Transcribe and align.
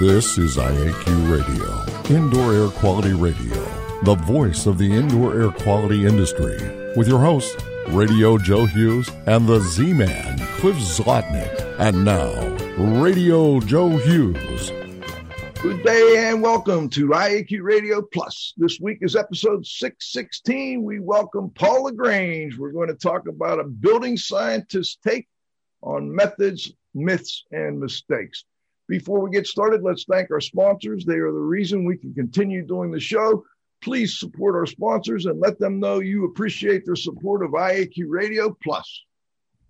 This 0.00 0.38
is 0.38 0.56
IAQ 0.56 1.30
Radio, 1.30 2.16
Indoor 2.16 2.54
Air 2.54 2.68
Quality 2.68 3.12
Radio, 3.12 3.62
the 4.02 4.14
voice 4.14 4.64
of 4.64 4.78
the 4.78 4.90
indoor 4.90 5.38
air 5.38 5.50
quality 5.50 6.06
industry, 6.06 6.56
with 6.96 7.06
your 7.06 7.18
host, 7.18 7.62
Radio 7.88 8.38
Joe 8.38 8.64
Hughes, 8.64 9.10
and 9.26 9.46
the 9.46 9.60
Z 9.60 9.92
Man, 9.92 10.38
Cliff 10.56 10.76
Zlotnick. 10.76 11.54
And 11.78 12.02
now, 12.02 12.32
Radio 13.02 13.60
Joe 13.60 13.90
Hughes. 13.90 14.70
Good 15.60 15.84
day 15.84 16.30
and 16.30 16.40
welcome 16.40 16.88
to 16.88 17.08
IAQ 17.08 17.60
Radio 17.60 18.00
Plus. 18.00 18.54
This 18.56 18.80
week 18.80 19.00
is 19.02 19.16
episode 19.16 19.66
616. 19.66 20.82
We 20.82 20.98
welcome 20.98 21.50
Paul 21.50 21.84
LaGrange. 21.84 22.56
We're 22.56 22.72
going 22.72 22.88
to 22.88 22.94
talk 22.94 23.28
about 23.28 23.60
a 23.60 23.64
building 23.64 24.16
scientist's 24.16 24.96
take 25.06 25.28
on 25.82 26.14
methods, 26.14 26.72
myths, 26.94 27.44
and 27.52 27.78
mistakes. 27.78 28.46
Before 28.90 29.20
we 29.20 29.30
get 29.30 29.46
started, 29.46 29.84
let's 29.84 30.02
thank 30.02 30.32
our 30.32 30.40
sponsors. 30.40 31.04
They 31.04 31.14
are 31.14 31.30
the 31.30 31.38
reason 31.38 31.84
we 31.84 31.96
can 31.96 32.12
continue 32.12 32.66
doing 32.66 32.90
the 32.90 32.98
show. 32.98 33.44
Please 33.80 34.18
support 34.18 34.56
our 34.56 34.66
sponsors 34.66 35.26
and 35.26 35.38
let 35.38 35.60
them 35.60 35.78
know 35.78 36.00
you 36.00 36.24
appreciate 36.24 36.84
their 36.84 36.96
support 36.96 37.44
of 37.44 37.52
IAQ 37.52 38.06
Radio 38.08 38.52
Plus. 38.60 39.04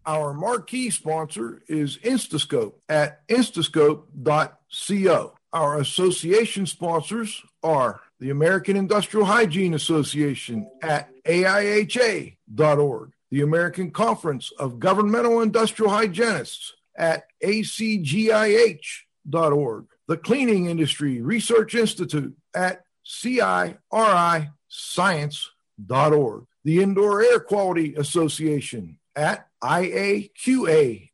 Our 0.07 0.33
marquee 0.33 0.89
sponsor 0.89 1.63
is 1.69 1.99
Instascope 1.99 2.77
at 2.89 3.29
instascope.co. 3.29 5.35
Our 5.53 5.79
association 5.79 6.65
sponsors 6.65 7.43
are 7.63 8.01
the 8.21 8.31
American 8.31 8.75
Industrial 8.75 9.27
Hygiene 9.27 9.75
Association 9.75 10.67
at 10.81 11.11
AIHA.org, 11.25 13.11
the 13.31 13.43
American 13.43 13.91
Conference 13.91 14.51
of 14.59 14.81
Governmental 14.81 15.43
Industrial 15.43 15.93
Hygienists 15.93 16.73
at 16.97 17.25
ACGIH 17.45 19.05
org, 19.35 19.87
the 20.09 20.17
Cleaning 20.17 20.67
Industry 20.67 21.21
Research 21.21 21.75
Institute 21.75 22.35
at 22.55 22.85
CIRI 23.05 24.51
Science.org, 24.69 26.47
the 26.65 26.83
Indoor 26.83 27.23
Air 27.23 27.41
Quality 27.41 27.95
Association 27.95 28.99
at 29.17 29.47
IAQA.org, 29.63 31.09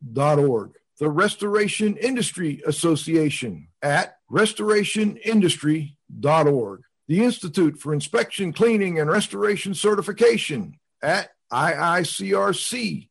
the 0.99 1.11
Restoration 1.11 1.97
Industry 1.97 2.63
Association 2.67 3.69
at 3.83 4.17
restorationindustry.org, 4.31 6.83
the 7.09 7.25
Institute 7.25 7.79
for 7.79 7.95
Inspection, 7.95 8.53
Cleaning, 8.53 8.99
and 8.99 9.09
Restoration 9.11 9.75
Certification 9.75 10.79
at 11.03 11.31
IICRC.org, 11.53 13.07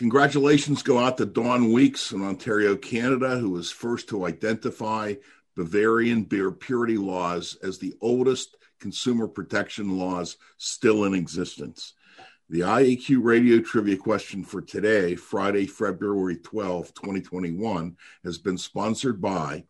Congratulations 0.00 0.82
go 0.82 0.98
out 0.98 1.18
to 1.18 1.26
Dawn 1.26 1.74
Weeks 1.74 2.12
in 2.12 2.22
Ontario, 2.22 2.74
Canada, 2.74 3.36
who 3.36 3.50
was 3.50 3.70
first 3.70 4.08
to 4.08 4.24
identify 4.24 5.12
Bavarian 5.54 6.22
beer 6.22 6.50
purity 6.50 6.96
laws 6.96 7.58
as 7.62 7.76
the 7.76 7.92
oldest 8.00 8.56
consumer 8.78 9.28
protection 9.28 9.98
laws 9.98 10.38
still 10.56 11.04
in 11.04 11.12
existence. 11.12 11.92
The 12.48 12.60
IAQ 12.60 13.22
radio 13.22 13.60
trivia 13.60 13.98
question 13.98 14.42
for 14.42 14.62
today, 14.62 15.16
Friday, 15.16 15.66
February 15.66 16.38
12, 16.38 16.94
2021, 16.94 17.94
has 18.24 18.38
been 18.38 18.56
sponsored 18.56 19.20
by 19.20 19.64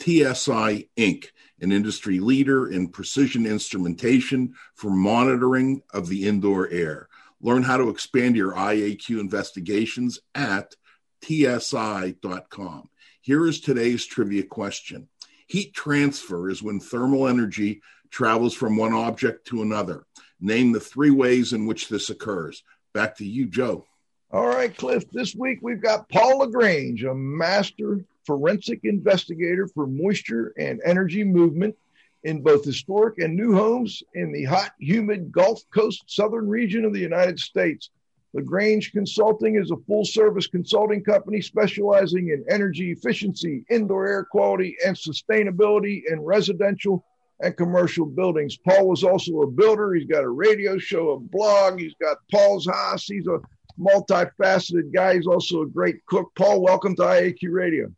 TSI 0.00 0.90
Inc., 0.96 1.24
an 1.60 1.72
industry 1.72 2.20
leader 2.20 2.70
in 2.70 2.86
precision 2.86 3.46
instrumentation 3.46 4.54
for 4.76 4.92
monitoring 4.92 5.82
of 5.92 6.08
the 6.08 6.28
indoor 6.28 6.68
air. 6.70 7.08
Learn 7.42 7.64
how 7.64 7.76
to 7.76 7.88
expand 7.88 8.36
your 8.36 8.52
IAQ 8.52 9.18
investigations 9.18 10.20
at 10.34 10.74
tsi.com. 11.22 12.88
Here 13.20 13.46
is 13.46 13.60
today's 13.60 14.06
trivia 14.06 14.44
question 14.44 15.08
Heat 15.48 15.74
transfer 15.74 16.48
is 16.48 16.62
when 16.62 16.80
thermal 16.80 17.28
energy 17.28 17.82
travels 18.10 18.54
from 18.54 18.76
one 18.76 18.92
object 18.92 19.46
to 19.48 19.62
another. 19.62 20.06
Name 20.40 20.72
the 20.72 20.80
three 20.80 21.10
ways 21.10 21.52
in 21.52 21.66
which 21.66 21.88
this 21.88 22.10
occurs. 22.10 22.62
Back 22.94 23.16
to 23.18 23.26
you, 23.26 23.46
Joe. 23.46 23.84
All 24.30 24.46
right, 24.46 24.74
Cliff. 24.74 25.10
This 25.10 25.34
week 25.34 25.58
we've 25.60 25.82
got 25.82 26.08
Paul 26.08 26.38
LaGrange, 26.38 27.04
a 27.04 27.14
master 27.14 28.04
forensic 28.24 28.80
investigator 28.84 29.66
for 29.66 29.86
moisture 29.86 30.54
and 30.56 30.80
energy 30.84 31.24
movement 31.24 31.76
in 32.24 32.42
both 32.42 32.64
historic 32.64 33.18
and 33.18 33.34
new 33.34 33.54
homes 33.54 34.02
in 34.14 34.32
the 34.32 34.44
hot, 34.44 34.72
humid 34.78 35.32
Gulf 35.32 35.62
Coast 35.74 36.04
southern 36.06 36.48
region 36.48 36.84
of 36.84 36.92
the 36.92 37.00
United 37.00 37.38
States. 37.38 37.90
LaGrange 38.34 38.92
Consulting 38.92 39.56
is 39.56 39.70
a 39.70 39.76
full 39.86 40.04
service 40.04 40.46
consulting 40.46 41.04
company 41.04 41.40
specializing 41.40 42.28
in 42.28 42.44
energy 42.48 42.90
efficiency, 42.90 43.64
indoor 43.68 44.06
air 44.06 44.24
quality, 44.24 44.76
and 44.86 44.96
sustainability 44.96 46.02
in 46.10 46.20
residential 46.20 47.04
and 47.40 47.56
commercial 47.56 48.06
buildings. 48.06 48.56
Paul 48.56 48.88
was 48.88 49.04
also 49.04 49.42
a 49.42 49.46
builder. 49.46 49.94
He's 49.94 50.06
got 50.06 50.24
a 50.24 50.30
radio 50.30 50.78
show, 50.78 51.10
a 51.10 51.20
blog. 51.20 51.78
He's 51.78 51.94
got 52.00 52.18
Paul's 52.30 52.66
House. 52.66 53.04
He's 53.04 53.26
a 53.26 53.40
multifaceted 53.78 54.94
guy. 54.94 55.16
He's 55.16 55.26
also 55.26 55.62
a 55.62 55.66
great 55.66 56.04
cook. 56.06 56.30
Paul, 56.36 56.62
welcome 56.62 56.96
to 56.96 57.02
IAQ 57.02 57.50
Radio. 57.50 57.92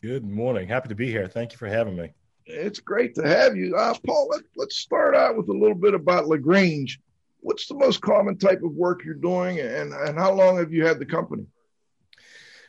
Good 0.00 0.24
morning. 0.24 0.68
Happy 0.68 0.88
to 0.88 0.94
be 0.94 1.10
here. 1.10 1.28
Thank 1.28 1.52
you 1.52 1.58
for 1.58 1.66
having 1.66 1.96
me. 1.96 2.12
It's 2.48 2.80
great 2.80 3.14
to 3.16 3.28
have 3.28 3.56
you. 3.56 3.76
Uh, 3.76 3.94
Paul, 4.06 4.28
let, 4.30 4.42
let's 4.56 4.76
start 4.76 5.14
out 5.14 5.36
with 5.36 5.48
a 5.48 5.52
little 5.52 5.74
bit 5.74 5.92
about 5.92 6.28
LaGrange. 6.28 6.98
What's 7.40 7.66
the 7.66 7.74
most 7.74 8.00
common 8.00 8.38
type 8.38 8.62
of 8.62 8.72
work 8.72 9.04
you're 9.04 9.14
doing, 9.14 9.60
and, 9.60 9.92
and 9.92 10.18
how 10.18 10.32
long 10.32 10.56
have 10.56 10.72
you 10.72 10.84
had 10.84 10.98
the 10.98 11.06
company? 11.06 11.44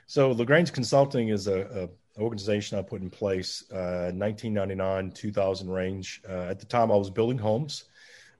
So, 0.06 0.32
LaGrange 0.32 0.74
Consulting 0.74 1.30
is 1.30 1.48
a, 1.48 1.90
a 2.18 2.22
organization 2.22 2.78
I 2.78 2.82
put 2.82 3.02
in 3.02 3.10
place 3.10 3.64
uh, 3.72 4.12
1999 4.14 5.12
2000 5.12 5.70
range. 5.70 6.22
Uh, 6.28 6.48
at 6.50 6.60
the 6.60 6.66
time, 6.66 6.92
I 6.92 6.96
was 6.96 7.10
building 7.10 7.38
homes, 7.38 7.86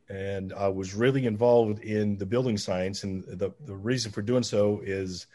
and 0.10 0.52
I 0.54 0.68
was 0.68 0.94
really 0.94 1.26
involved 1.26 1.80
in 1.84 2.18
the 2.18 2.26
building 2.26 2.58
science. 2.58 3.04
And 3.04 3.24
the, 3.24 3.52
the 3.66 3.76
reason 3.76 4.12
for 4.12 4.22
doing 4.22 4.44
so 4.44 4.82
is 4.84 5.28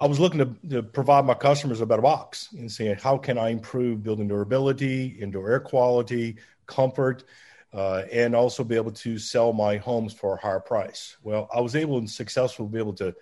I 0.00 0.06
was 0.06 0.20
looking 0.20 0.38
to, 0.38 0.68
to, 0.70 0.82
provide 0.82 1.24
my 1.24 1.34
customers 1.34 1.80
a 1.80 1.86
better 1.86 2.02
box 2.02 2.48
and 2.52 2.70
saying, 2.70 2.98
how 3.02 3.18
can 3.18 3.36
I 3.36 3.48
improve 3.48 4.02
building 4.02 4.28
durability, 4.28 5.06
indoor 5.06 5.50
air 5.50 5.60
quality, 5.60 6.36
comfort, 6.66 7.24
uh, 7.72 8.04
and 8.12 8.34
also 8.34 8.62
be 8.62 8.76
able 8.76 8.92
to 8.92 9.18
sell 9.18 9.52
my 9.52 9.76
homes 9.76 10.12
for 10.12 10.34
a 10.34 10.40
higher 10.40 10.60
price? 10.60 11.16
Well, 11.22 11.48
I 11.52 11.60
was 11.60 11.74
able 11.74 11.98
and 11.98 12.08
successful 12.08 12.66
to 12.66 12.72
be 12.72 12.78
able 12.78 12.94
to 12.94 13.14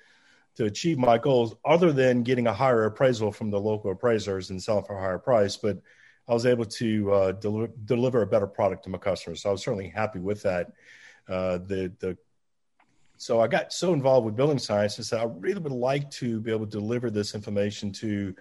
to 0.57 0.65
achieve 0.65 0.97
my 0.97 1.19
goals 1.19 1.55
other 1.67 1.93
than 1.93 2.23
getting 2.23 2.47
a 2.47 2.53
higher 2.53 2.85
appraisal 2.85 3.31
from 3.31 3.51
the 3.51 3.61
local 3.61 3.91
appraisers 3.91 4.49
and 4.49 4.63
selling 4.63 4.85
for 4.85 4.97
a 4.97 5.01
higher 5.01 5.19
price. 5.19 5.59
But 5.59 5.83
I 6.27 6.33
was 6.33 6.47
able 6.47 6.65
to 6.65 7.13
uh, 7.13 7.33
deliver, 7.33 7.73
deliver 7.85 8.23
a 8.23 8.27
better 8.27 8.47
product 8.47 8.85
to 8.85 8.91
my 8.91 8.97
customers. 8.97 9.43
So 9.43 9.51
I 9.51 9.53
was 9.53 9.63
certainly 9.63 9.91
happy 9.91 10.19
with 10.19 10.43
that. 10.43 10.73
Uh, 11.29 11.59
the 11.59 11.93
the 11.99 12.17
so 13.17 13.41
I 13.41 13.49
got 13.49 13.73
so 13.73 13.93
involved 13.93 14.27
with 14.27 14.37
building 14.37 14.59
science 14.59 14.97
and 14.99 15.07
said 15.07 15.21
I 15.21 15.25
really 15.25 15.61
would 15.61 15.73
like 15.73 16.11
to 16.13 16.41
be 16.41 16.51
able 16.51 16.67
to 16.67 16.71
deliver 16.71 17.11
this 17.11 17.35
information 17.35 17.93
to 17.93 18.35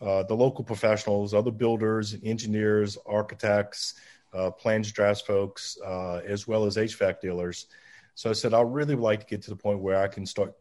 uh, 0.00 0.22
the 0.24 0.34
local 0.34 0.64
professionals, 0.64 1.32
other 1.32 1.50
builders, 1.50 2.16
engineers, 2.22 2.98
architects, 3.06 3.94
uh, 4.34 4.50
plans 4.50 4.92
drafts 4.92 5.22
folks, 5.22 5.78
uh, 5.84 6.16
as 6.26 6.46
well 6.46 6.66
as 6.66 6.76
HVAC 6.76 7.20
dealers. 7.20 7.66
So 8.14 8.30
I 8.30 8.32
said 8.32 8.52
I 8.52 8.60
really 8.60 8.94
would 8.94 9.04
like 9.04 9.20
to 9.20 9.26
get 9.26 9.42
to 9.42 9.50
the 9.50 9.56
point 9.56 9.80
where 9.80 10.02
I 10.02 10.08
can 10.08 10.26
start 10.26 10.54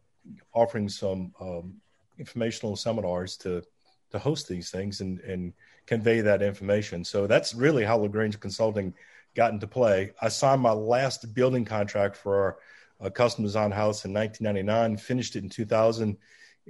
offering 0.53 0.89
some 0.89 1.33
um, 1.39 1.75
informational 2.17 2.75
seminars 2.75 3.37
to 3.37 3.63
to 4.11 4.19
host 4.19 4.47
these 4.47 4.69
things 4.69 5.01
and 5.01 5.19
and 5.21 5.53
convey 5.85 6.21
that 6.21 6.41
information. 6.41 7.03
So 7.03 7.27
that's 7.27 7.53
really 7.53 7.83
how 7.83 7.97
LaGrange 7.97 8.39
Consulting 8.39 8.93
got 9.35 9.51
into 9.51 9.67
play. 9.67 10.11
I 10.21 10.29
signed 10.29 10.61
my 10.61 10.71
last 10.71 11.33
building 11.33 11.65
contract 11.65 12.15
for 12.15 12.57
a 12.99 13.11
custom 13.11 13.43
design 13.43 13.71
house 13.71 14.05
in 14.05 14.13
1999, 14.13 14.97
finished 14.97 15.35
it 15.35 15.43
in 15.43 15.49
2000. 15.49 16.17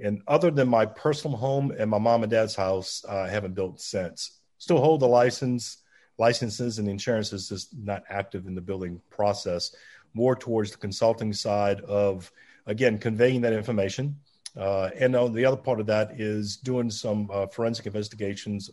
And 0.02 0.22
other 0.26 0.50
than 0.50 0.68
my 0.68 0.86
personal 0.86 1.36
home 1.36 1.72
and 1.76 1.90
my 1.90 1.98
mom 1.98 2.22
and 2.22 2.30
dad's 2.30 2.54
house, 2.54 3.04
I 3.08 3.28
haven't 3.28 3.54
built 3.54 3.80
since. 3.80 4.38
Still 4.58 4.78
hold 4.78 5.00
the 5.00 5.08
license, 5.08 5.78
licenses 6.18 6.78
and 6.78 6.88
insurances, 6.88 7.48
just 7.48 7.76
not 7.76 8.04
active 8.08 8.46
in 8.46 8.54
the 8.54 8.60
building 8.60 9.00
process. 9.10 9.74
More 10.14 10.36
towards 10.36 10.70
the 10.70 10.78
consulting 10.78 11.32
side 11.32 11.80
of, 11.82 12.30
again, 12.66 12.98
conveying 12.98 13.40
that 13.42 13.52
information. 13.52 14.16
Uh, 14.56 14.90
and 14.98 15.14
on 15.14 15.32
the 15.32 15.44
other 15.44 15.56
part 15.56 15.80
of 15.80 15.86
that 15.86 16.18
is 16.18 16.56
doing 16.56 16.90
some 16.90 17.30
uh, 17.32 17.46
forensic 17.46 17.86
investigations 17.86 18.70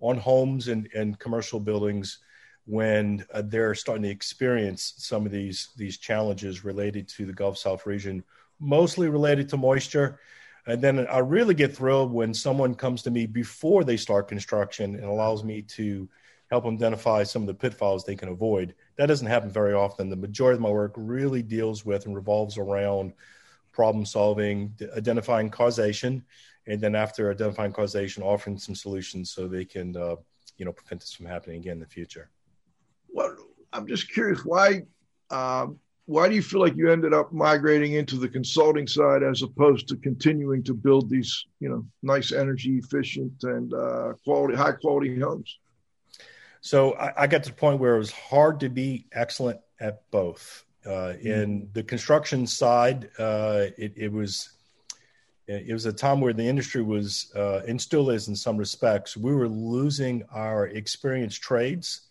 on 0.00 0.16
homes 0.16 0.68
and, 0.68 0.88
and 0.94 1.18
commercial 1.18 1.58
buildings 1.58 2.18
when 2.66 3.24
uh, 3.32 3.42
they're 3.44 3.74
starting 3.74 4.02
to 4.04 4.08
experience 4.08 4.94
some 4.96 5.26
of 5.26 5.32
these 5.32 5.70
these 5.76 5.98
challenges 5.98 6.64
related 6.64 7.08
to 7.08 7.26
the 7.26 7.32
Gulf 7.32 7.58
South 7.58 7.86
region, 7.86 8.24
mostly 8.60 9.08
related 9.08 9.48
to 9.50 9.56
moisture. 9.56 10.20
And 10.66 10.80
then 10.80 11.06
I 11.08 11.18
really 11.18 11.54
get 11.54 11.76
thrilled 11.76 12.10
when 12.12 12.32
someone 12.32 12.74
comes 12.74 13.02
to 13.02 13.10
me 13.10 13.26
before 13.26 13.84
they 13.84 13.98
start 13.98 14.28
construction 14.28 14.94
and 14.94 15.04
allows 15.04 15.44
me 15.44 15.60
to 15.62 16.08
help 16.50 16.64
them 16.64 16.74
identify 16.74 17.22
some 17.22 17.42
of 17.42 17.48
the 17.48 17.54
pitfalls 17.54 18.04
they 18.04 18.16
can 18.16 18.30
avoid. 18.30 18.74
That 18.96 19.06
doesn't 19.06 19.26
happen 19.26 19.50
very 19.50 19.74
often. 19.74 20.08
The 20.08 20.16
majority 20.16 20.56
of 20.56 20.62
my 20.62 20.70
work 20.70 20.94
really 20.96 21.42
deals 21.42 21.84
with 21.84 22.06
and 22.06 22.14
revolves 22.14 22.56
around 22.56 23.12
problem 23.72 24.06
solving, 24.06 24.72
identifying 24.96 25.50
causation, 25.50 26.24
and 26.66 26.80
then 26.80 26.94
after 26.94 27.30
identifying 27.30 27.72
causation, 27.72 28.22
offering 28.22 28.56
some 28.56 28.74
solutions 28.74 29.30
so 29.30 29.48
they 29.48 29.64
can, 29.64 29.96
uh, 29.96 30.16
you 30.56 30.64
know, 30.64 30.72
prevent 30.72 31.00
this 31.00 31.12
from 31.12 31.26
happening 31.26 31.58
again 31.58 31.72
in 31.72 31.80
the 31.80 31.86
future. 31.86 32.30
Well, 33.14 33.36
I'm 33.72 33.86
just 33.86 34.12
curious 34.12 34.44
why. 34.44 34.82
Um, 35.30 35.78
why 36.06 36.28
do 36.28 36.34
you 36.34 36.42
feel 36.42 36.60
like 36.60 36.76
you 36.76 36.90
ended 36.90 37.14
up 37.14 37.32
migrating 37.32 37.94
into 37.94 38.16
the 38.16 38.28
consulting 38.28 38.86
side 38.86 39.22
as 39.22 39.40
opposed 39.42 39.88
to 39.88 39.96
continuing 39.96 40.62
to 40.64 40.74
build 40.74 41.08
these, 41.08 41.46
you 41.60 41.68
know, 41.70 41.86
nice 42.02 42.30
energy 42.32 42.76
efficient 42.76 43.32
and 43.44 43.72
uh, 43.72 44.12
quality, 44.24 44.54
high 44.54 44.72
quality 44.72 45.18
homes? 45.18 45.58
So 46.60 46.94
I, 46.94 47.22
I, 47.22 47.26
got 47.26 47.44
to 47.44 47.50
the 47.50 47.56
point 47.56 47.80
where 47.80 47.94
it 47.94 47.98
was 47.98 48.10
hard 48.10 48.60
to 48.60 48.68
be 48.68 49.06
excellent 49.12 49.60
at 49.80 50.02
both. 50.10 50.64
Uh, 50.84 51.14
in 51.22 51.60
mm-hmm. 51.60 51.72
the 51.72 51.82
construction 51.82 52.46
side, 52.46 53.08
uh, 53.18 53.66
it, 53.78 53.94
it, 53.96 54.12
was 54.12 54.50
it 55.46 55.72
was 55.72 55.86
a 55.86 55.92
time 55.92 56.20
where 56.20 56.34
the 56.34 56.42
industry 56.46 56.82
was 56.82 57.32
uh, 57.34 57.60
and 57.66 57.80
still 57.80 58.10
is 58.10 58.28
in 58.28 58.36
some 58.36 58.58
respects. 58.58 59.16
We 59.16 59.34
were 59.34 59.48
losing 59.48 60.24
our 60.32 60.66
experienced 60.66 61.40
trades. 61.40 62.03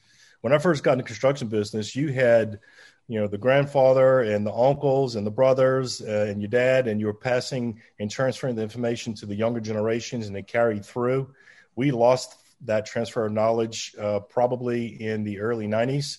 When 0.44 0.52
I 0.52 0.58
first 0.58 0.84
got 0.84 0.98
in 0.98 1.06
construction 1.06 1.48
business, 1.48 1.96
you 1.96 2.12
had 2.12 2.60
you 3.08 3.18
know 3.18 3.28
the 3.28 3.38
grandfather 3.38 4.20
and 4.20 4.46
the 4.46 4.52
uncles 4.52 5.16
and 5.16 5.26
the 5.26 5.32
brothers 5.32 6.02
uh, 6.02 6.28
and 6.28 6.42
your 6.42 6.50
dad, 6.50 6.90
and 6.90 7.00
you 7.00 7.06
were 7.06 7.14
passing 7.14 7.82
and 7.98 8.12
transferring 8.12 8.58
the 8.58 8.62
information 8.62 9.14
to 9.14 9.26
the 9.26 9.36
younger 9.36 9.62
generations, 9.62 10.28
and 10.28 10.36
they 10.36 10.44
carried 10.44 10.84
through. 10.84 11.34
We 11.78 11.92
lost 11.92 12.36
that 12.66 12.86
transfer 12.86 13.26
of 13.26 13.32
knowledge 13.32 13.96
uh, 13.98 14.20
probably 14.20 15.02
in 15.02 15.24
the 15.24 15.40
early 15.40 15.66
'90s 15.66 16.18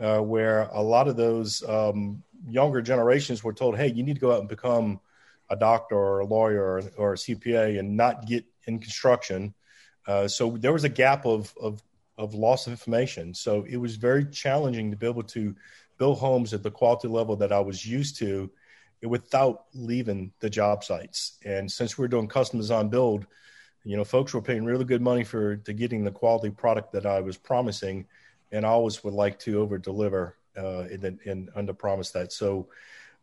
uh, 0.00 0.20
where 0.20 0.70
a 0.72 0.80
lot 0.80 1.06
of 1.06 1.16
those 1.16 1.62
um, 1.68 2.22
younger 2.48 2.80
generations 2.80 3.44
were 3.44 3.52
told, 3.52 3.76
"Hey, 3.76 3.92
you 3.92 4.02
need 4.02 4.14
to 4.14 4.20
go 4.22 4.32
out 4.32 4.40
and 4.40 4.48
become 4.48 5.00
a 5.50 5.56
doctor 5.56 5.96
or 5.96 6.20
a 6.20 6.26
lawyer 6.26 6.64
or, 6.64 6.82
or 6.96 7.12
a 7.12 7.16
CPA 7.16 7.78
and 7.78 7.94
not 7.94 8.26
get 8.26 8.46
in 8.66 8.78
construction." 8.78 9.52
Uh, 10.06 10.26
so 10.26 10.56
there 10.56 10.72
was 10.72 10.84
a 10.84 10.88
gap 10.88 11.26
of, 11.26 11.52
of 11.60 11.82
of 12.18 12.34
loss 12.34 12.66
of 12.66 12.72
information. 12.72 13.34
So 13.34 13.64
it 13.68 13.76
was 13.76 13.96
very 13.96 14.24
challenging 14.24 14.90
to 14.90 14.96
be 14.96 15.06
able 15.06 15.22
to 15.24 15.54
build 15.98 16.18
homes 16.18 16.54
at 16.54 16.62
the 16.62 16.70
quality 16.70 17.08
level 17.08 17.36
that 17.36 17.52
I 17.52 17.60
was 17.60 17.86
used 17.86 18.16
to 18.18 18.50
without 19.02 19.64
leaving 19.74 20.32
the 20.40 20.50
job 20.50 20.82
sites. 20.82 21.38
And 21.44 21.70
since 21.70 21.96
we 21.96 22.02
we're 22.02 22.08
doing 22.08 22.28
custom 22.28 22.58
design 22.58 22.88
build, 22.88 23.26
you 23.84 23.96
know, 23.96 24.04
folks 24.04 24.34
were 24.34 24.42
paying 24.42 24.64
really 24.64 24.84
good 24.84 25.02
money 25.02 25.22
for 25.22 25.56
to 25.56 25.72
getting 25.72 26.04
the 26.04 26.10
quality 26.10 26.50
product 26.50 26.92
that 26.92 27.06
I 27.06 27.20
was 27.20 27.36
promising 27.36 28.06
and 28.52 28.64
I 28.64 28.70
always 28.70 29.02
would 29.04 29.14
like 29.14 29.38
to 29.40 29.60
over 29.60 29.78
deliver 29.78 30.36
uh, 30.56 30.84
and, 30.90 31.20
and 31.24 31.50
under 31.54 31.72
promise 31.72 32.10
that. 32.12 32.32
So 32.32 32.68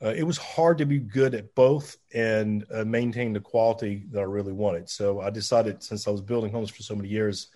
uh, 0.01 0.13
it 0.16 0.24
was 0.24 0.38
hard 0.38 0.78
to 0.78 0.86
be 0.86 1.00
good 1.00 1.34
at 1.34 1.56
both 1.56 1.98
and 2.13 2.66
uh, 2.74 2.84
maintain 2.84 3.34
the 3.34 3.40
quality 3.40 4.04
that 4.12 4.19
I 4.19 4.24
really 4.24 4.54
wanted. 4.54 4.90
So 4.90 5.22
I 5.22 5.30
decided 5.30 5.81
since 5.81 6.07
I 6.07 6.12
was 6.12 6.22
building 6.22 6.51
homes 6.51 6.69
for 6.69 6.84
so 6.84 6.95
many 6.95 7.10
years, 7.10 7.48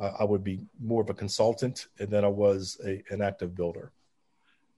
uh, 0.00 0.12
I 0.18 0.24
would 0.24 0.42
be 0.42 0.60
more 0.82 1.02
of 1.02 1.10
a 1.10 1.14
consultant 1.14 1.88
than 1.96 2.24
I 2.24 2.28
was 2.28 2.80
a, 2.84 3.02
an 3.10 3.22
active 3.22 3.54
builder. 3.54 3.92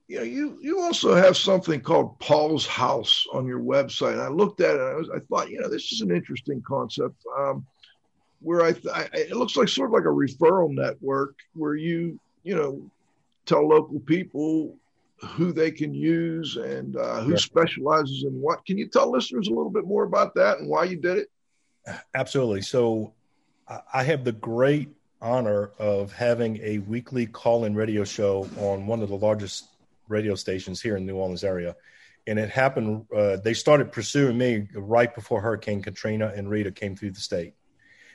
Yeah, 0.07 0.21
you 0.21 0.57
you 0.61 0.79
also 0.79 1.15
have 1.15 1.35
something 1.35 1.81
called 1.81 2.17
Paul's 2.19 2.65
House 2.65 3.25
on 3.33 3.45
your 3.45 3.59
website. 3.59 4.19
I 4.19 4.29
looked 4.29 4.61
at 4.61 4.75
it. 4.75 4.81
I, 4.81 4.93
was, 4.93 5.09
I 5.09 5.19
thought, 5.19 5.49
you 5.49 5.59
know, 5.59 5.67
this 5.67 5.91
is 5.91 6.01
an 6.01 6.11
interesting 6.11 6.61
concept. 6.65 7.15
Um, 7.37 7.65
where 8.39 8.61
I, 8.61 8.75
I, 8.93 9.09
it 9.13 9.35
looks 9.35 9.57
like 9.57 9.67
sort 9.67 9.89
of 9.89 9.93
like 9.93 10.03
a 10.03 10.07
referral 10.07 10.69
network 10.69 11.35
where 11.53 11.75
you 11.75 12.19
you 12.43 12.55
know 12.55 12.81
tell 13.45 13.67
local 13.67 13.99
people 14.01 14.77
who 15.17 15.51
they 15.51 15.71
can 15.71 15.93
use 15.93 16.55
and 16.55 16.95
uh, 16.95 17.21
who 17.21 17.35
specializes 17.35 18.23
in 18.23 18.39
what. 18.39 18.65
Can 18.65 18.77
you 18.77 18.87
tell 18.87 19.11
listeners 19.11 19.47
a 19.47 19.51
little 19.51 19.71
bit 19.71 19.85
more 19.85 20.03
about 20.03 20.35
that 20.35 20.59
and 20.59 20.69
why 20.69 20.85
you 20.85 20.95
did 20.95 21.17
it? 21.17 21.31
Absolutely. 22.13 22.61
So 22.61 23.13
I 23.93 24.03
have 24.03 24.23
the 24.23 24.31
great 24.31 24.89
honor 25.21 25.71
of 25.79 26.13
having 26.13 26.57
a 26.61 26.79
weekly 26.79 27.25
call-in 27.25 27.75
radio 27.75 28.03
show 28.03 28.47
on 28.57 28.87
one 28.87 29.01
of 29.01 29.09
the 29.09 29.17
largest 29.17 29.65
radio 30.07 30.35
stations 30.35 30.81
here 30.81 30.95
in 30.95 31.05
the 31.05 31.13
New 31.13 31.17
Orleans 31.17 31.43
area. 31.43 31.75
And 32.27 32.37
it 32.37 32.49
happened, 32.49 33.05
uh, 33.15 33.37
they 33.37 33.53
started 33.53 33.91
pursuing 33.91 34.37
me 34.37 34.67
right 34.73 35.13
before 35.13 35.41
Hurricane 35.41 35.81
Katrina 35.81 36.31
and 36.35 36.49
Rita 36.49 36.71
came 36.71 36.95
through 36.95 37.11
the 37.11 37.21
state. 37.21 37.53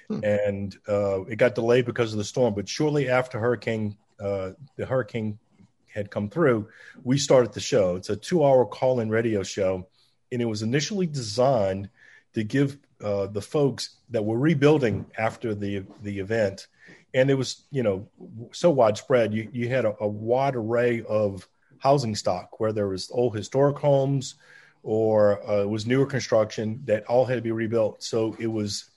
Hmm. 0.08 0.20
And 0.22 0.76
uh, 0.88 1.25
it 1.25 1.37
got 1.37 1.54
delayed 1.54 1.87
because 1.87 2.12
of 2.12 2.19
the 2.19 2.25
storm. 2.25 2.54
But 2.54 2.69
shortly 2.69 3.08
after 3.08 3.38
Hurricane, 3.38 3.96
uh, 4.20 4.52
the 4.76 4.87
hurricane 4.87 5.38
had 5.93 6.10
come 6.10 6.28
through, 6.28 6.69
we 7.05 7.19
started 7.19 7.52
the 7.52 7.60
show. 7.60 7.96
It's 7.96 8.10
a 8.10 8.16
two-hour 8.16 8.66
call-in 8.66 9.10
radio 9.10 9.43
show, 9.43 9.88
and 10.31 10.40
it 10.40 10.46
was 10.46 10.62
initially 10.62 11.06
designed 11.06 11.90
to 12.34 12.44
give 12.44 12.78
uh, 13.02 13.26
the 13.26 13.43
folks 13.43 13.96
that 14.10 14.25
were 14.25 14.38
rebuilding 14.38 15.06
after 15.19 15.55
the 15.55 15.84
the 16.03 16.19
event, 16.19 16.67
and 17.14 17.31
it 17.31 17.34
was 17.34 17.64
you 17.70 17.82
know 17.82 18.08
so 18.52 18.70
widespread. 18.70 19.34
You 19.34 19.48
you 19.52 19.69
had 19.69 19.84
a, 19.84 19.94
a 20.00 20.08
wide 20.08 20.56
array 20.56 21.02
of 21.08 21.46
housing 21.78 22.14
stock 22.14 22.60
where 22.60 22.72
there 22.72 22.88
was 22.88 23.10
old 23.12 23.36
historic 23.36 23.78
homes 23.78 24.36
or 24.84 25.48
uh, 25.48 25.62
it 25.62 25.69
was 25.69 25.86
newer 25.86 26.06
construction 26.06 26.81
that 26.84 27.04
all 27.06 27.24
had 27.24 27.36
to 27.36 27.42
be 27.42 27.52
rebuilt. 27.52 28.02
So 28.02 28.36
it 28.38 28.46
was 28.46 28.90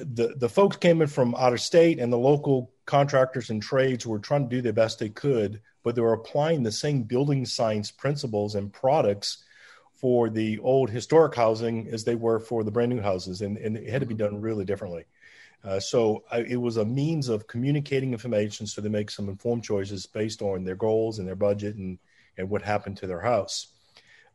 the 0.00 0.34
the 0.36 0.48
folks 0.48 0.76
came 0.76 1.00
in 1.00 1.08
from 1.08 1.34
out 1.36 1.52
of 1.52 1.60
state 1.60 1.98
and 1.98 2.12
the 2.12 2.18
local 2.18 2.70
contractors 2.84 3.50
and 3.50 3.62
trades 3.62 4.06
were 4.06 4.18
trying 4.18 4.48
to 4.48 4.56
do 4.56 4.62
the 4.62 4.72
best 4.72 4.98
they 4.98 5.08
could 5.08 5.60
but 5.82 5.94
they 5.94 6.02
were 6.02 6.12
applying 6.12 6.62
the 6.62 6.72
same 6.72 7.02
building 7.02 7.46
science 7.46 7.90
principles 7.90 8.56
and 8.56 8.72
products 8.72 9.44
for 9.94 10.28
the 10.28 10.58
old 10.58 10.90
historic 10.90 11.34
housing 11.34 11.88
as 11.88 12.04
they 12.04 12.14
were 12.14 12.40
for 12.40 12.64
the 12.64 12.70
brand 12.70 12.90
new 12.90 13.00
houses 13.00 13.40
and, 13.40 13.56
and 13.58 13.76
it 13.76 13.88
had 13.88 14.00
to 14.00 14.06
be 14.06 14.14
done 14.14 14.40
really 14.40 14.64
differently 14.64 15.04
uh, 15.64 15.80
so 15.80 16.24
I, 16.30 16.40
it 16.40 16.60
was 16.60 16.76
a 16.76 16.84
means 16.84 17.28
of 17.28 17.46
communicating 17.46 18.12
information 18.12 18.66
so 18.66 18.80
they 18.80 18.88
make 18.88 19.10
some 19.10 19.28
informed 19.28 19.64
choices 19.64 20.06
based 20.06 20.42
on 20.42 20.64
their 20.64 20.76
goals 20.76 21.18
and 21.18 21.26
their 21.26 21.36
budget 21.36 21.76
and, 21.76 21.98
and 22.36 22.48
what 22.48 22.62
happened 22.62 22.96
to 22.98 23.06
their 23.06 23.20
house 23.20 23.68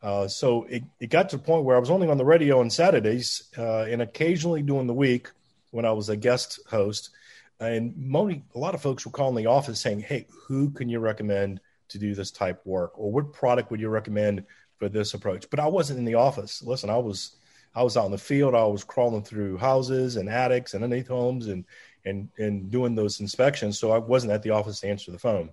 uh, 0.02 0.28
so 0.28 0.64
it, 0.64 0.84
it 1.00 1.10
got 1.10 1.30
to 1.30 1.38
the 1.38 1.44
point 1.44 1.64
where 1.64 1.76
I 1.76 1.80
was 1.80 1.92
only 1.92 2.10
on 2.10 2.18
the 2.18 2.26
radio 2.26 2.60
on 2.60 2.70
Saturdays 2.70 3.44
uh, 3.58 3.84
and 3.84 4.02
occasionally 4.02 4.64
during 4.64 4.88
the 4.88 4.94
week 4.94 5.30
when 5.70 5.86
I 5.86 5.92
was 5.92 6.10
a 6.10 6.18
guest 6.18 6.60
host. 6.68 7.12
And 7.60 7.94
a 8.16 8.58
lot 8.58 8.74
of 8.74 8.82
folks 8.82 9.06
were 9.06 9.12
calling 9.12 9.36
the 9.36 9.50
office 9.50 9.80
saying, 9.80 10.00
Hey, 10.00 10.26
who 10.48 10.72
can 10.72 10.90
you 10.90 11.00
recommend 11.00 11.60
to 11.90 12.00
do 12.00 12.16
this 12.16 12.32
type 12.32 12.62
work? 12.66 12.98
Or 12.98 13.12
what 13.12 13.34
product 13.34 13.70
would 13.70 13.80
you 13.80 13.90
recommend 13.90 14.46
for 14.80 14.90
this 14.90 15.14
approach? 15.14 15.48
But 15.52 15.60
I 15.60 15.68
wasn't 15.68 16.00
in 16.00 16.06
the 16.06 16.16
office. 16.16 16.64
Listen, 16.64 16.90
I 16.90 16.98
was 16.98 17.36
I 17.74 17.84
was 17.84 17.96
out 17.96 18.06
in 18.06 18.12
the 18.12 18.18
field. 18.18 18.54
I 18.54 18.64
was 18.66 18.84
crawling 18.84 19.24
through 19.24 19.58
houses 19.58 20.18
and 20.18 20.30
attics 20.30 20.74
and 20.74 20.84
underneath 20.84 21.08
homes 21.08 21.48
and 21.48 21.66
and 22.06 22.30
and 22.38 22.70
doing 22.70 22.96
those 22.96 23.20
inspections. 23.20 23.80
So 23.80 23.92
I 23.92 23.98
wasn't 23.98 24.34
at 24.34 24.44
the 24.44 24.50
office 24.52 24.82
to 24.82 24.88
answer 24.88 25.12
the 25.12 25.20
phone. 25.20 25.52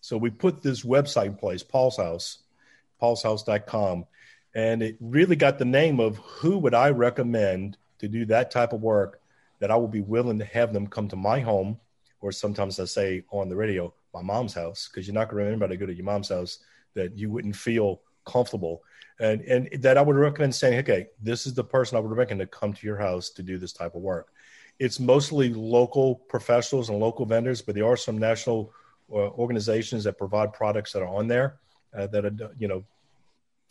So 0.00 0.16
we 0.16 0.30
put 0.30 0.62
this 0.62 0.82
website 0.84 1.26
in 1.26 1.34
place, 1.34 1.62
Paul's 1.62 1.96
House, 1.96 2.38
paulshouse.com. 3.02 4.06
And 4.54 4.82
it 4.82 4.96
really 5.00 5.36
got 5.36 5.58
the 5.58 5.64
name 5.64 6.00
of 6.00 6.16
who 6.18 6.58
would 6.58 6.74
I 6.74 6.90
recommend 6.90 7.76
to 7.98 8.08
do 8.08 8.24
that 8.26 8.50
type 8.50 8.72
of 8.72 8.80
work 8.80 9.20
that 9.60 9.70
I 9.70 9.76
would 9.76 9.90
be 9.90 10.00
willing 10.00 10.38
to 10.38 10.44
have 10.44 10.72
them 10.72 10.86
come 10.86 11.08
to 11.08 11.16
my 11.16 11.40
home, 11.40 11.78
or 12.20 12.32
sometimes 12.32 12.78
I 12.78 12.84
say 12.84 13.24
on 13.30 13.48
the 13.48 13.56
radio, 13.56 13.92
my 14.14 14.22
mom's 14.22 14.54
house, 14.54 14.88
because 14.88 15.06
you're 15.06 15.14
not 15.14 15.28
going 15.28 15.38
to 15.38 15.44
remember 15.44 15.68
to 15.68 15.76
go 15.76 15.86
to 15.86 15.94
your 15.94 16.04
mom's 16.04 16.28
house 16.28 16.60
that 16.94 17.18
you 17.18 17.30
wouldn't 17.30 17.56
feel 17.56 18.00
comfortable. 18.24 18.82
And, 19.20 19.40
and 19.42 19.82
that 19.82 19.98
I 19.98 20.02
would 20.02 20.16
recommend 20.16 20.54
saying, 20.54 20.78
okay, 20.80 21.08
this 21.20 21.46
is 21.46 21.54
the 21.54 21.64
person 21.64 21.96
I 21.96 22.00
would 22.00 22.16
recommend 22.16 22.40
to 22.40 22.58
come 22.58 22.72
to 22.72 22.86
your 22.86 22.96
house 22.96 23.30
to 23.30 23.42
do 23.42 23.58
this 23.58 23.72
type 23.72 23.94
of 23.94 24.02
work. 24.02 24.28
it's 24.78 25.00
mostly 25.00 25.52
local 25.52 26.14
professionals 26.14 26.88
and 26.88 26.98
local 27.00 27.26
vendors, 27.26 27.62
but 27.62 27.74
there 27.74 27.86
are 27.86 27.96
some 27.96 28.18
national 28.18 28.72
uh, 29.12 29.30
organizations 29.30 30.04
that 30.04 30.18
provide 30.18 30.52
products 30.52 30.92
that 30.92 31.02
are 31.02 31.08
on 31.08 31.26
there 31.26 31.56
uh, 31.96 32.06
that 32.08 32.24
are 32.24 32.54
you 32.58 32.68
know 32.68 32.84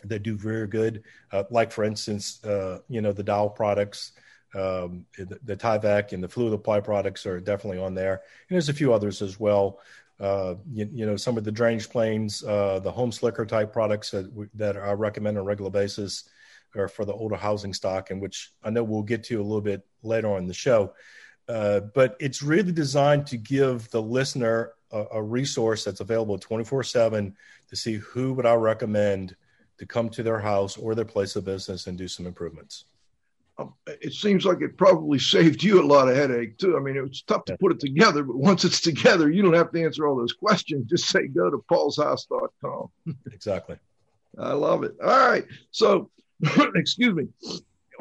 that 0.04 0.24
do 0.24 0.36
very 0.36 0.68
good. 0.68 1.04
Uh, 1.32 1.44
like 1.50 1.72
for 1.72 1.84
instance, 1.84 2.44
uh, 2.44 2.80
you 2.90 3.02
know 3.02 3.14
the 3.14 3.24
Dow 3.24 3.48
products, 3.48 4.14
um, 4.54 5.06
the, 5.18 5.40
the 5.44 5.56
Tyvek 5.56 6.12
and 6.12 6.24
the 6.24 6.30
fluid 6.30 6.54
apply 6.54 6.82
products 6.82 7.26
are 7.26 7.40
definitely 7.40 7.80
on 7.80 7.94
there, 7.94 8.14
and 8.14 8.56
there's 8.56 8.70
a 8.70 8.74
few 8.74 8.94
others 8.94 9.22
as 9.22 9.40
well. 9.40 9.80
Uh, 10.20 10.56
you, 10.72 10.90
you, 10.92 11.06
know 11.06 11.16
some 11.16 11.38
of 11.38 11.44
the 11.44 11.52
drainage 11.52 11.90
planes, 11.90 12.44
uh, 12.44 12.80
the 12.80 12.92
home 12.92 13.12
slicker 13.12 13.46
type 13.46 13.72
products 13.72 14.12
that 14.12 14.50
that 14.56 14.76
I 14.76 14.94
recommend 14.94 15.38
on 15.38 15.42
a 15.42 15.46
regular 15.46 15.70
basis 15.70 16.28
or 16.76 16.88
for 16.88 17.06
the 17.06 17.14
older 17.14 17.36
housing 17.36 17.74
stock, 17.74 18.10
and 18.10 18.22
which 18.22 18.52
I 18.64 18.70
know 18.70 18.84
we'll 18.84 19.04
get 19.04 19.24
to 19.26 19.40
a 19.40 19.44
little 19.44 19.62
bit 19.62 19.86
later 20.02 20.30
on 20.34 20.48
the 20.48 20.54
show. 20.54 20.94
Uh, 21.48 21.82
but 21.94 22.18
it's 22.20 22.42
really 22.42 22.72
designed 22.72 23.28
to 23.28 23.38
give 23.38 23.90
the 23.92 24.02
listener 24.02 24.74
a, 24.92 25.06
a 25.14 25.24
resource 25.24 25.84
that's 25.84 26.02
available 26.02 26.38
24 26.38 26.84
7 26.84 27.36
to 27.70 27.76
see 27.76 27.96
who 27.96 28.34
would 28.34 28.46
I 28.46 28.56
recommend 28.56 29.36
to 29.78 29.86
come 29.86 30.10
to 30.10 30.24
their 30.24 30.40
house 30.40 30.78
or 30.78 30.96
their 30.96 31.06
place 31.06 31.36
of 31.36 31.46
business 31.46 31.88
and 31.88 31.98
do 31.98 32.08
some 32.08 32.26
improvements. 32.26 32.86
Um, 33.60 33.74
it 33.88 34.14
seems 34.14 34.46
like 34.46 34.62
it 34.62 34.78
probably 34.78 35.18
saved 35.18 35.64
you 35.64 35.82
a 35.82 35.86
lot 35.86 36.08
of 36.08 36.16
headache 36.16 36.58
too. 36.58 36.78
I 36.78 36.80
mean, 36.80 36.96
it's 36.98 37.24
tough 37.24 37.46
to 37.46 37.58
put 37.58 37.72
it 37.72 37.80
together, 37.80 38.24
but 38.24 38.38
once 38.38 38.64
it's 38.64 38.82
together, 38.82 39.32
you 39.32 39.42
don't 39.42 39.54
have 39.54 39.72
to 39.72 39.84
answer 39.84 40.08
all 40.08 40.16
those 40.16 40.34
questions. 40.34 40.90
Just 40.90 41.08
say 41.10 41.28
go 41.28 41.50
to 41.50 41.58
paulshouse.com. 41.72 42.90
exactly. 43.32 43.78
I 44.38 44.54
love 44.54 44.84
it. 44.84 44.96
All 45.02 45.28
right. 45.28 45.46
So 45.72 46.12
excuse 46.76 47.16
me, 47.16 47.28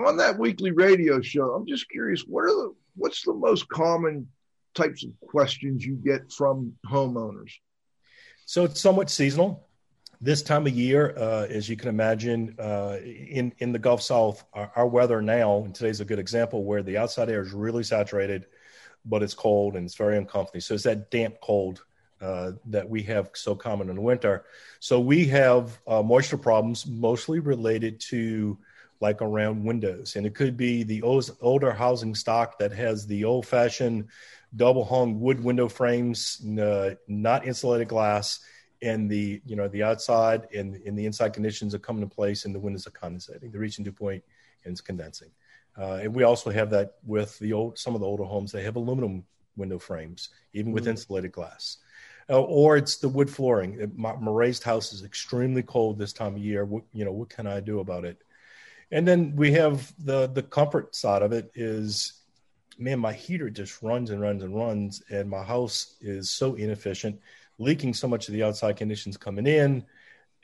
on 0.05 0.19
that 0.19 0.39
weekly 0.39 0.73
radio 0.73 1.23
show, 1.23 1.55
I'm 1.55 1.67
just 1.67 1.89
curious, 1.89 2.23
what 2.23 2.45
are 2.45 2.49
the 2.49 2.75
what's 2.97 3.23
the 3.23 3.33
most 3.33 3.69
common 3.69 4.29
types 4.75 5.05
of 5.05 5.11
questions 5.21 5.85
you 5.85 5.95
get 5.95 6.31
from 6.33 6.75
homeowners? 6.87 7.53
So 8.45 8.65
it's 8.65 8.81
somewhat 8.81 9.11
seasonal. 9.11 9.66
This 10.21 10.41
time 10.41 10.67
of 10.67 10.73
year, 10.73 11.15
uh, 11.17 11.47
as 11.51 11.69
you 11.69 11.77
can 11.77 11.91
imagine, 11.91 12.57
uh, 12.59 12.97
in 13.03 13.53
in 13.59 13.73
the 13.73 13.79
Gulf 13.79 14.01
South, 14.01 14.45
our, 14.55 14.73
our, 14.75 14.87
weather 14.87 15.21
now, 15.21 15.59
and 15.59 15.75
today's 15.75 16.01
a 16.01 16.07
good 16.07 16.19
example 16.19 16.65
where 16.65 16.83
the 16.83 16.97
outside 16.97 17.29
air 17.29 17.43
is 17.43 17.53
really 17.53 17.83
saturated, 17.83 18.47
but 19.05 19.23
it's 19.23 19.35
cold 19.35 19.77
and 19.77 19.85
it's 19.85 19.95
very 19.95 20.17
uncomfortable. 20.17 20.63
So 20.63 20.75
it's 20.75 20.85
that 20.85 21.11
damp 21.11 21.37
cold 21.43 21.85
uh, 22.23 22.53
that 22.67 22.89
we 22.89 23.03
have 23.03 23.31
so 23.35 23.55
common 23.55 23.91
in 23.91 24.03
winter. 24.03 24.47
So 24.81 25.01
we 25.01 25.27
have 25.27 25.79
uh, 25.87 26.03
moisture 26.03 26.39
problems 26.39 26.87
mostly 26.87 27.41
related 27.41 28.01
to 28.09 28.59
like 29.01 29.21
around 29.21 29.65
windows, 29.65 30.17
and 30.17 30.25
it 30.25 30.35
could 30.35 30.57
be 30.57 30.83
the 30.83 31.03
old, 31.03 31.31
older 31.43 31.73
housing 31.73 32.15
stock 32.15 32.59
that 32.59 32.73
has 32.73 33.07
the 33.07 33.25
old-fashioned 33.25 34.09
double 34.55 34.87
hung 34.87 35.21
wood 35.21 35.45
window 35.45 35.69
frames, 35.69 36.43
uh, 36.59 36.95
not 37.07 37.47
insulated 37.47 37.89
glass, 37.89 38.41
and 38.83 39.11
the 39.11 39.41
you 39.47 39.57
know 39.57 39.69
the 39.69 39.83
outside 39.83 40.49
and 40.55 40.77
in 40.77 40.95
the 40.95 41.07
inside 41.07 41.33
conditions 41.33 41.75
are 41.75 41.79
coming 41.79 42.03
in 42.03 42.09
place, 42.09 42.45
and 42.45 42.55
the 42.55 42.61
windows 42.61 42.87
are 42.87 42.91
condensating. 42.91 43.51
They're 43.51 43.61
reaching 43.61 43.85
dew 43.85 43.93
point 43.93 44.23
and 44.65 44.73
it's 44.73 44.81
condensing. 44.81 45.31
Uh, 45.79 46.01
and 46.03 46.15
we 46.15 46.23
also 46.23 46.51
have 46.51 46.71
that 46.71 46.95
with 47.05 47.39
the 47.39 47.53
old 47.53 47.79
some 47.79 47.95
of 47.95 48.01
the 48.01 48.07
older 48.07 48.25
homes. 48.25 48.53
They 48.53 48.63
have 48.63 48.77
aluminum 48.77 49.25
window 49.57 49.79
frames, 49.79 50.31
even 50.53 50.73
with 50.73 50.85
mm-hmm. 50.85 50.91
insulated 50.91 51.33
glass 51.33 51.79
uh, 52.29 52.41
or 52.41 52.77
it's 52.77 52.97
the 52.97 53.09
wood 53.09 53.31
flooring. 53.31 53.93
My, 53.95 54.15
my, 54.17 54.31
raised 54.31 54.63
house 54.63 54.93
is 54.93 55.05
extremely 55.05 55.63
cold 55.63 55.99
this 55.99 56.13
time 56.13 56.35
of 56.35 56.39
year. 56.39 56.65
What, 56.65 56.85
you 56.93 57.05
know, 57.05 57.13
what 57.13 57.29
can 57.29 57.47
I 57.47 57.61
do 57.61 57.81
about 57.81 58.05
it? 58.05 58.19
And 58.91 59.07
then 59.07 59.35
we 59.37 59.53
have 59.53 59.93
the 59.99 60.29
the 60.29 60.43
comfort 60.43 60.95
side 60.95 61.23
of 61.23 61.33
it 61.33 61.51
is, 61.55 62.21
man, 62.79 62.99
my 63.01 63.13
heater 63.13 63.51
just 63.51 63.83
runs 63.83 64.11
and 64.11 64.21
runs 64.21 64.43
and 64.43 64.55
runs, 64.55 65.03
and 65.11 65.29
my 65.29 65.43
house 65.43 65.97
is 66.01 66.31
so 66.31 66.55
inefficient, 66.55 67.21
leaking 67.59 67.95
so 67.95 68.09
much 68.09 68.29
of 68.29 68.35
the 68.35 68.43
outside 68.43 68.77
conditions 68.77 69.17
coming 69.17 69.47
in, 69.47 69.85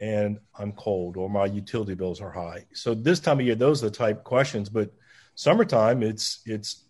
and 0.01 0.39
I'm 0.59 0.73
cold, 0.73 1.17
or 1.17 1.29
my 1.31 1.47
utility 1.47 1.95
bills 1.95 2.21
are 2.21 2.31
high. 2.31 2.67
So 2.73 2.95
this 2.95 3.21
time 3.21 3.41
of 3.41 3.47
year, 3.47 3.55
those 3.55 3.83
are 3.83 3.91
the 3.91 3.97
type 3.97 4.25
questions. 4.25 4.69
But 4.69 4.93
summertime, 5.35 6.03
it's 6.03 6.41
it's 6.47 6.85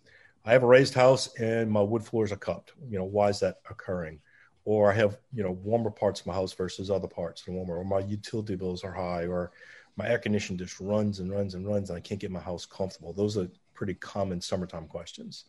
I 0.45 0.51
have 0.51 0.63
a 0.63 0.67
raised 0.67 0.93
house 0.93 1.33
and 1.35 1.71
my 1.71 1.81
wood 1.81 2.03
floors 2.03 2.31
are 2.31 2.37
cupped. 2.37 2.73
You 2.89 2.99
know, 2.99 3.05
why 3.05 3.29
is 3.29 3.39
that 3.41 3.57
occurring? 3.69 4.19
or 4.65 4.91
I 4.91 4.95
have 4.95 5.17
you 5.33 5.43
know 5.43 5.51
warmer 5.51 5.91
parts 5.91 6.21
of 6.21 6.27
my 6.27 6.33
house 6.33 6.53
versus 6.53 6.89
other 6.89 7.07
parts 7.07 7.43
and 7.47 7.55
warmer, 7.55 7.77
or 7.77 7.85
my 7.85 7.99
utility 7.99 8.55
bills 8.55 8.83
are 8.83 8.93
high, 8.93 9.25
or 9.25 9.51
my 9.95 10.07
air 10.07 10.17
conditioning 10.17 10.57
just 10.57 10.79
runs 10.79 11.19
and 11.19 11.31
runs 11.31 11.55
and 11.55 11.67
runs, 11.67 11.89
and 11.89 11.97
I 11.97 12.01
can't 12.01 12.19
get 12.19 12.31
my 12.31 12.39
house 12.39 12.65
comfortable. 12.65 13.13
Those 13.13 13.37
are 13.37 13.49
pretty 13.73 13.95
common 13.95 14.41
summertime 14.41 14.87
questions. 14.87 15.45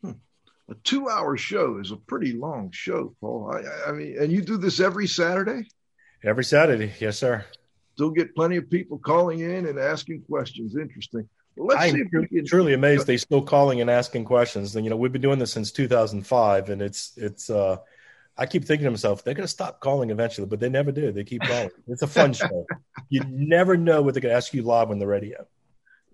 Hmm. 0.00 0.12
A 0.70 0.74
two-hour 0.82 1.36
show 1.36 1.78
is 1.78 1.90
a 1.90 1.96
pretty 1.96 2.32
long 2.32 2.70
show, 2.70 3.14
Paul. 3.20 3.52
I, 3.54 3.90
I 3.90 3.92
mean, 3.92 4.16
and 4.18 4.32
you 4.32 4.40
do 4.40 4.56
this 4.56 4.80
every 4.80 5.06
Saturday. 5.06 5.68
Every 6.22 6.44
Saturday, 6.44 6.92
yes, 7.00 7.18
sir. 7.18 7.44
Still 7.94 8.10
get 8.10 8.34
plenty 8.34 8.56
of 8.56 8.70
people 8.70 8.98
calling 8.98 9.40
in 9.40 9.66
and 9.66 9.78
asking 9.78 10.22
questions. 10.22 10.76
Interesting. 10.76 11.28
Well, 11.56 11.76
I'm 11.78 12.08
can... 12.08 12.46
truly 12.46 12.72
amazed 12.72 13.06
they 13.06 13.18
still 13.18 13.42
calling 13.42 13.80
and 13.80 13.90
asking 13.90 14.24
questions. 14.24 14.74
And 14.74 14.84
you 14.84 14.90
know, 14.90 14.96
we've 14.96 15.12
been 15.12 15.22
doing 15.22 15.38
this 15.38 15.52
since 15.52 15.70
2005, 15.70 16.70
and 16.70 16.82
it's 16.82 17.12
it's 17.16 17.50
uh, 17.50 17.76
I 18.36 18.46
keep 18.46 18.64
thinking 18.64 18.84
to 18.84 18.90
myself, 18.90 19.22
they're 19.22 19.34
going 19.34 19.44
to 19.44 19.52
stop 19.52 19.80
calling 19.80 20.10
eventually, 20.10 20.46
but 20.46 20.58
they 20.58 20.68
never 20.68 20.90
do. 20.90 21.12
They 21.12 21.24
keep 21.24 21.42
calling. 21.42 21.70
It's 21.86 22.02
a 22.02 22.06
fun 22.06 22.32
show. 22.32 22.66
You 23.10 23.22
never 23.28 23.76
know 23.76 24.00
what 24.02 24.14
they're 24.14 24.22
going 24.22 24.32
to 24.32 24.36
ask 24.36 24.54
you 24.54 24.62
live 24.62 24.90
on 24.90 24.98
the 24.98 25.06
radio. 25.06 25.46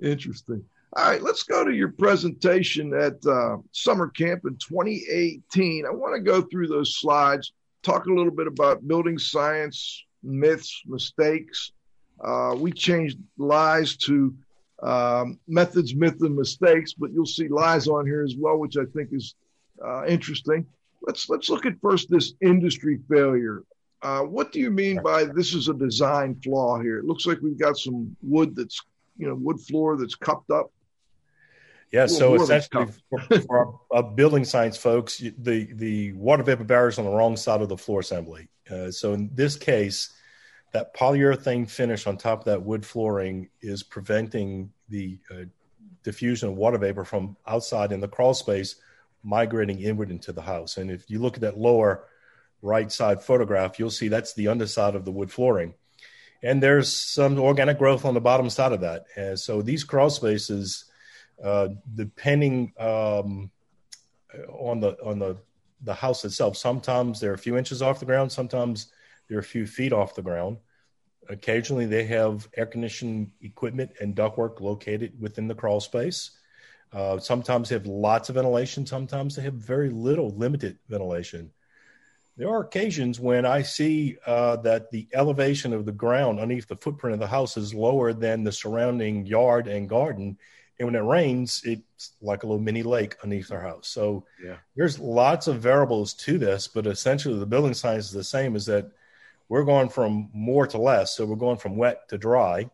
Interesting. 0.02 0.64
All 0.97 1.09
right, 1.09 1.23
let's 1.23 1.44
go 1.44 1.64
to 1.64 1.73
your 1.73 1.92
presentation 1.92 2.92
at 2.94 3.25
uh, 3.25 3.59
summer 3.73 4.09
camp 4.09 4.42
in 4.44 4.56
2018. 4.56 5.87
I 5.87 5.90
want 5.90 6.14
to 6.14 6.20
go 6.20 6.42
through 6.42 6.66
those 6.66 6.97
slides, 6.97 7.52
talk 7.82 8.06
a 8.06 8.12
little 8.12 8.32
bit 8.32 8.49
about 8.49 8.87
building 8.87 9.18
science, 9.18 10.04
myths, 10.23 10.82
mistakes. 10.87 11.73
Uh, 12.23 12.56
we 12.59 12.73
changed 12.73 13.18
lies 13.38 13.97
to 13.99 14.35
um, 14.82 15.38
methods, 15.47 15.94
myths, 15.94 16.23
and 16.23 16.35
mistakes, 16.35 16.92
but 16.92 17.12
you'll 17.12 17.25
see 17.25 17.49
lies 17.49 17.87
on 17.87 18.04
here 18.04 18.23
as 18.23 18.35
well, 18.37 18.59
which 18.59 18.76
I 18.76 18.85
think 18.92 19.11
is 19.12 19.35
uh, 19.85 20.06
interesting 20.06 20.66
let's 21.02 21.28
let's 21.28 21.49
look 21.49 21.66
at 21.66 21.80
first 21.80 22.11
this 22.11 22.35
industry 22.40 22.99
failure. 23.09 23.62
Uh, 24.02 24.23
what 24.23 24.50
do 24.52 24.61
you 24.61 24.70
mean 24.70 25.00
by 25.02 25.25
this 25.25 25.54
is 25.54 25.68
a 25.68 25.75
design 25.75 26.35
flaw 26.42 26.80
here? 26.80 26.99
It 26.99 27.04
looks 27.04 27.26
like 27.26 27.38
we've 27.42 27.59
got 27.59 27.76
some 27.76 28.16
wood 28.23 28.56
that's 28.56 28.80
you 29.18 29.26
know 29.26 29.35
wood 29.35 29.61
floor 29.61 29.97
that's 29.97 30.14
cupped 30.14 30.50
up. 30.50 30.70
Yeah, 31.92 32.06
so 32.06 32.35
essentially 32.35 32.87
for, 33.09 33.40
for 33.40 33.80
our, 33.90 34.02
building 34.02 34.44
science 34.44 34.76
folks, 34.76 35.18
the 35.18 35.68
the 35.73 36.12
water 36.12 36.44
vapor 36.44 36.64
barrier 36.64 36.88
is 36.88 36.99
on 36.99 37.04
the 37.04 37.11
wrong 37.11 37.37
side 37.37 37.62
of 37.62 37.68
the 37.68 37.76
floor 37.76 38.00
assembly. 38.00 38.49
Uh, 38.70 38.92
so 38.92 39.12
in 39.12 39.30
this 39.35 39.56
case, 39.56 40.12
that 40.73 40.94
polyurethane 40.94 41.68
finish 41.68 42.06
on 42.06 42.16
top 42.16 42.40
of 42.40 42.44
that 42.44 42.62
wood 42.62 42.87
flooring 42.87 43.49
is 43.61 43.82
preventing 43.82 44.70
the 44.88 45.18
uh, 45.32 45.44
diffusion 46.04 46.49
of 46.49 46.56
water 46.56 46.78
vapor 46.78 47.04
from 47.04 47.37
outside 47.47 47.92
in 47.92 48.00
the 48.00 48.09
crawl 48.09 48.35
space 48.35 48.76
migrating 49.23 49.80
inward 49.80 50.11
into 50.11 50.32
the 50.32 50.42
house. 50.42 50.76
And 50.76 50.90
if 50.90 51.11
you 51.11 51.18
look 51.18 51.35
at 51.35 51.42
that 51.42 51.59
lower 51.59 52.04
right 52.62 52.90
side 52.90 53.23
photograph, 53.23 53.78
you'll 53.78 53.90
see 53.90 54.09
that's 54.09 54.35
the 54.35 54.49
underside 54.49 54.94
of 54.94 55.04
the 55.04 55.12
wood 55.12 55.30
flooring. 55.30 55.75
And 56.42 56.62
there's 56.62 56.90
some 56.90 57.38
organic 57.38 57.78
growth 57.78 58.04
on 58.04 58.14
the 58.14 58.20
bottom 58.20 58.49
side 58.49 58.73
of 58.73 58.80
that. 58.80 59.04
And 59.16 59.38
so 59.38 59.61
these 59.61 59.85
crawl 59.85 60.09
spaces, 60.09 60.87
uh, 61.42 61.68
depending 61.94 62.73
um, 62.78 63.50
on 64.49 64.80
the 64.80 64.97
on 65.04 65.18
the 65.18 65.37
the 65.82 65.94
house 65.94 66.25
itself, 66.25 66.56
sometimes 66.56 67.20
they're 67.20 67.35
a 67.35 67.38
few 67.38 67.56
inches 67.56 67.80
off 67.82 68.00
the 68.00 68.06
ground, 68.06 68.30
sometimes 68.30 68.92
they're 69.28 69.38
a 69.38 69.42
few 69.42 69.66
feet 69.66 69.92
off 69.92 70.14
the 70.14 70.23
ground. 70.23 70.59
Occasionally, 71.28 71.87
they 71.87 72.04
have 72.04 72.49
air 72.56 72.66
conditioning 72.66 73.32
equipment 73.40 73.92
and 74.00 74.16
ductwork 74.16 74.61
located 74.61 75.12
within 75.20 75.49
the 75.49 75.54
crawl 75.54 75.80
space. 75.80 76.32
Uh, 76.92 77.18
sometimes 77.18 77.68
they 77.68 77.76
have 77.76 77.87
lots 77.87 78.28
of 78.28 78.35
ventilation. 78.35 78.85
Sometimes 78.85 79.37
they 79.37 79.42
have 79.42 79.54
very 79.54 79.90
little, 79.90 80.30
limited 80.30 80.78
ventilation. 80.88 81.52
There 82.37 82.49
are 82.49 82.62
occasions 82.62 83.20
when 83.20 83.44
I 83.44 83.62
see 83.62 84.16
uh, 84.26 84.56
that 84.56 84.90
the 84.90 85.06
elevation 85.12 85.73
of 85.73 85.85
the 85.85 85.92
ground 85.92 86.40
underneath 86.40 86.66
the 86.66 86.76
footprint 86.76 87.14
of 87.14 87.20
the 87.20 87.26
house 87.26 87.56
is 87.56 87.75
lower 87.75 88.12
than 88.12 88.42
the 88.42 88.52
surrounding 88.52 89.26
yard 89.26 89.68
and 89.68 89.88
garden. 89.88 90.38
And 90.80 90.87
when 90.87 90.94
it 90.94 91.06
rains, 91.06 91.60
it's 91.64 92.12
like 92.22 92.42
a 92.42 92.46
little 92.46 92.62
mini 92.62 92.82
lake 92.82 93.14
underneath 93.22 93.52
our 93.52 93.60
house. 93.60 93.87
So 93.87 94.25
yeah. 94.42 94.56
there's 94.75 94.99
lots 94.99 95.46
of 95.46 95.60
variables 95.60 96.14
to 96.14 96.38
this, 96.38 96.66
but 96.66 96.87
essentially 96.87 97.38
the 97.38 97.44
building 97.44 97.75
science 97.75 98.06
is 98.06 98.12
the 98.12 98.25
same 98.25 98.56
is 98.56 98.64
that 98.66 98.90
we're 99.50 99.64
going 99.64 99.90
from 99.90 100.30
more 100.32 100.66
to 100.68 100.78
less. 100.78 101.14
So 101.14 101.26
we're 101.26 101.37
going 101.37 101.58
from 101.58 101.76
wet 101.76 102.08
to 102.08 102.16
dry. 102.16 102.70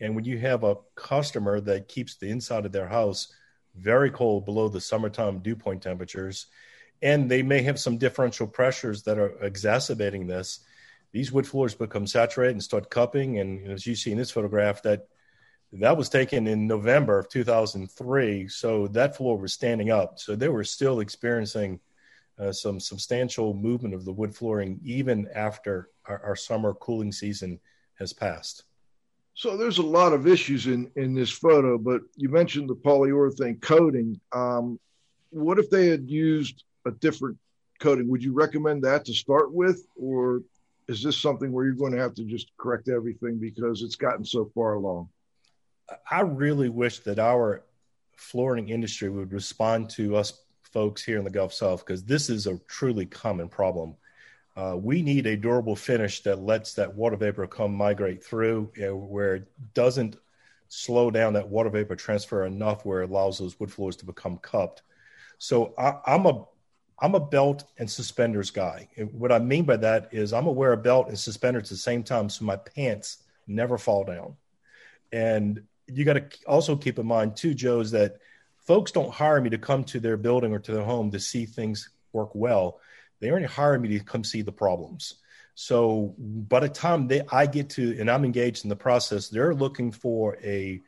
And 0.00 0.16
when 0.16 0.24
you 0.24 0.38
have 0.38 0.64
a 0.64 0.78
customer 0.94 1.60
that 1.60 1.88
keeps 1.88 2.16
the 2.16 2.30
inside 2.30 2.64
of 2.64 2.72
their 2.72 2.88
house 2.88 3.34
very 3.76 4.10
cold 4.10 4.46
below 4.46 4.68
the 4.68 4.80
summertime 4.80 5.40
dew 5.40 5.54
point 5.56 5.82
temperatures. 5.82 6.46
And 7.02 7.30
they 7.30 7.42
may 7.42 7.62
have 7.62 7.78
some 7.78 7.98
differential 7.98 8.46
pressures 8.46 9.02
that 9.02 9.18
are 9.18 9.36
exacerbating 9.44 10.26
this. 10.26 10.60
These 11.12 11.32
wood 11.32 11.46
floors 11.46 11.74
become 11.74 12.06
saturated 12.06 12.52
and 12.52 12.62
start 12.62 12.90
cupping. 12.90 13.40
And 13.40 13.70
as 13.70 13.86
you 13.86 13.94
see 13.94 14.12
in 14.12 14.18
this 14.18 14.30
photograph, 14.30 14.82
that 14.82 15.08
That 15.72 15.96
was 15.96 16.10
taken 16.10 16.46
in 16.46 16.66
November 16.66 17.18
of 17.18 17.28
2003. 17.30 18.48
So 18.48 18.88
that 18.88 19.16
floor 19.16 19.38
was 19.38 19.54
standing 19.54 19.90
up. 19.90 20.18
So 20.18 20.36
they 20.36 20.48
were 20.48 20.64
still 20.64 21.00
experiencing 21.00 21.80
uh, 22.38 22.52
some 22.52 22.78
substantial 22.78 23.54
movement 23.54 23.94
of 23.94 24.04
the 24.04 24.12
wood 24.12 24.34
flooring 24.34 24.80
even 24.84 25.28
after 25.34 25.90
our, 26.06 26.20
our, 26.24 26.36
summer 26.36 26.74
cooling 26.74 27.12
season 27.12 27.60
has 27.98 28.12
passed. 28.12 28.64
So 29.34 29.56
there's 29.56 29.78
a 29.78 29.82
lot 29.82 30.12
of 30.12 30.26
issues 30.26 30.66
in 30.66 30.90
in 30.96 31.14
this 31.14 31.30
photo, 31.30 31.78
but 31.78 32.02
you 32.16 32.28
mentioned 32.28 32.68
the 32.68 32.74
polyurethane 32.74 33.60
coating. 33.60 34.18
Um, 34.32 34.80
what 35.30 35.58
if 35.58 35.70
they 35.70 35.88
had 35.88 36.08
used 36.08 36.64
a 36.86 36.90
different 36.90 37.38
coating? 37.80 38.08
Would 38.08 38.24
you 38.24 38.32
recommend 38.32 38.82
that 38.84 39.04
to 39.06 39.14
start 39.14 39.52
with, 39.52 39.86
or 39.96 40.42
is 40.88 41.02
this 41.02 41.20
something 41.20 41.52
where 41.52 41.64
you're 41.64 41.74
going 41.74 41.92
to 41.92 42.00
have 42.00 42.14
to 42.14 42.24
just 42.24 42.50
correct 42.58 42.88
everything 42.88 43.38
because 43.38 43.82
it's 43.82 43.96
gotten 43.96 44.24
so 44.24 44.50
far 44.54 44.74
along? 44.74 45.08
I 46.10 46.20
really 46.20 46.68
wish 46.68 47.00
that 47.00 47.18
our 47.18 47.64
flooring 48.16 48.68
industry 48.68 49.08
would 49.08 49.32
respond 49.32 49.90
to 49.90 50.16
us 50.16 50.42
folks 50.62 51.02
here 51.04 51.18
in 51.18 51.24
the 51.24 51.30
Gulf 51.30 51.52
South 51.52 51.84
because 51.84 52.04
this 52.04 52.30
is 52.30 52.46
a 52.46 52.58
truly 52.68 53.06
common 53.06 53.48
problem. 53.48 53.94
Uh, 54.56 54.76
we 54.78 55.02
need 55.02 55.26
a 55.26 55.36
durable 55.36 55.76
finish 55.76 56.22
that 56.22 56.40
lets 56.40 56.74
that 56.74 56.94
water 56.94 57.16
vapor 57.16 57.46
come 57.46 57.74
migrate 57.74 58.22
through 58.22 58.70
you 58.76 58.86
know, 58.86 58.96
where 58.96 59.36
it 59.36 59.48
doesn't 59.74 60.16
slow 60.68 61.10
down 61.10 61.34
that 61.34 61.48
water 61.48 61.70
vapor 61.70 61.96
transfer 61.96 62.46
enough 62.46 62.84
where 62.84 63.02
it 63.02 63.10
allows 63.10 63.38
those 63.38 63.58
wood 63.60 63.70
floors 63.70 63.96
to 63.96 64.06
become 64.06 64.38
cupped. 64.38 64.82
So 65.38 65.74
I, 65.78 65.94
I'm 66.06 66.26
a 66.26 66.44
I'm 67.00 67.14
a 67.16 67.20
belt 67.20 67.64
and 67.78 67.90
suspenders 67.90 68.50
guy. 68.50 68.88
And 68.96 69.12
what 69.12 69.32
I 69.32 69.40
mean 69.40 69.64
by 69.64 69.76
that 69.78 70.08
is 70.12 70.32
I'm 70.32 70.44
gonna 70.44 70.52
wear 70.52 70.72
a 70.72 70.76
belt 70.76 71.08
and 71.08 71.18
suspenders 71.18 71.64
at 71.64 71.70
the 71.70 71.76
same 71.76 72.04
time 72.04 72.28
so 72.28 72.44
my 72.44 72.56
pants 72.56 73.24
never 73.46 73.76
fall 73.76 74.04
down. 74.04 74.36
And 75.10 75.62
you 75.86 76.04
got 76.04 76.14
to 76.14 76.24
also 76.46 76.76
keep 76.76 76.98
in 76.98 77.06
mind 77.06 77.36
too, 77.36 77.54
Joe, 77.54 77.80
is 77.80 77.90
that 77.92 78.18
folks 78.58 78.92
don't 78.92 79.12
hire 79.12 79.40
me 79.40 79.50
to 79.50 79.58
come 79.58 79.84
to 79.84 80.00
their 80.00 80.16
building 80.16 80.52
or 80.52 80.58
to 80.60 80.72
their 80.72 80.84
home 80.84 81.10
to 81.10 81.20
see 81.20 81.46
things 81.46 81.90
work 82.12 82.34
well. 82.34 82.80
They 83.20 83.30
only 83.30 83.46
hire 83.46 83.78
me 83.78 83.98
to 83.98 84.04
come 84.04 84.24
see 84.24 84.42
the 84.42 84.52
problems. 84.52 85.14
So 85.54 86.14
by 86.18 86.60
the 86.60 86.68
time 86.68 87.08
they 87.08 87.22
I 87.30 87.46
get 87.46 87.70
to 87.70 87.96
and 87.98 88.10
I'm 88.10 88.24
engaged 88.24 88.64
in 88.64 88.70
the 88.70 88.76
process, 88.76 89.28
they're 89.28 89.54
looking 89.54 89.92
for 89.92 90.38
a 90.42 90.80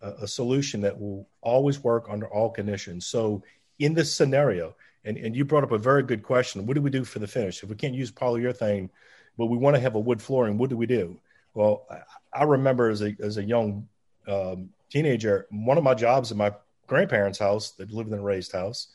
a 0.00 0.28
solution 0.28 0.82
that 0.82 1.00
will 1.00 1.28
always 1.40 1.82
work 1.82 2.06
under 2.08 2.28
all 2.28 2.50
conditions. 2.50 3.06
So 3.06 3.42
in 3.80 3.94
this 3.94 4.14
scenario, 4.14 4.76
and, 5.04 5.16
and 5.16 5.34
you 5.34 5.44
brought 5.44 5.64
up 5.64 5.72
a 5.72 5.78
very 5.78 6.02
good 6.02 6.22
question. 6.22 6.66
What 6.66 6.74
do 6.74 6.80
we 6.80 6.90
do 6.90 7.04
for 7.04 7.18
the 7.18 7.26
finish? 7.26 7.62
If 7.62 7.68
we 7.68 7.74
can't 7.74 7.94
use 7.94 8.12
polyurethane, 8.12 8.90
but 9.36 9.46
we 9.46 9.56
want 9.56 9.74
to 9.76 9.80
have 9.80 9.94
a 9.94 10.00
wood 10.00 10.22
flooring, 10.22 10.58
what 10.58 10.70
do 10.70 10.76
we 10.76 10.86
do? 10.86 11.18
Well, 11.54 11.86
I, 11.90 12.40
I 12.40 12.44
remember 12.44 12.90
as 12.90 13.02
a, 13.02 13.16
as 13.20 13.38
a 13.38 13.44
young 13.44 13.88
um, 14.28 14.70
teenager, 14.90 15.46
one 15.50 15.78
of 15.78 15.84
my 15.84 15.94
jobs 15.94 16.30
in 16.30 16.38
my 16.38 16.52
grandparents' 16.86 17.38
house 17.38 17.72
that 17.72 17.90
lived 17.90 18.12
in 18.12 18.18
a 18.18 18.22
raised 18.22 18.52
house 18.52 18.88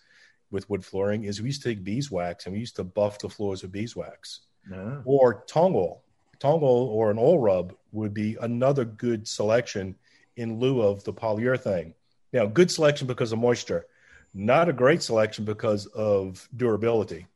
with 0.52 0.70
wood 0.70 0.86
flooring 0.86 1.24
is 1.24 1.42
we 1.42 1.48
used 1.48 1.64
to 1.64 1.70
take 1.70 1.84
beeswax 1.84 2.46
and 2.46 2.54
we 2.54 2.60
used 2.60 2.76
to 2.76 2.84
buff 2.84 3.20
the 3.20 3.30
floors 3.30 3.64
with 3.64 3.72
beeswax 3.72 4.42
yeah. 4.70 5.02
or 5.06 5.44
tung 5.48 5.76
oil. 5.76 6.02
Tung 6.40 6.60
oil 6.62 6.88
or 6.88 7.10
an 7.10 7.18
oil 7.18 7.40
rub 7.40 7.74
would 7.92 8.14
be 8.14 8.38
another 8.42 8.86
good 8.86 9.28
selection 9.28 9.96
in 10.36 10.60
lieu 10.60 10.82
of 10.82 11.04
the 11.04 11.14
polyurethane. 11.14 11.94
Now, 12.32 12.46
good 12.46 12.72
selection 12.72 13.08
because 13.08 13.32
of 13.32 13.40
moisture, 13.40 13.86
not 14.34 14.70
a 14.70 14.74
great 14.74 15.02
selection 15.02 15.46
because 15.46 15.86
of 15.88 16.48
durability. 16.58 17.28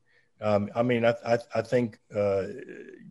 Um, 0.42 0.70
I 0.76 0.84
mean, 0.84 1.06
I, 1.06 1.16
I, 1.26 1.38
I 1.56 1.62
think 1.62 2.00
uh, 2.16 2.44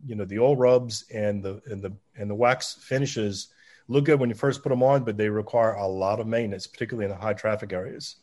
you 0.05 0.15
know 0.15 0.25
the 0.25 0.39
oil 0.39 0.55
rubs 0.55 1.05
and 1.13 1.43
the 1.43 1.61
and 1.65 1.81
the 1.81 1.91
and 2.15 2.29
the 2.29 2.35
wax 2.35 2.77
finishes 2.81 3.49
look 3.87 4.05
good 4.05 4.19
when 4.19 4.29
you 4.29 4.35
first 4.35 4.63
put 4.63 4.69
them 4.69 4.83
on, 4.83 5.03
but 5.03 5.17
they 5.17 5.29
require 5.29 5.73
a 5.73 5.87
lot 5.87 6.19
of 6.19 6.27
maintenance, 6.27 6.67
particularly 6.67 7.05
in 7.05 7.11
the 7.11 7.21
high 7.21 7.33
traffic 7.33 7.71
areas. 7.73 8.17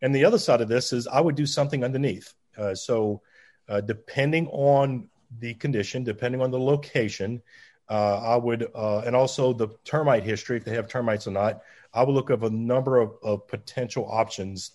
And 0.00 0.14
the 0.14 0.24
other 0.24 0.38
side 0.38 0.60
of 0.60 0.68
this 0.68 0.92
is 0.92 1.06
I 1.06 1.20
would 1.20 1.36
do 1.36 1.46
something 1.46 1.84
underneath. 1.84 2.34
Uh, 2.56 2.74
so, 2.74 3.22
uh, 3.68 3.80
depending 3.80 4.48
on 4.48 5.08
the 5.38 5.54
condition, 5.54 6.04
depending 6.04 6.40
on 6.40 6.50
the 6.50 6.58
location, 6.58 7.42
uh, 7.88 8.18
I 8.18 8.36
would, 8.36 8.68
uh, 8.74 9.00
and 9.00 9.14
also 9.14 9.52
the 9.52 9.68
termite 9.84 10.24
history, 10.24 10.56
if 10.56 10.64
they 10.64 10.74
have 10.74 10.88
termites 10.88 11.26
or 11.26 11.30
not, 11.30 11.62
I 11.94 12.02
would 12.02 12.12
look 12.12 12.30
at 12.30 12.42
a 12.42 12.50
number 12.50 13.00
of, 13.00 13.14
of 13.22 13.46
potential 13.48 14.08
options, 14.10 14.72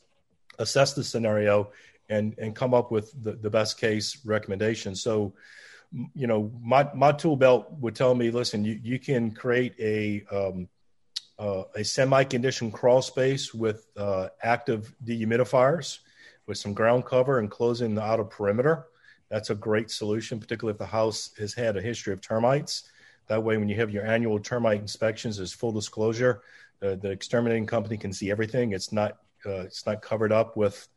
assess 0.60 0.94
the 0.94 1.04
scenario, 1.04 1.72
and 2.10 2.36
and 2.38 2.56
come 2.56 2.74
up 2.74 2.92
with 2.92 3.12
the, 3.22 3.34
the 3.34 3.50
best 3.50 3.80
case 3.80 4.20
recommendation. 4.26 4.96
So, 4.96 5.34
you 6.14 6.28
know, 6.28 6.52
my 6.62 6.90
my 6.94 7.12
tool 7.12 7.36
belt 7.36 7.68
would 7.80 7.96
tell 7.96 8.14
me, 8.14 8.32
listen, 8.32 8.66
you 8.66 8.80
you 8.84 9.00
can 9.00 9.32
create 9.32 9.74
a 9.80 10.24
um, 10.32 10.68
uh, 11.40 11.64
a 11.76 11.84
semi-conditioned 11.84 12.74
crawl 12.74 13.02
space 13.02 13.54
with 13.54 13.88
uh, 13.96 14.28
active 14.42 14.94
dehumidifiers 15.06 16.00
with 16.48 16.58
some 16.58 16.74
ground 16.74 17.06
cover 17.06 17.40
and 17.40 17.52
closing 17.52 17.94
the 17.94 18.02
outer 18.02 18.24
perimeter. 18.24 18.88
That's 19.30 19.50
a 19.50 19.56
great 19.56 19.92
solution, 19.92 20.40
particularly 20.40 20.74
if 20.74 20.80
the 20.80 20.86
house 20.86 21.32
has 21.38 21.54
had 21.54 21.76
a 21.78 21.82
history 21.82 22.14
of 22.14 22.22
termites. 22.22 22.90
That 23.28 23.44
way, 23.44 23.58
when 23.58 23.68
you 23.68 23.76
have 23.76 23.92
your 23.92 24.06
annual 24.06 24.40
termite 24.40 24.80
inspections, 24.80 25.38
there's 25.38 25.54
full 25.54 25.74
disclosure. 25.74 26.42
Uh, 26.82 26.96
the 26.96 27.12
exterminating 27.12 27.66
company 27.66 27.98
can 27.98 28.14
see 28.14 28.32
everything. 28.32 28.72
It's 28.72 28.92
not 28.92 29.18
uh, 29.46 29.62
it's 29.62 29.86
not 29.86 30.02
covered 30.02 30.32
up 30.32 30.58
with. 30.58 30.88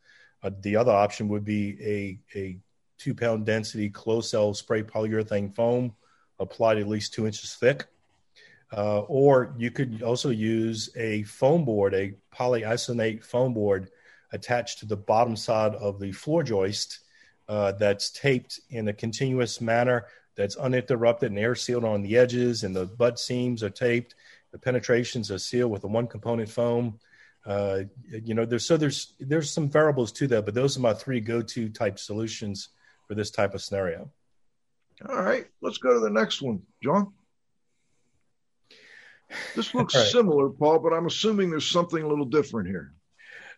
Uh, 0.42 0.50
the 0.62 0.76
other 0.76 0.92
option 0.92 1.28
would 1.28 1.44
be 1.44 1.76
a 1.82 2.38
a 2.38 2.58
two 3.00 3.14
pound 3.14 3.46
density 3.46 3.88
closed 3.88 4.30
cell 4.30 4.52
spray 4.54 4.82
polyurethane 4.82 5.54
foam 5.54 5.94
applied 6.38 6.78
at 6.78 6.88
least 6.88 7.14
two 7.14 7.26
inches 7.26 7.54
thick. 7.54 7.86
Uh, 8.76 9.00
or 9.00 9.54
you 9.58 9.70
could 9.70 10.02
also 10.02 10.30
use 10.30 10.90
a 10.96 11.22
foam 11.24 11.64
board, 11.64 11.92
a 11.92 12.14
polyisonate 12.32 13.24
foam 13.24 13.52
board 13.52 13.90
attached 14.32 14.78
to 14.78 14.86
the 14.86 14.96
bottom 14.96 15.34
side 15.34 15.74
of 15.74 15.98
the 15.98 16.12
floor 16.12 16.42
joist 16.42 17.00
uh, 17.48 17.72
that's 17.72 18.10
taped 18.10 18.60
in 18.70 18.86
a 18.86 18.92
continuous 18.92 19.60
manner 19.60 20.06
that's 20.36 20.56
uninterrupted 20.56 21.30
and 21.30 21.38
air 21.38 21.56
sealed 21.56 21.84
on 21.84 22.00
the 22.02 22.16
edges, 22.16 22.62
and 22.62 22.74
the 22.76 22.86
butt 22.86 23.18
seams 23.18 23.64
are 23.64 23.70
taped. 23.70 24.14
The 24.52 24.58
penetrations 24.58 25.30
are 25.32 25.38
sealed 25.38 25.72
with 25.72 25.82
a 25.82 25.88
one 25.88 26.06
component 26.06 26.48
foam. 26.48 27.00
Uh, 27.44 27.80
you 28.08 28.34
know, 28.34 28.44
there's 28.44 28.64
so 28.64 28.76
there's 28.76 29.14
there's 29.18 29.50
some 29.50 29.68
variables 29.68 30.12
to 30.12 30.28
that, 30.28 30.44
but 30.44 30.54
those 30.54 30.76
are 30.76 30.80
my 30.80 30.94
three 30.94 31.20
go 31.20 31.42
to 31.42 31.68
type 31.70 31.98
solutions 31.98 32.68
for 33.10 33.16
this 33.16 33.32
type 33.32 33.54
of 33.54 33.60
scenario. 33.60 34.08
All 35.08 35.20
right, 35.20 35.44
let's 35.60 35.78
go 35.78 35.94
to 35.94 35.98
the 35.98 36.10
next 36.10 36.40
one, 36.40 36.62
John. 36.80 37.12
This 39.56 39.74
looks 39.74 39.96
right. 39.96 40.06
similar, 40.06 40.48
Paul, 40.48 40.78
but 40.78 40.92
I'm 40.92 41.06
assuming 41.06 41.50
there's 41.50 41.68
something 41.68 42.00
a 42.00 42.06
little 42.06 42.24
different 42.24 42.68
here. 42.68 42.92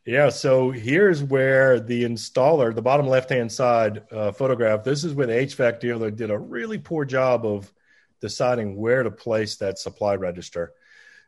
Yeah, 0.07 0.31
so 0.31 0.71
here's 0.71 1.23
where 1.23 1.81
the 1.81 2.05
installer, 2.05 2.75
the 2.75 2.81
bottom 2.81 3.07
left 3.07 3.29
hand 3.29 3.53
side 3.53 4.05
uh, 4.11 4.33
photograph, 4.33 4.85
this 4.85 5.05
is 5.05 5.13
where 5.13 5.27
the 5.27 5.35
HVAC 5.35 5.81
dealer 5.81 6.11
did 6.11 6.31
a 6.31 6.39
really 6.39 6.79
poor 6.79 7.05
job 7.05 7.45
of 7.45 7.71
deciding 8.23 8.77
where 8.77 9.03
to 9.03 9.11
place 9.11 9.57
that 9.57 9.79
supply 9.79 10.15
register. 10.15 10.73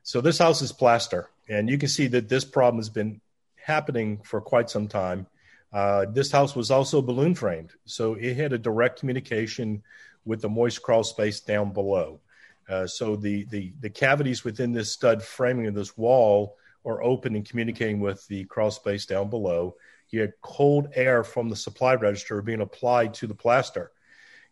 So 0.02 0.22
this 0.22 0.38
house 0.38 0.62
is 0.62 0.72
plaster, 0.72 1.28
and 1.46 1.68
you 1.68 1.76
can 1.76 1.90
see 1.90 2.06
that 2.06 2.30
this 2.30 2.46
problem 2.46 2.78
has 2.78 2.88
been 2.88 3.20
happening 3.56 4.22
for 4.24 4.40
quite 4.40 4.70
some 4.70 4.88
time. 4.88 5.26
Uh, 5.74 6.06
this 6.12 6.30
house 6.30 6.54
was 6.54 6.70
also 6.70 7.02
balloon 7.02 7.34
framed, 7.34 7.72
so 7.84 8.14
it 8.14 8.36
had 8.36 8.52
a 8.52 8.58
direct 8.58 9.00
communication 9.00 9.82
with 10.24 10.40
the 10.40 10.48
moist 10.48 10.80
crawl 10.82 11.02
space 11.02 11.40
down 11.40 11.72
below. 11.72 12.20
Uh, 12.68 12.86
so 12.86 13.16
the, 13.16 13.44
the 13.46 13.74
the 13.80 13.90
cavities 13.90 14.44
within 14.44 14.72
this 14.72 14.92
stud 14.92 15.20
framing 15.20 15.66
of 15.66 15.74
this 15.74 15.98
wall 15.98 16.56
are 16.86 17.02
open 17.02 17.34
and 17.34 17.48
communicating 17.48 17.98
with 17.98 18.26
the 18.28 18.44
crawl 18.44 18.70
space 18.70 19.04
down 19.04 19.28
below. 19.28 19.74
You 20.10 20.20
had 20.20 20.34
cold 20.42 20.88
air 20.94 21.24
from 21.24 21.48
the 21.48 21.56
supply 21.56 21.94
register 21.94 22.40
being 22.40 22.60
applied 22.60 23.14
to 23.14 23.26
the 23.26 23.34
plaster. 23.34 23.90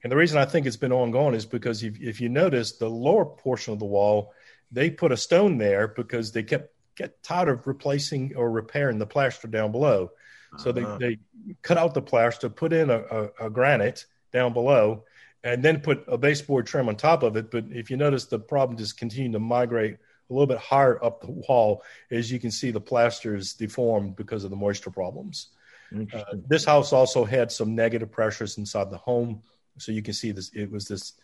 And 0.03 0.11
the 0.11 0.17
reason 0.17 0.39
I 0.39 0.45
think 0.45 0.67
it's 0.67 0.77
been 0.77 0.93
ongoing 0.93 1.35
is 1.35 1.47
because 1.47 1.85
if, 1.85 2.01
if 2.01 2.21
you 2.21 2.29
notice 2.29 2.73
the 2.73 2.91
lower 2.91 3.25
portion 3.25 3.73
of 3.73 3.79
the 3.79 3.85
wall, 3.85 4.33
they 4.73 4.91
put 4.91 5.13
a 5.13 5.17
stone 5.17 5.57
there 5.57 5.87
because 5.87 6.33
they 6.33 6.43
kept 6.43 6.75
get 6.97 7.23
tired 7.23 7.49
of 7.49 7.67
replacing 7.67 8.35
or 8.35 8.51
repairing 8.51 8.99
the 8.99 9.07
plaster 9.07 9.47
down 9.47 9.71
below. 9.71 10.11
So 10.59 10.71
uh-huh. 10.71 10.99
they, 10.99 11.07
they 11.07 11.19
cut 11.63 11.79
out 11.79 11.95
the 11.95 12.03
plaster, 12.03 12.49
put 12.49 12.73
in 12.73 12.91
a, 12.91 12.99
a, 12.99 13.47
a, 13.47 13.51
granite 13.51 14.07
down 14.33 14.53
below, 14.53 15.05
and 15.45 15.63
then 15.63 15.81
put 15.81 16.05
a 16.09 16.19
baseboard 16.19 16.67
trim 16.67 16.89
on 16.89 16.97
top 16.97 17.23
of 17.23 17.37
it. 17.37 17.51
But 17.51 17.65
if 17.71 17.91
you 17.91 17.97
notice, 17.97 18.27
the 18.27 18.39
problem 18.39 18.79
just 18.79 18.99
continued 18.99 19.33
to 19.33 19.39
migrate 19.39 19.95
a 19.95 20.33
little 20.33 20.47
bit 20.47 20.59
higher 20.59 21.03
up 21.03 21.21
the 21.21 21.31
wall. 21.31 21.83
As 22.11 22.31
you 22.31 22.39
can 22.39 22.51
see, 22.51 22.71
the 22.71 22.81
plaster 22.81 23.35
is 23.35 23.55
deformed 23.55 24.17
because 24.17 24.45
of 24.45 24.51
the 24.51 24.57
moisture 24.57 24.91
problems. 24.91 25.49
Uh, 26.15 26.23
this 26.49 26.65
house 26.65 26.93
also 26.93 27.25
had 27.25 27.53
some 27.53 27.75
negative 27.75 28.11
pressures 28.11 28.57
inside 28.57 28.91
the 28.91 28.97
home, 28.97 29.43
so 29.79 29.93
you 29.93 30.03
can 30.03 30.15
see 30.15 30.33
this. 30.33 30.51
It 30.55 30.71
was 30.71 30.87
this 30.87 31.15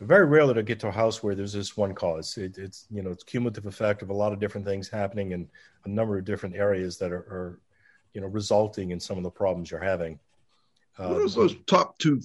very 0.00 0.26
rarely 0.26 0.54
to 0.54 0.62
get 0.62 0.80
to 0.80 0.88
a 0.88 0.92
house 0.92 1.22
where 1.22 1.34
there's 1.34 1.52
this 1.52 1.76
one 1.76 1.94
cause. 1.94 2.36
It, 2.36 2.58
it's 2.58 2.86
you 2.90 3.02
know 3.02 3.10
it's 3.10 3.24
cumulative 3.24 3.66
effect 3.66 4.02
of 4.02 4.10
a 4.10 4.14
lot 4.14 4.32
of 4.32 4.38
different 4.38 4.66
things 4.66 4.88
happening 4.88 5.32
in 5.32 5.48
a 5.84 5.88
number 5.88 6.16
of 6.16 6.24
different 6.24 6.54
areas 6.54 6.96
that 6.98 7.12
are, 7.12 7.16
are 7.16 7.60
you 8.14 8.20
know 8.20 8.28
resulting 8.28 8.92
in 8.92 9.00
some 9.00 9.18
of 9.18 9.24
the 9.24 9.30
problems 9.30 9.70
you're 9.70 9.80
having. 9.80 10.18
Uh, 10.96 11.08
what 11.08 11.22
is 11.22 11.34
those 11.34 11.56
top 11.66 11.98
two, 11.98 12.22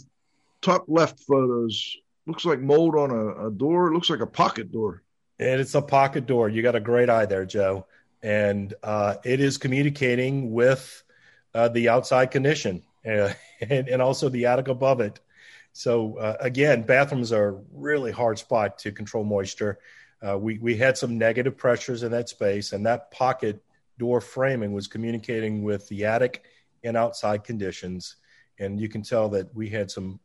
top 0.61 0.85
left 0.87 1.19
photos? 1.19 1.97
Looks 2.27 2.45
like 2.45 2.59
mold 2.59 2.95
on 2.95 3.09
a, 3.09 3.47
a 3.47 3.51
door. 3.51 3.87
It 3.87 3.93
looks 3.93 4.09
like 4.09 4.19
a 4.19 4.27
pocket 4.27 4.71
door. 4.71 5.01
And 5.39 5.59
it's 5.59 5.73
a 5.73 5.81
pocket 5.81 6.27
door. 6.27 6.49
You 6.49 6.61
got 6.61 6.75
a 6.75 6.79
great 6.79 7.09
eye 7.09 7.25
there, 7.25 7.45
Joe. 7.45 7.87
And 8.21 8.73
uh, 8.83 9.15
it 9.23 9.39
is 9.39 9.57
communicating 9.57 10.51
with 10.51 11.03
uh, 11.55 11.69
the 11.69 11.89
outside 11.89 12.29
condition 12.29 12.83
uh, 13.05 13.33
and, 13.61 13.87
and, 13.87 14.01
also 14.01 14.29
the 14.29 14.45
attic 14.45 14.67
above 14.67 15.01
it. 15.01 15.19
So 15.73 16.17
uh, 16.17 16.37
again, 16.39 16.83
bathrooms 16.83 17.31
are 17.31 17.49
a 17.49 17.61
really 17.73 18.11
hard 18.11 18.37
spot 18.37 18.77
to 18.79 18.91
control 18.91 19.23
moisture. 19.23 19.79
Uh, 20.21 20.37
we 20.37 20.57
we 20.57 20.75
had 20.75 20.97
some 20.97 21.17
negative 21.17 21.55
pressures 21.55 22.03
in 22.03 22.11
that 22.11 22.27
space, 22.27 22.73
and 22.73 22.85
that 22.85 23.09
pocket 23.11 23.63
door 23.99 24.19
framing 24.21 24.73
was 24.73 24.87
communicating 24.87 25.61
with 25.61 25.87
the 25.89 26.05
attic 26.05 26.45
and 26.83 26.97
outside 26.97 27.43
conditions. 27.43 28.15
And 28.57 28.79
you 28.81 28.89
can 28.89 29.03
tell 29.03 29.29
that 29.29 29.53
we 29.53 29.69
had 29.69 29.91
some 29.91 30.19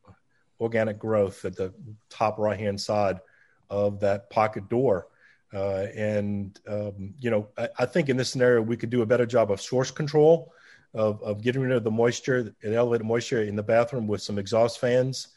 organic 0.61 0.99
growth 0.99 1.45
at 1.45 1.57
the 1.57 1.75
top 2.09 2.39
right 2.39 2.59
hand 2.59 2.81
side 2.81 3.21
of 3.69 4.01
that 4.01 4.31
pocket 4.31 4.69
door. 4.71 5.09
Uh, 5.53 5.87
and 5.95 6.59
um, 6.69 7.15
you 7.19 7.31
know, 7.31 7.49
I, 7.59 7.69
I, 7.79 7.87
think 7.87 8.09
in 8.09 8.17
this 8.17 8.31
scenario 8.31 8.61
we 8.61 8.77
could 8.77 8.91
do 8.91 9.03
a 9.03 9.07
better 9.07 9.27
job 9.27 9.53
of 9.53 9.61
source 9.61 9.91
control, 9.91 10.53
of, 10.95 11.23
of 11.23 11.43
getting 11.43 11.63
rid 11.63 11.73
of 11.73 11.85
the 11.85 11.91
moisture, 11.93 12.55
the 12.61 12.75
elevated 12.75 13.07
moisture 13.07 13.43
in 13.43 13.55
the 13.55 13.63
bathroom 13.63 14.09
with 14.09 14.21
some 14.21 14.39
exhaust 14.39 14.81
fans, 14.81 15.29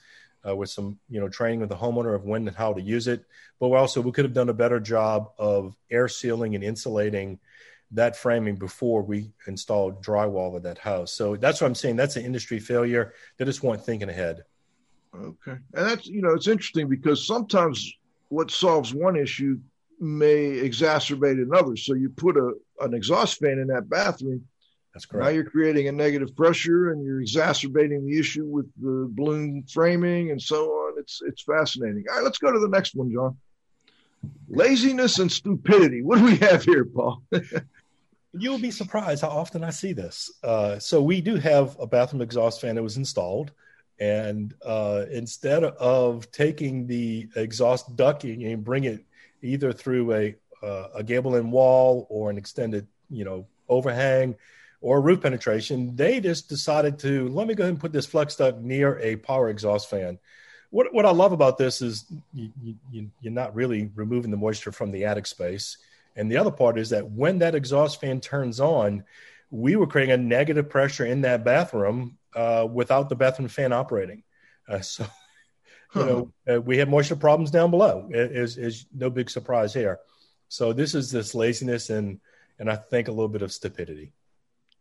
uh, 0.48 0.56
with 0.56 0.70
some 0.70 0.98
you 1.10 1.20
know 1.20 1.30
training 1.30 1.60
with 1.60 1.70
the 1.70 1.76
homeowner 1.76 2.16
of 2.16 2.24
when 2.24 2.48
and 2.48 2.58
how 2.58 2.74
to 2.74 2.82
use 2.82 3.08
it. 3.08 3.26
But 3.60 3.72
also 3.72 4.02
we 4.02 4.12
could 4.12 4.26
have 4.26 4.34
done 4.34 4.50
a 4.50 4.54
better 4.54 4.80
job 4.80 5.32
of 5.38 5.76
air 5.92 6.08
sealing 6.08 6.56
and 6.56 6.64
insulating 6.64 7.40
that 7.92 8.16
framing 8.16 8.56
before 8.56 9.02
we 9.02 9.32
installed 9.48 10.04
drywall 10.04 10.56
at 10.56 10.64
that 10.64 10.78
house. 10.78 11.14
So 11.14 11.36
that's 11.36 11.62
what 11.62 11.68
I'm 11.68 11.76
saying. 11.76 11.96
That's 11.96 12.18
an 12.18 12.26
industry 12.26 12.60
failure. 12.60 13.14
They 13.38 13.46
just 13.46 13.64
weren't 13.64 13.84
thinking 13.84 14.10
ahead. 14.10 14.44
Okay, 15.16 15.58
and 15.74 15.88
that's 15.90 16.06
you 16.06 16.22
know 16.22 16.34
it's 16.34 16.48
interesting 16.48 16.90
because 16.90 17.26
sometimes 17.26 17.92
what 18.30 18.52
solves 18.52 18.94
one 18.94 19.16
issue 19.16 19.58
may 20.00 20.58
exacerbate 20.58 21.42
another. 21.42 21.76
So 21.76 21.94
you 21.94 22.10
put 22.10 22.38
a 22.38 22.54
an 22.82 22.94
exhaust 22.94 23.40
fan 23.40 23.60
in 23.60 23.68
that 23.68 23.90
bathroom. 23.90 24.46
That's 24.94 25.06
correct. 25.06 25.26
Now 25.26 25.30
you're 25.30 25.50
creating 25.50 25.88
a 25.88 25.92
negative 25.92 26.36
pressure 26.36 26.92
and 26.92 27.04
you're 27.04 27.22
exacerbating 27.22 28.06
the 28.06 28.20
issue 28.20 28.46
with 28.46 28.66
the 28.82 29.08
balloon 29.12 29.64
framing 29.72 30.32
and 30.32 30.42
so 30.42 30.66
on. 30.72 31.00
It's 31.00 31.22
it's 31.26 31.44
fascinating. 31.44 32.04
All 32.10 32.18
right, 32.18 32.24
let's 32.24 32.38
go 32.38 32.52
to 32.52 32.60
the 32.60 32.70
next 32.70 32.96
one, 32.96 33.12
John. 33.12 33.38
Laziness 34.50 35.20
and 35.20 35.32
stupidity. 35.32 36.02
What 36.02 36.20
do 36.20 36.26
we 36.26 36.38
have 36.38 36.64
here, 36.64 36.86
Paul? 36.86 37.22
You'll 38.34 38.60
be 38.60 38.72
surprised 38.72 39.22
how 39.22 39.30
often 39.30 39.64
I 39.64 39.70
see 39.70 39.94
this. 39.94 40.32
Uh, 40.44 40.80
so 40.80 41.02
we 41.02 41.22
do 41.22 41.36
have 41.36 41.78
a 41.80 41.88
bathroom 41.88 42.22
exhaust 42.22 42.62
fan 42.62 42.76
that 42.76 42.84
was 42.84 42.98
installed 42.98 43.52
and 44.00 44.54
uh, 44.66 45.06
instead 45.12 45.64
of 45.64 46.32
taking 46.32 46.86
the 46.88 47.28
exhaust 47.36 47.96
ducting 47.96 48.52
and 48.52 48.64
bring 48.64 48.84
it 48.84 49.04
either 49.42 49.72
through 49.72 50.14
a 50.14 50.36
uh, 50.64 50.88
a 50.96 51.04
gable 51.04 51.36
end 51.36 51.52
wall 51.52 52.08
or 52.10 52.30
an 52.30 52.38
extended 52.38 52.88
you 53.10 53.24
know 53.24 53.46
overhang 53.70 54.36
or 54.82 55.02
roof 55.02 55.22
penetration, 55.22 55.96
they 55.96 56.20
just 56.20 56.50
decided 56.50 57.00
to 57.00 57.28
let 57.30 57.48
me 57.48 57.56
go 57.56 57.64
ahead 57.64 57.74
and 57.74 57.80
put 57.80 57.92
this 57.92 58.06
flex 58.06 58.36
duct 58.36 58.60
near 58.60 59.00
a 59.00 59.16
power 59.16 59.50
exhaust 59.50 59.90
fan. 59.90 60.20
What 60.70 60.94
what 60.94 61.06
I 61.06 61.12
love 61.12 61.32
about 61.32 61.58
this 61.58 61.82
is 61.82 62.06
you, 62.34 62.52
you, 62.92 63.10
you're 63.22 63.34
not 63.34 63.56
really 63.56 63.90
removing 63.96 64.32
the 64.32 64.38
moisture 64.38 64.72
from 64.72 64.92
the 64.92 65.06
attic 65.06 65.26
space, 65.26 65.78
and 66.18 66.32
the 66.32 66.38
other 66.38 66.52
part 66.52 66.78
is 66.80 66.90
that 66.90 67.10
when 67.10 67.40
that 67.40 67.56
exhaust 67.56 68.02
fan 68.02 68.20
turns 68.20 68.60
on, 68.60 69.04
we 69.52 69.76
were 69.76 69.88
creating 69.88 70.14
a 70.14 70.18
negative 70.18 70.70
pressure 70.70 71.06
in 71.06 71.22
that 71.22 71.46
bathroom 71.46 72.18
uh, 72.36 72.68
without 72.70 73.08
the 73.08 73.16
bathroom 73.16 73.48
fan 73.48 73.72
operating. 73.72 74.24
Uh, 74.68 74.82
so, 74.82 75.06
you 75.96 76.06
know, 76.06 76.34
uh, 76.52 76.60
we 76.60 76.80
have 76.80 76.90
moisture 76.90 77.16
problems 77.16 77.52
down 77.52 77.72
below. 77.72 78.10
Is 78.12 78.58
is 78.58 78.88
no 78.94 79.10
big 79.10 79.30
surprise 79.30 79.74
here. 79.74 80.00
So 80.50 80.74
this 80.74 80.96
is 80.96 81.12
this 81.12 81.36
laziness 81.36 81.90
and 81.90 82.20
and 82.60 82.70
I 82.70 82.76
think 82.76 83.08
a 83.08 83.12
little 83.12 83.30
bit 83.30 83.44
of 83.44 83.52
stupidity. 83.52 84.12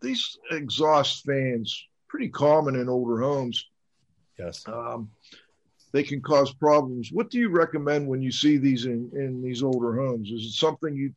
These 0.01 0.39
exhaust 0.51 1.25
fans 1.25 1.87
pretty 2.09 2.29
common 2.31 2.77
in 2.77 2.89
older 2.89 3.21
homes. 3.21 3.67
Yes. 4.39 4.67
Um, 4.67 5.11
they 5.97 6.03
can 6.03 6.21
cause 6.21 6.53
problems. 6.53 7.11
What 7.11 7.31
do 7.31 7.39
you 7.39 7.49
recommend 7.49 8.07
when 8.07 8.21
you 8.21 8.31
see 8.31 8.59
these 8.59 8.85
in, 8.85 9.11
in 9.15 9.43
these 9.43 9.63
older 9.63 9.97
homes? 9.97 10.31
Is 10.31 10.43
it 10.43 10.53
something 10.53 10.95
you, 10.95 11.15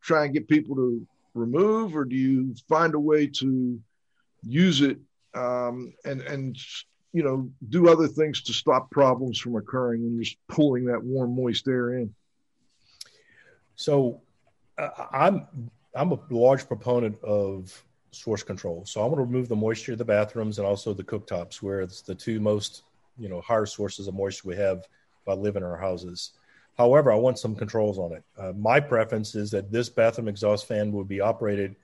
try 0.00 0.24
and 0.24 0.32
get 0.32 0.46
people 0.46 0.76
to 0.76 1.04
remove, 1.34 1.96
or 1.96 2.04
do 2.04 2.14
you 2.14 2.54
find 2.68 2.94
a 2.94 3.00
way 3.00 3.26
to 3.26 3.80
use 4.42 4.82
it 4.82 4.98
um, 5.34 5.92
and 6.04 6.20
and 6.22 6.56
you 7.12 7.24
know 7.24 7.50
do 7.70 7.88
other 7.88 8.06
things 8.06 8.40
to 8.42 8.52
stop 8.52 8.88
problems 8.90 9.38
from 9.38 9.56
occurring 9.56 10.02
when 10.04 10.14
you're 10.14 10.24
pulling 10.48 10.84
that 10.84 11.02
warm, 11.02 11.34
moist 11.34 11.66
air 11.66 11.94
in. 11.94 12.14
So, 13.74 14.20
uh, 14.78 15.06
I'm 15.12 15.46
I'm 15.92 16.12
a 16.12 16.20
large 16.30 16.68
proponent 16.68 17.20
of 17.24 17.84
source 18.12 18.44
control. 18.44 18.84
So 18.86 19.00
I 19.00 19.06
want 19.06 19.16
to 19.16 19.22
remove 19.22 19.48
the 19.48 19.56
moisture 19.56 19.92
of 19.92 19.98
the 19.98 20.04
bathrooms 20.04 20.58
and 20.58 20.66
also 20.66 20.94
the 20.94 21.02
cooktops, 21.02 21.56
where 21.56 21.80
it's 21.80 22.00
the 22.00 22.14
two 22.14 22.38
most 22.38 22.84
you 23.20 23.28
know 23.28 23.40
higher 23.40 23.66
sources 23.66 24.08
of 24.08 24.14
moisture 24.14 24.48
we 24.48 24.56
have 24.56 24.86
by 25.24 25.34
living 25.34 25.62
in 25.62 25.68
our 25.68 25.76
houses. 25.76 26.32
However, 26.76 27.12
I 27.12 27.16
want 27.16 27.38
some 27.38 27.54
controls 27.54 27.98
on 27.98 28.12
it. 28.12 28.24
Uh, 28.38 28.52
my 28.56 28.80
preference 28.80 29.34
is 29.34 29.50
that 29.50 29.70
this 29.70 29.90
bathroom 29.90 30.28
exhaust 30.28 30.66
fan 30.66 30.90
will 30.90 31.04
be 31.04 31.20
operated 31.20 31.76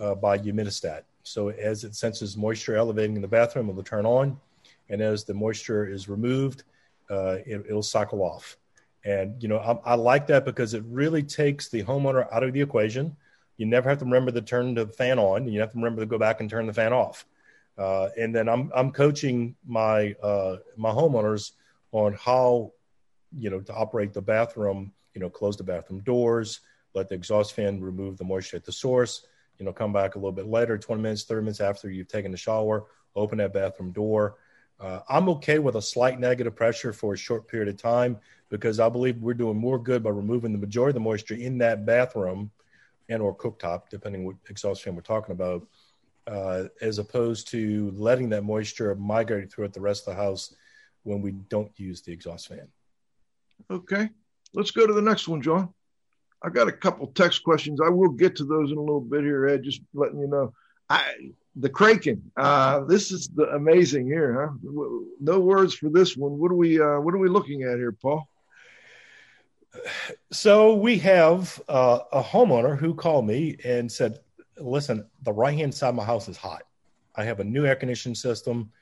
uh, 0.00 0.14
by 0.14 0.38
humidistat. 0.38 1.02
So 1.24 1.48
as 1.48 1.82
it 1.82 1.96
senses 1.96 2.36
moisture 2.36 2.76
elevating 2.76 3.16
in 3.16 3.22
the 3.22 3.28
bathroom, 3.28 3.68
it 3.68 3.74
will 3.74 3.82
turn 3.82 4.06
on, 4.06 4.38
and 4.88 5.02
as 5.02 5.24
the 5.24 5.34
moisture 5.34 5.88
is 5.88 6.08
removed, 6.08 6.62
uh, 7.10 7.38
it, 7.44 7.68
will 7.68 7.82
cycle 7.82 8.22
off. 8.22 8.56
And 9.04 9.42
you 9.42 9.48
know, 9.48 9.58
I, 9.58 9.92
I, 9.92 9.94
like 9.94 10.26
that 10.28 10.44
because 10.44 10.74
it 10.74 10.84
really 10.86 11.22
takes 11.22 11.68
the 11.68 11.82
homeowner 11.82 12.32
out 12.32 12.42
of 12.42 12.52
the 12.52 12.60
equation. 12.60 13.16
You 13.56 13.66
never 13.66 13.88
have 13.88 13.98
to 13.98 14.04
remember 14.04 14.30
to 14.32 14.42
turn 14.42 14.74
the 14.74 14.86
fan 14.86 15.18
on. 15.18 15.48
You 15.48 15.60
have 15.60 15.72
to 15.72 15.78
remember 15.78 16.02
to 16.02 16.06
go 16.06 16.18
back 16.18 16.40
and 16.40 16.50
turn 16.50 16.66
the 16.66 16.72
fan 16.72 16.92
off. 16.92 17.24
Uh, 17.78 18.08
and 18.18 18.34
then 18.34 18.48
I'm 18.48 18.70
I'm 18.74 18.90
coaching 18.90 19.54
my 19.66 20.14
uh, 20.22 20.56
my 20.76 20.90
homeowners 20.90 21.52
on 21.92 22.14
how 22.14 22.72
you 23.36 23.50
know 23.50 23.60
to 23.60 23.74
operate 23.74 24.12
the 24.12 24.22
bathroom. 24.22 24.92
You 25.14 25.20
know, 25.20 25.30
close 25.30 25.56
the 25.56 25.64
bathroom 25.64 26.00
doors, 26.00 26.60
let 26.94 27.08
the 27.08 27.14
exhaust 27.14 27.54
fan 27.54 27.80
remove 27.80 28.18
the 28.18 28.24
moisture 28.24 28.56
at 28.56 28.64
the 28.64 28.72
source 28.72 29.26
you 29.58 29.64
know, 29.64 29.72
come 29.72 29.92
back 29.92 30.14
a 30.14 30.18
little 30.18 30.32
bit 30.32 30.46
later, 30.46 30.76
20 30.78 31.02
minutes, 31.02 31.24
30 31.24 31.42
minutes 31.42 31.60
after 31.60 31.90
you've 31.90 32.08
taken 32.08 32.30
the 32.30 32.36
shower, 32.36 32.86
open 33.14 33.38
that 33.38 33.52
bathroom 33.52 33.92
door. 33.92 34.36
Uh, 34.78 35.00
I'm 35.08 35.28
okay 35.30 35.58
with 35.58 35.76
a 35.76 35.82
slight 35.82 36.20
negative 36.20 36.54
pressure 36.54 36.92
for 36.92 37.14
a 37.14 37.16
short 37.16 37.48
period 37.48 37.68
of 37.68 37.78
time 37.78 38.18
because 38.50 38.78
I 38.78 38.88
believe 38.88 39.22
we're 39.22 39.34
doing 39.34 39.56
more 39.56 39.78
good 39.78 40.02
by 40.02 40.10
removing 40.10 40.52
the 40.52 40.58
majority 40.58 40.90
of 40.90 40.94
the 40.94 41.08
moisture 41.08 41.34
in 41.34 41.58
that 41.58 41.86
bathroom 41.86 42.50
and 43.08 43.22
or 43.22 43.34
cooktop, 43.34 43.88
depending 43.88 44.24
what 44.26 44.36
exhaust 44.50 44.82
fan 44.82 44.94
we're 44.94 45.00
talking 45.00 45.32
about, 45.32 45.66
uh, 46.26 46.64
as 46.80 46.98
opposed 46.98 47.48
to 47.48 47.92
letting 47.96 48.28
that 48.30 48.44
moisture 48.44 48.94
migrate 48.94 49.52
throughout 49.52 49.72
the 49.72 49.80
rest 49.80 50.06
of 50.06 50.14
the 50.14 50.22
house 50.22 50.54
when 51.04 51.22
we 51.22 51.32
don't 51.32 51.70
use 51.78 52.02
the 52.02 52.12
exhaust 52.12 52.48
fan. 52.48 52.68
Okay, 53.70 54.10
let's 54.54 54.70
go 54.70 54.86
to 54.86 54.92
the 54.92 55.02
next 55.02 55.28
one, 55.28 55.40
John. 55.40 55.72
I 56.42 56.50
got 56.50 56.68
a 56.68 56.72
couple 56.72 57.06
text 57.08 57.42
questions. 57.42 57.80
I 57.80 57.88
will 57.88 58.10
get 58.10 58.36
to 58.36 58.44
those 58.44 58.70
in 58.70 58.76
a 58.76 58.80
little 58.80 59.00
bit 59.00 59.22
here, 59.22 59.46
Ed. 59.46 59.62
Just 59.62 59.80
letting 59.94 60.20
you 60.20 60.26
know. 60.26 60.52
I 60.88 61.32
the 61.56 61.70
Kraken. 61.70 62.30
Uh, 62.36 62.84
this 62.84 63.10
is 63.10 63.28
the 63.28 63.44
amazing 63.54 64.06
here, 64.06 64.52
huh? 64.62 64.82
No 65.20 65.40
words 65.40 65.74
for 65.74 65.88
this 65.88 66.16
one. 66.16 66.38
What 66.38 66.52
are 66.52 66.56
we? 66.56 66.80
Uh, 66.80 67.00
what 67.00 67.14
are 67.14 67.18
we 67.18 67.28
looking 67.28 67.62
at 67.62 67.78
here, 67.78 67.92
Paul? 67.92 68.28
So 70.32 70.74
we 70.74 70.98
have 70.98 71.60
uh, 71.68 72.00
a 72.12 72.22
homeowner 72.22 72.78
who 72.78 72.94
called 72.94 73.26
me 73.26 73.56
and 73.64 73.90
said, 73.90 74.20
"Listen, 74.58 75.08
the 75.22 75.32
right 75.32 75.56
hand 75.56 75.74
side 75.74 75.90
of 75.90 75.94
my 75.94 76.04
house 76.04 76.28
is 76.28 76.36
hot. 76.36 76.62
I 77.14 77.24
have 77.24 77.40
a 77.40 77.44
new 77.44 77.64
air 77.66 77.76
conditioning 77.76 78.14
system, 78.14 78.72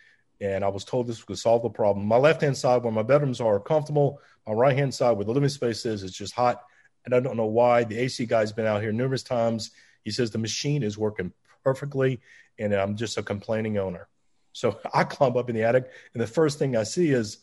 and 0.40 0.64
I 0.64 0.68
was 0.68 0.84
told 0.84 1.06
this 1.06 1.26
would 1.28 1.38
solve 1.38 1.62
the 1.62 1.70
problem. 1.70 2.06
My 2.06 2.16
left 2.16 2.42
hand 2.42 2.56
side, 2.56 2.82
where 2.82 2.92
my 2.92 3.02
bedrooms 3.02 3.40
are 3.40 3.56
are 3.56 3.60
comfortable, 3.60 4.20
my 4.46 4.52
right 4.52 4.76
hand 4.76 4.94
side, 4.94 5.12
where 5.12 5.24
the 5.24 5.32
living 5.32 5.48
space 5.48 5.86
is, 5.86 6.02
is 6.02 6.12
just 6.12 6.34
hot." 6.34 6.62
and 7.04 7.14
I 7.14 7.20
don't 7.20 7.36
know 7.36 7.46
why. 7.46 7.84
The 7.84 7.98
AC 7.98 8.26
guy's 8.26 8.52
been 8.52 8.66
out 8.66 8.82
here 8.82 8.92
numerous 8.92 9.22
times. 9.22 9.70
He 10.04 10.10
says 10.10 10.30
the 10.30 10.38
machine 10.38 10.82
is 10.82 10.98
working 10.98 11.32
perfectly, 11.62 12.20
and 12.58 12.72
I'm 12.72 12.96
just 12.96 13.18
a 13.18 13.22
complaining 13.22 13.78
owner. 13.78 14.08
So 14.52 14.78
I 14.94 15.04
climb 15.04 15.36
up 15.36 15.48
in 15.48 15.56
the 15.56 15.64
attic, 15.64 15.90
and 16.12 16.22
the 16.22 16.26
first 16.26 16.58
thing 16.58 16.76
I 16.76 16.84
see 16.84 17.10
is, 17.10 17.38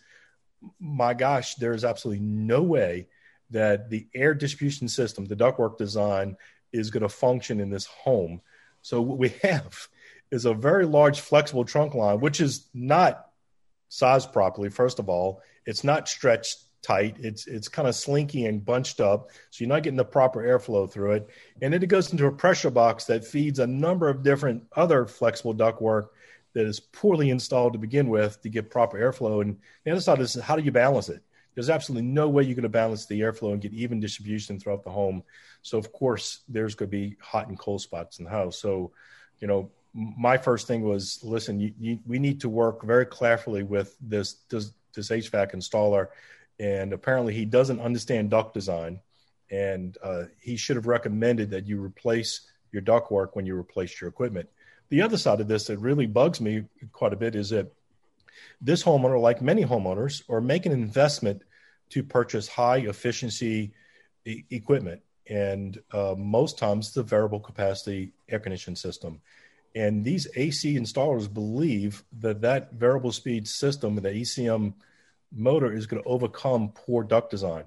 my 0.80 1.13
gosh, 1.13 1.56
there 1.56 1.74
is 1.74 1.86
absolutely 1.86 2.24
no 2.24 2.62
way 2.62 3.08
that 3.50 3.89
the 3.89 4.08
air 4.15 4.34
distribution 4.34 4.88
system, 4.88 5.26
the 5.26 5.36
ductwork 5.36 5.78
design, 5.78 6.38
is 6.74 6.92
going 6.92 7.04
to 7.04 7.10
function 7.10 7.60
in 7.60 7.70
this 7.70 7.86
home. 7.86 8.42
So 8.82 9.02
what 9.02 9.18
we 9.18 9.30
have 9.44 9.88
is 10.32 10.46
a 10.46 10.54
very 10.54 10.86
large 10.86 11.20
flexible 11.20 11.66
trunk 11.66 11.94
line, 11.94 12.20
which 12.20 12.42
is 12.42 12.68
not 12.74 13.28
sized 13.90 14.32
properly. 14.32 14.70
First 14.70 15.00
of 15.00 15.10
all, 15.10 15.42
it's 15.66 15.84
not 15.84 16.08
stretched 16.08 16.60
tight. 16.82 17.18
It's 17.20 17.46
it's 17.48 17.68
kind 17.68 17.88
of 17.88 17.96
slinky 17.96 18.46
and 18.46 18.66
bunched 18.66 19.00
up, 19.00 19.30
so 19.50 19.64
you're 19.64 19.70
not 19.70 19.84
getting 19.84 19.98
the 19.98 20.06
proper 20.06 20.42
airflow 20.42 20.92
through 20.92 21.12
it. 21.14 21.30
And 21.62 21.74
then 21.74 21.84
it 21.84 21.88
goes 21.88 22.12
into 22.12 22.26
a 22.26 22.32
pressure 22.32 22.72
box 22.72 23.06
that 23.06 23.26
feeds 23.26 23.60
a 23.60 23.68
number 23.68 24.10
of 24.10 24.24
different 24.24 24.64
other 24.76 25.06
flexible 25.06 25.54
ductwork 25.54 26.08
that 26.54 26.66
is 26.66 26.80
poorly 26.80 27.30
installed 27.30 27.74
to 27.74 27.80
begin 27.80 28.10
with 28.10 28.42
to 28.42 28.50
get 28.50 28.72
proper 28.72 28.98
airflow. 28.98 29.42
And 29.42 29.58
the 29.84 29.92
other 29.92 30.02
side 30.02 30.20
is 30.20 30.34
how 30.36 30.56
do 30.56 30.64
you 30.64 30.72
balance 30.72 31.10
it? 31.10 31.22
there's 31.56 31.70
absolutely 31.70 32.08
no 32.08 32.30
way 32.30 32.44
you're 32.44 32.56
going 32.56 32.64
to 32.64 32.70
balance 32.70 33.06
the 33.06 33.20
airflow 33.20 33.52
and 33.52 33.62
get 33.62 33.74
even 33.74 34.00
distribution 34.00 34.60
throughout 34.60 34.84
the 34.84 34.90
home. 34.90 35.24
So 35.62 35.78
of 35.78 35.91
course 35.91 36.41
there's 36.47 36.76
going 36.76 36.89
to 36.89 36.97
be 36.97 37.17
hot 37.19 37.47
and 37.47 37.58
cold 37.58 37.82
spots 37.82 38.19
in 38.19 38.26
the 38.26 38.32
house. 38.32 38.58
So, 38.58 38.91
you 39.39 39.47
know, 39.47 39.71
my 39.93 40.38
first 40.38 40.67
thing 40.67 40.84
was, 40.84 41.19
listen, 41.24 41.60
you, 41.60 41.74
you, 41.80 42.00
we 42.06 42.19
need 42.19 42.41
to 42.41 42.50
work 42.50 42.84
very 42.84 43.06
carefully 43.06 43.63
with 43.63 43.95
this, 44.02 44.36
this 44.50 44.71
this 44.93 45.10
HVAC 45.10 45.56
installer, 45.56 46.08
and 46.60 46.93
apparently 46.93 47.34
he 47.34 47.45
doesn't 47.45 47.80
understand 47.80 48.30
duct 48.30 48.54
design, 48.54 49.00
and 49.50 49.97
uh, 50.04 50.24
he 50.39 50.56
should 50.56 50.76
have 50.76 50.88
recommended 50.88 51.50
that 51.52 51.67
you 51.67 51.82
replace 51.82 52.52
your 52.71 52.82
duct 52.82 53.12
work 53.12 53.36
when 53.36 53.45
you 53.45 53.58
replace 53.58 54.00
your 54.00 54.10
equipment. 54.10 54.50
The 54.89 55.02
other 55.02 55.17
side 55.17 55.41
of 55.41 55.47
this 55.47 55.67
that 55.67 55.80
really 55.80 56.06
bugs 56.06 56.41
me 56.41 56.65
quite 56.91 57.13
a 57.13 57.17
bit 57.17 57.36
is 57.36 57.50
that 57.50 57.71
this 58.62 58.84
homeowner, 58.84 59.19
like 59.19 59.41
many 59.41 59.63
homeowners, 59.63 60.24
are 60.30 60.41
making 60.41 60.71
an 60.71 60.82
investment 60.82 61.43
to 61.89 62.04
purchase 62.04 62.47
high 62.47 62.78
efficiency 62.78 63.74
e- 64.26 64.43
equipment. 64.50 65.02
And 65.30 65.82
uh, 65.92 66.16
most 66.18 66.58
times, 66.58 66.94
the 66.94 67.04
variable 67.04 67.40
capacity 67.40 68.12
air 68.30 68.40
conditioning 68.40 68.76
system. 68.76 69.22
And 69.76 70.04
these 70.04 70.28
AC 70.36 70.76
installers 70.76 71.32
believe 71.32 72.04
that 72.20 72.42
that 72.42 72.74
variable 72.74 73.12
speed 73.12 73.48
system, 73.48 73.96
the 73.96 74.10
ECM 74.10 74.74
motor, 75.32 75.72
is 75.72 75.86
going 75.86 76.04
to 76.04 76.10
overcome 76.10 76.74
poor 76.74 77.04
duct 77.04 77.30
design. 77.30 77.64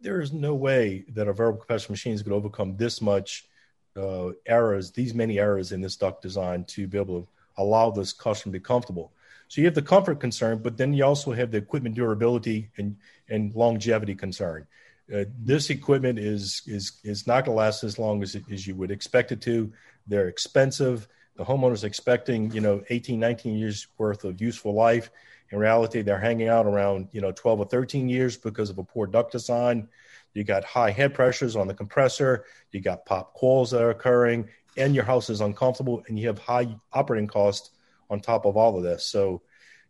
There 0.00 0.20
is 0.20 0.32
no 0.32 0.54
way 0.54 1.04
that 1.14 1.26
a 1.26 1.32
variable 1.32 1.60
capacity 1.60 1.92
machine 1.92 2.12
is 2.12 2.22
going 2.22 2.40
to 2.40 2.46
overcome 2.46 2.76
this 2.76 3.02
much 3.02 3.48
uh, 3.96 4.30
errors, 4.46 4.92
these 4.92 5.14
many 5.14 5.40
errors 5.40 5.72
in 5.72 5.80
this 5.80 5.96
duct 5.96 6.22
design 6.22 6.64
to 6.64 6.86
be 6.86 6.98
able 6.98 7.22
to 7.22 7.28
allow 7.56 7.90
this 7.90 8.12
customer 8.12 8.52
to 8.52 8.60
be 8.60 8.64
comfortable. 8.64 9.10
So 9.48 9.60
you 9.60 9.66
have 9.66 9.74
the 9.74 9.82
comfort 9.82 10.20
concern, 10.20 10.58
but 10.58 10.76
then 10.76 10.92
you 10.92 11.04
also 11.04 11.32
have 11.32 11.50
the 11.50 11.58
equipment 11.58 11.96
durability 11.96 12.70
and, 12.76 12.96
and 13.28 13.54
longevity 13.54 14.14
concern. 14.14 14.66
Uh, 15.14 15.24
this 15.38 15.70
equipment 15.70 16.18
is 16.18 16.62
is 16.66 17.00
is 17.02 17.26
not 17.26 17.44
going 17.44 17.56
to 17.56 17.58
last 17.58 17.82
as 17.82 17.98
long 17.98 18.22
as, 18.22 18.36
as 18.50 18.66
you 18.66 18.74
would 18.74 18.90
expect 18.90 19.32
it 19.32 19.40
to. 19.40 19.72
They're 20.06 20.28
expensive. 20.28 21.08
The 21.36 21.44
homeowner's 21.44 21.84
expecting, 21.84 22.50
you 22.50 22.60
know, 22.60 22.82
18, 22.90 23.18
19 23.18 23.56
years 23.56 23.86
worth 23.96 24.24
of 24.24 24.40
useful 24.40 24.74
life. 24.74 25.10
In 25.50 25.58
reality, 25.58 26.02
they're 26.02 26.18
hanging 26.18 26.48
out 26.48 26.66
around, 26.66 27.08
you 27.12 27.20
know, 27.20 27.30
12 27.32 27.60
or 27.60 27.66
13 27.66 28.08
years 28.08 28.36
because 28.36 28.70
of 28.70 28.78
a 28.78 28.84
poor 28.84 29.06
duct 29.06 29.32
design. 29.32 29.88
You 30.34 30.44
got 30.44 30.64
high 30.64 30.90
head 30.90 31.14
pressures 31.14 31.56
on 31.56 31.68
the 31.68 31.74
compressor. 31.74 32.44
You 32.72 32.80
got 32.80 33.06
pop 33.06 33.34
coils 33.34 33.70
that 33.70 33.82
are 33.82 33.90
occurring, 33.90 34.48
and 34.76 34.94
your 34.94 35.04
house 35.04 35.30
is 35.30 35.40
uncomfortable, 35.40 36.02
and 36.08 36.18
you 36.18 36.26
have 36.26 36.38
high 36.38 36.68
operating 36.92 37.28
costs 37.28 37.70
on 38.10 38.20
top 38.20 38.44
of 38.44 38.56
all 38.56 38.76
of 38.76 38.82
this. 38.82 39.06
So, 39.06 39.42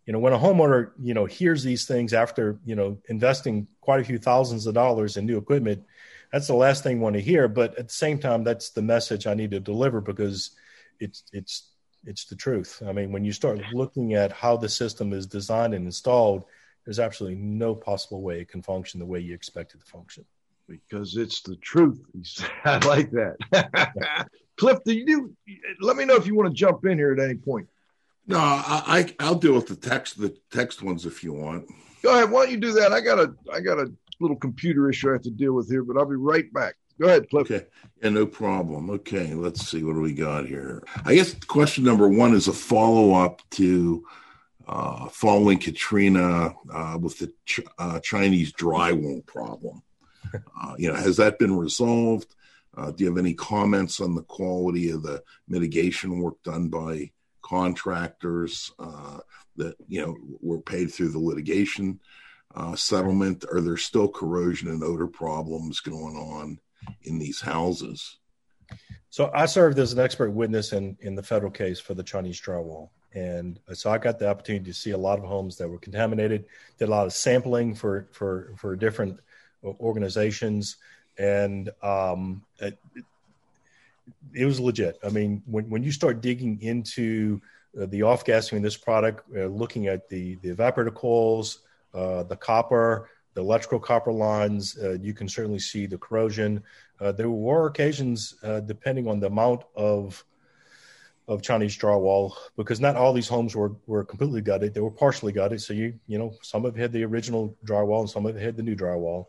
you 0.08 0.12
know, 0.12 0.20
when 0.20 0.32
a 0.32 0.38
homeowner, 0.38 0.92
you 0.98 1.12
know, 1.12 1.26
hears 1.26 1.62
these 1.62 1.84
things 1.84 2.14
after, 2.14 2.58
you 2.64 2.74
know, 2.74 2.96
investing 3.10 3.66
quite 3.82 4.00
a 4.00 4.04
few 4.04 4.16
thousands 4.16 4.66
of 4.66 4.72
dollars 4.72 5.18
in 5.18 5.26
new 5.26 5.36
equipment, 5.36 5.84
that's 6.32 6.46
the 6.46 6.54
last 6.54 6.82
thing 6.82 6.96
you 6.96 7.02
want 7.02 7.16
to 7.16 7.20
hear. 7.20 7.46
But 7.46 7.78
at 7.78 7.88
the 7.88 7.92
same 7.92 8.18
time, 8.18 8.42
that's 8.42 8.70
the 8.70 8.80
message 8.80 9.26
I 9.26 9.34
need 9.34 9.50
to 9.50 9.60
deliver 9.60 10.00
because 10.00 10.52
it's 10.98 11.24
it's 11.34 11.72
it's 12.06 12.24
the 12.24 12.36
truth. 12.36 12.82
I 12.86 12.92
mean, 12.92 13.12
when 13.12 13.26
you 13.26 13.32
start 13.32 13.60
looking 13.74 14.14
at 14.14 14.32
how 14.32 14.56
the 14.56 14.70
system 14.70 15.12
is 15.12 15.26
designed 15.26 15.74
and 15.74 15.84
installed, 15.84 16.46
there's 16.86 17.00
absolutely 17.00 17.36
no 17.36 17.74
possible 17.74 18.22
way 18.22 18.40
it 18.40 18.48
can 18.48 18.62
function 18.62 19.00
the 19.00 19.04
way 19.04 19.20
you 19.20 19.34
expect 19.34 19.74
it 19.74 19.80
to 19.80 19.86
function. 19.86 20.24
Because 20.66 21.18
it's 21.18 21.42
the 21.42 21.56
truth. 21.56 22.00
I 22.64 22.78
like 22.86 23.10
that. 23.10 24.26
Cliff, 24.56 24.78
do 24.86 24.94
you 24.94 25.36
let 25.82 25.98
me 25.98 26.06
know 26.06 26.16
if 26.16 26.26
you 26.26 26.34
want 26.34 26.48
to 26.48 26.54
jump 26.54 26.86
in 26.86 26.96
here 26.96 27.12
at 27.12 27.20
any 27.20 27.34
point. 27.34 27.68
No, 28.28 28.38
I, 28.38 29.10
I 29.18 29.30
will 29.30 29.38
deal 29.38 29.54
with 29.54 29.68
the 29.68 29.76
text 29.76 30.20
the 30.20 30.36
text 30.52 30.82
ones 30.82 31.06
if 31.06 31.24
you 31.24 31.32
want. 31.32 31.66
Go 32.02 32.12
ahead. 32.14 32.30
Why 32.30 32.44
don't 32.44 32.52
you 32.52 32.58
do 32.58 32.72
that? 32.72 32.92
I 32.92 33.00
got 33.00 33.18
a 33.18 33.34
I 33.52 33.60
got 33.60 33.78
a 33.78 33.90
little 34.20 34.36
computer 34.36 34.88
issue 34.90 35.08
I 35.08 35.12
have 35.14 35.22
to 35.22 35.30
deal 35.30 35.54
with 35.54 35.68
here, 35.70 35.82
but 35.82 35.96
I'll 35.96 36.04
be 36.04 36.16
right 36.16 36.52
back. 36.52 36.74
Go 37.00 37.06
ahead, 37.06 37.30
Cliff. 37.30 37.50
Okay. 37.50 37.66
Yeah, 38.02 38.10
no 38.10 38.26
problem. 38.26 38.90
Okay, 38.90 39.32
let's 39.32 39.66
see. 39.66 39.82
What 39.82 39.94
do 39.94 40.00
we 40.00 40.12
got 40.12 40.46
here? 40.46 40.82
I 41.04 41.14
guess 41.14 41.32
question 41.46 41.84
number 41.84 42.08
one 42.08 42.34
is 42.34 42.48
a 42.48 42.52
follow 42.52 43.14
up 43.14 43.40
to 43.52 44.04
uh, 44.66 45.08
following 45.08 45.58
Katrina 45.58 46.54
uh, 46.72 46.98
with 47.00 47.18
the 47.18 47.32
ch- 47.46 47.60
uh, 47.78 48.00
Chinese 48.00 48.52
drywall 48.52 49.24
problem. 49.26 49.82
Uh, 50.62 50.74
you 50.76 50.88
know, 50.92 50.94
has 50.94 51.16
that 51.16 51.38
been 51.38 51.56
resolved? 51.56 52.34
Uh, 52.76 52.90
do 52.90 53.02
you 53.02 53.08
have 53.08 53.16
any 53.16 53.32
comments 53.32 53.98
on 53.98 54.14
the 54.14 54.22
quality 54.22 54.90
of 54.90 55.02
the 55.02 55.22
mitigation 55.48 56.20
work 56.20 56.34
done 56.42 56.68
by 56.68 57.10
contractors 57.48 58.72
uh, 58.78 59.18
that 59.56 59.76
you 59.88 60.02
know 60.02 60.16
were 60.40 60.60
paid 60.60 60.92
through 60.92 61.08
the 61.08 61.18
litigation 61.18 62.00
settlement? 62.74 63.44
Are 63.52 63.60
there 63.60 63.76
still 63.76 64.08
corrosion 64.08 64.68
and 64.68 64.82
odor 64.82 65.06
problems 65.06 65.80
going 65.80 66.16
on? 66.16 66.58
in 67.04 67.18
these 67.18 67.40
houses. 67.40 68.18
So 69.10 69.30
I 69.34 69.46
served 69.46 69.78
as 69.78 69.92
an 69.92 69.98
expert 69.98 70.30
witness 70.30 70.72
in, 70.72 70.96
in 71.00 71.14
the 71.14 71.22
federal 71.22 71.50
case 71.50 71.80
for 71.80 71.94
the 71.94 72.02
Chinese 72.02 72.40
drywall. 72.40 72.90
And 73.14 73.58
so 73.72 73.90
I 73.90 73.98
got 73.98 74.18
the 74.18 74.28
opportunity 74.28 74.66
to 74.66 74.74
see 74.74 74.90
a 74.90 74.98
lot 74.98 75.18
of 75.18 75.24
homes 75.24 75.56
that 75.56 75.68
were 75.68 75.78
contaminated, 75.78 76.44
did 76.78 76.88
a 76.88 76.90
lot 76.90 77.06
of 77.06 77.12
sampling 77.12 77.74
for, 77.74 78.06
for, 78.12 78.52
for 78.58 78.76
different 78.76 79.18
organizations. 79.64 80.76
And 81.16 81.70
um, 81.82 82.44
it, 82.58 82.78
it, 84.34 84.44
was 84.44 84.60
legit. 84.60 84.98
I 85.04 85.08
mean, 85.08 85.42
when, 85.46 85.68
when 85.70 85.82
you 85.82 85.92
start 85.92 86.20
digging 86.20 86.60
into 86.62 87.40
uh, 87.80 87.86
the 87.86 88.02
off 88.02 88.24
gassing 88.24 88.56
in 88.56 88.62
this 88.62 88.76
product, 88.76 89.24
uh, 89.36 89.46
looking 89.46 89.86
at 89.86 90.08
the, 90.08 90.36
the 90.36 90.54
evaporator 90.54 90.94
coils, 90.94 91.60
uh, 91.94 92.22
the 92.24 92.36
copper, 92.36 93.08
the 93.34 93.40
electrical 93.40 93.78
copper 93.78 94.12
lines, 94.12 94.76
uh, 94.78 94.96
you 95.00 95.14
can 95.14 95.28
certainly 95.28 95.58
see 95.58 95.86
the 95.86 95.98
corrosion. 95.98 96.62
Uh, 97.00 97.12
there 97.12 97.30
were 97.30 97.66
occasions, 97.66 98.34
uh, 98.42 98.60
depending 98.60 99.08
on 99.08 99.20
the 99.20 99.26
amount 99.26 99.64
of 99.74 100.24
of 101.28 101.42
Chinese 101.42 101.76
drywall, 101.76 102.32
because 102.56 102.80
not 102.80 102.96
all 102.96 103.12
these 103.12 103.28
homes 103.28 103.54
were 103.54 103.76
were 103.86 104.02
completely 104.04 104.40
gutted; 104.40 104.72
they 104.72 104.80
were 104.80 104.90
partially 104.90 105.32
gutted. 105.32 105.60
So 105.60 105.72
you 105.72 105.94
you 106.06 106.18
know 106.18 106.34
some 106.42 106.64
of 106.64 106.76
it 106.76 106.80
had 106.80 106.92
the 106.92 107.04
original 107.04 107.56
drywall, 107.64 108.00
and 108.00 108.10
some 108.10 108.26
of 108.26 108.36
it 108.36 108.42
had 108.42 108.56
the 108.56 108.62
new 108.62 108.74
drywall. 108.74 109.26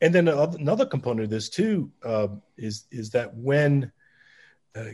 And 0.00 0.14
then 0.14 0.26
another 0.26 0.86
component 0.86 1.24
of 1.24 1.30
this 1.30 1.48
too 1.48 1.90
is 2.56 2.86
is 2.90 3.10
that 3.10 3.34
when 3.36 3.92
uh, 4.76 4.90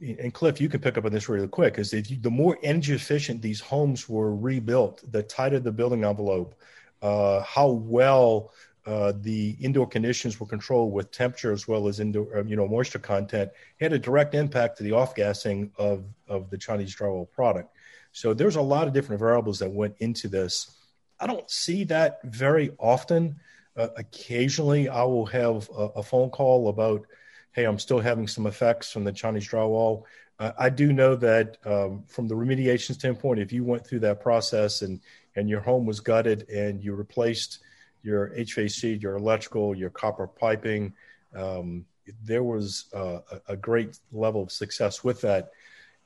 and 0.00 0.32
Cliff, 0.32 0.60
you 0.60 0.68
can 0.68 0.80
pick 0.80 0.96
up 0.96 1.04
on 1.04 1.12
this 1.12 1.28
really 1.28 1.48
quick. 1.48 1.78
Is 1.78 1.92
if 1.92 2.10
you, 2.10 2.18
the 2.18 2.30
more 2.30 2.58
energy 2.62 2.94
efficient 2.94 3.42
these 3.42 3.60
homes 3.60 4.08
were 4.08 4.34
rebuilt, 4.34 5.02
the 5.10 5.22
tighter 5.22 5.60
the 5.60 5.72
building 5.72 6.04
envelope, 6.04 6.54
uh, 7.02 7.42
how 7.42 7.68
well 7.68 8.52
uh, 8.86 9.12
the 9.20 9.56
indoor 9.60 9.86
conditions 9.86 10.40
were 10.40 10.46
controlled 10.46 10.92
with 10.92 11.10
temperature 11.10 11.52
as 11.52 11.68
well 11.68 11.86
as 11.86 12.00
indoor, 12.00 12.38
uh, 12.38 12.44
you 12.44 12.56
know, 12.56 12.66
moisture 12.66 12.98
content 12.98 13.50
had 13.78 13.92
a 13.92 13.98
direct 13.98 14.34
impact 14.34 14.78
to 14.78 14.82
the 14.82 14.92
off 14.92 15.14
gassing 15.14 15.70
of, 15.76 16.04
of 16.28 16.48
the 16.50 16.56
Chinese 16.56 16.96
drywall 16.96 17.30
product. 17.30 17.76
So 18.12 18.34
there's 18.34 18.56
a 18.56 18.62
lot 18.62 18.86
of 18.86 18.94
different 18.94 19.20
variables 19.20 19.58
that 19.58 19.70
went 19.70 19.96
into 19.98 20.28
this. 20.28 20.76
I 21.20 21.26
don't 21.26 21.48
see 21.50 21.84
that 21.84 22.20
very 22.24 22.72
often. 22.78 23.36
Uh, 23.76 23.88
occasionally, 23.96 24.88
I 24.88 25.02
will 25.04 25.26
have 25.26 25.68
a, 25.70 25.84
a, 25.96 26.02
phone 26.02 26.30
call 26.30 26.68
about, 26.68 27.06
hey, 27.52 27.64
I'm 27.64 27.78
still 27.78 28.00
having 28.00 28.28
some 28.28 28.46
effects 28.46 28.92
from 28.92 29.04
the 29.04 29.12
Chinese 29.12 29.48
drywall. 29.48 30.04
Uh, 30.38 30.52
I 30.58 30.70
do 30.70 30.92
know 30.92 31.16
that 31.16 31.58
um, 31.64 32.04
from 32.06 32.28
the 32.28 32.34
remediation 32.34 32.94
standpoint, 32.94 33.40
if 33.40 33.52
you 33.52 33.64
went 33.64 33.86
through 33.86 34.00
that 34.00 34.20
process 34.20 34.82
and 34.82 35.00
and 35.36 35.48
your 35.48 35.60
home 35.60 35.86
was 35.86 36.00
gutted 36.00 36.48
and 36.48 36.82
you 36.82 36.94
replaced 36.94 37.60
your 38.02 38.30
HVAC, 38.30 39.00
your 39.00 39.16
electrical, 39.16 39.76
your 39.76 39.90
copper 39.90 40.26
piping, 40.26 40.92
um, 41.36 41.84
there 42.24 42.42
was 42.42 42.86
uh, 42.92 43.18
a, 43.46 43.56
great 43.56 43.98
level 44.10 44.42
of 44.42 44.50
success 44.50 45.04
with 45.04 45.20
that. 45.20 45.50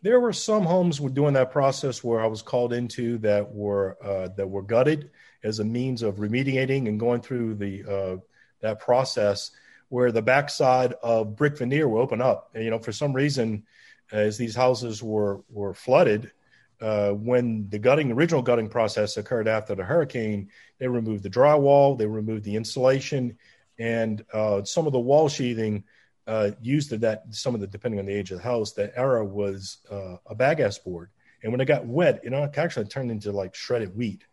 There 0.03 0.21
were 0.21 0.35
some 0.35 0.65
homes 0.65 1.01
were 1.01 1.09
doing 1.09 1.33
that 1.35 1.51
process 1.51 2.05
where 2.05 2.21
I 2.21 2.27
was 2.27 2.43
called 2.43 2.75
into 2.75 3.17
that 3.19 3.51
were 3.51 3.97
uh, 4.05 4.29
that 4.37 4.49
were 4.49 4.63
gutted 4.63 5.11
as 5.43 5.61
a 5.61 5.65
means 5.65 6.03
of 6.03 6.17
remediating 6.17 6.89
and 6.89 7.01
going 7.01 7.23
through 7.23 7.55
the 7.55 7.85
uh, 7.85 8.17
that 8.61 8.81
process 8.81 9.53
where 9.88 10.12
the 10.12 10.23
backside 10.23 10.94
of 11.03 11.37
brick 11.37 11.59
veneer 11.59 11.88
will 11.88 12.01
open 12.01 12.20
up. 12.20 12.51
And, 12.55 12.64
you 12.64 12.70
know, 12.70 12.79
for 12.79 12.92
some 12.92 13.12
reason, 13.12 13.64
as 14.12 14.37
these 14.37 14.55
houses 14.55 15.03
were 15.03 15.42
were 15.49 15.75
flooded, 15.75 16.33
uh, 16.81 17.11
when 17.11 17.68
the 17.70 17.79
gutting, 17.79 18.12
original 18.12 18.42
gutting 18.42 18.68
process 18.68 19.16
occurred 19.16 19.49
after 19.49 19.75
the 19.75 19.85
hurricane, 19.85 20.51
they 20.79 20.88
removed 20.88 21.23
the 21.23 21.31
drywall, 21.31 21.97
they 21.97 22.07
removed 22.07 22.44
the 22.44 22.57
insulation, 22.57 23.38
and 23.79 24.25
uh, 24.33 24.62
some 24.64 24.87
of 24.87 24.92
the 24.92 25.01
wall 25.01 25.29
sheathing 25.29 25.85
uh, 26.27 26.51
used 26.61 26.90
to 26.90 26.99
that. 26.99 27.23
Some 27.31 27.55
of 27.55 27.61
the, 27.61 27.66
depending 27.66 28.01
on 28.01 28.07
the 28.07 28.12
age 28.12 28.31
of 28.31 28.38
the 28.38 28.44
house, 28.44 28.73
That 28.73 28.92
era 28.97 29.25
was 29.25 29.79
uh, 29.90 30.16
a 30.27 30.35
bagasse 30.35 30.83
board, 30.85 31.11
and 31.42 31.53
when 31.53 31.61
it 31.61 31.66
got 31.66 31.87
wet, 31.87 32.20
you 32.25 32.31
know, 32.31 32.44
it 32.44 32.59
actually 32.59 32.87
turned 32.87 33.11
into 33.11 33.33
like 33.33 33.55
shredded 33.55 33.97
wheat. 33.97 34.25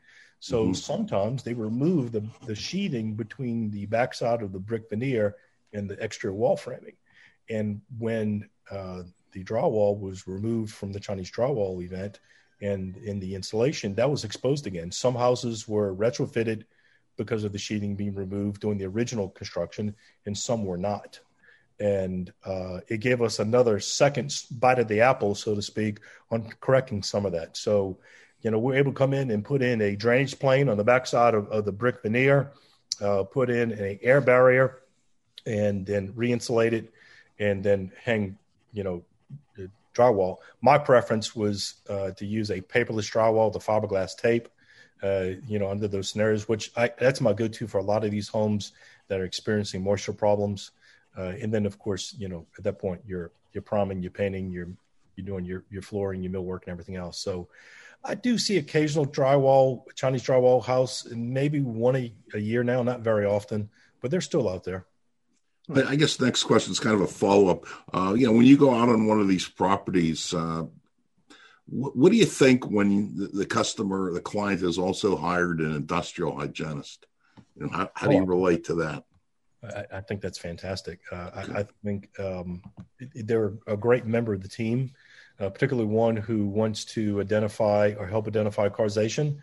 So 0.42 0.64
mm-hmm. 0.64 0.74
sometimes 0.74 1.44
they 1.44 1.54
remove 1.54 2.12
the, 2.12 2.26
the 2.48 2.56
sheathing 2.56 3.14
between 3.14 3.70
the 3.70 3.86
backside 3.86 4.42
of 4.42 4.52
the 4.52 4.60
brick 4.60 4.90
veneer 4.90 5.36
and 5.72 5.88
the 5.88 6.04
exterior 6.04 6.36
wall 6.36 6.58
framing. 6.58 6.96
And 7.48 7.82
when 8.00 8.50
uh, 8.72 9.04
the 9.34 9.44
drywall 9.44 10.00
was 10.00 10.28
removed 10.28 10.74
from 10.74 10.92
the 10.92 11.00
Chinese 11.00 11.32
drywall 11.32 11.84
event 11.84 12.20
and 12.60 12.98
in 12.98 13.20
the 13.20 13.36
insulation, 13.36 13.94
that 13.96 14.10
was 14.10 14.24
exposed 14.24 14.66
again. 14.66 14.92
Some 14.92 15.14
houses 15.14 15.68
were 15.68 15.96
retrofitted 15.96 16.64
because 17.18 17.44
of 17.44 17.52
the 17.52 17.60
sheathing 17.60 17.96
being 17.96 18.16
removed 18.16 18.62
during 18.62 18.80
the 18.80 18.86
original 18.86 19.30
construction, 19.30 19.94
and 20.26 20.36
some 20.36 20.66
were 20.66 20.78
not. 20.78 21.20
And 21.80 22.34
uh, 22.44 22.80
it 22.88 22.98
gave 22.98 23.22
us 23.22 23.38
another 23.38 23.80
second 23.80 24.34
bite 24.50 24.80
of 24.80 24.88
the 24.88 25.02
apple, 25.02 25.36
so 25.36 25.54
to 25.54 25.62
speak, 25.62 26.00
on 26.32 26.52
correcting 26.62 27.04
some 27.04 27.28
of 27.28 27.32
that. 27.34 27.58
So, 27.58 28.00
you 28.42 28.52
know, 28.52 28.60
we're 28.60 28.76
able 28.76 28.92
to 28.92 28.98
come 28.98 29.14
in 29.14 29.32
and 29.32 29.44
put 29.44 29.62
in 29.62 29.82
a 29.82 29.96
drainage 29.96 30.40
plane 30.40 30.70
on 30.70 30.78
the 30.78 30.84
backside 30.84 31.34
of, 31.34 31.48
of 31.50 31.66
the 31.66 31.72
brick 31.72 32.02
veneer, 32.02 32.52
uh, 33.02 33.24
put 33.24 33.50
in 33.50 33.72
an 33.72 34.00
air 34.02 34.22
barrier, 34.22 34.80
and 35.46 35.86
then 35.86 36.12
re-insulate 36.16 36.74
it, 36.74 36.94
and 37.40 37.64
then 37.64 37.92
hang, 38.04 38.38
you 38.74 38.84
know, 38.84 39.04
drywall. 39.94 40.38
My 40.62 40.78
preference 40.78 41.36
was 41.36 41.76
uh, 41.90 42.12
to 42.12 42.26
use 42.26 42.50
a 42.50 42.62
paperless 42.62 43.12
drywall, 43.12 43.52
the 43.52 43.60
fiberglass 43.60 44.16
tape, 44.16 44.48
uh, 45.04 45.32
you 45.48 45.60
know, 45.60 45.70
under 45.70 45.88
those 45.88 46.10
scenarios, 46.10 46.48
which 46.48 46.72
I, 46.78 46.92
that's 46.98 47.22
my 47.22 47.34
go-to 47.34 47.68
for 47.68 47.80
a 47.80 47.84
lot 47.84 48.04
of 48.04 48.12
these 48.12 48.28
homes 48.28 48.74
that 49.08 49.20
are 49.20 49.26
experiencing 49.26 49.84
moisture 49.84 50.14
problems. 50.14 50.72
Uh, 51.18 51.34
and 51.42 51.54
then, 51.54 51.66
of 51.66 51.78
course, 51.78 52.16
you 52.18 52.30
know, 52.30 52.46
at 52.58 52.64
that 52.64 52.80
point, 52.80 53.02
you're 53.06 53.32
you're 53.54 53.62
priming, 53.62 54.02
you're 54.02 54.12
painting, 54.12 54.50
you're 54.50 54.70
you're 55.16 55.26
doing 55.26 55.44
your 55.44 55.66
your 55.70 55.82
flooring, 55.82 56.24
your 56.24 56.32
millwork, 56.32 56.64
and 56.64 56.72
everything 56.72 56.96
else. 56.96 57.20
So, 57.20 57.50
I 58.04 58.16
do 58.16 58.38
see 58.38 58.58
occasional 58.58 59.06
drywall, 59.06 59.84
Chinese 59.96 60.24
drywall 60.24 60.64
house, 60.64 61.06
maybe 61.12 61.62
one 61.62 61.96
a, 61.96 62.14
a 62.34 62.40
year 62.40 62.64
now, 62.64 62.82
not 62.84 63.02
very 63.02 63.26
often, 63.26 63.70
but 64.02 64.12
they're 64.12 64.22
still 64.22 64.50
out 64.50 64.64
there. 64.64 64.86
I 65.74 65.96
guess 65.96 66.18
the 66.18 66.26
next 66.26 66.44
question 66.44 66.72
is 66.72 66.80
kind 66.80 66.96
of 66.96 67.02
a 67.02 67.08
follow 67.08 67.48
up. 67.48 67.66
Uh, 67.94 68.14
you 68.14 68.26
know, 68.26 68.34
when 68.34 68.46
you 68.46 68.58
go 68.58 68.74
out 68.74 68.90
on 68.90 69.06
one 69.06 69.22
of 69.22 69.28
these 69.28 69.48
properties, 69.48 70.34
uh, 70.34 70.64
what, 71.68 71.96
what, 71.96 72.12
do 72.12 72.18
you 72.18 72.26
think 72.26 72.70
when 72.70 73.16
the, 73.16 73.28
the, 73.28 73.46
customer, 73.46 74.12
the 74.12 74.20
client, 74.20 74.62
has 74.62 74.78
also 74.78 75.16
hired 75.16 75.60
an 75.60 75.74
industrial 75.76 76.38
hygienist? 76.38 77.06
You 77.56 77.68
know, 77.68 77.70
how, 77.72 77.92
how 77.94 78.08
do 78.08 78.16
you 78.16 78.26
relate 78.26 78.66
to 78.66 78.76
that? 78.76 79.04
I, 79.64 79.98
I 79.98 80.02
think 80.02 80.22
that's 80.22 80.40
fantastic. 80.40 81.00
Uh, 81.12 81.30
I, 81.34 81.60
I, 81.60 81.68
think 81.84 82.10
um, 82.20 82.62
they're 83.14 83.54
a 83.68 83.78
great 83.78 84.06
member 84.06 84.34
of 84.34 84.42
the 84.42 84.50
team, 84.50 84.92
uh, 85.42 85.50
particularly 85.50 85.90
one 85.90 86.16
who 86.16 86.46
wants 86.46 86.86
to 86.86 87.20
identify 87.20 87.94
or 87.98 88.06
help 88.06 88.28
identify 88.28 88.70
causation. 88.70 89.42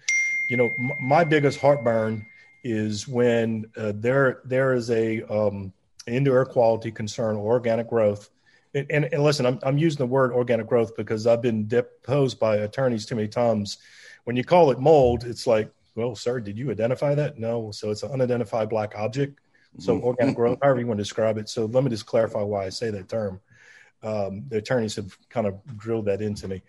You 0.49 0.57
know, 0.57 0.71
m- 0.79 0.93
my 1.01 1.25
biggest 1.25 1.61
heartburn 1.61 2.25
is 2.65 3.09
when 3.09 3.71
uh, 3.77 3.93
there 3.97 4.41
there 4.45 4.75
is 4.75 4.91
a 4.91 5.23
um, 5.25 5.73
indoor 6.07 6.39
air 6.39 6.45
quality 6.45 6.91
concern 6.91 7.37
or 7.37 7.53
organic 7.53 7.89
growth. 7.89 8.31
And, 8.75 8.87
and, 8.91 9.05
and, 9.13 9.23
listen, 9.23 9.47
I'm, 9.47 9.59
I'm 9.63 9.79
using 9.79 9.99
the 9.99 10.07
word 10.07 10.33
organic 10.33 10.67
growth 10.67 10.95
because 10.95 11.27
I've 11.27 11.43
been 11.43 11.67
deposed 11.67 12.39
by 12.39 12.57
attorneys 12.57 13.07
too 13.07 13.17
many 13.17 13.29
times. 13.29 13.79
When 14.25 14.37
you 14.37 14.45
call 14.45 14.71
it 14.71 14.79
mold, 14.79 15.25
it's 15.25 15.47
like, 15.47 15.71
well, 15.95 16.15
sir, 16.15 16.39
did 16.39 16.59
you 16.59 16.71
identify 16.71 17.15
that? 17.15 17.39
No. 17.39 17.71
So 17.73 17.91
it's 17.91 18.03
an 18.03 18.13
unidentified 18.13 18.69
black 18.69 18.95
object. 18.95 19.41
So 19.79 19.97
mm-hmm. 19.97 20.07
organic 20.07 20.37
growth, 20.37 20.59
however 20.63 20.81
you 20.81 20.87
want 20.87 20.99
to 20.99 21.03
describe 21.03 21.39
it. 21.39 21.49
So 21.49 21.65
let 21.65 21.83
me 21.83 21.91
just 21.91 22.07
clarify 22.07 22.43
why 22.43 22.67
I 22.67 22.69
say 22.69 22.91
that 22.91 23.09
term. 23.09 23.41
Um, 24.03 24.45
the 24.49 24.59
attorneys 24.59 24.97
have 24.97 25.17
kind 25.29 25.47
of 25.47 25.61
drilled 25.77 26.07
that 26.07 26.23
into 26.23 26.47
me. 26.49 26.63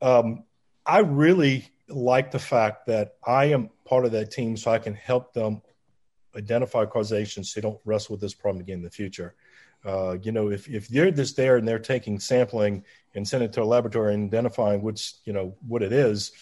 Um, 0.00 0.44
I 0.86 1.00
really 1.00 1.68
like 1.88 2.30
the 2.30 2.38
fact 2.38 2.86
that 2.86 3.14
I 3.26 3.46
am 3.46 3.70
part 3.84 4.04
of 4.04 4.12
that 4.12 4.30
team 4.30 4.56
so 4.56 4.70
I 4.70 4.78
can 4.78 4.94
help 4.94 5.34
them 5.34 5.62
identify 6.36 6.84
causation 6.86 7.44
so 7.44 7.60
they 7.60 7.62
don't 7.62 7.80
wrestle 7.84 8.14
with 8.14 8.20
this 8.20 8.34
problem 8.34 8.62
again 8.62 8.78
in 8.78 8.82
the 8.82 8.90
future. 8.90 9.34
Uh, 9.84 10.16
you 10.22 10.32
know, 10.32 10.50
if, 10.50 10.68
if 10.68 10.88
they're 10.88 11.10
just 11.10 11.36
there 11.36 11.56
and 11.56 11.66
they're 11.66 11.78
taking 11.78 12.18
sampling 12.18 12.84
and 13.14 13.26
sending 13.26 13.48
it 13.48 13.52
to 13.52 13.62
a 13.62 13.64
laboratory 13.64 14.14
and 14.14 14.28
identifying 14.28 14.80
which, 14.80 15.14
you 15.24 15.32
know, 15.32 15.54
what 15.66 15.82
it 15.82 15.92
is, 15.92 16.32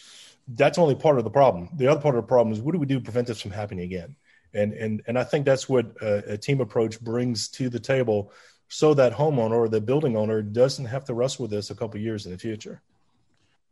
that's 0.49 0.79
only 0.79 0.95
part 0.95 1.19
of 1.19 1.25
the 1.25 1.31
problem. 1.31 1.69
The 1.75 1.87
other 1.87 2.01
part 2.01 2.15
of 2.15 2.23
the 2.23 2.29
problem 2.29 2.53
is 2.53 2.61
what 2.61 2.73
do 2.73 2.79
we 2.79 2.87
do 2.87 2.97
to 2.97 3.05
prevent 3.05 3.27
this 3.27 3.41
from 3.41 3.51
happening 3.51 3.85
again? 3.85 4.17
And, 4.53 4.73
and, 4.73 5.03
and 5.07 5.19
I 5.19 5.25
think 5.25 5.47
that's 5.47 5.69
what 5.69 5.87
a, 6.03 6.33
a 6.33 6.39
team 6.39 6.61
approach 6.61 7.01
brings 7.01 7.49
to 7.51 7.69
the 7.69 7.81
table 7.81 8.33
so 8.71 8.95
that 8.95 9.13
homeowner 9.13 9.57
or 9.57 9.69
the 9.69 9.81
building 9.81 10.17
owner 10.17 10.41
doesn't 10.43 10.85
have 10.85 11.05
to 11.05 11.13
wrestle 11.13 11.43
with 11.43 11.51
this 11.51 11.71
a 11.71 11.75
couple 11.75 12.01
years 12.01 12.25
in 12.25 12.33
the 12.33 12.39
future. 12.39 12.81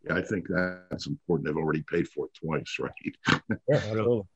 Yeah, 0.05 0.17
I 0.17 0.23
think 0.23 0.49
that's 0.91 1.07
important. 1.07 1.47
They've 1.47 1.57
already 1.57 1.83
paid 1.83 2.09
for 2.09 2.27
it 2.27 2.35
twice, 2.35 2.79
right? 2.81 3.41
yeah, 3.69 3.77
absolutely. 3.77 4.27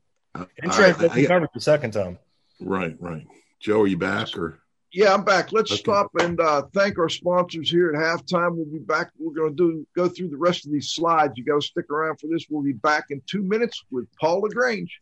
Insurance 0.63 0.99
uh, 1.03 1.09
I, 1.11 1.25
covered 1.25 1.49
the 1.53 1.61
second 1.61 1.91
time. 1.91 2.19
Right, 2.61 2.97
right. 3.01 3.27
Joe, 3.59 3.83
are 3.83 3.87
you 3.89 3.99
back 3.99 4.39
or? 4.39 4.61
Yeah, 4.93 5.13
I'm 5.13 5.25
back. 5.25 5.53
Let's 5.53 5.73
okay. 5.73 5.81
stop 5.81 6.11
and 6.21 6.39
uh, 6.41 6.63
thank 6.73 6.97
our 6.99 7.09
sponsors 7.09 7.69
here 7.69 7.91
at 7.91 7.97
halftime. 7.97 8.55
We'll 8.55 8.67
be 8.67 8.79
back. 8.79 9.11
We're 9.19 9.35
going 9.35 9.57
to 9.57 9.71
do 9.71 9.87
go 9.97 10.09
through 10.09 10.29
the 10.29 10.37
rest 10.37 10.65
of 10.65 10.71
these 10.71 10.91
slides. 10.91 11.33
You 11.37 11.45
got 11.45 11.61
to 11.61 11.67
stick 11.67 11.91
around 11.91 12.21
for 12.21 12.29
this. 12.29 12.47
We'll 12.49 12.63
be 12.63 12.73
back 12.73 13.07
in 13.11 13.21
two 13.27 13.43
minutes 13.43 13.83
with 13.91 14.07
Paul 14.21 14.43
LaGrange. 14.43 15.01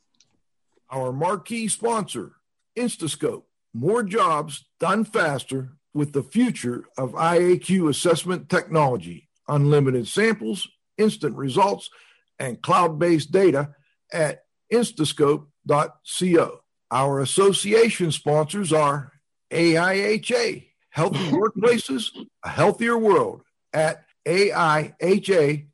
Our 0.88 1.12
marquee 1.12 1.68
sponsor, 1.68 2.32
Instascope. 2.78 3.42
More 3.72 4.02
jobs 4.02 4.64
done 4.78 5.04
faster 5.04 5.72
with 5.94 6.12
the 6.12 6.22
future 6.22 6.85
of 6.96 7.12
IAQ 7.12 7.88
assessment 7.88 8.48
technology. 8.48 9.28
Unlimited 9.48 10.06
samples, 10.09 10.68
instant 10.98 11.37
results, 11.37 11.90
and 12.38 12.62
cloud-based 12.62 13.30
data 13.33 13.74
at 14.12 14.44
instascope.co. 14.72 16.61
Our 16.92 17.20
association 17.20 18.11
sponsors 18.12 18.72
are 18.72 19.12
AIHA, 19.52 20.66
Healthy 20.90 21.18
Workplaces, 21.30 22.11
A 22.44 22.48
Healthier 22.48 22.98
World 22.98 23.42
at 23.72 24.04
AIHA.org. 24.26 25.70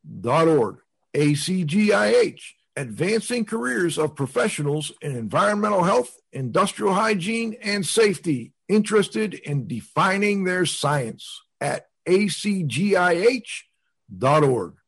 ACGIH, 1.16 2.42
Advancing 2.76 3.44
Careers 3.44 3.98
of 3.98 4.14
Professionals 4.14 4.92
in 5.00 5.16
Environmental 5.16 5.82
Health, 5.82 6.20
Industrial 6.32 6.92
Hygiene, 6.92 7.56
and 7.62 7.86
Safety, 7.86 8.52
interested 8.68 9.34
in 9.34 9.66
defining 9.66 10.44
their 10.44 10.66
science 10.66 11.42
at 11.60 11.88
acgih.org. 12.06 13.52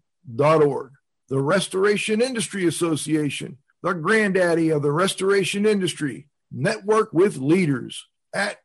The 1.30 1.42
Restoration 1.42 2.22
Industry 2.22 2.68
Association, 2.68 3.58
the 3.82 3.94
granddaddy 3.94 4.70
of 4.70 4.82
the 4.82 4.92
restoration 4.92 5.66
industry, 5.66 6.28
network 6.52 7.14
with 7.14 7.38
leaders 7.38 8.06
at 8.34 8.58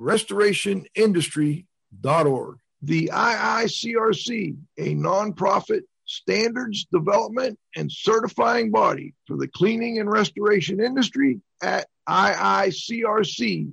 restorationindustry.org 0.00 2.58
the 2.82 3.10
IICRC, 3.12 4.56
a 4.78 4.94
nonprofit 4.94 5.82
standards 6.04 6.86
development 6.92 7.58
and 7.76 7.90
certifying 7.90 8.70
body 8.70 9.14
for 9.26 9.36
the 9.36 9.48
cleaning 9.48 9.98
and 10.00 10.10
restoration 10.10 10.80
industry 10.80 11.40
at 11.62 11.86
iicrc.org. 12.08 13.68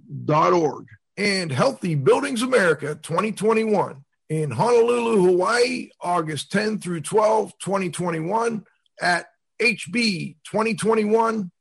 And 1.20 1.52
Healthy 1.52 1.96
Buildings 1.96 2.42
America 2.44 2.96
2021 2.96 4.06
in 4.30 4.52
Honolulu, 4.52 5.26
Hawaii, 5.26 5.90
August 6.00 6.50
10 6.50 6.80
through 6.80 7.02
12, 7.02 7.52
2021 7.60 8.64
at 9.02 9.26
hb2021 9.62 11.52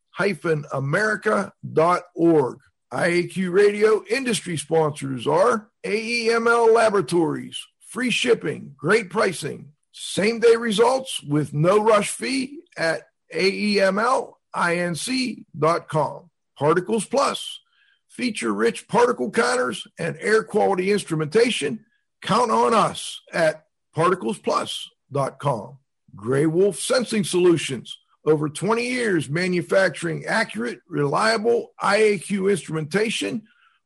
america.org. 0.72 2.58
IAQ 2.92 3.52
Radio 3.52 4.04
industry 4.08 4.56
sponsors 4.56 5.26
are 5.26 5.68
AEML 5.84 6.72
Laboratories, 6.72 7.60
free 7.80 8.10
shipping, 8.10 8.76
great 8.76 9.10
pricing, 9.10 9.72
same 9.90 10.38
day 10.38 10.54
results 10.54 11.20
with 11.24 11.52
no 11.52 11.82
rush 11.82 12.10
fee 12.10 12.60
at 12.76 13.08
AEMLINC.com. 13.34 14.36
Particles 16.56 17.04
Plus, 17.06 17.60
feature 18.18 18.52
rich 18.52 18.86
particle 18.88 19.30
counters 19.30 19.86
and 19.96 20.18
air 20.20 20.42
quality 20.42 20.90
instrumentation. 20.90 21.84
Count 22.20 22.50
on 22.50 22.74
us 22.74 23.20
at 23.32 23.66
particlesplus.com. 23.96 25.78
Gray 26.16 26.46
Wolf 26.46 26.80
Sensing 26.80 27.22
Solutions 27.22 27.96
over 28.24 28.48
20 28.48 28.84
years 28.84 29.30
manufacturing 29.30 30.26
accurate, 30.26 30.80
reliable 30.88 31.70
IAQ 31.80 32.50
instrumentation 32.50 33.42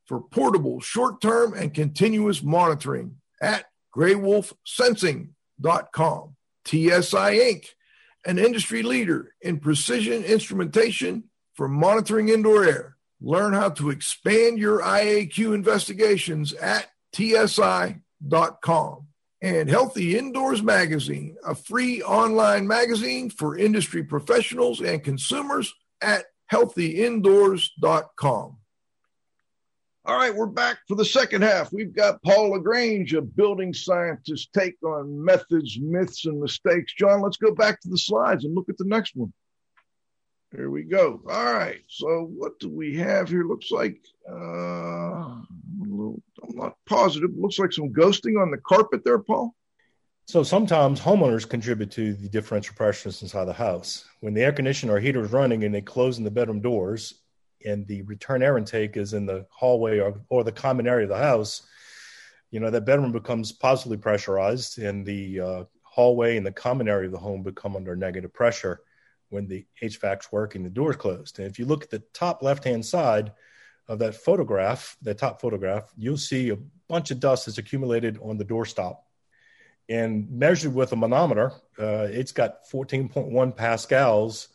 for 0.06 0.22
portable, 0.22 0.80
short 0.80 1.20
term, 1.20 1.52
and 1.52 1.74
continuous 1.74 2.42
monitoring 2.42 3.16
at 3.42 3.66
graywolfsensing.com. 3.94 6.36
TSI 6.64 6.78
Inc., 6.78 7.66
an 8.24 8.38
industry 8.38 8.82
leader 8.82 9.34
in 9.42 9.60
precision 9.60 10.24
instrumentation 10.24 11.24
for 11.54 11.68
monitoring 11.68 12.30
indoor 12.30 12.64
air. 12.64 12.96
Learn 13.24 13.52
how 13.52 13.70
to 13.70 13.90
expand 13.90 14.58
your 14.58 14.80
IAQ 14.80 15.54
investigations 15.54 16.52
at 16.54 16.88
tsi.com. 17.14 19.06
and 19.40 19.68
Healthy 19.68 20.18
Indoors 20.18 20.60
Magazine, 20.62 21.36
a 21.46 21.54
free 21.54 22.02
online 22.02 22.66
magazine 22.66 23.30
for 23.30 23.56
industry 23.56 24.02
professionals 24.02 24.80
and 24.80 25.04
consumers 25.04 25.72
at 26.00 26.24
healthyindoors.com. 26.52 28.56
All 30.04 30.16
right, 30.16 30.34
we're 30.34 30.46
back 30.46 30.78
for 30.88 30.96
the 30.96 31.04
second 31.04 31.42
half. 31.42 31.72
We've 31.72 31.94
got 31.94 32.20
Paul 32.24 32.50
LaGrange, 32.50 33.14
a 33.14 33.22
building 33.22 33.72
scientist, 33.72 34.52
take 34.52 34.74
on 34.82 35.24
methods, 35.24 35.78
myths, 35.80 36.26
and 36.26 36.40
mistakes. 36.40 36.92
John, 36.98 37.22
let's 37.22 37.36
go 37.36 37.54
back 37.54 37.80
to 37.82 37.88
the 37.88 37.98
slides 37.98 38.44
and 38.44 38.52
look 38.52 38.68
at 38.68 38.78
the 38.78 38.84
next 38.84 39.14
one. 39.14 39.32
Here 40.54 40.68
we 40.68 40.82
go. 40.82 41.22
All 41.30 41.54
right. 41.54 41.80
So 41.88 42.30
what 42.36 42.58
do 42.60 42.68
we 42.68 42.96
have 42.96 43.28
here? 43.30 43.44
Looks 43.44 43.70
like 43.70 43.98
uh, 44.28 44.32
I'm, 44.34 46.22
not 46.50 46.76
positive. 46.86 47.30
Looks 47.34 47.58
like 47.58 47.72
some 47.72 47.88
ghosting 47.88 48.40
on 48.40 48.50
the 48.50 48.58
carpet 48.58 49.02
there, 49.02 49.18
Paul. 49.18 49.54
So 50.26 50.42
sometimes 50.42 51.00
homeowners 51.00 51.48
contribute 51.48 51.90
to 51.92 52.12
the 52.14 52.28
differential 52.28 52.74
pressures 52.76 53.22
inside 53.22 53.46
the 53.46 53.54
house. 53.54 54.04
When 54.20 54.34
the 54.34 54.42
air 54.42 54.52
conditioner 54.52 54.94
or 54.94 55.00
heater 55.00 55.24
is 55.24 55.32
running 55.32 55.64
and 55.64 55.74
they 55.74 55.80
close 55.80 56.18
in 56.18 56.24
the 56.24 56.30
bedroom 56.30 56.60
doors, 56.60 57.14
and 57.64 57.86
the 57.86 58.02
return 58.02 58.42
air 58.42 58.58
intake 58.58 58.96
is 58.96 59.14
in 59.14 59.24
the 59.24 59.46
hallway 59.50 60.00
or, 60.00 60.20
or 60.28 60.44
the 60.44 60.52
common 60.52 60.86
area 60.86 61.04
of 61.04 61.10
the 61.10 61.16
house, 61.16 61.62
you 62.50 62.60
know, 62.60 62.70
that 62.70 62.84
bedroom 62.84 63.12
becomes 63.12 63.52
positively 63.52 63.96
pressurized 63.96 64.78
and 64.78 65.06
the 65.06 65.40
uh, 65.40 65.64
hallway 65.82 66.36
and 66.36 66.44
the 66.44 66.52
common 66.52 66.88
area 66.88 67.06
of 67.06 67.12
the 67.12 67.18
home 67.18 67.42
become 67.42 67.74
under 67.74 67.96
negative 67.96 68.34
pressure 68.34 68.80
when 69.32 69.48
the 69.48 69.64
HVAC's 69.82 70.30
working, 70.30 70.62
the 70.62 70.70
door's 70.70 70.96
closed. 70.96 71.38
And 71.38 71.48
if 71.48 71.58
you 71.58 71.64
look 71.64 71.84
at 71.84 71.90
the 71.90 72.02
top 72.12 72.42
left 72.42 72.64
hand 72.64 72.84
side 72.84 73.32
of 73.88 73.98
that 74.00 74.14
photograph, 74.14 74.96
that 75.02 75.18
top 75.18 75.40
photograph, 75.40 75.92
you'll 75.96 76.16
see 76.16 76.50
a 76.50 76.58
bunch 76.88 77.10
of 77.10 77.20
dust 77.20 77.46
that's 77.46 77.58
accumulated 77.58 78.18
on 78.22 78.36
the 78.36 78.44
doorstop. 78.44 78.98
And 79.88 80.30
measured 80.30 80.74
with 80.74 80.92
a 80.92 80.96
manometer, 80.96 81.52
uh, 81.78 82.06
it's 82.10 82.32
got 82.32 82.68
14.1 82.70 83.56
pascals 83.56 84.48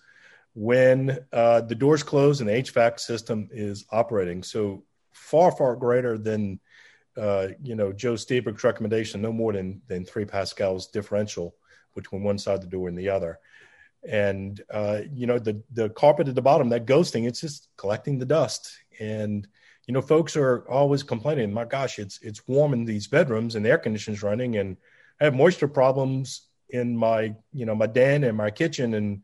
when 0.53 1.19
uh, 1.34 1.61
the 1.61 1.75
doors 1.75 2.03
closed 2.03 2.41
and 2.41 2.49
the 2.49 2.53
HVAC 2.53 2.99
system 2.99 3.49
is 3.51 3.86
operating. 3.91 4.41
So 4.43 4.84
far, 5.11 5.51
far 5.51 5.75
greater 5.75 6.17
than 6.17 6.59
uh, 7.17 7.49
you 7.63 7.75
know 7.75 7.91
Joe 7.91 8.13
Lstiburek's 8.13 8.63
recommendation, 8.63 9.21
no 9.21 9.34
more 9.34 9.53
than 9.53 9.82
than 9.88 10.05
three 10.05 10.25
pascals 10.25 10.88
differential 10.88 11.55
between 11.95 12.23
one 12.23 12.38
side 12.38 12.55
of 12.55 12.61
the 12.61 12.67
door 12.67 12.88
and 12.88 12.97
the 12.97 13.09
other. 13.09 13.39
And 14.08 14.62
uh, 14.72 15.01
you 15.14 15.28
know 15.28 15.39
the 15.39 15.62
the 15.74 15.89
carpet 15.89 16.28
at 16.28 16.36
the 16.36 16.41
bottom, 16.41 16.70
that 16.70 16.86
ghosting, 16.86 17.28
it's 17.28 17.41
just 17.41 17.70
collecting 17.78 18.18
the 18.18 18.26
dust. 18.26 18.78
And 18.99 19.47
you 19.86 19.93
know, 19.93 20.01
folks 20.01 20.36
are 20.36 20.70
always 20.70 21.03
complaining, 21.03 21.53
"My 21.53 21.66
gosh, 21.66 21.99
it's 21.99 22.20
it's 22.22 22.47
warm 22.47 22.74
in 22.74 22.86
these 22.86 23.08
bedrooms 23.08 23.55
and 23.55 23.66
the 23.66 23.70
air 23.70 23.78
conditioning's 23.78 24.24
running, 24.24 24.58
and 24.58 24.78
I 25.20 25.26
have 25.26 25.36
moisture 25.36 25.68
problems 25.68 26.47
in 26.70 26.97
my 26.97 27.36
you 27.53 27.66
know 27.66 27.76
my 27.76 27.88
den 27.88 28.24
and 28.24 28.38
my 28.38 28.49
kitchen 28.49 28.93
and." 28.93 29.22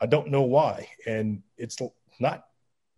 I 0.00 0.06
don't 0.06 0.30
know 0.30 0.42
why. 0.42 0.88
And 1.06 1.42
it's 1.56 1.78
not 2.20 2.46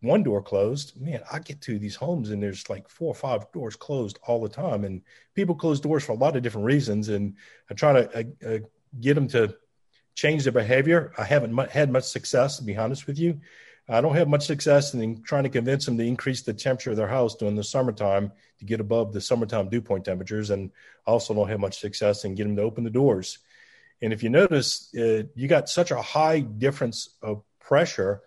one 0.00 0.22
door 0.22 0.42
closed. 0.42 1.00
Man, 1.00 1.22
I 1.32 1.38
get 1.38 1.60
to 1.62 1.78
these 1.78 1.96
homes 1.96 2.30
and 2.30 2.42
there's 2.42 2.68
like 2.68 2.88
four 2.88 3.08
or 3.08 3.14
five 3.14 3.50
doors 3.52 3.76
closed 3.76 4.18
all 4.26 4.40
the 4.40 4.48
time. 4.48 4.84
And 4.84 5.02
people 5.34 5.54
close 5.54 5.80
doors 5.80 6.04
for 6.04 6.12
a 6.12 6.16
lot 6.16 6.36
of 6.36 6.42
different 6.42 6.66
reasons. 6.66 7.08
And 7.08 7.36
I 7.70 7.74
try 7.74 7.92
to 7.92 8.18
uh, 8.18 8.48
uh, 8.48 8.58
get 9.00 9.14
them 9.14 9.28
to 9.28 9.54
change 10.18 10.44
their 10.44 10.52
behavior. 10.52 11.12
I 11.16 11.24
haven't 11.24 11.52
mu- 11.52 11.66
had 11.78 11.90
much 11.90 12.04
success, 12.04 12.56
to 12.58 12.64
be 12.64 12.76
honest 12.76 13.06
with 13.06 13.18
you. 13.18 13.40
I 13.88 14.00
don't 14.00 14.16
have 14.16 14.28
much 14.28 14.46
success 14.46 14.92
in 14.94 15.22
trying 15.22 15.44
to 15.44 15.48
convince 15.58 15.86
them 15.86 15.96
to 15.96 16.04
increase 16.04 16.42
the 16.42 16.52
temperature 16.52 16.90
of 16.90 16.96
their 16.96 17.08
house 17.08 17.34
during 17.36 17.56
the 17.56 17.64
summertime 17.64 18.32
to 18.58 18.64
get 18.64 18.80
above 18.80 19.12
the 19.12 19.20
summertime 19.20 19.68
dew 19.68 19.80
point 19.80 20.04
temperatures. 20.04 20.50
And 20.50 20.70
also 21.06 21.34
don't 21.34 21.48
have 21.48 21.60
much 21.60 21.78
success 21.78 22.24
in 22.24 22.34
getting 22.34 22.54
them 22.54 22.62
to 22.62 22.68
open 22.68 22.84
the 22.84 22.90
doors 22.90 23.38
and 24.00 24.12
if 24.12 24.22
you 24.22 24.30
notice, 24.30 24.94
uh, 24.94 25.24
you 25.34 25.48
got 25.48 25.68
such 25.68 25.90
a 25.90 26.00
high 26.00 26.40
difference 26.40 27.10
of 27.22 27.42
pressure, 27.58 28.22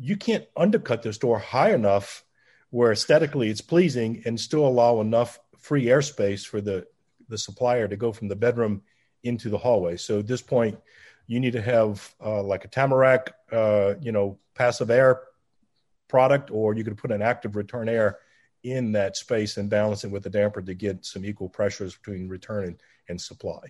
you 0.00 0.16
can't 0.16 0.44
undercut 0.56 1.02
this 1.02 1.18
door 1.18 1.38
high 1.38 1.72
enough 1.72 2.24
where 2.70 2.92
aesthetically 2.92 3.50
it's 3.50 3.60
pleasing 3.60 4.22
and 4.24 4.38
still 4.38 4.66
allow 4.66 5.00
enough 5.00 5.40
free 5.58 5.86
airspace 5.86 6.46
for 6.46 6.60
the, 6.60 6.86
the 7.28 7.38
supplier 7.38 7.88
to 7.88 7.96
go 7.96 8.12
from 8.12 8.28
the 8.28 8.36
bedroom 8.36 8.82
into 9.24 9.50
the 9.50 9.58
hallway. 9.58 9.96
So 9.96 10.20
at 10.20 10.26
this 10.26 10.42
point, 10.42 10.78
you 11.30 11.38
need 11.38 11.52
to 11.52 11.62
have 11.62 12.12
uh, 12.20 12.42
like 12.42 12.64
a 12.64 12.68
Tamarack, 12.68 13.32
uh, 13.52 13.94
you 14.02 14.10
know, 14.10 14.36
passive 14.56 14.90
air 14.90 15.20
product, 16.08 16.50
or 16.50 16.74
you 16.74 16.82
could 16.82 16.98
put 16.98 17.12
an 17.12 17.22
active 17.22 17.54
return 17.54 17.88
air 17.88 18.18
in 18.64 18.90
that 18.90 19.16
space 19.16 19.56
and 19.56 19.70
balance 19.70 20.02
it 20.02 20.10
with 20.10 20.24
the 20.24 20.28
damper 20.28 20.60
to 20.60 20.74
get 20.74 21.04
some 21.04 21.24
equal 21.24 21.48
pressures 21.48 21.94
between 21.94 22.28
return 22.28 22.64
and, 22.64 22.80
and 23.08 23.20
supply. 23.20 23.60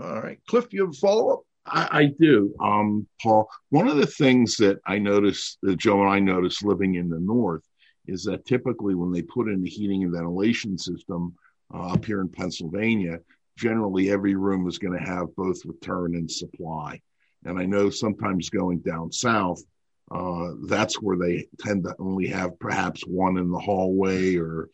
All 0.00 0.20
right. 0.20 0.38
Cliff, 0.46 0.72
you 0.72 0.82
have 0.82 0.90
a 0.90 0.98
follow 0.98 1.34
up? 1.34 1.40
I, 1.66 1.88
I, 1.90 2.04
do, 2.20 2.54
um, 2.60 3.08
Paul. 3.20 3.48
One 3.70 3.88
of 3.88 3.96
the 3.96 4.06
things 4.06 4.54
that 4.58 4.78
I 4.86 5.00
noticed, 5.00 5.58
that 5.62 5.80
Joe 5.80 6.00
and 6.00 6.10
I 6.12 6.20
noticed 6.20 6.64
living 6.64 6.94
in 6.94 7.08
the 7.08 7.18
North, 7.18 7.64
is 8.06 8.22
that 8.24 8.46
typically 8.46 8.94
when 8.94 9.10
they 9.10 9.22
put 9.22 9.48
in 9.48 9.62
the 9.62 9.68
heating 9.68 10.04
and 10.04 10.12
ventilation 10.12 10.78
system 10.78 11.34
uh, 11.74 11.94
up 11.94 12.04
here 12.04 12.20
in 12.20 12.28
Pennsylvania, 12.28 13.18
generally 13.56 14.10
every 14.10 14.34
room 14.34 14.66
is 14.68 14.78
going 14.78 14.98
to 14.98 15.04
have 15.04 15.34
both 15.36 15.64
return 15.64 16.14
and 16.14 16.30
supply. 16.30 17.00
And 17.44 17.58
I 17.58 17.66
know 17.66 17.90
sometimes 17.90 18.50
going 18.50 18.78
down 18.78 19.12
south, 19.12 19.62
uh, 20.10 20.50
that's 20.66 21.00
where 21.00 21.16
they 21.16 21.46
tend 21.60 21.84
to 21.84 21.94
only 21.98 22.26
have 22.28 22.58
perhaps 22.58 23.02
one 23.02 23.38
in 23.38 23.50
the 23.50 23.58
hallway 23.58 24.36
or, 24.36 24.68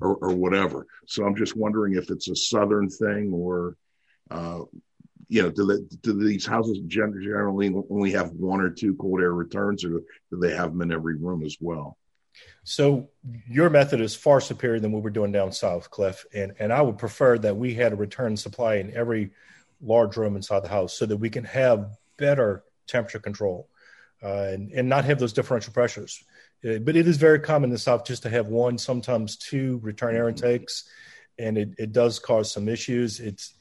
or, 0.00 0.16
or 0.16 0.34
whatever. 0.34 0.86
So 1.06 1.24
I'm 1.24 1.36
just 1.36 1.56
wondering 1.56 1.94
if 1.94 2.10
it's 2.10 2.28
a 2.28 2.36
southern 2.36 2.88
thing 2.88 3.32
or 3.32 3.76
uh, 4.30 4.60
you 5.32 5.42
know, 5.42 5.50
do, 5.50 5.88
do 6.02 6.12
these 6.12 6.44
houses 6.44 6.78
generally 6.86 7.74
only 7.88 8.12
have 8.12 8.32
one 8.32 8.60
or 8.60 8.68
two 8.68 8.94
cold 8.96 9.20
air 9.20 9.32
returns, 9.32 9.82
or 9.82 9.88
do 10.30 10.38
they 10.38 10.54
have 10.54 10.72
them 10.72 10.82
in 10.82 10.92
every 10.92 11.16
room 11.16 11.42
as 11.42 11.56
well? 11.58 11.96
So 12.64 13.10
your 13.48 13.70
method 13.70 14.00
is 14.00 14.14
far 14.14 14.40
superior 14.40 14.80
than 14.80 14.92
what 14.92 15.02
we're 15.02 15.10
doing 15.10 15.32
down 15.32 15.52
south, 15.52 15.90
Cliff, 15.90 16.24
and 16.32 16.52
and 16.58 16.72
I 16.72 16.80
would 16.80 16.98
prefer 16.98 17.38
that 17.38 17.56
we 17.56 17.74
had 17.74 17.92
a 17.92 17.96
return 17.96 18.36
supply 18.36 18.76
in 18.76 18.94
every 18.94 19.30
large 19.80 20.16
room 20.16 20.36
inside 20.36 20.60
the 20.60 20.68
house 20.68 20.94
so 20.94 21.06
that 21.06 21.16
we 21.16 21.28
can 21.28 21.44
have 21.44 21.96
better 22.16 22.62
temperature 22.86 23.18
control 23.18 23.68
uh, 24.22 24.48
and 24.52 24.72
and 24.72 24.88
not 24.88 25.04
have 25.04 25.18
those 25.18 25.32
differential 25.32 25.72
pressures. 25.72 26.22
Uh, 26.64 26.78
but 26.78 26.94
it 26.94 27.08
is 27.08 27.16
very 27.16 27.40
common 27.40 27.70
in 27.70 27.74
the 27.74 27.78
south 27.78 28.04
just 28.04 28.22
to 28.22 28.30
have 28.30 28.46
one, 28.46 28.78
sometimes 28.78 29.36
two 29.36 29.80
return 29.82 30.14
air 30.14 30.28
intakes, 30.28 30.88
and 31.38 31.58
it, 31.58 31.70
it 31.78 31.92
does 31.92 32.20
cause 32.20 32.52
some 32.52 32.68
issues. 32.68 33.18
It's 33.18 33.54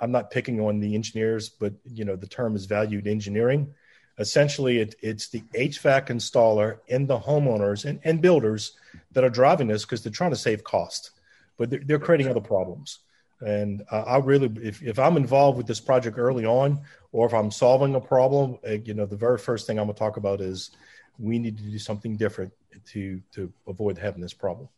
I'm 0.00 0.12
not 0.12 0.30
picking 0.30 0.60
on 0.60 0.80
the 0.80 0.94
engineers, 0.94 1.48
but 1.48 1.72
you 1.84 2.04
know 2.04 2.16
the 2.16 2.26
term 2.26 2.56
is 2.56 2.66
valued 2.66 3.06
engineering. 3.06 3.72
Essentially, 4.20 4.78
it, 4.78 4.94
it's 5.00 5.28
the 5.28 5.40
HVAC 5.54 6.08
installer 6.08 6.78
and 6.88 7.08
the 7.08 7.18
homeowners 7.18 7.86
and, 7.86 7.98
and 8.04 8.20
builders 8.20 8.72
that 9.12 9.24
are 9.24 9.30
driving 9.30 9.66
this 9.66 9.84
because 9.84 10.02
they're 10.02 10.12
trying 10.12 10.30
to 10.30 10.36
save 10.36 10.62
cost, 10.62 11.12
but 11.56 11.70
they're, 11.70 11.82
they're 11.84 11.98
creating 11.98 12.28
other 12.28 12.40
problems. 12.40 13.00
And 13.40 13.82
uh, 13.90 14.02
I 14.02 14.18
really, 14.18 14.52
if, 14.62 14.82
if 14.82 14.98
I'm 14.98 15.16
involved 15.16 15.56
with 15.56 15.66
this 15.66 15.80
project 15.80 16.18
early 16.18 16.44
on, 16.44 16.82
or 17.12 17.26
if 17.26 17.32
I'm 17.32 17.50
solving 17.50 17.94
a 17.94 18.00
problem, 18.00 18.58
uh, 18.68 18.72
you 18.84 18.92
know, 18.92 19.06
the 19.06 19.16
very 19.16 19.38
first 19.38 19.66
thing 19.66 19.78
I'm 19.78 19.86
going 19.86 19.94
to 19.94 19.98
talk 19.98 20.18
about 20.18 20.42
is 20.42 20.70
we 21.18 21.38
need 21.38 21.56
to 21.56 21.64
do 21.64 21.78
something 21.78 22.16
different 22.16 22.52
to 22.92 23.20
to 23.32 23.52
avoid 23.66 23.98
having 23.98 24.20
this 24.20 24.34
problem. 24.34 24.68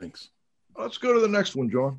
Thanks. 0.00 0.30
Let's 0.76 0.98
go 0.98 1.12
to 1.12 1.20
the 1.20 1.28
next 1.28 1.54
one, 1.54 1.70
John 1.70 1.98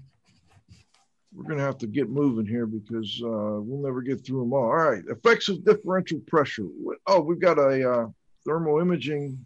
we're 1.35 1.43
going 1.43 1.57
to 1.57 1.63
have 1.63 1.77
to 1.79 1.87
get 1.87 2.09
moving 2.09 2.45
here 2.45 2.65
because 2.65 3.21
uh, 3.23 3.59
we'll 3.59 3.83
never 3.83 4.01
get 4.01 4.25
through 4.25 4.41
them 4.41 4.53
all. 4.53 4.63
All 4.63 4.91
right, 4.91 5.03
effects 5.09 5.49
of 5.49 5.65
differential 5.65 6.19
pressure. 6.27 6.67
Oh, 7.07 7.21
we've 7.21 7.39
got 7.39 7.57
a 7.57 7.91
uh, 7.91 8.07
thermal 8.45 8.79
imaging 8.79 9.43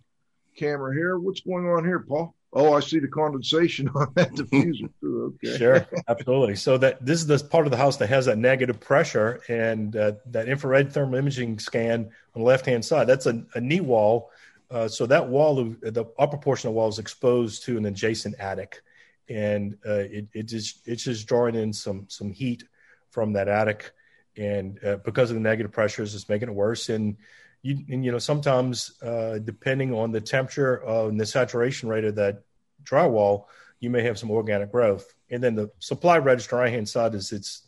camera 0.58 0.94
here. 0.94 1.18
What's 1.20 1.42
going 1.42 1.68
on 1.68 1.86
here, 1.86 2.00
Paul? 2.00 2.34
Oh, 2.54 2.74
I 2.74 2.80
see 2.80 3.00
the 3.00 3.08
condensation 3.08 3.90
on 3.96 4.12
that 4.16 4.34
diffuser 4.34 4.90
too. 5.00 5.36
Okay. 5.44 5.58
Sure, 5.58 5.88
absolutely. 6.08 6.56
So 6.56 6.78
that 6.78 7.06
this 7.06 7.20
is 7.20 7.28
the 7.28 7.40
part 7.40 7.68
of 7.68 7.72
the 7.72 7.78
house 7.78 7.98
that 7.98 8.08
has 8.08 8.26
that 8.26 8.38
negative 8.38 8.80
pressure, 8.80 9.42
and 9.48 9.96
uh, 9.96 10.14
that 10.28 10.50
infrared 10.50 10.92
thermal 10.92 11.16
imaging 11.16 11.60
scan 11.60 12.10
on 12.36 12.42
the 12.42 12.48
left 12.48 12.66
hand 12.66 12.84
side. 12.84 13.08
That's 13.08 13.26
a, 13.26 13.44
a 13.56 13.62
knee 13.62 13.82
wall. 13.82 14.32
Uh, 14.70 14.88
so 14.88 15.06
that 15.06 15.28
wall, 15.30 15.56
the 15.56 16.06
upper 16.20 16.38
portion 16.38 16.68
of 16.68 16.74
the 16.74 16.78
wall, 16.78 16.90
is 16.90 17.00
exposed 17.00 17.64
to 17.64 17.78
an 17.78 17.86
adjacent 17.86 18.36
attic 18.38 18.82
and 19.30 19.78
uh, 19.86 20.06
it, 20.10 20.28
it 20.34 20.44
just 20.44 20.88
it's 20.88 21.04
just 21.04 21.28
drawing 21.28 21.56
in 21.56 21.74
some 21.74 22.06
some 22.08 22.32
heat 22.32 22.64
from 23.10 23.34
that 23.34 23.48
attic, 23.48 23.92
and 24.36 24.80
uh, 24.86 24.98
because 24.98 25.30
of 25.30 25.36
the 25.36 25.42
negative 25.42 25.72
pressures, 25.72 26.16
it's 26.16 26.30
making 26.30 26.50
it 26.50 26.56
worse. 26.56 26.90
And 26.90 27.18
you 27.62 27.84
and, 27.90 28.06
you 28.06 28.12
know 28.12 28.20
sometimes 28.20 29.02
uh, 29.02 29.40
depending 29.40 29.94
on 29.94 30.12
the 30.12 30.22
temperature 30.22 30.76
and 30.76 31.20
the 31.20 31.26
saturation 31.26 31.90
rate 31.90 32.06
of 32.06 32.16
that 32.16 32.44
drywall, 32.84 33.46
you 33.80 33.90
may 33.90 34.04
have 34.04 34.18
some 34.18 34.32
organic 34.32 34.72
growth. 34.72 35.14
And 35.30 35.44
then 35.44 35.56
the 35.56 35.72
supply 35.80 36.18
register 36.18 36.56
right 36.58 36.72
hand 36.72 36.88
side 36.88 37.16
is 37.16 37.32
it's 37.32 37.64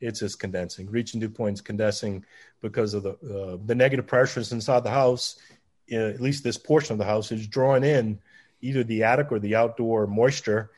it's 0.00 0.20
just 0.20 0.40
condensing, 0.40 0.90
reaching 0.90 1.20
dew 1.20 1.30
points, 1.30 1.60
condensing 1.60 2.24
because 2.60 2.94
of 2.94 3.02
the 3.02 3.12
uh, 3.12 3.58
the 3.64 3.74
negative 3.74 4.06
pressures 4.06 4.52
inside 4.52 4.84
the 4.84 4.90
house. 4.90 5.36
Uh, 5.92 5.96
at 5.96 6.20
least 6.20 6.42
this 6.42 6.56
portion 6.56 6.92
of 6.94 6.98
the 6.98 7.04
house 7.04 7.30
is 7.30 7.46
drawing 7.46 7.84
in 7.84 8.18
either 8.62 8.82
the 8.82 9.02
attic 9.02 9.30
or 9.30 9.38
the 9.38 9.54
outdoor 9.54 10.06
moisture 10.06 10.70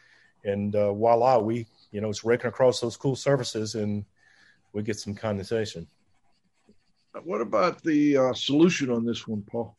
and 0.46 0.74
uh, 0.74 0.92
voila, 0.94 1.38
we 1.38 1.66
you 1.96 2.00
know, 2.00 2.10
it's 2.10 2.24
raking 2.24 2.48
across 2.48 2.80
those 2.80 2.96
cool 2.96 3.16
surfaces 3.16 3.74
and 3.74 4.04
we 4.72 4.82
get 4.82 4.98
some 4.98 5.14
condensation. 5.14 5.86
What 7.24 7.40
about 7.40 7.82
the 7.82 8.18
uh, 8.18 8.32
solution 8.34 8.90
on 8.90 9.04
this 9.06 9.26
one, 9.26 9.42
Paul? 9.42 9.76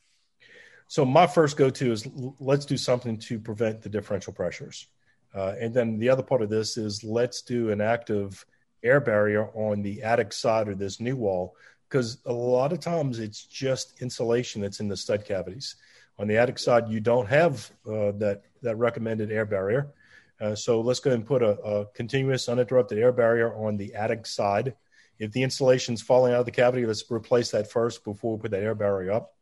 So 0.88 1.06
my 1.06 1.28
first 1.28 1.58
go-to 1.58 1.92
is 1.92 2.08
let's 2.40 2.66
do 2.66 2.78
something 2.78 3.18
to 3.20 3.40
prevent 3.40 3.82
the 3.82 3.90
differential 3.90 4.34
pressures. 4.34 4.88
Uh, 5.36 5.54
and 5.60 5.74
then 5.74 6.00
the 6.00 6.10
other 6.10 6.24
part 6.24 6.42
of 6.42 6.50
this 6.50 6.78
is 6.78 7.04
let's 7.04 7.42
do 7.44 7.70
an 7.70 7.82
active 7.82 8.44
air 8.82 9.00
barrier 9.00 9.50
on 9.54 9.84
the 9.84 10.02
attic 10.02 10.34
side 10.34 10.70
of 10.70 10.80
this 10.80 11.00
knee 11.00 11.14
wall 11.14 11.56
because 11.90 12.18
a 12.26 12.34
lot 12.34 12.74
of 12.74 12.80
times 12.80 13.20
it's 13.20 13.46
just 13.46 14.02
insulation 14.02 14.62
that's 14.62 14.80
in 14.80 14.88
the 14.88 14.98
stud 14.98 15.26
cavities. 15.26 15.76
On 16.18 16.28
the 16.28 16.38
attic 16.38 16.58
side, 16.58 16.90
you 16.90 17.00
don't 17.00 17.28
have 17.28 17.70
uh, 17.86 18.12
that 18.14 18.42
that 18.64 18.78
recommended 18.78 19.32
air 19.32 19.46
barrier. 19.46 19.94
Uh, 20.40 20.56
so 20.56 20.82
let's 20.82 21.00
go 21.00 21.12
and 21.12 21.26
put 21.26 21.42
a, 21.42 21.60
a, 21.62 21.86
continuous 21.88 22.48
uninterrupted 22.48 22.98
air 22.98 23.12
barrier 23.12 23.54
on 23.56 23.78
the 23.78 23.96
attic 23.96 24.26
side. 24.26 24.76
If 25.18 25.32
the 25.32 25.42
insulation's 25.42 26.02
falling 26.02 26.34
out 26.34 26.42
of 26.42 26.46
the 26.46 26.52
cavity, 26.52 26.86
let's 26.86 27.10
replace 27.10 27.52
that 27.52 27.72
first 27.72 28.04
before 28.04 28.36
we 28.36 28.42
put 28.42 28.52
that 28.52 28.62
air 28.62 28.76
barrier 28.76 29.14
up. 29.14 29.34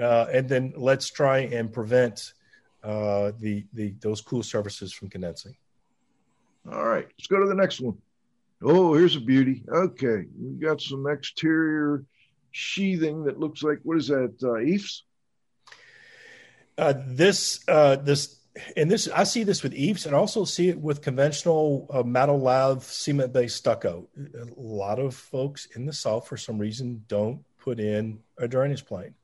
Uh, 0.00 0.26
and 0.32 0.48
then 0.48 0.72
let's 0.76 1.10
try 1.10 1.40
and 1.40 1.70
prevent 1.70 2.32
uh, 2.82 3.32
the, 3.38 3.64
the 3.74 3.94
those 4.00 4.22
cool 4.22 4.42
surfaces 4.42 4.92
from 4.92 5.10
condensing. 5.10 5.54
All 6.70 6.84
right, 6.84 7.06
let's 7.18 7.26
go 7.26 7.38
to 7.38 7.46
the 7.46 7.54
next 7.54 7.80
one. 7.80 7.98
Oh, 8.62 8.94
here's 8.94 9.16
a 9.16 9.20
beauty. 9.20 9.64
Okay, 9.68 10.24
we 10.38 10.58
got 10.58 10.80
some 10.80 11.06
exterior 11.06 12.04
sheathing 12.52 13.24
that 13.24 13.38
looks 13.38 13.62
like 13.62 13.80
what 13.82 13.98
is 13.98 14.08
that? 14.08 14.34
Uh, 14.42 14.60
EIFS. 14.60 15.02
Uh, 16.78 16.94
this 17.06 17.60
uh, 17.68 17.96
this 17.96 18.38
and 18.76 18.90
this 18.90 19.08
I 19.08 19.24
see 19.24 19.44
this 19.44 19.62
with 19.62 19.72
EIFS, 19.72 20.06
and 20.06 20.14
also 20.14 20.44
see 20.44 20.68
it 20.68 20.78
with 20.78 21.00
conventional 21.00 21.86
uh, 21.90 22.02
metal 22.02 22.38
lath 22.38 22.84
cement 22.84 23.32
based 23.32 23.56
stucco. 23.56 24.08
A 24.16 24.60
lot 24.60 24.98
of 24.98 25.14
folks 25.14 25.66
in 25.74 25.86
the 25.86 25.92
South, 25.92 26.28
for 26.28 26.36
some 26.36 26.58
reason, 26.58 27.04
don't 27.08 27.44
put 27.58 27.80
in 27.80 28.20
a 28.38 28.46
drainage 28.46 28.84
plane, 28.84 29.14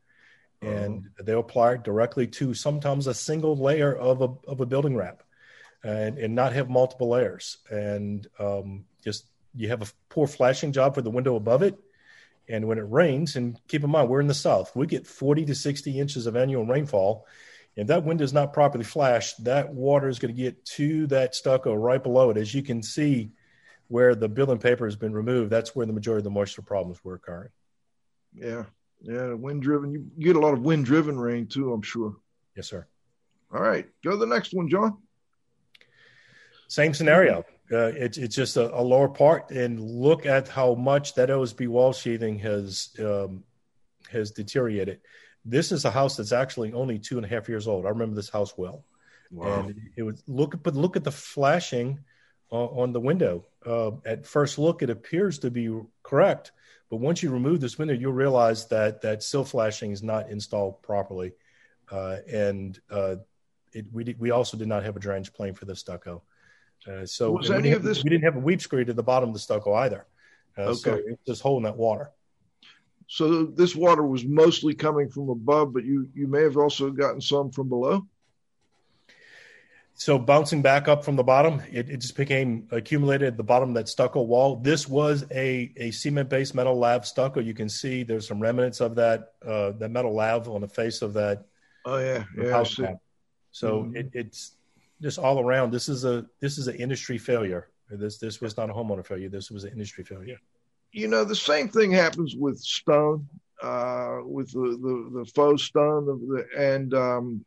and 0.62 1.10
oh. 1.20 1.22
they 1.22 1.32
apply 1.32 1.74
it 1.74 1.84
directly 1.84 2.26
to 2.26 2.54
sometimes 2.54 3.06
a 3.06 3.14
single 3.14 3.56
layer 3.56 3.94
of 3.94 4.22
a 4.22 4.28
of 4.46 4.60
a 4.60 4.66
building 4.66 4.96
wrap, 4.96 5.22
and 5.84 6.18
and 6.18 6.34
not 6.34 6.54
have 6.54 6.70
multiple 6.70 7.10
layers, 7.10 7.58
and 7.70 8.26
um, 8.38 8.84
just 9.04 9.26
you 9.54 9.68
have 9.68 9.82
a 9.82 9.92
poor 10.08 10.26
flashing 10.26 10.72
job 10.72 10.94
for 10.94 11.02
the 11.02 11.10
window 11.10 11.36
above 11.36 11.62
it. 11.62 11.78
And 12.50 12.66
when 12.66 12.78
it 12.78 12.86
rains, 12.88 13.36
and 13.36 13.60
keep 13.68 13.84
in 13.84 13.90
mind, 13.90 14.08
we're 14.08 14.22
in 14.22 14.26
the 14.26 14.32
South, 14.32 14.74
we 14.74 14.86
get 14.86 15.06
40 15.06 15.44
to 15.44 15.54
60 15.54 16.00
inches 16.00 16.26
of 16.26 16.34
annual 16.34 16.64
rainfall 16.64 17.26
if 17.78 17.86
that 17.86 18.04
window 18.04 18.24
is 18.24 18.32
not 18.32 18.52
properly 18.52 18.84
flashed, 18.84 19.44
that 19.44 19.72
water 19.72 20.08
is 20.08 20.18
going 20.18 20.34
to 20.34 20.42
get 20.42 20.64
to 20.64 21.06
that 21.08 21.34
stucco 21.34 21.74
right 21.74 22.02
below 22.02 22.30
it. 22.30 22.36
As 22.36 22.52
you 22.52 22.62
can 22.62 22.82
see, 22.82 23.30
where 23.88 24.14
the 24.14 24.28
building 24.28 24.58
paper 24.58 24.84
has 24.84 24.96
been 24.96 25.12
removed, 25.12 25.50
that's 25.50 25.74
where 25.74 25.86
the 25.86 25.92
majority 25.92 26.20
of 26.20 26.24
the 26.24 26.30
moisture 26.30 26.62
problems 26.62 27.02
were 27.02 27.14
occurring. 27.14 27.50
Yeah, 28.34 28.64
yeah, 29.00 29.32
wind 29.32 29.62
driven. 29.62 29.92
You 29.92 30.10
get 30.24 30.36
a 30.36 30.40
lot 30.40 30.54
of 30.54 30.62
wind 30.62 30.84
driven 30.84 31.18
rain 31.18 31.46
too, 31.46 31.72
I'm 31.72 31.82
sure. 31.82 32.16
Yes, 32.56 32.68
sir. 32.68 32.86
All 33.52 33.62
right, 33.62 33.86
go 34.04 34.10
to 34.10 34.16
the 34.16 34.26
next 34.26 34.52
one, 34.52 34.68
John. 34.68 34.98
Same 36.68 36.92
scenario. 36.92 37.44
Uh, 37.72 37.92
it's 37.94 38.18
it's 38.18 38.34
just 38.34 38.56
a, 38.56 38.74
a, 38.74 38.82
lower 38.82 39.08
part, 39.08 39.50
and 39.50 39.80
look 39.80 40.26
at 40.26 40.48
how 40.48 40.74
much 40.74 41.14
that 41.14 41.28
OSB 41.28 41.68
wall 41.68 41.92
sheathing 41.92 42.38
has 42.38 42.90
um, 42.98 43.44
has 44.10 44.30
deteriorated. 44.30 45.00
This 45.44 45.72
is 45.72 45.84
a 45.84 45.90
house 45.90 46.16
that's 46.16 46.32
actually 46.32 46.72
only 46.72 46.98
two 46.98 47.16
and 47.16 47.24
a 47.24 47.28
half 47.28 47.48
years 47.48 47.66
old. 47.66 47.86
I 47.86 47.90
remember 47.90 48.14
this 48.14 48.28
house 48.28 48.56
well. 48.56 48.84
Wow. 49.30 49.60
And 49.60 49.80
it 49.96 50.02
was 50.02 50.22
look, 50.26 50.62
but 50.62 50.74
look 50.74 50.96
at 50.96 51.04
the 51.04 51.12
flashing 51.12 52.00
uh, 52.50 52.64
on 52.66 52.92
the 52.92 53.00
window. 53.00 53.44
Uh, 53.64 53.92
at 54.06 54.26
first 54.26 54.58
look, 54.58 54.82
it 54.82 54.90
appears 54.90 55.38
to 55.40 55.50
be 55.50 55.80
correct, 56.02 56.52
but 56.90 56.96
once 56.96 57.22
you 57.22 57.30
remove 57.30 57.60
this 57.60 57.78
window, 57.78 57.94
you'll 57.94 58.12
realize 58.12 58.66
that 58.68 59.02
that 59.02 59.22
sill 59.22 59.44
flashing 59.44 59.90
is 59.90 60.02
not 60.02 60.30
installed 60.30 60.82
properly, 60.82 61.32
uh, 61.90 62.16
and 62.30 62.80
uh, 62.90 63.16
it, 63.74 63.86
we 63.92 64.04
did, 64.04 64.18
we 64.18 64.30
also 64.30 64.56
did 64.56 64.68
not 64.68 64.82
have 64.84 64.96
a 64.96 65.00
drainage 65.00 65.32
plane 65.32 65.54
for 65.54 65.66
the 65.66 65.76
stucco. 65.76 66.22
Uh, 66.86 67.04
so 67.04 67.32
was 67.32 67.50
any 67.50 67.72
of 67.72 67.82
this? 67.82 68.02
We 68.02 68.10
didn't 68.10 68.24
have 68.24 68.36
a 68.36 68.40
weep 68.40 68.62
screed 68.62 68.88
at 68.88 68.96
the 68.96 69.02
bottom 69.02 69.28
of 69.28 69.34
the 69.34 69.40
stucco 69.40 69.74
either. 69.74 70.06
Uh, 70.56 70.62
okay. 70.62 70.74
So 70.74 71.00
it's 71.06 71.24
just 71.26 71.42
holding 71.42 71.64
that 71.64 71.76
water. 71.76 72.10
So 73.08 73.44
this 73.46 73.74
water 73.74 74.06
was 74.06 74.24
mostly 74.24 74.74
coming 74.74 75.08
from 75.08 75.30
above, 75.30 75.72
but 75.72 75.84
you 75.84 76.08
you 76.14 76.28
may 76.28 76.42
have 76.42 76.58
also 76.58 76.90
gotten 76.90 77.22
some 77.22 77.50
from 77.50 77.68
below. 77.70 78.06
So 79.94 80.18
bouncing 80.18 80.62
back 80.62 80.86
up 80.86 81.04
from 81.04 81.16
the 81.16 81.24
bottom, 81.24 81.60
it, 81.72 81.88
it 81.88 81.96
just 81.96 82.16
became 82.16 82.68
accumulated 82.70 83.26
at 83.26 83.36
the 83.36 83.42
bottom 83.42 83.70
of 83.70 83.74
that 83.74 83.88
stucco 83.88 84.22
wall. 84.22 84.56
This 84.56 84.86
was 84.86 85.24
a, 85.32 85.72
a 85.76 85.90
cement 85.90 86.28
based 86.28 86.54
metal 86.54 86.78
lath 86.78 87.04
stucco. 87.04 87.40
You 87.40 87.54
can 87.54 87.68
see 87.68 88.04
there's 88.04 88.28
some 88.28 88.38
remnants 88.40 88.80
of 88.80 88.94
that 88.96 89.32
uh, 89.44 89.72
that 89.72 89.90
metal 89.90 90.14
lath 90.14 90.46
on 90.46 90.60
the 90.60 90.68
face 90.68 91.00
of 91.00 91.14
that. 91.14 91.46
Oh 91.86 91.98
yeah, 91.98 92.24
yeah. 92.36 92.62
So 93.50 93.84
mm-hmm. 93.84 93.96
it, 93.96 94.10
it's 94.12 94.52
just 95.00 95.18
all 95.18 95.40
around. 95.40 95.72
This 95.72 95.88
is 95.88 96.04
a 96.04 96.26
this 96.40 96.58
is 96.58 96.68
an 96.68 96.76
industry 96.76 97.16
failure. 97.16 97.70
This 97.90 98.18
this 98.18 98.42
was 98.42 98.58
not 98.58 98.68
a 98.68 98.74
homeowner 98.74 99.04
failure. 99.04 99.30
This 99.30 99.50
was 99.50 99.64
an 99.64 99.72
industry 99.72 100.04
failure 100.04 100.38
you 100.92 101.08
know, 101.08 101.24
the 101.24 101.36
same 101.36 101.68
thing 101.68 101.90
happens 101.90 102.34
with 102.36 102.58
stone, 102.58 103.28
uh, 103.62 104.18
with 104.22 104.50
the, 104.52 104.78
the, 104.80 105.18
the 105.18 105.30
faux 105.34 105.62
stone. 105.62 106.08
of 106.08 106.20
The, 106.20 106.46
and 106.56 106.94
um, 106.94 107.44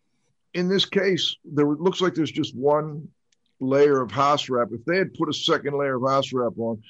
in 0.54 0.68
this 0.68 0.86
case, 0.86 1.36
there 1.46 1.66
looks 1.66 2.02
like 2.02 2.14
there's 2.14 2.32
just 2.32 2.56
one 2.56 3.08
layer 3.60 4.02
of 4.02 4.12
house 4.12 4.50
wrap. 4.50 4.70
If 4.72 4.86
they 4.86 4.98
had 4.98 5.14
put 5.14 5.30
a 5.30 5.34
second 5.34 5.78
layer 5.78 5.96
of 5.96 6.10
house 6.10 6.34
wrap 6.34 6.54
on, 6.58 6.82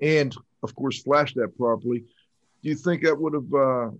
and 0.00 0.34
of 0.62 0.74
course 0.74 1.02
flashed 1.02 1.36
that 1.36 1.56
properly, 1.56 2.00
do 2.62 2.68
you 2.68 2.74
think 2.74 3.02
that 3.02 3.18
would 3.18 3.34
have 3.34 3.54
uh, 3.54 3.90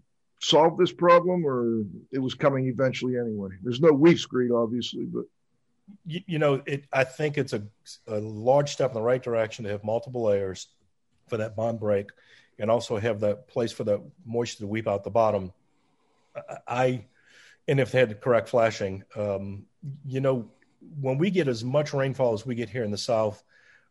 solved 0.41 0.79
this 0.79 0.93
problem, 0.93 1.45
or 1.47 1.83
it 2.13 2.19
was 2.19 2.35
coming 2.35 2.67
eventually 2.67 3.19
anyway? 3.19 3.51
There's 3.63 3.81
no 3.81 3.93
weep 3.93 4.19
screed, 4.19 4.51
obviously, 4.51 5.05
but 5.05 5.25
you, 6.07 6.21
you 6.27 6.39
know, 6.39 6.63
it. 6.67 6.85
I 6.93 7.05
think 7.05 7.39
it's 7.39 7.53
a, 7.53 7.63
a 8.07 8.19
large 8.19 8.73
step 8.73 8.91
in 8.91 8.95
the 8.95 9.03
right 9.03 9.23
direction 9.23 9.65
to 9.65 9.71
have 9.71 9.85
multiple 9.85 10.25
layers 10.25 10.69
for 11.27 11.37
that 11.39 11.57
bond 11.57 11.81
break 11.81 12.11
and 12.59 12.71
also 12.71 12.97
have 12.99 13.21
that 13.21 13.49
place 13.49 13.73
for 13.73 13.85
the 13.85 14.03
moisture 14.25 14.61
to 14.61 14.67
weep 14.67 14.87
out 14.87 15.05
the 15.05 15.11
bottom. 15.11 15.53
I, 16.67 17.07
and 17.67 17.81
if 17.81 17.93
they 17.93 18.01
had 18.01 18.11
the 18.11 18.15
correct 18.15 18.49
flashing, 18.49 19.05
um, 19.17 19.65
you 20.05 20.21
know, 20.21 20.51
when 21.01 21.19
we 21.19 21.31
get 21.31 21.49
as 21.49 21.65
much 21.65 21.95
rainfall 21.95 22.35
as 22.35 22.45
we 22.45 22.55
get 22.55 22.69
here 22.69 22.85
in 22.85 22.91
the 22.91 22.99
South, 22.99 23.43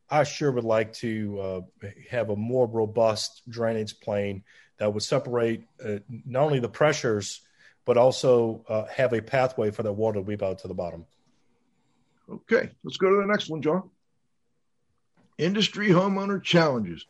I 0.09 0.23
sure 0.23 0.51
would 0.51 0.63
like 0.63 0.93
to 0.93 1.39
uh, 1.39 1.87
have 2.09 2.29
a 2.29 2.35
more 2.35 2.67
robust 2.67 3.49
drainage 3.49 3.99
plane 3.99 4.43
that 4.77 4.93
would 4.93 5.03
separate 5.03 5.63
uh, 5.83 5.99
not 6.09 6.43
only 6.43 6.59
the 6.59 6.69
pressures, 6.69 7.41
but 7.85 7.97
also 7.97 8.63
uh, 8.69 8.85
have 8.85 9.13
a 9.13 9.21
pathway 9.21 9.71
for 9.71 9.83
that 9.83 9.93
water 9.93 10.19
to 10.19 10.21
weep 10.21 10.43
out 10.43 10.59
to 10.59 10.67
the 10.67 10.73
bottom. 10.73 11.05
Okay, 12.29 12.69
let's 12.83 12.97
go 12.97 13.09
to 13.09 13.21
the 13.21 13.27
next 13.27 13.49
one, 13.49 13.61
John. 13.61 13.89
Industry 15.37 15.89
homeowner 15.89 16.41
challenges 16.41 17.05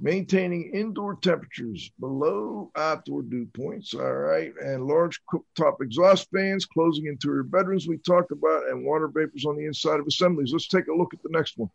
maintaining 0.00 0.72
indoor 0.74 1.16
temperatures 1.16 1.90
below 2.00 2.70
outdoor 2.76 3.22
dew 3.22 3.46
points. 3.54 3.94
All 3.94 4.12
right. 4.12 4.52
And 4.60 4.86
large 4.86 5.20
cooktop 5.32 5.80
exhaust 5.80 6.28
fans, 6.34 6.66
closing 6.66 7.06
into 7.06 7.28
interior 7.28 7.42
bedrooms, 7.42 7.86
we 7.86 7.98
talked 7.98 8.32
about, 8.32 8.68
and 8.68 8.84
water 8.84 9.08
vapors 9.08 9.44
on 9.44 9.56
the 9.56 9.66
inside 9.66 10.00
of 10.00 10.06
assemblies. 10.06 10.52
Let's 10.52 10.68
take 10.68 10.88
a 10.88 10.94
look 10.94 11.14
at 11.14 11.22
the 11.22 11.30
next 11.30 11.56
one. 11.56 11.70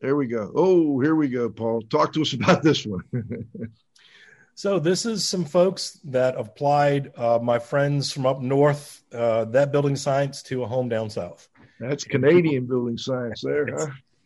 There 0.00 0.16
we 0.16 0.26
go. 0.26 0.52
Oh, 0.54 1.00
here 1.00 1.14
we 1.14 1.28
go, 1.28 1.48
Paul. 1.48 1.82
Talk 1.82 2.12
to 2.14 2.22
us 2.22 2.34
about 2.34 2.62
this 2.62 2.84
one. 2.84 3.02
so, 4.54 4.78
this 4.78 5.06
is 5.06 5.26
some 5.26 5.44
folks 5.44 5.98
that 6.04 6.36
applied 6.36 7.12
uh, 7.16 7.38
my 7.42 7.58
friends 7.58 8.12
from 8.12 8.26
up 8.26 8.40
north, 8.40 9.02
uh, 9.12 9.46
that 9.46 9.72
building 9.72 9.96
science 9.96 10.42
to 10.44 10.64
a 10.64 10.66
home 10.66 10.90
down 10.90 11.08
south. 11.08 11.48
That's 11.80 12.04
Canadian 12.04 12.66
building 12.66 12.98
science 12.98 13.40
there, 13.42 13.66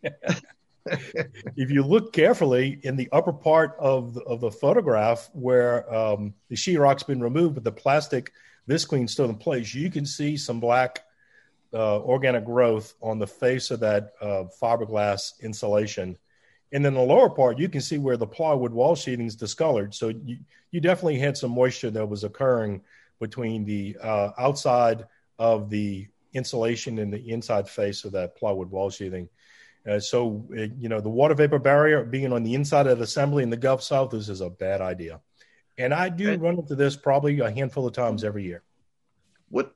huh? 0.02 0.10
if 0.86 1.70
you 1.70 1.82
look 1.82 2.12
carefully 2.12 2.80
in 2.82 2.96
the 2.96 3.08
upper 3.12 3.32
part 3.32 3.76
of 3.78 4.14
the, 4.14 4.22
of 4.22 4.40
the 4.40 4.50
photograph 4.50 5.28
where 5.32 5.92
um, 5.92 6.34
the 6.48 6.56
sheetrock's 6.56 7.02
been 7.02 7.20
removed, 7.20 7.54
but 7.54 7.64
the 7.64 7.72
plastic 7.72 8.32
this 8.66 8.84
visqueen 8.84 9.08
still 9.08 9.28
in 9.28 9.36
place, 9.36 9.74
you 9.74 9.90
can 9.90 10.06
see 10.06 10.36
some 10.36 10.60
black 10.60 11.00
uh, 11.72 11.98
organic 12.00 12.44
growth 12.44 12.94
on 13.02 13.18
the 13.18 13.26
face 13.26 13.70
of 13.70 13.80
that 13.80 14.12
uh, 14.20 14.44
fiberglass 14.60 15.40
insulation. 15.40 16.16
And 16.72 16.84
then 16.84 16.94
the 16.94 17.00
lower 17.00 17.30
part, 17.30 17.58
you 17.58 17.68
can 17.68 17.80
see 17.80 17.98
where 17.98 18.16
the 18.16 18.26
plywood 18.26 18.72
wall 18.72 18.94
sheathing 18.94 19.26
is 19.26 19.36
discolored. 19.36 19.94
So 19.94 20.08
you, 20.08 20.38
you 20.70 20.80
definitely 20.80 21.18
had 21.18 21.36
some 21.36 21.50
moisture 21.50 21.90
that 21.90 22.06
was 22.06 22.22
occurring 22.22 22.82
between 23.18 23.64
the 23.64 23.96
uh, 24.00 24.30
outside 24.38 25.06
of 25.38 25.68
the 25.68 26.06
insulation 26.32 26.98
and 27.00 27.12
the 27.12 27.30
inside 27.30 27.68
face 27.68 28.04
of 28.04 28.12
that 28.12 28.36
plywood 28.36 28.70
wall 28.70 28.90
sheathing. 28.90 29.28
Uh, 29.88 29.98
so, 29.98 30.44
uh, 30.56 30.66
you 30.78 30.88
know, 30.88 31.00
the 31.00 31.08
water 31.08 31.34
vapor 31.34 31.58
barrier 31.58 32.04
being 32.04 32.32
on 32.32 32.42
the 32.42 32.54
inside 32.54 32.86
of 32.86 32.98
the 32.98 33.04
assembly 33.04 33.42
in 33.42 33.50
the 33.50 33.56
Gulf 33.56 33.82
South, 33.82 34.10
this 34.10 34.28
is 34.28 34.40
a 34.40 34.50
bad 34.50 34.80
idea. 34.80 35.20
And 35.78 35.94
I 35.94 36.10
do 36.10 36.36
run 36.36 36.58
into 36.58 36.74
this 36.74 36.96
probably 36.96 37.40
a 37.40 37.50
handful 37.50 37.86
of 37.86 37.94
times 37.94 38.22
every 38.22 38.44
year. 38.44 38.62
What 39.48 39.74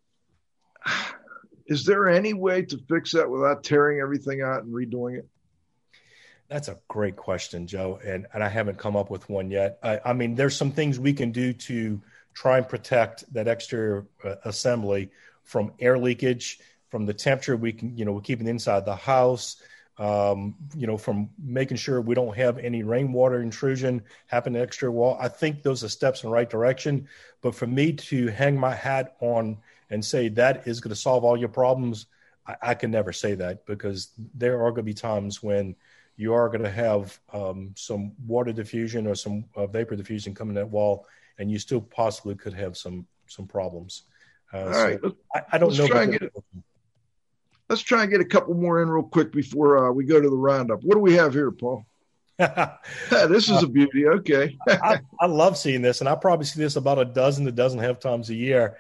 Is 1.66 1.84
there 1.86 2.08
any 2.08 2.34
way 2.34 2.62
to 2.62 2.78
fix 2.88 3.12
that 3.12 3.30
without 3.30 3.64
tearing 3.64 4.00
everything 4.00 4.42
out 4.42 4.64
and 4.64 4.74
redoing 4.74 5.18
it? 5.18 5.26
That's 6.48 6.68
a 6.68 6.78
great 6.88 7.16
question, 7.16 7.66
Joe, 7.66 7.98
and 8.04 8.26
and 8.34 8.44
I 8.44 8.48
haven't 8.48 8.78
come 8.78 8.96
up 8.96 9.10
with 9.10 9.28
one 9.30 9.50
yet. 9.50 9.78
I, 9.82 10.00
I 10.04 10.12
mean, 10.12 10.34
there's 10.34 10.54
some 10.54 10.72
things 10.72 11.00
we 11.00 11.14
can 11.14 11.32
do 11.32 11.54
to 11.54 12.02
try 12.34 12.58
and 12.58 12.68
protect 12.68 13.32
that 13.32 13.48
exterior 13.48 14.06
uh, 14.22 14.34
assembly 14.44 15.10
from 15.42 15.72
air 15.80 15.96
leakage, 15.96 16.58
from 16.90 17.06
the 17.06 17.14
temperature 17.14 17.56
we 17.56 17.72
can, 17.72 17.96
you 17.96 18.04
know, 18.04 18.12
we're 18.12 18.20
keeping 18.20 18.46
inside 18.46 18.84
the 18.84 18.94
house. 18.94 19.56
Um, 19.96 20.56
you 20.76 20.88
know, 20.88 20.96
from 20.96 21.30
making 21.38 21.76
sure 21.76 22.00
we 22.00 22.16
don't 22.16 22.36
have 22.36 22.58
any 22.58 22.82
rainwater 22.82 23.40
intrusion 23.40 24.02
happen 24.26 24.54
to 24.54 24.62
exterior 24.62 24.90
wall. 24.90 25.16
I 25.20 25.28
think 25.28 25.62
those 25.62 25.84
are 25.84 25.88
steps 25.88 26.24
in 26.24 26.30
the 26.30 26.34
right 26.34 26.50
direction. 26.50 27.08
But 27.42 27.54
for 27.54 27.68
me 27.68 27.92
to 27.92 28.26
hang 28.28 28.58
my 28.58 28.74
hat 28.74 29.14
on 29.20 29.58
and 29.90 30.04
say 30.04 30.28
that 30.30 30.66
is 30.66 30.80
going 30.80 30.90
to 30.90 31.00
solve 31.00 31.22
all 31.22 31.36
your 31.36 31.48
problems, 31.48 32.06
I, 32.46 32.56
I 32.62 32.74
can 32.74 32.90
never 32.90 33.12
say 33.12 33.34
that 33.36 33.66
because 33.66 34.10
there 34.34 34.56
are 34.64 34.70
going 34.70 34.76
to 34.76 34.82
be 34.82 34.94
times 34.94 35.42
when 35.42 35.76
you 36.16 36.34
are 36.34 36.48
going 36.48 36.62
to 36.62 36.70
have 36.70 37.18
um, 37.32 37.72
some 37.76 38.12
water 38.26 38.52
diffusion 38.52 39.06
or 39.06 39.14
some 39.14 39.44
uh, 39.56 39.66
vapor 39.66 39.96
diffusion 39.96 40.34
coming 40.34 40.54
that 40.54 40.70
wall, 40.70 41.06
and 41.38 41.50
you 41.50 41.58
still 41.58 41.80
possibly 41.80 42.34
could 42.34 42.54
have 42.54 42.76
some 42.76 43.06
some 43.26 43.46
problems. 43.46 44.02
Uh, 44.52 44.58
All 44.58 44.72
so 44.72 44.84
right, 44.84 45.00
I, 45.34 45.42
I, 45.52 45.58
don't 45.58 45.76
know. 45.76 45.88
Try 47.68 47.72
and 47.72 47.72
get, 47.72 47.72
let's 47.72 47.82
try 47.82 48.02
and 48.02 48.10
get 48.10 48.20
a 48.20 48.24
couple 48.24 48.54
more 48.54 48.82
in 48.82 48.88
real 48.88 49.02
quick 49.02 49.32
before 49.32 49.88
uh, 49.88 49.92
we 49.92 50.04
go 50.04 50.20
to 50.20 50.28
the 50.28 50.36
roundup. 50.36 50.82
What 50.82 50.94
do 50.94 51.00
we 51.00 51.14
have 51.14 51.32
here, 51.32 51.50
Paul? 51.50 51.86
this 52.38 53.48
is 53.48 53.62
a 53.62 53.68
beauty. 53.68 54.06
Okay. 54.06 54.56
I, 54.68 55.00
I, 55.20 55.26
love 55.26 55.56
seeing 55.56 55.82
this, 55.82 56.00
and 56.00 56.08
I 56.08 56.16
probably 56.16 56.46
see 56.46 56.60
this 56.60 56.76
about 56.76 56.98
a 56.98 57.04
dozen 57.04 57.44
to 57.44 57.52
dozen 57.52 57.78
half 57.78 58.00
times 58.00 58.30
a 58.30 58.34
year. 58.34 58.76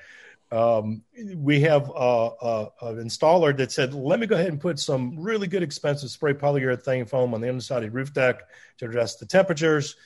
Um, 0.50 1.02
we 1.34 1.60
have 1.60 1.90
uh, 1.90 2.26
uh, 2.26 2.70
an 2.82 2.96
installer 2.96 3.56
that 3.56 3.72
said, 3.72 3.94
let 3.94 4.20
me 4.20 4.26
go 4.26 4.34
ahead 4.34 4.48
and 4.48 4.60
put 4.60 4.78
some 4.78 5.18
really 5.18 5.46
good 5.46 5.62
expensive 5.62 6.10
spray 6.10 6.34
polyurethane 6.34 7.08
foam 7.08 7.34
on 7.34 7.40
the 7.40 7.48
inside 7.48 7.78
of 7.78 7.84
the 7.84 7.90
roof 7.90 8.12
deck 8.12 8.40
to 8.78 8.84
address 8.84 9.16
the 9.16 9.26
temperatures, 9.26 9.96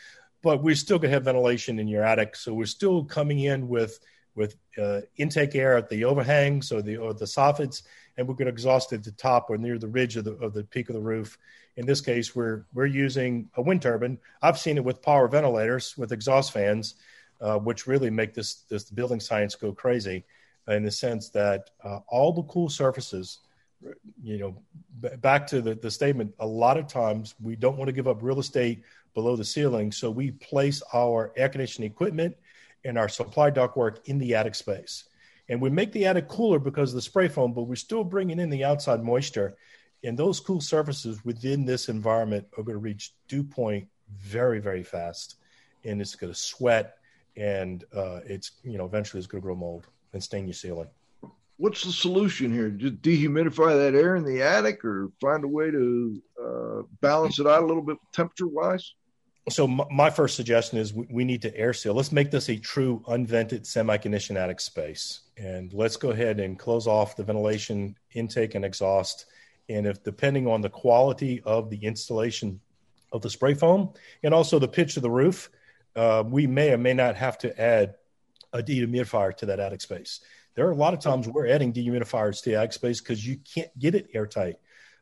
but 0.43 0.63
we're 0.63 0.75
still 0.75 0.99
going 0.99 1.11
to 1.11 1.15
have 1.15 1.25
ventilation 1.25 1.79
in 1.79 1.89
your 1.89 2.03
attic. 2.03 2.37
So 2.37 2.55
we're 2.55 2.67
still 2.67 3.05
coming 3.05 3.41
in 3.41 3.69
with 3.69 3.99
with 4.35 4.57
uh, 4.81 5.01
intake 5.17 5.57
air 5.57 5.77
at 5.77 5.89
the 5.89 6.05
overhangs 6.05 6.71
or 6.71 6.81
the 6.81 6.97
or 6.97 7.13
the 7.13 7.25
soffits, 7.25 7.83
and 8.19 8.29
we're 8.29 8.35
going 8.35 8.47
to 8.47 8.53
exhaust 8.53 8.93
at 8.93 9.03
the 9.03 9.13
top 9.13 9.49
or 9.49 9.57
near 9.57 9.79
the 9.79 9.89
ridge 9.89 10.17
of 10.17 10.25
the 10.25 10.33
of 10.35 10.53
the 10.53 10.65
peak 10.65 10.91
of 10.91 10.95
the 10.95 11.01
roof. 11.01 11.39
In 11.77 11.87
this 11.87 12.03
case, 12.03 12.37
we're 12.37 12.67
we're 12.75 12.87
using 12.87 13.49
a 13.55 13.63
wind 13.63 13.81
turbine. 13.81 14.19
I've 14.43 14.59
seen 14.59 14.77
it 14.77 14.85
with 14.85 15.01
power 15.01 15.27
ventilators 15.29 15.97
with 15.97 16.13
exhaust 16.13 16.53
fans 16.53 16.97
uh, 17.41 17.59
which 17.59 17.87
really 17.87 18.11
make 18.11 18.35
this 18.35 18.65
this 18.69 18.91
building 18.91 19.21
science 19.21 19.55
go 19.55 19.73
crazy, 19.73 20.25
in 20.69 20.83
the 20.83 20.91
sense 20.91 21.29
that 21.31 21.71
uh, 21.85 22.01
all 22.09 22.33
the 22.33 22.43
cool 22.45 22.69
surfaces, 22.69 23.39
you 24.23 24.39
know, 24.39 24.57
b- 25.01 25.17
back 25.19 25.47
to 25.47 25.61
the, 25.61 25.75
the 25.77 25.91
statement, 25.91 26.35
a 26.41 26.47
lot 26.47 26.77
of 26.77 26.87
times 26.87 27.35
we 27.41 27.57
don't 27.57 27.77
want 27.77 27.89
to 27.89 27.93
give 27.93 28.09
up 28.09 28.23
real 28.23 28.41
estate 28.41 28.83
below 29.15 29.37
the 29.37 29.45
ceiling, 29.45 29.91
so 29.93 30.11
we 30.11 30.33
place 30.33 30.83
our 30.93 31.33
air 31.37 31.49
conditioning 31.49 31.91
equipment 31.91 32.37
and 32.85 32.99
our 32.99 33.09
supply 33.09 33.51
ductwork 33.51 33.99
in 34.07 34.19
the 34.19 34.35
attic 34.35 34.55
space. 34.55 35.05
And 35.49 35.61
we 35.61 35.71
make 35.71 35.93
the 35.93 36.07
attic 36.07 36.29
cooler 36.29 36.59
because 36.59 36.91
of 36.91 36.97
the 36.97 37.03
spray 37.03 37.29
foam, 37.29 37.53
but 37.53 37.63
we're 37.63 37.77
still 37.77 38.05
bringing 38.05 38.39
in 38.39 38.51
the 38.51 38.65
outside 38.65 39.03
moisture. 39.03 39.57
And 40.05 40.19
those 40.19 40.41
cool 40.41 40.61
surfaces 40.61 41.25
within 41.25 41.65
this 41.65 41.89
environment 41.89 42.47
are 42.57 42.63
going 42.63 42.77
to 42.77 42.81
reach 42.81 43.13
dew 43.29 43.43
point 43.43 43.89
very, 44.17 44.61
very 44.61 44.83
fast. 44.83 45.37
And 45.85 46.01
it's 46.01 46.15
going 46.15 46.33
to 46.33 46.39
sweat 46.39 46.99
and 47.39 47.85
uh, 47.95 48.21
it's 48.27 48.53
you 48.65 48.77
know 48.77 48.85
eventually 48.85 49.19
it's 49.19 49.27
going 49.27 49.41
to 49.41 49.45
grow 49.45 49.55
mold 49.55 49.87
and 50.13 50.23
stain 50.23 50.47
your 50.47 50.55
ceiling. 50.55 50.89
What's 51.57 51.85
the 51.85 51.93
solution 51.93 52.53
here? 52.53 52.69
Just 52.69 53.01
dehumidify 53.03 53.77
that 53.77 53.99
air 53.99 54.17
in 54.17 54.25
the 54.25 54.43
attic, 54.43 54.85
or 54.85 55.11
find 55.21 55.45
a 55.45 55.49
way 55.49 55.71
to 55.71 56.23
uh, 56.43 56.83
balance 57.01 57.39
it 57.39 57.47
out 57.47 57.63
a 57.63 57.67
little 57.67 57.83
bit 57.83 57.97
temperature 58.13 58.47
wise? 58.47 58.95
So 59.51 59.67
my, 59.67 60.11
first 60.11 60.37
suggestion 60.37 60.79
is 60.79 60.93
we, 60.93 61.07
we, 61.11 61.25
need 61.25 61.43
to 61.43 61.57
air 61.57 61.73
seal. 61.73 61.95
Let's 61.95 62.13
make 62.13 62.31
this 62.31 62.49
a 62.49 62.57
true 62.57 63.03
unvented 63.09 63.67
semi-conditioned 63.67 64.39
attic 64.39 64.61
space, 64.61 65.21
and 65.37 65.73
let's 65.73 65.97
go 65.97 66.11
ahead 66.11 66.41
and 66.41 66.59
close 66.59 66.87
off 66.87 67.17
the 67.17 67.25
ventilation 67.25 67.97
intake 68.13 68.55
and 68.55 68.65
exhaust. 68.65 69.27
And 69.69 69.87
if 69.87 70.03
depending 70.03 70.47
on 70.47 70.61
the 70.61 70.71
quality 70.71 71.43
of 71.45 71.71
the 71.71 71.79
installation 71.79 72.61
of 73.13 73.23
the 73.23 73.31
spray 73.31 73.55
foam 73.55 73.93
and 74.23 74.35
also 74.35 74.59
the 74.59 74.69
pitch 74.69 74.97
of 74.97 75.03
the 75.03 75.11
roof, 75.11 75.51
uh, 75.97 76.25
we 76.27 76.47
may 76.47 76.73
or 76.73 76.79
may 76.79 76.95
not 76.95 77.17
have 77.17 77.39
to 77.39 77.61
add 77.61 77.95
a 78.53 78.63
dehumidifier 78.63 79.37
to 79.37 79.47
that 79.47 79.61
attic 79.61 79.81
space. 79.81 80.21
There 80.55 80.67
are 80.67 80.73
a 80.73 80.77
lot 80.77 80.95
of 80.95 81.01
times 81.01 81.29
we're 81.29 81.49
adding 81.49 81.73
dehumidifiers 81.73 82.43
to 82.43 82.51
the 82.51 82.57
attic 82.57 82.73
space 82.73 83.01
because 83.01 83.27
you 83.27 83.39
can't 83.55 83.77
get 83.79 83.95
it 83.95 84.09
airtight. 84.15 84.57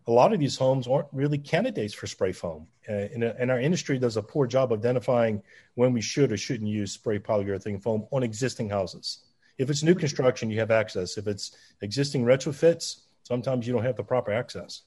A 0.08 0.12
lot 0.12 0.32
of 0.32 0.38
these 0.38 0.56
homes 0.56 0.86
aren't 0.86 1.08
really 1.12 1.38
candidates 1.38 1.92
for 1.92 2.06
spray 2.06 2.32
foam, 2.32 2.68
uh, 2.88 2.92
and, 2.92 3.24
and, 3.24 3.50
our 3.50 3.58
industry 3.58 3.98
does 3.98 4.16
a 4.16 4.22
poor 4.22 4.46
job 4.46 4.72
of 4.72 4.78
identifying 4.78 5.42
when 5.74 5.92
we 5.92 6.00
should 6.00 6.30
or 6.30 6.36
shouldn't 6.36 6.70
use 6.70 6.92
spray 6.92 7.18
polyurethane 7.18 7.82
foam 7.82 8.06
on 8.12 8.22
existing 8.22 8.70
houses. 8.70 9.24
If 9.58 9.68
it's 9.68 9.82
new 9.82 9.94
construction, 9.94 10.50
you 10.50 10.60
have 10.60 10.70
access. 10.70 11.18
If 11.18 11.26
it's 11.26 11.56
existing 11.80 12.24
retrofits, 12.24 13.00
sometimes 13.24 13.66
you 13.66 13.72
don't 13.72 13.84
have 13.84 13.96
the 13.96 14.04
proper 14.04 14.32
access. 14.32 14.82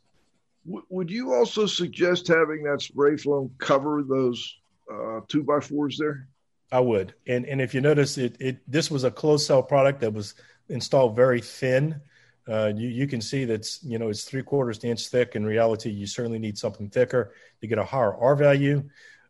would 0.65 1.09
you 1.09 1.34
also 1.34 1.65
suggest 1.65 2.28
having 2.28 2.63
that 2.63 2.82
spray 2.82 3.17
foam 3.17 3.51
cover 3.57 4.03
those 4.03 4.57
uh, 4.91 5.22
two 5.28 5.43
by 5.43 5.59
fours 5.59 5.97
there? 5.97 6.28
I 6.72 6.80
would. 6.80 7.15
And 7.28 7.45
and 7.45 7.61
if 7.61 7.74
you 7.74 7.82
notice, 7.82 8.17
it 8.17 8.36
it 8.39 8.59
this 8.67 8.91
was 8.91 9.03
a 9.03 9.11
closed 9.11 9.45
cell 9.45 9.63
product 9.63 10.01
that 10.01 10.13
was 10.13 10.36
installed 10.70 11.15
very 11.15 11.41
thin. 11.41 12.01
Uh, 12.50 12.74
you 12.76 12.88
you 12.88 13.08
can 13.08 13.22
see 13.22 13.45
that's 13.45 13.84
you 13.84 14.00
know 14.00 14.10
it's 14.10 14.24
three 14.24 14.41
quarters 14.43 14.84
inch 14.84 15.08
thick. 15.08 15.36
In 15.36 15.45
reality, 15.45 15.89
you 15.89 16.08
certainly 16.08 16.39
need 16.39 16.58
something 16.58 16.89
thicker 16.89 17.34
to 17.62 17.68
get 17.68 17.78
a 17.78 17.84
higher 17.84 18.16
R 18.16 18.36
value. 18.36 18.84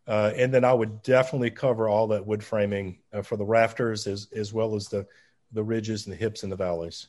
Uh, 0.08 0.32
and 0.36 0.52
then 0.52 0.64
I 0.64 0.74
would 0.74 1.04
definitely 1.04 1.52
cover 1.52 1.88
all 1.88 2.08
that 2.08 2.26
wood 2.26 2.44
framing 2.44 2.98
uh, 3.14 3.22
for 3.22 3.38
the 3.38 3.46
rafters 3.46 4.08
as 4.08 4.28
as 4.36 4.54
well 4.54 4.76
as 4.76 4.88
the 4.88 5.06
the 5.52 5.64
ridges 5.64 6.06
and 6.06 6.14
the 6.14 6.18
hips 6.18 6.44
and 6.44 6.52
the 6.52 6.56
valleys. 6.56 7.08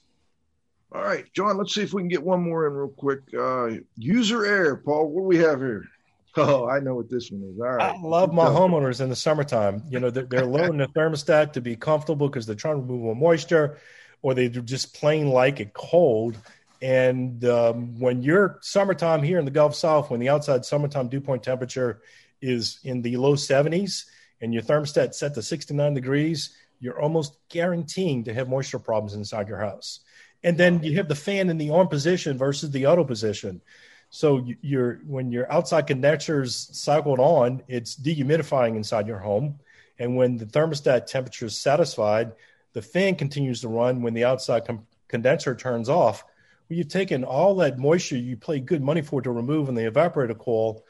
All 0.92 1.02
right, 1.02 1.24
John. 1.32 1.56
Let's 1.56 1.74
see 1.74 1.82
if 1.82 1.92
we 1.92 2.02
can 2.02 2.08
get 2.08 2.22
one 2.22 2.42
more 2.42 2.66
in 2.66 2.72
real 2.72 2.88
quick. 2.88 3.20
Uh, 3.36 3.82
user 3.96 4.44
air, 4.44 4.76
Paul. 4.76 5.08
What 5.08 5.22
do 5.22 5.26
we 5.26 5.38
have 5.38 5.60
here? 5.60 5.84
Oh, 6.36 6.68
I 6.68 6.78
know 6.78 6.94
what 6.94 7.10
this 7.10 7.28
one 7.32 7.42
is. 7.42 7.58
All 7.60 7.66
right. 7.66 7.92
I 7.92 8.00
love 8.00 8.32
my 8.32 8.44
homeowners 8.44 9.00
in 9.00 9.08
the 9.08 9.16
summertime. 9.16 9.82
You 9.90 9.98
know, 9.98 10.10
they're, 10.10 10.26
they're 10.26 10.46
lowering 10.46 10.76
the 10.76 10.86
thermostat 10.96 11.52
to 11.54 11.60
be 11.60 11.74
comfortable 11.74 12.28
because 12.28 12.46
they're 12.46 12.54
trying 12.54 12.76
to 12.76 12.82
remove 12.82 13.00
more 13.00 13.16
moisture, 13.16 13.78
or 14.22 14.34
they 14.34 14.48
just 14.48 14.94
plain 14.94 15.28
like 15.28 15.60
it 15.60 15.72
cold. 15.72 16.36
And 16.82 17.44
um, 17.44 17.98
when 17.98 18.22
you're 18.22 18.58
summertime 18.62 19.22
here 19.22 19.38
in 19.38 19.44
the 19.44 19.50
Gulf 19.50 19.74
South, 19.74 20.10
when 20.10 20.20
the 20.20 20.28
outside 20.28 20.64
summertime 20.64 21.08
dew 21.08 21.20
point 21.20 21.42
temperature 21.42 22.00
is 22.40 22.80
in 22.84 23.02
the 23.02 23.16
low 23.16 23.34
70s 23.34 24.04
and 24.40 24.54
your 24.54 24.62
thermostat 24.62 25.14
set 25.14 25.34
to 25.34 25.42
69 25.42 25.94
degrees, 25.94 26.56
you're 26.80 27.00
almost 27.00 27.36
guaranteeing 27.50 28.24
to 28.24 28.34
have 28.34 28.48
moisture 28.48 28.78
problems 28.78 29.14
inside 29.14 29.48
your 29.48 29.58
house. 29.58 30.00
And 30.42 30.56
then 30.56 30.82
you 30.82 30.96
have 30.96 31.08
the 31.08 31.14
fan 31.14 31.50
in 31.50 31.58
the 31.58 31.70
on 31.70 31.88
position 31.88 32.38
versus 32.38 32.70
the 32.70 32.86
auto 32.86 33.04
position. 33.04 33.60
So 34.08 34.44
you're 34.60 34.96
when 35.06 35.30
your 35.30 35.50
outside 35.52 35.86
condensers 35.86 36.70
cycled 36.72 37.20
on, 37.20 37.62
it's 37.68 37.94
dehumidifying 37.94 38.74
inside 38.74 39.06
your 39.06 39.18
home, 39.18 39.60
and 40.00 40.16
when 40.16 40.38
the 40.38 40.46
thermostat 40.46 41.06
temperature 41.06 41.46
is 41.46 41.58
satisfied, 41.58 42.32
the 42.72 42.82
fan 42.82 43.16
continues 43.16 43.60
to 43.62 43.68
run 43.68 44.02
when 44.02 44.14
the 44.14 44.24
outside 44.24 44.64
com- 44.64 44.86
condenser 45.08 45.54
turns 45.54 45.88
off. 45.88 46.24
Well, 46.68 46.78
you've 46.78 46.88
taken 46.88 47.24
all 47.24 47.56
that 47.56 47.78
moisture 47.78 48.16
you 48.16 48.36
paid 48.36 48.66
good 48.66 48.82
money 48.82 49.02
for 49.02 49.20
to 49.22 49.30
remove 49.30 49.68
in 49.68 49.74
the 49.74 49.90
evaporator 49.90 50.38
coil, 50.38 50.84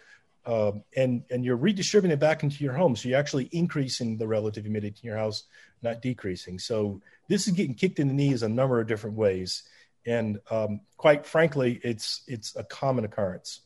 uh, 0.47 0.73
and 0.97 1.25
and 1.31 1.45
you're 1.45 1.57
redistributing 1.57 2.15
it 2.15 2.21
back 2.21 2.43
into 2.43 2.63
your 2.63 2.75
home. 2.75 2.97
So 2.97 3.09
you're 3.09 3.19
actually 3.19 3.49
increasing 3.53 4.19
the 4.19 4.27
relative 4.27 4.65
humidity 4.65 5.01
in 5.03 5.07
your 5.07 5.19
house, 5.19 5.45
not 5.83 6.03
decreasing. 6.03 6.59
So 6.59 7.01
this 7.29 7.47
is 7.47 7.55
getting 7.55 7.75
kicked 7.75 7.99
in 7.99 8.09
the 8.09 8.15
knees 8.15 8.43
a 8.43 8.49
number 8.49 8.81
of 8.81 8.87
different 8.87 9.17
ways 9.17 9.63
and 10.07 10.41
um, 10.51 10.81
quite 10.97 11.27
frankly, 11.27 11.81
it's 11.83 12.23
it's 12.27 12.57
a 12.57 12.65
common 12.65 13.05
occurrence. 13.05 13.61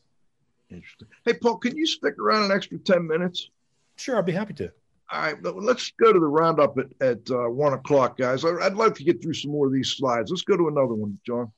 Interesting. 0.71 1.09
Hey, 1.25 1.35
Paul, 1.35 1.59
can 1.59 1.77
you 1.77 1.87
stick 1.87 2.19
around 2.19 2.45
an 2.45 2.53
extra 2.53 2.79
ten 2.79 3.07
minutes? 3.07 3.51
Sure, 3.97 4.19
I'd 4.19 4.27
be 4.27 4.33
happy 4.33 4.55
to. 4.55 4.73
All 5.15 5.21
right, 5.21 5.37
let's 5.45 5.93
go 5.93 6.13
to 6.13 6.19
the 6.19 6.27
roundup 6.27 6.77
at, 6.77 6.87
at 7.01 7.31
uh, 7.31 7.49
one 7.49 7.73
o'clock, 7.73 8.19
guys. 8.19 8.45
I'd 8.45 8.75
like 8.75 8.97
to 8.97 9.05
get 9.05 9.23
through 9.23 9.35
some 9.35 9.53
more 9.53 9.69
of 9.69 9.73
these 9.73 9.91
slides. 9.91 10.29
Let's 10.29 10.43
go 10.43 10.57
to 10.57 10.67
another 10.67 10.95
one, 10.95 11.21
John. 11.25 11.53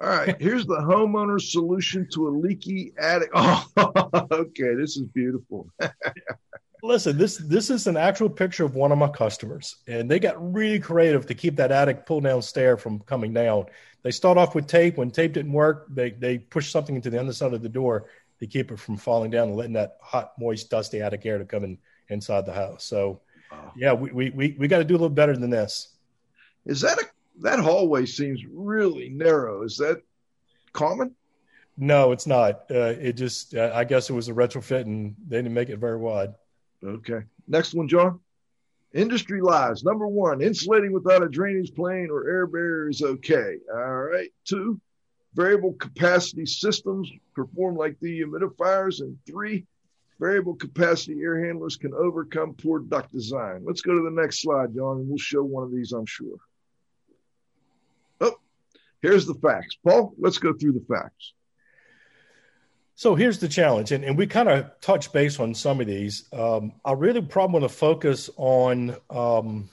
All 0.00 0.08
right, 0.08 0.40
here's 0.40 0.64
the 0.64 0.76
homeowner's 0.76 1.50
solution 1.50 2.06
to 2.14 2.28
a 2.28 2.30
leaky 2.30 2.92
attic. 2.96 3.30
Oh, 3.34 3.66
okay, 4.30 4.74
this 4.76 4.96
is 4.96 5.08
beautiful. 5.12 5.68
Listen, 6.84 7.18
this 7.18 7.38
this 7.38 7.70
is 7.70 7.88
an 7.88 7.96
actual 7.96 8.30
picture 8.30 8.64
of 8.64 8.76
one 8.76 8.92
of 8.92 8.98
my 8.98 9.08
customers, 9.08 9.76
and 9.88 10.08
they 10.08 10.20
got 10.20 10.54
really 10.54 10.78
creative 10.78 11.26
to 11.26 11.34
keep 11.34 11.56
that 11.56 11.72
attic 11.72 12.06
pull 12.06 12.20
down 12.20 12.40
stair 12.40 12.76
from 12.76 13.00
coming 13.00 13.32
down. 13.32 13.66
They 14.02 14.12
start 14.12 14.38
off 14.38 14.54
with 14.54 14.68
tape. 14.68 14.96
When 14.96 15.10
tape 15.10 15.32
didn't 15.32 15.52
work, 15.52 15.86
they 15.90 16.10
they 16.10 16.38
push 16.38 16.70
something 16.70 16.94
into 16.94 17.10
the 17.10 17.18
underside 17.18 17.52
of 17.52 17.62
the 17.62 17.68
door 17.68 18.06
to 18.38 18.46
keep 18.46 18.70
it 18.70 18.78
from 18.78 18.96
falling 18.96 19.32
down 19.32 19.48
and 19.48 19.56
letting 19.56 19.72
that 19.72 19.96
hot, 20.00 20.32
moist, 20.38 20.70
dusty 20.70 21.00
attic 21.00 21.26
air 21.26 21.38
to 21.38 21.44
come 21.44 21.64
in 21.64 21.78
inside 22.08 22.46
the 22.46 22.52
house. 22.52 22.84
So, 22.84 23.20
wow. 23.50 23.72
yeah, 23.76 23.92
we 23.92 24.10
we 24.12 24.30
we, 24.30 24.56
we 24.58 24.68
got 24.68 24.78
to 24.78 24.84
do 24.84 24.94
a 24.94 24.98
little 24.98 25.08
better 25.08 25.36
than 25.36 25.50
this. 25.50 25.96
Is 26.64 26.80
that 26.82 26.98
a 27.00 27.04
that 27.40 27.58
hallway 27.58 28.06
seems 28.06 28.44
really 28.50 29.08
narrow. 29.08 29.62
Is 29.62 29.76
that 29.78 30.02
common? 30.72 31.14
No, 31.76 32.12
it's 32.12 32.26
not. 32.26 32.64
Uh, 32.70 32.94
it 33.00 33.14
just, 33.14 33.54
uh, 33.54 33.72
I 33.74 33.84
guess 33.84 34.10
it 34.10 34.12
was 34.12 34.28
a 34.28 34.34
retrofit 34.34 34.82
and 34.82 35.14
they 35.26 35.38
didn't 35.38 35.54
make 35.54 35.70
it 35.70 35.78
very 35.78 35.96
wide. 35.96 36.34
Okay. 36.84 37.22
Next 37.48 37.74
one, 37.74 37.88
John. 37.88 38.20
Industry 38.92 39.40
lies. 39.40 39.82
Number 39.82 40.06
one, 40.06 40.42
insulating 40.42 40.92
without 40.92 41.22
a 41.22 41.28
drainage 41.28 41.74
plane 41.74 42.08
or 42.10 42.28
air 42.28 42.46
barrier 42.46 42.90
is 42.90 43.00
okay. 43.02 43.56
All 43.72 44.02
right. 44.02 44.30
Two, 44.44 44.78
variable 45.34 45.72
capacity 45.72 46.44
systems 46.44 47.10
perform 47.34 47.76
like 47.76 47.98
dehumidifiers. 48.00 49.00
And 49.00 49.16
three, 49.26 49.66
variable 50.22 50.54
capacity 50.54 51.20
air 51.20 51.44
handlers 51.44 51.76
can 51.76 51.92
overcome 51.94 52.54
poor 52.54 52.78
duct 52.78 53.12
design. 53.12 53.64
Let's 53.64 53.80
go 53.80 53.92
to 53.92 54.04
the 54.04 54.22
next 54.22 54.40
slide, 54.40 54.72
John, 54.72 54.98
and 54.98 55.08
we'll 55.08 55.18
show 55.18 55.42
one 55.42 55.64
of 55.64 55.72
these, 55.72 55.90
I'm 55.90 56.06
sure. 56.06 56.36
Oh, 58.20 58.36
here's 59.00 59.26
the 59.26 59.34
facts. 59.34 59.76
Paul, 59.84 60.14
let's 60.16 60.38
go 60.38 60.52
through 60.52 60.74
the 60.74 60.84
facts. 60.88 61.32
So 62.94 63.16
here's 63.16 63.40
the 63.40 63.48
challenge, 63.48 63.90
and, 63.90 64.04
and 64.04 64.16
we 64.16 64.28
kind 64.28 64.48
of 64.48 64.70
touch 64.80 65.12
base 65.12 65.40
on 65.40 65.54
some 65.54 65.80
of 65.80 65.88
these. 65.88 66.28
Um, 66.32 66.74
I 66.84 66.92
really 66.92 67.22
probably 67.22 67.54
want 67.58 67.64
to 67.64 67.76
focus 67.76 68.30
on 68.36 68.94
um, 69.10 69.70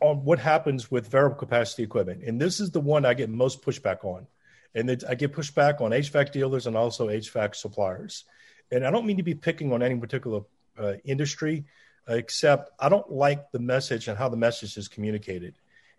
on 0.00 0.24
what 0.24 0.38
happens 0.38 0.90
with 0.90 1.08
variable 1.08 1.36
capacity 1.36 1.84
equipment, 1.84 2.22
and 2.26 2.38
this 2.38 2.60
is 2.60 2.70
the 2.70 2.80
one 2.80 3.06
I 3.06 3.14
get 3.14 3.30
most 3.30 3.62
pushback 3.62 4.04
on, 4.04 4.26
and 4.74 4.90
it, 4.90 5.04
I 5.08 5.14
get 5.14 5.32
pushback 5.32 5.80
on 5.80 5.92
HVAC 5.92 6.32
dealers 6.32 6.66
and 6.66 6.76
also 6.76 7.08
HVAC 7.08 7.54
suppliers. 7.54 8.24
And 8.70 8.86
I 8.86 8.90
don't 8.90 9.06
mean 9.06 9.16
to 9.16 9.22
be 9.22 9.34
picking 9.34 9.72
on 9.72 9.82
any 9.82 9.96
particular 9.96 10.42
uh, 10.78 10.94
industry, 11.04 11.64
uh, 12.08 12.14
except 12.14 12.70
I 12.78 12.88
don't 12.88 13.10
like 13.10 13.50
the 13.52 13.58
message 13.58 14.08
and 14.08 14.16
how 14.16 14.28
the 14.28 14.36
message 14.36 14.76
is 14.76 14.88
communicated. 14.88 15.54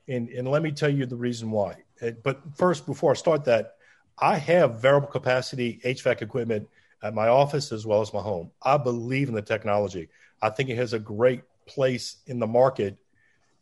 And, 0.08 0.30
and 0.30 0.48
let 0.48 0.62
me 0.62 0.72
tell 0.72 0.90
you 0.90 1.06
the 1.06 1.16
reason 1.16 1.52
why. 1.52 1.78
But 2.24 2.42
first, 2.56 2.86
before 2.86 3.12
I 3.12 3.16
start 3.16 3.46
that, 3.46 3.76
I 4.20 4.38
have 4.38 4.82
variable 4.82 5.08
capacity 5.08 5.80
HVAC 5.86 6.22
equipment 6.22 6.68
at 7.04 7.14
my 7.14 7.28
office 7.28 7.72
as 7.72 7.86
well 7.86 8.02
as 8.02 8.14
my 8.14 8.22
home. 8.22 8.52
I 8.62 8.78
believe 8.78 9.30
in 9.30 9.36
the 9.36 9.42
technology. 9.42 10.10
I 10.42 10.50
think 10.50 10.70
it 10.70 10.78
has 10.78 10.94
a 10.94 11.00
great 11.00 11.44
place 11.66 12.18
in 12.28 12.40
the 12.40 12.48
market 12.48 12.98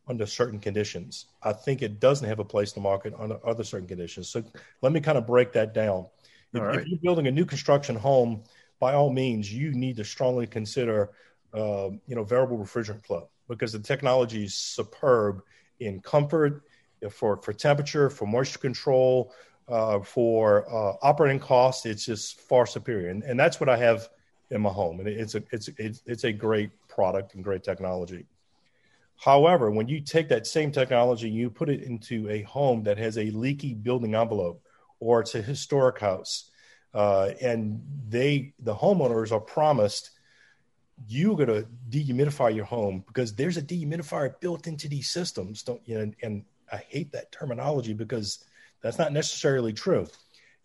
under 0.08 0.26
certain 0.26 0.60
conditions. 0.60 1.28
I 1.44 1.54
think 1.54 1.82
it 1.82 2.00
doesn't 2.00 2.28
have 2.28 2.40
a 2.40 2.46
place 2.46 2.72
in 2.76 2.82
the 2.82 2.90
market 2.90 3.14
under 3.18 3.38
other 3.46 3.64
certain 3.64 3.88
conditions. 3.88 4.30
So 4.30 4.44
let 4.82 4.92
me 4.92 5.00
kind 5.00 5.18
of 5.18 5.28
break 5.28 5.54
that 5.54 5.74
down. 5.74 6.08
If, 6.52 6.62
right. 6.62 6.80
if, 6.80 6.88
you're 6.88 7.00
building 7.00 7.28
a 7.28 7.32
new 7.32 7.46
construction 7.46 7.96
home, 7.96 8.44
by 8.80 8.94
all 8.94 9.12
means, 9.12 9.52
you 9.52 9.72
need 9.72 9.98
to 9.98 10.04
strongly 10.04 10.48
consider, 10.48 11.12
uh, 11.54 11.90
you 12.08 12.16
know, 12.16 12.24
variable 12.24 12.58
refrigerant 12.58 13.06
flow 13.06 13.30
because 13.48 13.74
the 13.74 13.80
technology 13.80 14.46
is 14.46 14.56
superb 14.56 15.42
in 15.80 16.00
comfort, 16.02 16.64
for 17.10 17.38
for 17.38 17.54
temperature, 17.54 18.10
for 18.10 18.26
moisture 18.26 18.60
control, 18.60 19.34
uh, 19.68 20.00
for 20.00 20.68
uh, 20.70 20.96
operating 21.02 21.40
costs, 21.40 21.86
it's 21.86 22.06
just 22.06 22.42
far 22.42 22.66
superior, 22.66 23.10
and, 23.10 23.24
and 23.24 23.40
that's 23.40 23.60
what 23.60 23.70
I 23.70 23.78
have 23.78 24.10
in 24.52 24.62
my 24.62 24.70
home, 24.70 25.00
and 25.00 25.08
it's 25.08 25.36
a 25.36 25.44
it's 25.52 25.70
it's 25.78 26.02
it's 26.06 26.24
a 26.24 26.32
great 26.32 26.72
product 26.88 27.36
and 27.36 27.44
great 27.44 27.64
technology. 27.64 28.26
However, 29.16 29.70
when 29.70 29.88
you 29.88 30.00
take 30.00 30.30
that 30.30 30.48
same 30.48 30.72
technology 30.72 31.28
and 31.28 31.36
you 31.36 31.50
put 31.50 31.70
it 31.70 31.84
into 31.84 32.30
a 32.30 32.42
home 32.44 32.84
that 32.84 32.98
has 32.98 33.18
a 33.18 33.32
leaky 33.32 33.74
building 33.74 34.16
envelope, 34.16 34.64
or 35.00 35.20
it's 35.22 35.36
a 35.36 35.42
historic 35.42 36.00
house, 36.00 36.49
uh, 36.94 37.32
and 37.42 37.82
they 38.08 38.54
the 38.60 38.76
homeowners 38.76 39.32
are 39.32 39.40
promised 39.40 40.12
you're 41.08 41.36
going 41.36 41.48
to 41.48 41.68
dehumidify 41.90 42.54
your 42.54 42.66
home 42.66 43.04
because 43.08 43.34
there's 43.34 43.58
a 43.58 43.62
dehumidifier 43.62 44.40
built 44.40 44.68
into 44.68 44.88
these 44.88 45.10
systems. 45.10 45.64
Don't 45.64 45.82
you 45.86 45.98
know? 45.98 46.12
And, 46.22 46.46
I 46.72 46.78
hate 46.88 47.12
that 47.14 47.32
terminology 47.32 47.94
because 47.94 48.46
that's 48.82 49.00
not 49.00 49.12
necessarily 49.12 49.74
true. 49.74 50.08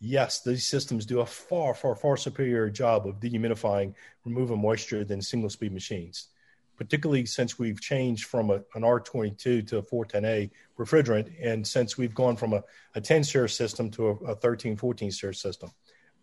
Yes, 0.01 0.43
these 0.43 0.67
systems 0.67 1.07
do 1.07 1.21
a 1.21 1.27
far, 1.27 1.75
far, 1.75 1.97
far 1.97 2.19
superior 2.19 2.69
job 2.69 3.07
of 3.07 3.21
dehumidifying, 3.21 3.95
removing 4.27 4.61
moisture 4.61 5.03
than 5.03 5.23
single 5.23 5.49
speed 5.49 5.73
machines, 5.73 6.29
particularly 6.77 7.25
since 7.25 7.59
we've 7.59 7.81
changed 7.81 8.27
from 8.27 8.51
a, 8.51 8.57
an 8.75 8.83
R22 8.83 9.67
to 9.67 9.79
a 9.79 9.83
410A 9.83 10.51
refrigerant, 10.79 11.33
and 11.43 11.67
since 11.67 11.97
we've 11.97 12.15
gone 12.15 12.37
from 12.37 12.53
a, 12.53 12.63
a 12.95 13.01
10 13.01 13.25
SEER 13.25 13.49
system 13.49 13.91
to 13.93 14.09
a, 14.09 14.15
a 14.33 14.35
13, 14.35 14.77
14 14.77 15.11
SEER 15.11 15.33
system. 15.33 15.71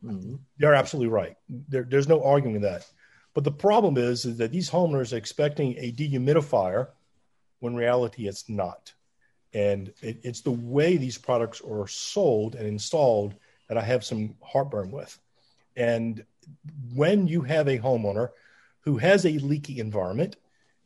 Mm-hmm. 0.03 0.35
They're 0.57 0.73
absolutely 0.73 1.09
right. 1.09 1.37
There, 1.49 1.83
there's 1.83 2.07
no 2.07 2.23
arguing 2.23 2.61
that. 2.61 2.85
But 3.33 3.43
the 3.43 3.51
problem 3.51 3.97
is, 3.97 4.25
is 4.25 4.37
that 4.37 4.51
these 4.51 4.69
homeowners 4.69 5.13
are 5.13 5.17
expecting 5.17 5.75
a 5.77 5.91
dehumidifier 5.91 6.87
when 7.59 7.75
reality 7.75 8.27
it's 8.27 8.49
not. 8.49 8.93
And 9.53 9.93
it, 10.01 10.19
it's 10.23 10.41
the 10.41 10.51
way 10.51 10.97
these 10.97 11.17
products 11.17 11.61
are 11.61 11.87
sold 11.87 12.55
and 12.55 12.67
installed 12.67 13.35
that 13.67 13.77
I 13.77 13.81
have 13.81 14.03
some 14.03 14.35
heartburn 14.41 14.91
with. 14.91 15.17
And 15.75 16.25
when 16.93 17.27
you 17.27 17.41
have 17.41 17.67
a 17.67 17.79
homeowner 17.79 18.29
who 18.81 18.97
has 18.97 19.25
a 19.25 19.37
leaky 19.37 19.79
environment 19.79 20.35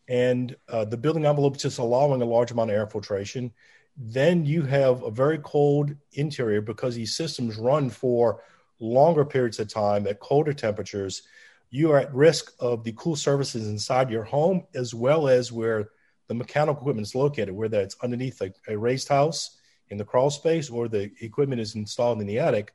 and 0.07 0.55
uh, 0.70 0.86
the 0.86 0.97
building 0.97 1.26
envelope 1.26 1.55
is 1.55 1.63
just 1.63 1.80
allowing 1.80 2.22
a 2.22 2.26
large 2.26 2.51
amount 2.51 2.70
of 2.70 2.76
air 2.76 2.86
filtration, 2.86 3.51
then 3.97 4.45
you 4.45 4.61
have 4.63 5.01
a 5.03 5.09
very 5.09 5.39
cold 5.39 5.95
interior 6.13 6.61
because 6.61 6.95
these 6.95 7.16
systems 7.16 7.57
run 7.57 7.89
for 7.89 8.41
longer 8.80 9.26
periods 9.26 9.59
of 9.59 9.67
time 9.67 10.07
at 10.07 10.19
colder 10.19 10.53
temperatures. 10.53 11.23
You 11.69 11.91
are 11.91 11.99
at 11.99 12.13
risk 12.13 12.53
of 12.59 12.84
the 12.84 12.93
cool 12.93 13.15
surfaces 13.15 13.67
inside 13.67 14.09
your 14.09 14.23
home 14.23 14.65
as 14.73 14.93
well 14.93 15.28
as 15.28 15.51
where 15.51 15.89
the 16.28 16.34
mechanical 16.34 16.82
equipment 16.82 17.07
is 17.07 17.15
located, 17.15 17.51
whether 17.51 17.82
it's 17.82 17.97
underneath 18.03 18.41
a, 18.41 18.53
a 18.67 18.78
raised 18.78 19.07
house 19.07 19.57
in 19.89 19.97
the 19.97 20.05
crawl 20.05 20.30
space 20.30 20.69
or 20.69 20.88
the 20.88 21.11
equipment 21.21 21.61
is 21.61 21.76
installed 21.76 22.19
in 22.21 22.28
the 22.28 22.39
attic, 22.39 22.73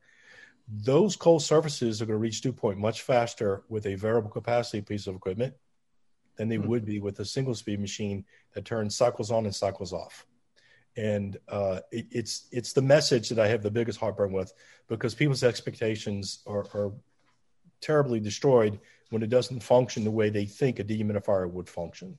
those 0.68 1.16
cold 1.16 1.42
surfaces 1.42 2.00
are 2.00 2.06
going 2.06 2.16
to 2.16 2.20
reach 2.20 2.40
dew 2.40 2.52
point 2.52 2.78
much 2.78 3.02
faster 3.02 3.64
with 3.68 3.86
a 3.86 3.96
variable 3.96 4.30
capacity 4.30 4.80
piece 4.80 5.06
of 5.06 5.16
equipment 5.16 5.54
than 6.36 6.48
they 6.48 6.56
mm-hmm. 6.56 6.68
would 6.68 6.84
be 6.84 7.00
with 7.00 7.18
a 7.20 7.24
single 7.24 7.54
speed 7.54 7.80
machine 7.80 8.24
that 8.54 8.64
turns 8.64 8.96
cycles 8.96 9.30
on 9.30 9.46
and 9.46 9.54
cycles 9.54 9.92
off. 9.92 10.26
And 10.96 11.38
uh, 11.48 11.80
it, 11.92 12.06
it's 12.10 12.48
it's 12.50 12.72
the 12.72 12.82
message 12.82 13.28
that 13.28 13.38
I 13.38 13.48
have 13.48 13.62
the 13.62 13.70
biggest 13.70 13.98
heartburn 13.98 14.32
with 14.32 14.52
because 14.88 15.14
people's 15.14 15.44
expectations 15.44 16.42
are, 16.46 16.66
are 16.74 16.92
terribly 17.80 18.20
destroyed 18.20 18.80
when 19.10 19.22
it 19.22 19.30
doesn't 19.30 19.62
function 19.62 20.04
the 20.04 20.10
way 20.10 20.30
they 20.30 20.44
think 20.44 20.78
a 20.78 20.84
dehumidifier 20.84 21.50
would 21.50 21.68
function. 21.68 22.18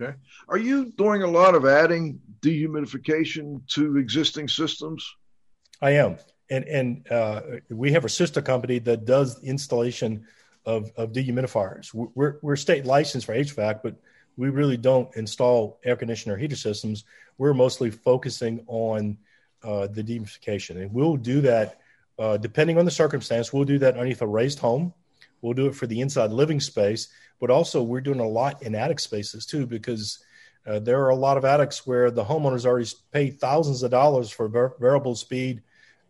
Okay. 0.00 0.14
Are 0.48 0.58
you 0.58 0.92
doing 0.92 1.22
a 1.22 1.26
lot 1.26 1.54
of 1.54 1.66
adding 1.66 2.20
dehumidification 2.40 3.60
to 3.68 3.98
existing 3.98 4.48
systems? 4.48 5.06
I 5.82 5.90
am. 5.90 6.16
And 6.50 6.64
and 6.64 7.10
uh, 7.10 7.42
we 7.70 7.92
have 7.92 8.04
a 8.04 8.08
sister 8.08 8.40
company 8.40 8.78
that 8.80 9.04
does 9.04 9.42
installation 9.42 10.26
of, 10.64 10.90
of 10.96 11.12
dehumidifiers. 11.12 11.94
We're, 11.94 12.36
we're 12.42 12.56
state 12.56 12.84
licensed 12.84 13.26
for 13.26 13.34
HVAC, 13.34 13.80
but 13.82 13.96
we 14.36 14.50
really 14.50 14.76
don't 14.76 15.14
install 15.16 15.78
air 15.84 15.96
conditioner 15.96 16.36
heater 16.36 16.56
systems. 16.56 17.04
We're 17.38 17.54
mostly 17.54 17.90
focusing 17.90 18.64
on 18.66 19.18
uh, 19.62 19.86
the 19.88 20.02
dehumidification. 20.02 20.82
And 20.82 20.92
we'll 20.92 21.16
do 21.16 21.40
that 21.42 21.80
uh, 22.18 22.36
depending 22.36 22.78
on 22.78 22.84
the 22.84 22.90
circumstance. 22.90 23.52
We'll 23.52 23.64
do 23.64 23.78
that 23.78 23.94
underneath 23.94 24.22
a 24.22 24.26
raised 24.26 24.58
home. 24.58 24.92
We'll 25.42 25.54
do 25.54 25.66
it 25.66 25.74
for 25.74 25.86
the 25.86 26.00
inside 26.00 26.30
living 26.30 26.60
space 26.60 27.08
but 27.40 27.50
also 27.50 27.82
we're 27.82 28.00
doing 28.00 28.20
a 28.20 28.28
lot 28.28 28.62
in 28.62 28.74
attic 28.74 29.00
spaces 29.00 29.46
too 29.46 29.66
because 29.66 30.24
uh, 30.66 30.78
there 30.78 31.02
are 31.02 31.10
a 31.10 31.16
lot 31.16 31.36
of 31.36 31.44
attics 31.44 31.86
where 31.86 32.10
the 32.10 32.24
homeowners 32.24 32.64
already 32.64 32.88
paid 33.12 33.38
thousands 33.38 33.82
of 33.82 33.90
dollars 33.90 34.30
for 34.30 34.48
variable 34.78 35.14
speed 35.14 35.62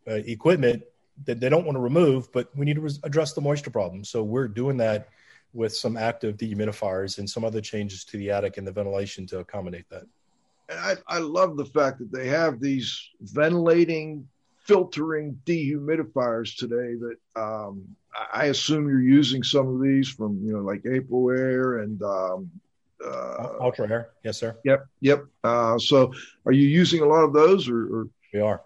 uh, 0.08 0.14
equipment 0.14 0.82
that 1.24 1.40
they 1.40 1.48
don't 1.48 1.64
want 1.64 1.76
to 1.76 1.80
remove, 1.80 2.30
but 2.32 2.54
we 2.56 2.64
need 2.64 2.74
to 2.74 2.82
res- 2.82 3.00
address 3.02 3.32
the 3.32 3.40
moisture 3.40 3.70
problem. 3.70 4.04
So 4.04 4.22
we're 4.22 4.48
doing 4.48 4.76
that 4.78 5.08
with 5.56 5.74
some 5.74 5.96
active 5.96 6.36
dehumidifiers 6.36 7.18
and 7.18 7.28
some 7.28 7.44
other 7.44 7.60
changes 7.60 8.04
to 8.04 8.16
the 8.16 8.30
attic 8.30 8.58
and 8.58 8.66
the 8.66 8.72
ventilation 8.72 9.26
to 9.26 9.38
accommodate 9.38 9.88
that. 9.90 10.04
I, 10.70 10.96
I 11.08 11.18
love 11.18 11.56
the 11.56 11.64
fact 11.64 11.98
that 11.98 12.12
they 12.12 12.28
have 12.28 12.60
these 12.60 13.10
ventilating, 13.20 14.28
filtering 14.64 15.40
dehumidifiers 15.46 16.56
today 16.56 16.96
that 16.96 17.16
um, 17.40 17.82
I 18.32 18.46
assume 18.46 18.88
you're 18.88 19.00
using 19.00 19.42
some 19.42 19.68
of 19.68 19.80
these 19.80 20.08
from 20.08 20.40
you 20.42 20.52
know 20.52 20.60
like 20.60 20.82
Aprilaire 20.82 21.84
and 21.84 22.02
um, 22.02 22.50
uh, 23.04 23.56
Ultra-Aire. 23.60 24.10
Yes, 24.24 24.38
sir. 24.38 24.56
Yep, 24.64 24.86
yep. 25.00 25.24
Uh, 25.44 25.78
so, 25.78 26.12
are 26.46 26.52
you 26.52 26.66
using 26.66 27.02
a 27.02 27.06
lot 27.06 27.22
of 27.22 27.32
those, 27.32 27.68
or, 27.68 27.94
or? 27.94 28.08
we 28.32 28.40
are? 28.40 28.62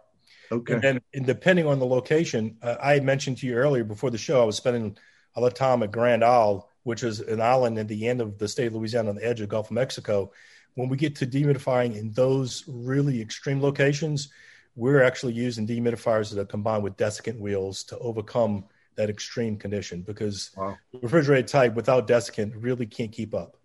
Okay. 0.52 0.74
And, 0.74 0.82
then, 0.82 1.00
and 1.14 1.26
depending 1.26 1.66
on 1.66 1.78
the 1.78 1.86
location, 1.86 2.56
uh, 2.62 2.76
I 2.80 2.94
had 2.94 3.04
mentioned 3.04 3.38
to 3.38 3.46
you 3.46 3.54
earlier 3.54 3.84
before 3.84 4.10
the 4.10 4.18
show, 4.18 4.42
I 4.42 4.44
was 4.44 4.56
spending 4.56 4.96
a 5.36 5.40
lot 5.40 5.48
of 5.48 5.54
time 5.54 5.82
at 5.82 5.92
Grand 5.92 6.24
Isle, 6.24 6.69
which 6.82 7.02
is 7.02 7.20
an 7.20 7.40
island 7.40 7.78
at 7.78 7.88
the 7.88 8.08
end 8.08 8.20
of 8.20 8.38
the 8.38 8.48
state 8.48 8.66
of 8.66 8.74
Louisiana 8.74 9.10
on 9.10 9.16
the 9.16 9.26
edge 9.26 9.40
of 9.40 9.48
Gulf 9.48 9.66
of 9.66 9.72
Mexico. 9.72 10.32
When 10.74 10.88
we 10.88 10.96
get 10.96 11.16
to 11.16 11.26
dehumidifying 11.26 11.96
in 11.96 12.12
those 12.12 12.64
really 12.66 13.20
extreme 13.20 13.60
locations, 13.60 14.30
we're 14.76 15.02
actually 15.02 15.32
using 15.32 15.66
dehumidifiers 15.66 16.32
that 16.32 16.40
are 16.40 16.46
combined 16.46 16.84
with 16.84 16.96
desiccant 16.96 17.38
wheels 17.38 17.82
to 17.84 17.98
overcome 17.98 18.64
that 18.96 19.10
extreme 19.10 19.56
condition 19.56 20.02
because 20.02 20.50
wow. 20.56 20.76
refrigerated 21.02 21.48
type 21.48 21.74
without 21.74 22.06
desiccant 22.06 22.52
really 22.56 22.86
can't 22.86 23.12
keep 23.12 23.34
up. 23.34 23.56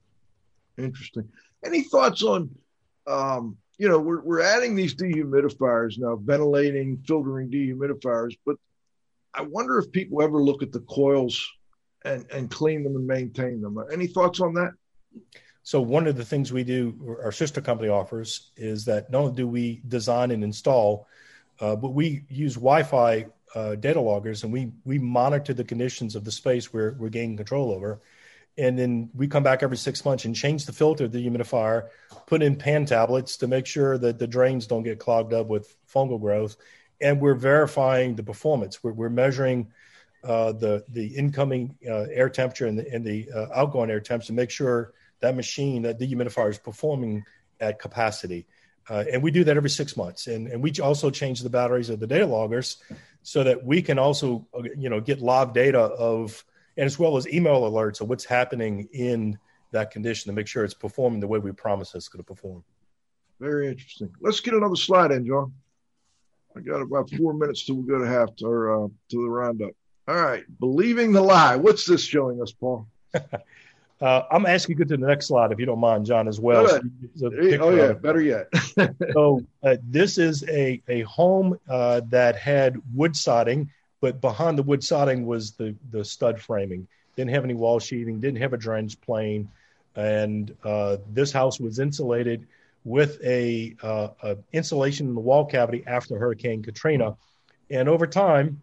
Interesting. 0.78 1.30
Any 1.63 1.84
thoughts 1.84 2.24
on 2.24 2.49
um, 3.07 3.57
you 3.78 3.89
know, 3.89 3.99
we're, 3.99 4.22
we're 4.22 4.41
adding 4.41 4.76
these 4.76 4.95
dehumidifiers 4.95 5.97
now, 5.97 6.16
ventilating, 6.16 6.97
filtering 7.05 7.49
dehumidifiers, 7.49 8.38
but 8.45 8.55
I 9.34 9.41
wonder 9.41 9.78
if 9.78 9.91
people 9.91 10.22
ever 10.22 10.41
look 10.41 10.63
at 10.63 10.72
the 10.72 10.80
coils 10.82 11.45
and, 12.06 12.26
and 12.32 12.49
clean 12.49 12.84
them 12.84 12.95
and 12.95 13.06
maintain 13.06 13.62
them. 13.62 13.78
Any 13.91 14.08
thoughts 14.08 14.39
on 14.39 14.53
that? 14.53 14.72
So 15.64 15.82
one 15.82 16.06
of 16.06 16.16
the 16.16 16.24
things 16.24 16.53
we 16.53 16.64
do, 16.64 17.18
our 17.24 17.32
sister 17.32 17.60
company 17.60 17.89
offers, 17.89 18.51
is 18.56 18.86
that 18.86 19.10
not 19.10 19.20
only 19.20 19.36
do 19.36 19.47
we 19.47 19.82
design 19.88 20.30
and 20.32 20.43
install, 20.43 21.08
uh, 21.60 21.76
but 21.76 21.89
we 21.89 22.24
use 22.30 22.53
Wi-Fi 22.53 23.26
uh, 23.56 23.76
data 23.76 23.99
loggers 23.99 24.43
and 24.43 24.51
we 24.51 24.72
we 24.84 24.99
monitor 24.99 25.53
the 25.53 25.64
conditions 25.64 26.16
of 26.16 26.26
the 26.26 26.32
space 26.32 26.74
we're 26.74 26.93
we're 26.99 27.10
gaining 27.10 27.38
control 27.38 27.72
over, 27.72 28.01
and 28.58 28.78
then 28.78 29.10
we 29.16 29.28
come 29.28 29.43
back 29.43 29.64
every 29.64 29.78
six 29.78 30.06
months 30.06 30.26
and 30.26 30.36
change 30.36 30.66
the 30.66 30.74
filter, 30.74 31.08
the 31.08 31.26
humidifier, 31.26 31.88
put 32.28 32.43
in 32.43 32.56
pan 32.56 32.86
tablets 32.86 33.38
to 33.38 33.47
make 33.47 33.66
sure 33.66 33.97
that 33.97 34.20
the 34.20 34.28
drains 34.28 34.68
don't 34.68 34.84
get 34.84 34.99
clogged 34.99 35.34
up 35.34 35.47
with 35.47 35.76
fungal 35.91 36.20
growth, 36.20 36.58
and 37.01 37.20
we're 37.20 37.34
verifying 37.34 38.16
the 38.16 38.24
performance. 38.24 38.84
We're, 38.84 38.93
we're 38.93 39.10
measuring 39.10 39.72
uh, 40.26 40.51
the 40.51 40.84
the 40.89 41.07
incoming 41.07 41.78
uh, 41.88 42.05
air 42.11 42.30
temperature 42.30 42.67
and 42.67 42.80
the, 42.80 42.93
and 42.93 43.05
the 43.05 43.30
uh, 43.34 43.47
outgoing 43.53 43.89
air 43.89 43.99
temperature 43.99 44.28
to 44.28 44.34
make 44.34 44.49
sure 44.49 44.93
that 45.21 45.36
machine, 45.36 45.84
that 45.84 45.99
dehumidifier, 45.99 46.49
is 46.49 46.57
performing 46.57 47.23
at 47.59 47.80
capacity. 47.80 48.45
Uh, 48.89 49.03
and 49.11 49.23
we 49.23 49.32
do 49.32 49.43
that 49.43 49.57
every 49.57 49.69
six 49.69 49.97
months. 49.97 50.28
And, 50.28 50.47
and 50.47 50.61
we 50.61 50.71
also 50.84 51.09
change 51.09 51.41
the 51.41 51.49
batteries 51.49 51.89
of 51.89 51.99
the 51.99 52.07
data 52.07 52.26
loggers 52.26 52.78
so 53.23 53.43
that 53.43 53.65
we 53.65 53.82
can 53.82 53.97
also, 53.97 54.47
uh, 54.53 54.61
you 54.78 54.89
know, 54.89 54.99
get 54.99 55.21
live 55.21 55.53
data 55.53 55.80
of, 55.80 56.45
and 56.78 56.86
as 56.86 56.99
well 56.99 57.17
as 57.17 57.28
email 57.28 57.61
alerts 57.61 58.01
of 58.01 58.09
what's 58.09 58.26
happening 58.26 58.88
in 58.93 59.39
that 59.71 59.89
condition 59.89 60.30
to 60.30 60.36
make 60.36 60.47
sure 60.47 60.63
it's 60.63 60.73
performing 60.73 61.19
the 61.19 61.28
way 61.28 61.39
we 61.39 61.51
promised 61.51 61.95
it's 61.95 62.07
going 62.07 62.23
to 62.23 62.28
perform. 62.28 62.63
Very 63.39 63.67
interesting. 63.67 64.13
Let's 64.21 64.39
get 64.39 64.53
another 64.53 64.76
slide 64.76 65.11
in, 65.11 65.26
John. 65.26 65.53
I 66.55 66.61
got 66.61 66.82
about 66.82 67.09
four 67.09 67.34
minutes 67.34 67.65
till 67.65 67.76
we 67.76 67.88
go 67.88 67.99
to 67.99 68.07
half 68.07 68.30
or 68.43 68.86
uh, 68.86 68.88
to 68.88 69.21
the 69.21 69.30
roundup. 69.30 69.71
All 70.08 70.16
right, 70.16 70.43
believing 70.60 71.12
the 71.14 71.22
lie. 71.22 71.56
What's 71.56 71.86
this 71.86 72.03
showing 72.03 72.41
us, 72.41 72.51
Paul? 72.51 72.88
Uh, 74.01 74.24
I'm 74.30 74.45
asking 74.45 74.78
you 74.78 74.84
to 74.84 74.89
go 74.89 74.95
to 74.95 75.01
the 75.01 75.08
next 75.08 75.28
slide 75.28 75.53
if 75.53 75.60
you 75.60 75.66
don't 75.66 75.80
mind, 75.80 76.06
John, 76.06 76.28
as 76.28 76.38
well. 76.38 76.68
So 77.16 77.32
oh 77.62 77.76
yeah, 77.76 77.93
better 77.93 78.22
yet. 78.22 78.49
so 79.14 79.41
uh, 79.64 79.78
this 79.84 80.18
is 80.18 80.43
a 80.49 80.82
a 80.89 81.01
home 81.03 81.58
uh, 81.70 82.01
that 82.10 82.36
had 82.36 82.82
wood 82.93 83.16
siding, 83.16 83.72
but 84.01 84.20
behind 84.20 84.58
the 84.58 84.64
wood 84.64 84.84
siding 84.84 85.26
was 85.26 85.53
the 85.53 85.76
the 85.91 86.03
stud 86.03 86.41
framing. 86.41 86.88
Didn't 87.16 87.32
have 87.32 87.45
any 87.45 87.53
wall 87.53 87.80
sheathing. 87.80 88.20
Didn't 88.20 88.41
have 88.41 88.51
a 88.51 88.58
drainage 88.58 88.99
plane, 88.99 89.49
and 89.95 90.53
uh, 90.66 90.97
this 91.14 91.32
house 91.32 91.58
was 91.58 91.80
insulated 91.80 92.45
with 92.84 93.20
a, 93.24 93.76
uh, 93.82 94.10
a, 94.22 94.38
insulation 94.53 95.08
in 95.08 95.16
the 95.16 95.22
wall 95.22 95.45
cavity 95.45 95.84
after 95.88 96.20
Hurricane 96.20 96.62
Katrina, 96.62 97.16
and 97.72 97.89
over 97.89 98.06
time, 98.06 98.62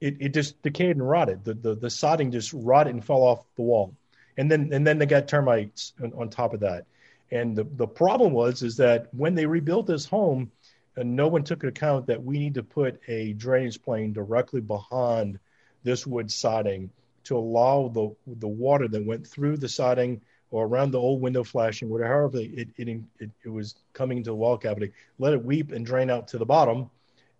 it, 0.00 0.16
it 0.20 0.34
just 0.34 0.60
decayed 0.62 0.96
and 0.96 1.08
rotted. 1.08 1.44
The, 1.44 1.54
the 1.54 1.74
the 1.74 1.90
siding 1.90 2.30
just 2.30 2.52
rotted 2.52 2.94
and 2.94 3.04
fell 3.04 3.22
off 3.22 3.44
the 3.56 3.62
wall 3.62 3.94
and 4.36 4.50
then 4.50 4.70
and 4.72 4.86
then 4.86 4.98
they 4.98 5.06
got 5.06 5.28
termites 5.28 5.92
on, 6.02 6.12
on 6.14 6.28
top 6.28 6.54
of 6.54 6.60
that. 6.60 6.86
And 7.30 7.56
the, 7.56 7.64
the 7.64 7.86
problem 7.86 8.32
was 8.32 8.62
is 8.62 8.76
that 8.76 9.08
when 9.12 9.34
they 9.34 9.46
rebuilt 9.46 9.86
this 9.86 10.04
home, 10.04 10.50
uh, 10.96 11.02
no 11.04 11.28
one 11.28 11.44
took 11.44 11.64
account 11.64 12.06
that 12.06 12.22
we 12.22 12.38
need 12.38 12.54
to 12.54 12.62
put 12.62 13.00
a 13.08 13.32
drainage 13.34 13.82
plane 13.82 14.12
directly 14.12 14.60
behind 14.60 15.38
this 15.82 16.06
wood 16.06 16.30
siding 16.30 16.90
to 17.24 17.36
allow 17.36 17.88
the 17.88 18.14
the 18.38 18.48
water 18.48 18.88
that 18.88 19.04
went 19.04 19.26
through 19.26 19.56
the 19.56 19.68
siding 19.68 20.20
or 20.50 20.66
around 20.66 20.92
the 20.92 21.00
old 21.00 21.20
window 21.20 21.42
flashing, 21.42 21.88
whatever 21.88 22.30
it 22.34 22.68
it, 22.76 22.88
it, 23.18 23.30
it 23.44 23.48
was 23.48 23.74
coming 23.92 24.18
into 24.18 24.30
the 24.30 24.36
wall 24.36 24.56
cavity, 24.56 24.92
let 25.18 25.32
it 25.32 25.44
weep 25.44 25.72
and 25.72 25.86
drain 25.86 26.10
out 26.10 26.28
to 26.28 26.38
the 26.38 26.46
bottom 26.46 26.90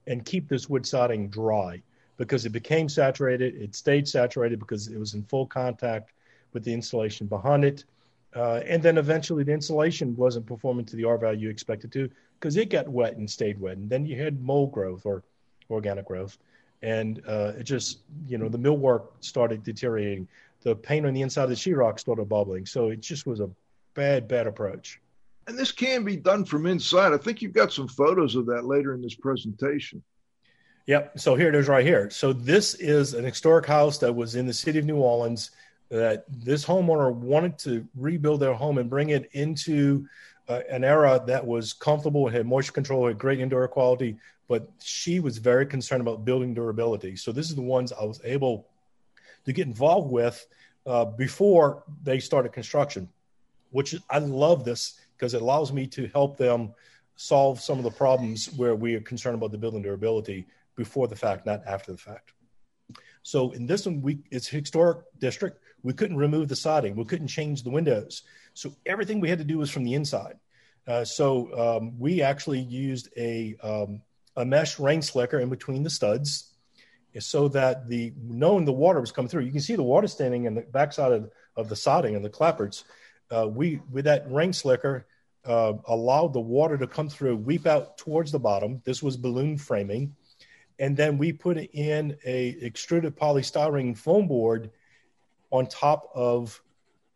and 0.07 0.25
keep 0.25 0.49
this 0.49 0.69
wood 0.69 0.87
siding 0.87 1.29
dry 1.29 1.81
because 2.17 2.47
it 2.47 2.51
became 2.51 2.89
saturated. 2.89 3.55
It 3.55 3.75
stayed 3.75 4.07
saturated 4.09 4.59
because 4.59 4.89
it 4.89 4.99
was 4.99 5.15
in 5.15 5.23
full 5.25 5.47
contact 5.47 6.13
with 6.53 6.65
the 6.65 6.73
insulation 6.73 7.27
behind 7.27 7.65
it. 7.65 7.85
Uh, 8.35 8.61
and 8.67 8.83
then 8.83 8.99
eventually 8.99 9.45
the 9.45 9.53
insulation 9.53 10.17
wasn't 10.17 10.47
performing 10.47 10.85
to 10.87 10.97
the 10.97 11.05
R 11.05 11.19
value 11.19 11.43
you 11.43 11.51
expected 11.51 11.93
to 11.93 12.11
because 12.39 12.57
it 12.57 12.71
got 12.71 12.89
wet 12.89 13.17
and 13.17 13.31
stayed 13.31 13.61
wet. 13.61 13.77
And 13.77 13.89
then 13.89 14.07
you 14.07 14.21
had 14.21 14.43
mold 14.43 14.73
growth 14.73 15.07
or 15.07 15.23
organic 15.71 16.07
growth. 16.07 16.39
And 16.83 17.23
uh, 17.27 17.53
it 17.59 17.65
just, 17.65 18.01
you 18.27 18.37
know, 18.39 18.49
the 18.49 18.59
millwork 18.59 19.07
started 19.21 19.63
deteriorating. 19.63 20.29
The 20.63 20.75
paint 20.75 21.07
on 21.07 21.15
the 21.15 21.23
inside 21.23 21.45
of 21.45 21.51
the 21.51 21.57
sheetrock 21.57 21.99
started 21.99 22.29
bubbling. 22.29 22.67
So 22.67 22.89
it 22.89 23.01
just 23.01 23.27
was 23.27 23.41
a 23.41 23.49
bad, 23.95 24.29
bad 24.29 24.47
approach. 24.47 25.01
And 25.47 25.59
this 25.59 25.73
can 25.73 26.05
be 26.05 26.17
done 26.17 26.45
from 26.45 26.67
inside. 26.67 27.13
I 27.13 27.19
think 27.19 27.43
you've 27.43 27.53
got 27.53 27.73
some 27.73 27.89
photos 27.89 28.35
of 28.35 28.47
that 28.47 28.65
later 28.65 28.95
in 28.95 29.03
this 29.03 29.15
presentation. 29.15 30.03
Yep. 30.87 31.19
So 31.19 31.35
here 31.35 31.49
it 31.49 31.55
is 31.55 31.67
right 31.67 31.85
here. 31.85 32.11
So 32.11 32.35
this 32.35 32.75
is 32.75 33.15
an 33.15 33.25
historic 33.25 33.65
house 33.65 33.97
that 33.99 34.13
was 34.13 34.35
in 34.35 34.47
the 34.47 34.53
city 34.53 34.79
of 34.79 34.85
New 34.85 34.97
Orleans 34.97 35.51
that 35.89 36.27
this 36.29 36.65
homeowner 36.65 37.15
wanted 37.15 37.59
to 37.61 37.87
rebuild 37.97 38.41
their 38.41 38.53
home 38.53 38.77
and 38.77 38.91
bring 38.91 39.11
it 39.11 39.31
into 39.33 40.07
uh, 40.47 40.61
an 40.71 40.85
era 40.85 41.23
that 41.27 41.47
was 41.47 41.73
comfortable, 41.73 42.29
had 42.29 42.45
moisture 42.45 42.73
control, 42.73 43.07
had 43.07 43.17
great 43.17 43.41
indoor 43.41 43.67
quality, 43.67 44.19
but 44.47 44.69
she 44.83 45.21
was 45.21 45.39
very 45.39 45.65
concerned 45.65 46.03
about 46.03 46.27
building 46.27 46.53
durability. 46.53 47.17
So 47.17 47.33
this 47.33 47.49
is 47.49 47.57
the 47.57 47.63
ones 47.63 47.91
I 47.91 48.05
was 48.05 48.21
able 48.23 48.67
to 49.47 49.55
get 49.55 49.67
involved 49.67 50.11
with 50.11 50.47
uh, 50.85 51.07
before 51.07 51.83
they 52.03 52.21
started 52.21 52.53
construction, 52.53 53.09
which 53.71 53.95
I 54.11 54.19
love 54.19 54.67
this 54.67 55.01
because 55.17 55.33
it 55.33 55.41
allows 55.41 55.73
me 55.73 55.87
to 55.89 56.09
help 56.09 56.37
them 56.37 56.75
solve 57.17 57.59
some 57.61 57.79
of 57.79 57.85
the 57.85 57.91
problems 57.91 58.53
where 58.57 58.75
we 58.75 58.95
are 58.97 59.01
concerned 59.01 59.37
about 59.37 59.51
the 59.51 59.59
building 59.59 59.81
durability 59.81 60.47
before 60.77 61.09
the 61.09 61.17
fact, 61.17 61.47
not 61.47 61.63
after 61.67 61.93
the 61.93 61.99
fact. 61.99 62.33
So 63.23 63.53
in 63.53 63.67
this 63.67 63.87
one, 63.87 64.03
we 64.03 64.19
it's 64.31 64.49
historic 64.49 64.99
district. 65.19 65.61
We 65.83 65.95
couldn't 65.95 66.17
remove 66.17 66.49
the 66.49 66.57
siding. 66.57 66.95
We 66.97 67.05
couldn't 67.05 67.29
change 67.29 67.63
the 67.63 67.71
windows. 67.71 68.23
So 68.53 68.75
everything 68.87 69.21
we 69.21 69.31
had 69.31 69.39
to 69.39 69.45
do 69.45 69.59
was 69.59 69.71
from 69.71 69.85
the 69.85 69.95
inside. 69.95 70.39
Uh, 70.87 71.05
so 71.05 71.79
um, 71.79 71.99
we 71.99 72.23
actually 72.23 72.61
used 72.61 73.09
a 73.17 73.57
um, 73.63 74.03
a 74.37 74.45
mesh 74.45 74.79
rain 74.79 75.01
slicker 75.01 75.39
in 75.39 75.49
between 75.49 75.83
the 75.83 75.91
studs, 75.91 76.53
so 77.19 77.49
that 77.49 77.89
the 77.89 78.13
knowing 78.23 78.65
the 78.65 78.73
water 78.73 79.01
was 79.01 79.13
coming 79.13 79.29
through. 79.29 79.45
You 79.45 79.53
can 79.53 79.61
see 79.61 79.77
the 79.77 79.83
water 79.83 80.07
standing 80.07 80.45
in 80.45 80.55
the 80.55 80.63
backside 80.63 81.13
of, 81.13 81.31
of 81.57 81.69
the 81.69 81.77
siding 81.77 82.17
and 82.17 82.25
the 82.25 82.31
clapboards. 82.31 82.85
Uh, 83.31 83.49
we 83.49 83.81
with 83.91 84.05
that 84.05 84.31
rain 84.31 84.53
slicker 84.53 85.07
uh, 85.47 85.75
allowed 85.87 86.33
the 86.33 86.41
water 86.41 86.77
to 86.77 86.87
come 86.87 87.09
through, 87.09 87.37
weep 87.37 87.67
out 87.67 87.97
towards 87.97 88.33
the 88.33 88.39
bottom. 88.39 88.83
This 88.85 89.03
was 89.03 89.17
balloon 89.17 89.57
framing, 89.57 90.15
and 90.85 90.99
then 90.99 91.17
we 91.17 91.33
put 91.33 91.57
in 91.57 92.15
a 92.27 92.49
extruded 92.61 93.17
polystyrene 93.17 93.97
foam 93.97 94.29
board 94.29 94.71
on 95.51 95.67
top 95.67 96.11
of 96.15 96.61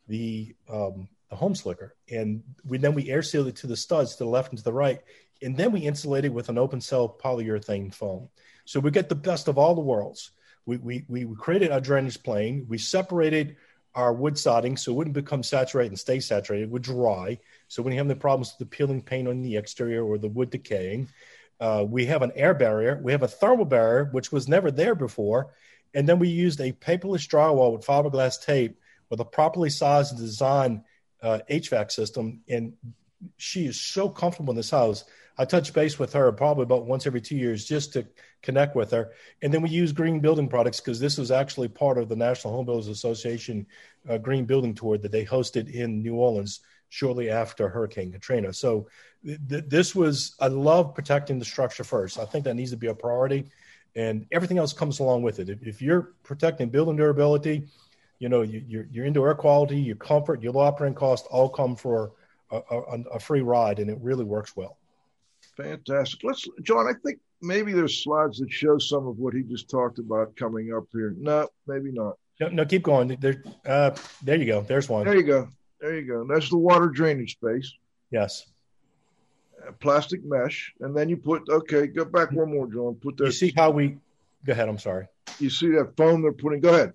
the 0.06 0.56
um, 0.70 1.06
the 1.28 1.36
home 1.36 1.54
slicker, 1.54 1.94
and 2.10 2.42
we 2.64 2.78
then 2.78 2.94
we 2.94 3.10
air 3.10 3.20
sealed 3.20 3.48
it 3.48 3.56
to 3.56 3.66
the 3.66 3.76
studs 3.76 4.16
to 4.16 4.24
the 4.24 4.30
left 4.30 4.48
and 4.48 4.58
to 4.58 4.64
the 4.64 4.72
right, 4.72 5.00
and 5.42 5.54
then 5.54 5.70
we 5.70 5.80
insulated 5.80 6.32
with 6.32 6.48
an 6.48 6.56
open 6.56 6.80
cell 6.80 7.14
polyurethane 7.22 7.92
foam. 7.92 8.30
So 8.64 8.80
we 8.80 8.90
get 8.90 9.10
the 9.10 9.14
best 9.14 9.48
of 9.48 9.58
all 9.58 9.74
the 9.74 9.82
worlds. 9.82 10.30
We 10.64 10.78
we 10.78 11.04
we 11.06 11.26
created 11.36 11.70
a 11.70 11.78
drainage 11.78 12.22
plane. 12.22 12.64
We 12.70 12.78
separated 12.78 13.56
our 13.94 14.14
wood 14.14 14.38
siding 14.38 14.78
so 14.78 14.92
it 14.92 14.94
wouldn't 14.94 15.12
become 15.12 15.42
saturated 15.42 15.90
and 15.90 15.98
stay 15.98 16.20
saturated. 16.20 16.64
It 16.64 16.70
would 16.70 16.82
dry. 16.82 17.38
So 17.66 17.82
when 17.82 17.92
you 17.92 17.98
have 17.98 18.08
the 18.08 18.16
problems 18.16 18.52
with 18.52 18.60
the 18.60 18.76
peeling 18.76 19.02
paint 19.02 19.28
on 19.28 19.42
the 19.42 19.56
exterior 19.56 20.02
or 20.02 20.16
the 20.16 20.28
wood 20.28 20.48
decaying, 20.48 21.08
uh, 21.60 21.84
we 21.88 22.06
have 22.06 22.22
an 22.22 22.32
air 22.34 22.54
barrier. 22.54 23.00
We 23.02 23.12
have 23.12 23.22
a 23.22 23.28
thermal 23.28 23.64
barrier, 23.64 24.08
which 24.12 24.30
was 24.30 24.48
never 24.48 24.70
there 24.70 24.94
before. 24.94 25.54
And 25.94 26.08
then 26.08 26.18
we 26.18 26.28
used 26.28 26.60
a 26.60 26.72
paperless 26.72 27.26
drywall 27.26 27.72
with 27.72 27.86
fiberglass 27.86 28.44
tape 28.44 28.78
with 29.10 29.20
a 29.20 29.24
properly 29.24 29.70
sized 29.70 30.12
and 30.12 30.20
designed 30.20 30.82
uh, 31.22 31.40
HVAC 31.50 31.90
system. 31.90 32.42
And 32.48 32.74
she 33.36 33.66
is 33.66 33.80
so 33.80 34.08
comfortable 34.08 34.52
in 34.52 34.56
this 34.56 34.70
house. 34.70 35.04
I 35.36 35.44
touch 35.44 35.72
base 35.72 35.98
with 35.98 36.12
her 36.14 36.30
probably 36.32 36.64
about 36.64 36.86
once 36.86 37.06
every 37.06 37.20
two 37.20 37.36
years 37.36 37.64
just 37.64 37.92
to 37.92 38.06
connect 38.42 38.74
with 38.74 38.90
her. 38.90 39.12
And 39.40 39.54
then 39.54 39.62
we 39.62 39.70
use 39.70 39.92
green 39.92 40.20
building 40.20 40.48
products 40.48 40.80
because 40.80 41.00
this 41.00 41.16
was 41.16 41.30
actually 41.30 41.68
part 41.68 41.96
of 41.96 42.08
the 42.08 42.16
National 42.16 42.54
Home 42.54 42.66
Builders 42.66 42.88
Association 42.88 43.66
uh, 44.08 44.18
Green 44.18 44.46
Building 44.46 44.74
Tour 44.74 44.98
that 44.98 45.12
they 45.12 45.24
hosted 45.24 45.72
in 45.72 46.02
New 46.02 46.16
Orleans 46.16 46.60
shortly 46.88 47.30
after 47.30 47.68
Hurricane 47.68 48.12
Katrina. 48.12 48.52
So 48.52 48.88
th- 49.24 49.64
this 49.66 49.94
was, 49.94 50.34
I 50.40 50.48
love 50.48 50.94
protecting 50.94 51.38
the 51.38 51.44
structure 51.44 51.84
first. 51.84 52.18
I 52.18 52.24
think 52.24 52.44
that 52.44 52.54
needs 52.54 52.70
to 52.70 52.76
be 52.76 52.86
a 52.86 52.94
priority 52.94 53.46
and 53.96 54.26
everything 54.32 54.58
else 54.58 54.72
comes 54.72 55.00
along 55.00 55.22
with 55.22 55.38
it. 55.38 55.48
If, 55.48 55.62
if 55.62 55.82
you're 55.82 56.12
protecting 56.22 56.68
building 56.70 56.96
durability, 56.96 57.66
you 58.18 58.28
know, 58.28 58.42
you, 58.42 58.62
your, 58.66 58.86
your 58.90 59.04
indoor 59.04 59.28
air 59.28 59.34
quality, 59.34 59.78
your 59.78 59.96
comfort, 59.96 60.42
your 60.42 60.52
low 60.52 60.62
operating 60.62 60.94
cost 60.94 61.26
all 61.30 61.48
come 61.48 61.76
for 61.76 62.12
a, 62.50 62.56
a, 62.70 63.02
a 63.14 63.20
free 63.20 63.42
ride 63.42 63.78
and 63.78 63.90
it 63.90 63.98
really 64.00 64.24
works 64.24 64.56
well. 64.56 64.78
Fantastic. 65.56 66.20
Let's, 66.24 66.46
John, 66.62 66.86
I 66.86 66.92
think 67.04 67.18
maybe 67.42 67.72
there's 67.72 68.02
slides 68.02 68.38
that 68.38 68.50
show 68.52 68.78
some 68.78 69.06
of 69.06 69.18
what 69.18 69.34
he 69.34 69.42
just 69.42 69.68
talked 69.68 69.98
about 69.98 70.34
coming 70.36 70.72
up 70.74 70.84
here. 70.92 71.14
No, 71.18 71.48
maybe 71.66 71.90
not. 71.92 72.14
No, 72.40 72.48
no 72.48 72.64
keep 72.64 72.82
going. 72.82 73.16
There, 73.20 73.42
uh, 73.66 73.90
there 74.22 74.36
you 74.36 74.46
go. 74.46 74.60
There's 74.62 74.88
one. 74.88 75.04
There 75.04 75.16
you 75.16 75.24
go. 75.24 75.48
There 75.80 75.96
you 75.96 76.06
go. 76.06 76.24
That's 76.24 76.50
the 76.50 76.58
water 76.58 76.88
drainage 76.88 77.32
space. 77.32 77.72
Yes. 78.10 78.46
Uh, 79.66 79.72
plastic 79.72 80.24
mesh, 80.24 80.72
and 80.80 80.96
then 80.96 81.08
you 81.08 81.16
put 81.16 81.48
okay. 81.48 81.86
Go 81.86 82.04
back 82.04 82.32
one 82.32 82.50
more, 82.52 82.66
John. 82.66 82.94
Put 82.94 83.16
that. 83.18 83.26
You 83.26 83.32
see 83.32 83.52
how 83.56 83.70
we? 83.70 83.98
Go 84.44 84.52
ahead. 84.52 84.68
I'm 84.68 84.78
sorry. 84.78 85.06
You 85.38 85.50
see 85.50 85.70
that 85.70 85.96
foam 85.96 86.22
they're 86.22 86.32
putting? 86.32 86.60
Go 86.60 86.74
ahead. 86.74 86.92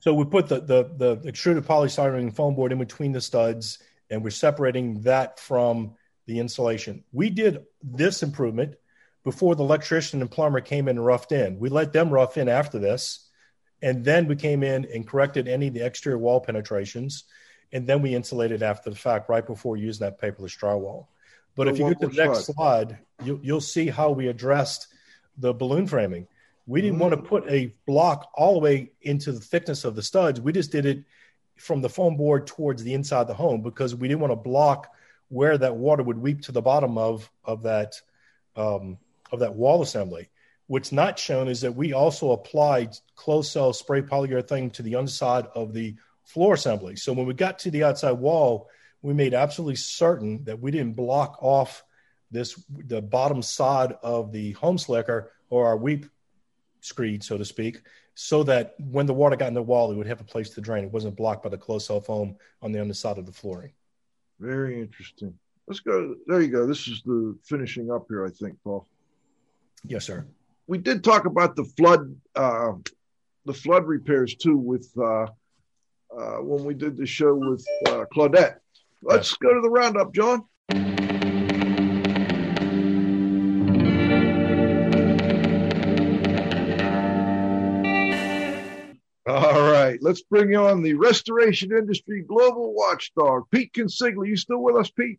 So 0.00 0.12
we 0.12 0.24
put 0.24 0.48
the 0.48 0.60
the 0.60 0.90
the 0.96 1.28
extruded 1.28 1.64
polystyrene 1.64 2.34
foam 2.34 2.54
board 2.54 2.72
in 2.72 2.78
between 2.78 3.12
the 3.12 3.20
studs, 3.20 3.78
and 4.10 4.22
we're 4.22 4.30
separating 4.30 5.00
that 5.02 5.38
from 5.38 5.94
the 6.26 6.38
insulation. 6.38 7.04
We 7.12 7.30
did 7.30 7.64
this 7.82 8.22
improvement 8.22 8.76
before 9.24 9.54
the 9.54 9.64
electrician 9.64 10.20
and 10.20 10.30
plumber 10.30 10.60
came 10.60 10.88
in 10.88 10.96
and 10.96 11.06
roughed 11.06 11.32
in. 11.32 11.58
We 11.58 11.70
let 11.70 11.92
them 11.92 12.10
rough 12.10 12.36
in 12.36 12.48
after 12.48 12.78
this, 12.78 13.23
and 13.84 14.02
then 14.02 14.26
we 14.26 14.34
came 14.34 14.62
in 14.62 14.86
and 14.86 15.06
corrected 15.06 15.46
any 15.46 15.68
of 15.68 15.74
the 15.74 15.84
exterior 15.84 16.16
wall 16.16 16.40
penetrations, 16.40 17.24
and 17.70 17.86
then 17.86 18.00
we 18.00 18.14
insulated 18.14 18.62
after 18.62 18.88
the 18.88 18.96
fact, 18.96 19.28
right 19.28 19.46
before 19.46 19.76
using 19.76 20.06
that 20.06 20.18
paperless 20.18 20.58
drywall. 20.58 21.06
But 21.54 21.68
if 21.68 21.78
you 21.78 21.90
get 21.90 22.00
to 22.00 22.08
the 22.08 22.26
next 22.26 22.46
slide, 22.46 22.88
slide 22.88 22.98
you, 23.22 23.38
you'll 23.42 23.60
see 23.60 23.88
how 23.88 24.10
we 24.10 24.28
addressed 24.28 24.86
the 25.36 25.52
balloon 25.52 25.86
framing. 25.86 26.26
We 26.66 26.80
didn't 26.80 26.94
mm-hmm. 26.94 27.02
want 27.02 27.14
to 27.14 27.28
put 27.28 27.44
a 27.46 27.74
block 27.86 28.30
all 28.34 28.54
the 28.54 28.60
way 28.60 28.92
into 29.02 29.32
the 29.32 29.40
thickness 29.40 29.84
of 29.84 29.94
the 29.94 30.02
studs. 30.02 30.40
We 30.40 30.52
just 30.52 30.72
did 30.72 30.86
it 30.86 31.04
from 31.56 31.82
the 31.82 31.90
foam 31.90 32.16
board 32.16 32.46
towards 32.46 32.82
the 32.82 32.94
inside 32.94 33.20
of 33.20 33.28
the 33.28 33.34
home 33.34 33.60
because 33.60 33.94
we 33.94 34.08
didn't 34.08 34.22
want 34.22 34.32
to 34.32 34.36
block 34.36 34.94
where 35.28 35.58
that 35.58 35.76
water 35.76 36.02
would 36.02 36.18
weep 36.18 36.40
to 36.42 36.52
the 36.52 36.62
bottom 36.62 36.96
of 36.96 37.30
of 37.44 37.64
that 37.64 38.00
um, 38.56 38.96
of 39.30 39.40
that 39.40 39.54
wall 39.54 39.82
assembly. 39.82 40.30
What's 40.66 40.92
not 40.92 41.18
shown 41.18 41.48
is 41.48 41.60
that 41.60 41.74
we 41.74 41.92
also 41.92 42.32
applied 42.32 42.96
closed 43.16 43.52
cell 43.52 43.72
spray 43.72 44.02
polyurethane 44.02 44.72
to 44.72 44.82
the 44.82 44.96
underside 44.96 45.46
of 45.54 45.72
the 45.72 45.94
floor 46.24 46.54
assembly. 46.54 46.96
So 46.96 47.12
when 47.12 47.26
we 47.26 47.34
got 47.34 47.58
to 47.60 47.70
the 47.70 47.84
outside 47.84 48.12
wall, 48.12 48.68
we 49.02 49.12
made 49.12 49.34
absolutely 49.34 49.76
certain 49.76 50.44
that 50.44 50.60
we 50.60 50.70
didn't 50.70 50.94
block 50.94 51.38
off 51.42 51.84
this 52.30 52.58
the 52.70 53.02
bottom 53.02 53.42
side 53.42 53.94
of 54.02 54.32
the 54.32 54.52
home 54.52 54.78
slicker 54.78 55.32
or 55.50 55.66
our 55.66 55.76
weep 55.76 56.06
screed, 56.80 57.22
so 57.22 57.36
to 57.38 57.44
speak, 57.44 57.82
so 58.14 58.42
that 58.42 58.74
when 58.78 59.06
the 59.06 59.14
water 59.14 59.36
got 59.36 59.48
in 59.48 59.54
the 59.54 59.62
wall, 59.62 59.92
it 59.92 59.96
would 59.96 60.06
have 60.06 60.20
a 60.20 60.24
place 60.24 60.50
to 60.50 60.60
drain. 60.60 60.84
It 60.84 60.90
wasn't 60.90 61.16
blocked 61.16 61.42
by 61.42 61.50
the 61.50 61.58
closed 61.58 61.86
cell 61.86 62.00
foam 62.00 62.36
on 62.62 62.72
the 62.72 62.80
underside 62.80 63.18
of 63.18 63.26
the 63.26 63.32
flooring. 63.32 63.72
Very 64.40 64.80
interesting. 64.80 65.34
Let's 65.66 65.80
go. 65.80 66.16
There 66.26 66.40
you 66.40 66.48
go. 66.48 66.66
This 66.66 66.88
is 66.88 67.02
the 67.02 67.36
finishing 67.44 67.90
up 67.90 68.06
here, 68.08 68.26
I 68.26 68.30
think, 68.30 68.56
Paul. 68.64 68.86
Yes, 69.86 70.04
sir. 70.04 70.26
We 70.66 70.78
did 70.78 71.04
talk 71.04 71.26
about 71.26 71.56
the 71.56 71.64
flood, 71.64 72.16
uh, 72.34 72.72
the 73.44 73.52
flood 73.52 73.86
repairs 73.86 74.34
too, 74.34 74.56
with 74.56 74.90
uh, 74.96 75.26
uh, 76.16 76.36
when 76.38 76.64
we 76.64 76.72
did 76.72 76.96
the 76.96 77.06
show 77.06 77.34
with 77.34 77.64
uh, 77.86 78.04
Claudette. 78.14 78.56
Let's 79.02 79.32
yes. 79.32 79.36
go 79.42 79.54
to 79.54 79.60
the 79.60 79.68
roundup, 79.68 80.14
John. 80.14 80.44
All 89.26 89.70
right, 89.70 89.98
let's 90.00 90.22
bring 90.22 90.56
on 90.56 90.82
the 90.82 90.94
restoration 90.94 91.72
industry 91.72 92.22
global 92.22 92.72
watchdog, 92.72 93.44
Pete 93.50 93.72
Consigli. 93.74 94.28
You 94.28 94.36
still 94.36 94.62
with 94.62 94.76
us, 94.76 94.90
Pete? 94.90 95.18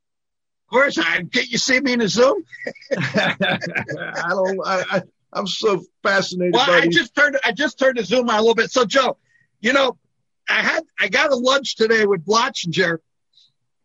Of 0.68 0.72
course, 0.72 0.98
I 0.98 1.22
get 1.22 1.50
you 1.50 1.60
see 1.60 1.80
me 1.80 1.94
in 1.94 2.02
a 2.02 2.08
Zoom. 2.08 2.44
I 2.98 4.26
don't. 4.30 4.60
I, 4.66 4.84
I, 4.90 5.02
am 5.36 5.48
so 5.48 5.84
fascinated. 6.04 6.54
Well, 6.54 6.70
I 6.70 6.88
just 6.88 7.16
turned. 7.16 7.38
I 7.46 7.52
just 7.52 7.80
turned 7.80 7.98
the 7.98 8.04
Zoom 8.04 8.30
on 8.30 8.36
a 8.36 8.40
little 8.40 8.56
bit. 8.56 8.72
So, 8.72 8.86
Joe, 8.86 9.18
you 9.60 9.74
know, 9.74 9.98
I 10.50 10.62
had 10.62 10.84
I 11.00 11.08
got 11.08 11.32
a 11.32 11.36
lunch 11.36 11.76
today 11.76 12.06
with 12.06 12.26
Blotchinger 12.26 13.00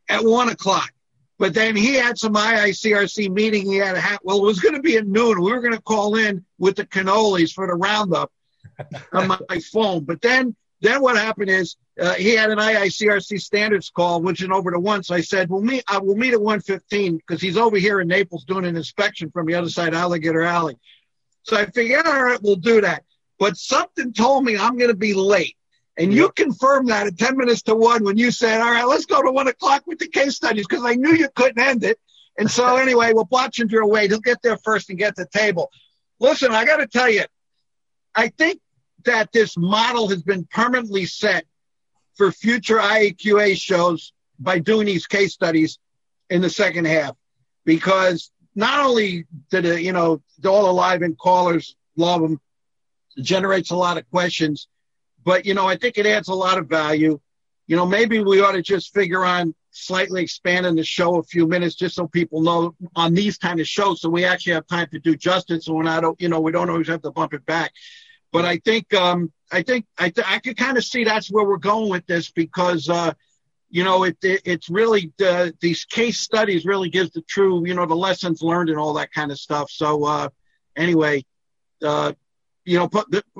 at 0.08 0.24
one 0.24 0.48
o'clock, 0.48 0.92
but 1.38 1.54
then 1.54 1.76
he 1.76 1.94
had 1.94 2.18
some 2.18 2.34
IICRC 2.34 3.30
meeting. 3.30 3.66
He 3.66 3.76
had 3.76 3.96
a 3.96 4.00
hat. 4.00 4.20
Well, 4.22 4.38
it 4.38 4.44
was 4.44 4.60
going 4.60 4.74
to 4.74 4.82
be 4.82 4.96
at 4.96 5.06
noon. 5.06 5.40
We 5.40 5.52
were 5.52 5.60
going 5.60 5.74
to 5.74 5.82
call 5.82 6.16
in 6.16 6.44
with 6.58 6.76
the 6.76 6.86
cannolis 6.86 7.52
for 7.52 7.66
the 7.66 7.74
roundup 7.74 8.30
on 9.12 9.28
my 9.28 9.60
phone. 9.72 10.04
But 10.04 10.20
then, 10.20 10.54
then 10.80 11.00
what 11.00 11.16
happened 11.16 11.50
is 11.50 11.76
uh, 12.00 12.14
he 12.14 12.34
had 12.34 12.50
an 12.50 12.58
IICRC 12.58 13.40
standards 13.40 13.90
call, 13.90 14.22
which 14.22 14.40
went 14.40 14.52
over 14.52 14.70
to 14.70 14.78
one. 14.78 15.02
So 15.02 15.14
I 15.14 15.20
said, 15.20 15.50
"We'll 15.50 15.62
meet. 15.62 15.84
Uh, 15.88 16.00
we'll 16.02 16.16
meet 16.16 16.34
at 16.34 16.40
1:15 16.40 17.18
because 17.18 17.40
he's 17.40 17.56
over 17.56 17.76
here 17.76 18.00
in 18.00 18.08
Naples 18.08 18.44
doing 18.44 18.64
an 18.64 18.76
inspection 18.76 19.30
from 19.30 19.46
the 19.46 19.54
other 19.54 19.70
side, 19.70 19.94
Alligator 19.94 20.42
Alley." 20.42 20.76
So 21.42 21.56
I 21.56 21.66
figured, 21.66 22.06
all 22.06 22.22
right, 22.22 22.40
we'll 22.42 22.56
do 22.56 22.80
that. 22.80 23.04
But 23.38 23.56
something 23.56 24.12
told 24.12 24.44
me 24.44 24.56
I'm 24.56 24.76
going 24.76 24.90
to 24.90 24.96
be 24.96 25.14
late. 25.14 25.56
And 25.96 26.12
you 26.12 26.30
confirmed 26.30 26.88
that 26.88 27.06
at 27.06 27.18
10 27.18 27.36
minutes 27.36 27.62
to 27.62 27.74
one 27.74 28.04
when 28.04 28.16
you 28.16 28.30
said, 28.30 28.60
all 28.60 28.70
right, 28.70 28.84
let's 28.84 29.06
go 29.06 29.22
to 29.22 29.30
one 29.30 29.48
o'clock 29.48 29.82
with 29.86 29.98
the 29.98 30.08
case 30.08 30.36
studies 30.36 30.66
because 30.66 30.84
I 30.84 30.94
knew 30.94 31.14
you 31.14 31.28
couldn't 31.34 31.62
end 31.62 31.84
it. 31.84 31.98
And 32.38 32.50
so 32.50 32.76
anyway, 32.76 33.12
we'll 33.12 33.28
watch 33.30 33.58
him 33.58 33.68
your 33.68 33.86
way. 33.86 34.08
He'll 34.08 34.20
get 34.20 34.42
there 34.42 34.56
first 34.58 34.90
and 34.90 34.98
get 34.98 35.16
the 35.16 35.26
table. 35.26 35.70
Listen, 36.18 36.52
I 36.52 36.64
got 36.64 36.78
to 36.78 36.86
tell 36.86 37.08
you, 37.08 37.24
I 38.14 38.28
think 38.28 38.60
that 39.04 39.32
this 39.32 39.56
model 39.56 40.08
has 40.08 40.22
been 40.22 40.44
permanently 40.44 41.06
set 41.06 41.44
for 42.14 42.30
future 42.32 42.76
IAQA 42.76 43.56
shows 43.56 44.12
by 44.38 44.58
doing 44.58 44.86
these 44.86 45.06
case 45.06 45.32
studies 45.32 45.78
in 46.28 46.40
the 46.40 46.50
second 46.50 46.86
half 46.86 47.16
because 47.64 48.30
not 48.54 48.84
only 48.84 49.26
did 49.50 49.64
it, 49.64 49.82
you 49.82 49.92
know, 49.92 50.22
all 50.44 50.66
the 50.66 50.72
live 50.72 51.02
and 51.02 51.16
callers 51.18 51.76
love 51.96 52.20
them, 52.22 52.40
generates 53.22 53.70
a 53.70 53.76
lot 53.76 53.98
of 53.98 54.08
questions, 54.10 54.68
but, 55.24 55.44
you 55.44 55.54
know, 55.54 55.66
I 55.66 55.76
think 55.76 55.98
it 55.98 56.06
adds 56.06 56.28
a 56.28 56.34
lot 56.34 56.58
of 56.58 56.68
value. 56.68 57.20
You 57.66 57.76
know, 57.76 57.86
maybe 57.86 58.20
we 58.20 58.40
ought 58.40 58.52
to 58.52 58.62
just 58.62 58.92
figure 58.94 59.24
on 59.24 59.54
slightly 59.70 60.22
expanding 60.22 60.74
the 60.74 60.84
show 60.84 61.16
a 61.16 61.22
few 61.22 61.46
minutes 61.46 61.74
just 61.76 61.94
so 61.94 62.06
people 62.06 62.42
know 62.42 62.74
on 62.96 63.14
these 63.14 63.38
kind 63.38 63.60
of 63.60 63.68
shows 63.68 64.00
so 64.00 64.08
we 64.08 64.24
actually 64.24 64.52
have 64.52 64.66
time 64.66 64.88
to 64.90 64.98
do 64.98 65.14
justice 65.16 65.68
and 65.68 65.76
we're 65.76 65.84
not, 65.84 66.20
you 66.20 66.28
know, 66.28 66.40
we 66.40 66.50
don't 66.50 66.70
always 66.70 66.88
have 66.88 67.02
to 67.02 67.10
bump 67.12 67.34
it 67.34 67.46
back. 67.46 67.72
But 68.32 68.44
I 68.44 68.58
think 68.58 68.92
um, 68.94 69.32
I 69.50 69.62
think 69.62 69.86
I, 69.98 70.10
th- 70.10 70.26
I 70.28 70.38
could 70.38 70.56
kind 70.56 70.76
of 70.76 70.84
see 70.84 71.04
that's 71.04 71.30
where 71.30 71.44
we're 71.44 71.56
going 71.56 71.90
with 71.90 72.06
this 72.06 72.30
because 72.30 72.88
uh, 72.88 73.12
you 73.70 73.84
know 73.84 74.04
it, 74.04 74.16
it 74.22 74.42
it's 74.44 74.68
really 74.68 75.12
the, 75.18 75.54
these 75.60 75.84
case 75.84 76.18
studies 76.18 76.64
really 76.64 76.90
gives 76.90 77.10
the 77.10 77.22
true 77.22 77.66
you 77.66 77.74
know 77.74 77.86
the 77.86 77.94
lessons 77.94 78.42
learned 78.42 78.68
and 78.68 78.78
all 78.78 78.94
that 78.94 79.12
kind 79.12 79.30
of 79.30 79.38
stuff. 79.38 79.70
So 79.70 80.04
uh, 80.04 80.28
anyway, 80.76 81.24
uh, 81.82 82.12
you 82.64 82.78
know 82.78 82.90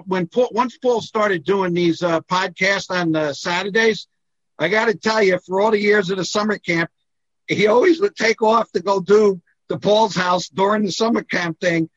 when 0.06 0.26
Paul, 0.26 0.48
once 0.52 0.78
Paul 0.78 1.00
started 1.00 1.44
doing 1.44 1.74
these 1.74 2.02
uh, 2.02 2.20
podcasts 2.22 2.90
on 2.90 3.14
uh, 3.14 3.32
Saturdays, 3.32 4.06
I 4.58 4.68
got 4.68 4.86
to 4.86 4.94
tell 4.94 5.22
you, 5.22 5.38
for 5.46 5.60
all 5.60 5.70
the 5.70 5.80
years 5.80 6.10
of 6.10 6.18
the 6.18 6.24
summer 6.24 6.58
camp, 6.58 6.90
he 7.46 7.66
always 7.66 8.00
would 8.00 8.16
take 8.16 8.42
off 8.42 8.70
to 8.72 8.80
go 8.80 9.00
do 9.00 9.40
the 9.68 9.78
Paul's 9.78 10.14
house 10.14 10.48
during 10.48 10.84
the 10.84 10.92
summer 10.92 11.22
camp 11.22 11.60
thing 11.60 11.90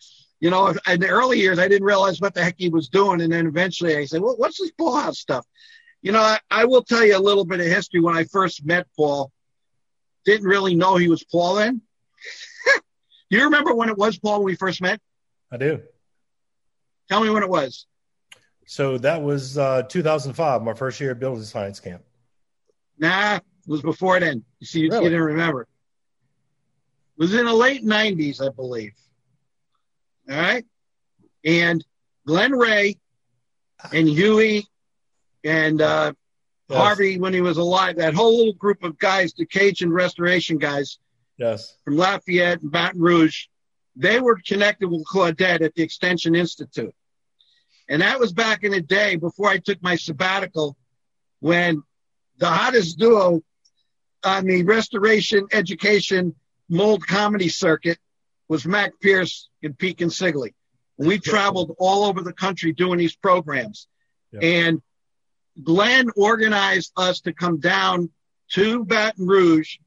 you 0.44 0.50
know, 0.50 0.76
in 0.90 1.00
the 1.00 1.08
early 1.08 1.40
years, 1.40 1.58
I 1.58 1.70
didn't 1.70 1.86
realize 1.86 2.20
what 2.20 2.34
the 2.34 2.44
heck 2.44 2.56
he 2.58 2.68
was 2.68 2.90
doing. 2.90 3.22
And 3.22 3.32
then 3.32 3.48
eventually 3.48 3.96
I 3.96 4.04
said, 4.04 4.20
well, 4.20 4.36
what's 4.36 4.60
this 4.60 4.72
Paul 4.72 4.98
House 4.98 5.18
stuff? 5.18 5.46
You 6.04 6.12
know, 6.12 6.20
I, 6.20 6.38
I, 6.52 6.66
will 6.66 6.84
tell 6.84 7.04
you 7.06 7.18
a 7.18 7.20
little 7.20 7.46
bit 7.46 7.62
of 7.62 7.66
history. 7.66 8.02
When 8.02 8.16
I 8.16 8.26
first 8.26 8.66
met 8.66 8.86
Paul, 8.96 9.32
didn't 10.26 10.46
really 10.46 10.76
know 10.76 10.98
he 10.98 11.08
was 11.08 11.24
Paul 11.24 11.56
then. 11.56 11.82
you 13.30 13.46
remember 13.46 13.74
when 13.74 13.88
it 13.88 13.98
was 13.98 14.20
Paul 14.20 14.40
when 14.40 14.46
we 14.48 14.56
first 14.56 14.82
met? 14.82 15.00
I 15.50 15.56
do. 15.56 15.82
Tell 17.08 17.24
me 17.24 17.30
when 17.30 17.42
it 17.42 17.50
was. 17.50 17.88
So 18.66 18.98
that 18.98 19.22
was 19.22 19.58
uh, 19.58 19.84
2005, 19.84 20.62
my 20.62 20.74
first 20.74 21.00
year 21.00 21.12
at 21.12 21.20
building 21.20 21.44
science 21.44 21.80
camp. 21.80 22.04
Nah, 22.98 23.36
it 23.36 23.42
was 23.66 23.82
before 23.82 24.20
then. 24.20 24.44
You 24.60 24.68
see, 24.68 24.84
really? 24.90 25.06
you 25.06 25.10
didn't 25.10 25.26
remember. 25.26 25.62
It 25.62 25.68
was 27.18 27.34
in 27.34 27.46
the 27.46 27.54
late 27.54 27.86
90s, 27.86 28.46
I 28.46 28.50
believe. 28.50 28.92
All 30.30 30.36
right. 30.36 30.66
And 31.46 31.84
Glenn 32.28 32.52
Ray 32.52 32.98
and 33.94 34.08
Huey 34.08 34.68
and 35.44 35.82
uh, 35.82 36.14
yes. 36.70 36.78
Harvey, 36.78 37.20
when 37.20 37.34
he 37.34 37.42
was 37.42 37.58
alive, 37.58 37.98
that 37.98 38.14
whole 38.14 38.38
little 38.38 38.54
group 38.54 38.84
of 38.84 38.98
guys, 38.98 39.34
the 39.34 39.46
Cajun 39.46 39.92
restoration 39.92 40.58
guys 40.58 41.00
yes. 41.38 41.78
from 41.84 41.98
Lafayette 41.98 42.62
and 42.62 42.72
Baton 42.72 43.02
Rouge, 43.02 43.48
they 43.96 44.20
were 44.20 44.40
connected 44.46 44.90
with 44.90 45.06
Claudette 45.06 45.62
at 45.62 45.76
the 45.76 45.84
Extension 45.84 46.36
Institute. 46.36 46.94
And 47.90 48.02
that 48.02 48.20
was 48.20 48.32
back 48.32 48.64
in 48.64 48.72
the 48.72 48.82
day 48.82 49.18
before 49.18 49.50
I 49.50 49.58
took 49.58 49.82
my 49.84 49.96
sabbatical 49.96 50.78
when 51.40 51.84
the 52.38 52.48
hottest 52.48 52.98
duo 52.98 53.44
on 54.24 54.46
the 54.46 54.64
restoration 54.64 55.48
education 55.52 56.34
mold 56.70 57.06
comedy 57.06 57.50
circuit 57.50 58.00
was 58.48 58.66
Mac 58.66 58.94
Pierce 59.02 59.50
and 59.62 59.78
Pete 59.78 59.98
Consigli. 59.98 60.54
We 60.98 61.20
traveled 61.20 61.76
all 61.78 62.06
over 62.06 62.22
the 62.22 62.34
country 62.34 62.72
doing 62.72 63.00
these 63.00 63.16
programs. 63.16 63.88
Yeah. 64.32 64.40
And 64.42 64.82
Glenn 65.62 66.10
organized 66.16 66.92
us 66.98 67.22
to 67.22 67.34
come 67.34 67.60
down 67.60 68.10
to 68.54 68.86
Baton 68.86 69.28
Rouge 69.28 69.78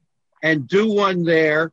and 0.43 0.67
do 0.67 0.91
one 0.91 1.23
there 1.23 1.71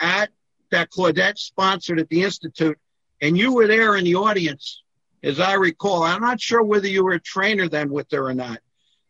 at 0.00 0.30
that 0.70 0.90
Claudette 0.90 1.38
sponsored 1.38 1.98
at 1.98 2.08
the 2.08 2.22
Institute. 2.22 2.78
And 3.22 3.38
you 3.38 3.54
were 3.54 3.66
there 3.66 3.96
in 3.96 4.04
the 4.04 4.16
audience, 4.16 4.82
as 5.22 5.40
I 5.40 5.54
recall. 5.54 6.02
I'm 6.02 6.20
not 6.20 6.40
sure 6.40 6.62
whether 6.62 6.88
you 6.88 7.04
were 7.04 7.12
a 7.12 7.20
trainer 7.20 7.68
then 7.68 7.90
with 7.90 8.10
her 8.12 8.26
or 8.26 8.34
not. 8.34 8.58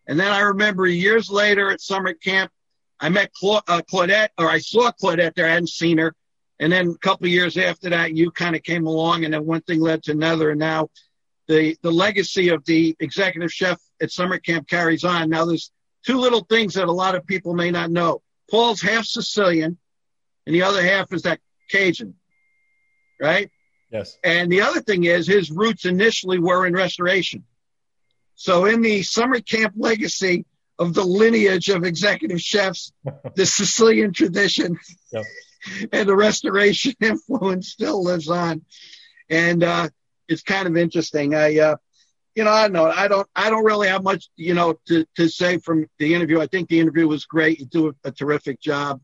And 0.06 0.20
then 0.20 0.30
I 0.30 0.40
remember 0.40 0.86
years 0.86 1.28
later 1.30 1.70
at 1.70 1.80
summer 1.80 2.14
camp, 2.14 2.52
I 3.00 3.08
met 3.08 3.32
Cla- 3.32 3.62
uh, 3.66 3.82
Claudette, 3.82 4.28
or 4.38 4.48
I 4.48 4.58
saw 4.58 4.90
Claudette 4.92 5.34
there. 5.34 5.46
I 5.46 5.50
hadn't 5.50 5.70
seen 5.70 5.98
her. 5.98 6.14
And 6.60 6.72
then 6.72 6.88
a 6.88 6.98
couple 6.98 7.26
years 7.26 7.58
after 7.58 7.90
that, 7.90 8.14
you 8.14 8.30
kind 8.30 8.56
of 8.56 8.62
came 8.62 8.86
along, 8.86 9.24
and 9.24 9.34
then 9.34 9.44
one 9.44 9.60
thing 9.62 9.80
led 9.80 10.04
to 10.04 10.12
another. 10.12 10.50
And 10.50 10.60
now 10.60 10.88
the 11.48 11.76
the 11.82 11.90
legacy 11.90 12.48
of 12.48 12.64
the 12.64 12.96
executive 13.00 13.52
chef 13.52 13.80
at 14.00 14.10
summer 14.10 14.38
camp 14.38 14.68
carries 14.68 15.04
on. 15.04 15.30
Now 15.30 15.44
there's 15.44 15.70
two 16.04 16.18
little 16.18 16.44
things 16.44 16.74
that 16.74 16.88
a 16.88 16.92
lot 16.92 17.14
of 17.14 17.26
people 17.26 17.54
may 17.54 17.70
not 17.70 17.90
know. 17.90 18.22
Paul's 18.50 18.80
half 18.80 19.04
Sicilian, 19.04 19.78
and 20.46 20.54
the 20.54 20.62
other 20.62 20.82
half 20.82 21.12
is 21.12 21.22
that 21.22 21.40
Cajun, 21.70 22.14
right? 23.20 23.50
Yes. 23.90 24.16
And 24.22 24.50
the 24.50 24.62
other 24.62 24.80
thing 24.80 25.04
is 25.04 25.26
his 25.26 25.50
roots 25.50 25.84
initially 25.84 26.38
were 26.38 26.66
in 26.66 26.74
restoration. 26.74 27.44
So 28.34 28.66
in 28.66 28.82
the 28.82 29.02
summer 29.02 29.40
camp 29.40 29.74
legacy 29.76 30.44
of 30.78 30.92
the 30.92 31.04
lineage 31.04 31.68
of 31.68 31.84
executive 31.84 32.40
chefs, 32.40 32.92
the 33.34 33.46
Sicilian 33.46 34.12
tradition 34.12 34.78
yep. 35.12 35.24
and 35.92 36.08
the 36.08 36.16
restoration 36.16 36.94
influence 37.00 37.70
still 37.70 38.02
lives 38.02 38.28
on. 38.28 38.62
And 39.28 39.64
uh, 39.64 39.88
it's 40.28 40.42
kind 40.42 40.66
of 40.66 40.76
interesting. 40.76 41.34
I, 41.34 41.58
uh, 41.58 41.76
you 42.34 42.44
know, 42.44 42.50
I 42.50 42.62
don't 42.64 42.72
know. 42.72 42.90
I 42.90 43.08
don't. 43.08 43.28
I 43.34 43.50
don't 43.50 43.64
really 43.64 43.88
have 43.88 44.02
much, 44.02 44.28
you 44.36 44.54
know, 44.54 44.78
to, 44.88 45.06
to 45.16 45.28
say 45.28 45.58
from 45.58 45.86
the 45.98 46.14
interview. 46.14 46.40
I 46.40 46.46
think 46.46 46.68
the 46.68 46.80
interview 46.80 47.08
was 47.08 47.24
great. 47.24 47.60
You 47.60 47.66
do 47.66 47.88
a, 47.88 48.08
a 48.08 48.12
terrific 48.12 48.60
job, 48.60 49.00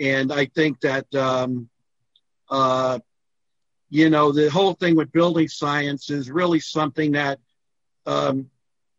and 0.00 0.32
I 0.32 0.46
think 0.46 0.80
that, 0.80 1.12
um, 1.14 1.68
uh, 2.50 3.00
you 3.90 4.08
know, 4.08 4.32
the 4.32 4.50
whole 4.50 4.72
thing 4.74 4.96
with 4.96 5.12
building 5.12 5.48
science 5.48 6.08
is 6.08 6.30
really 6.30 6.58
something 6.58 7.12
that 7.12 7.38
um, 8.06 8.50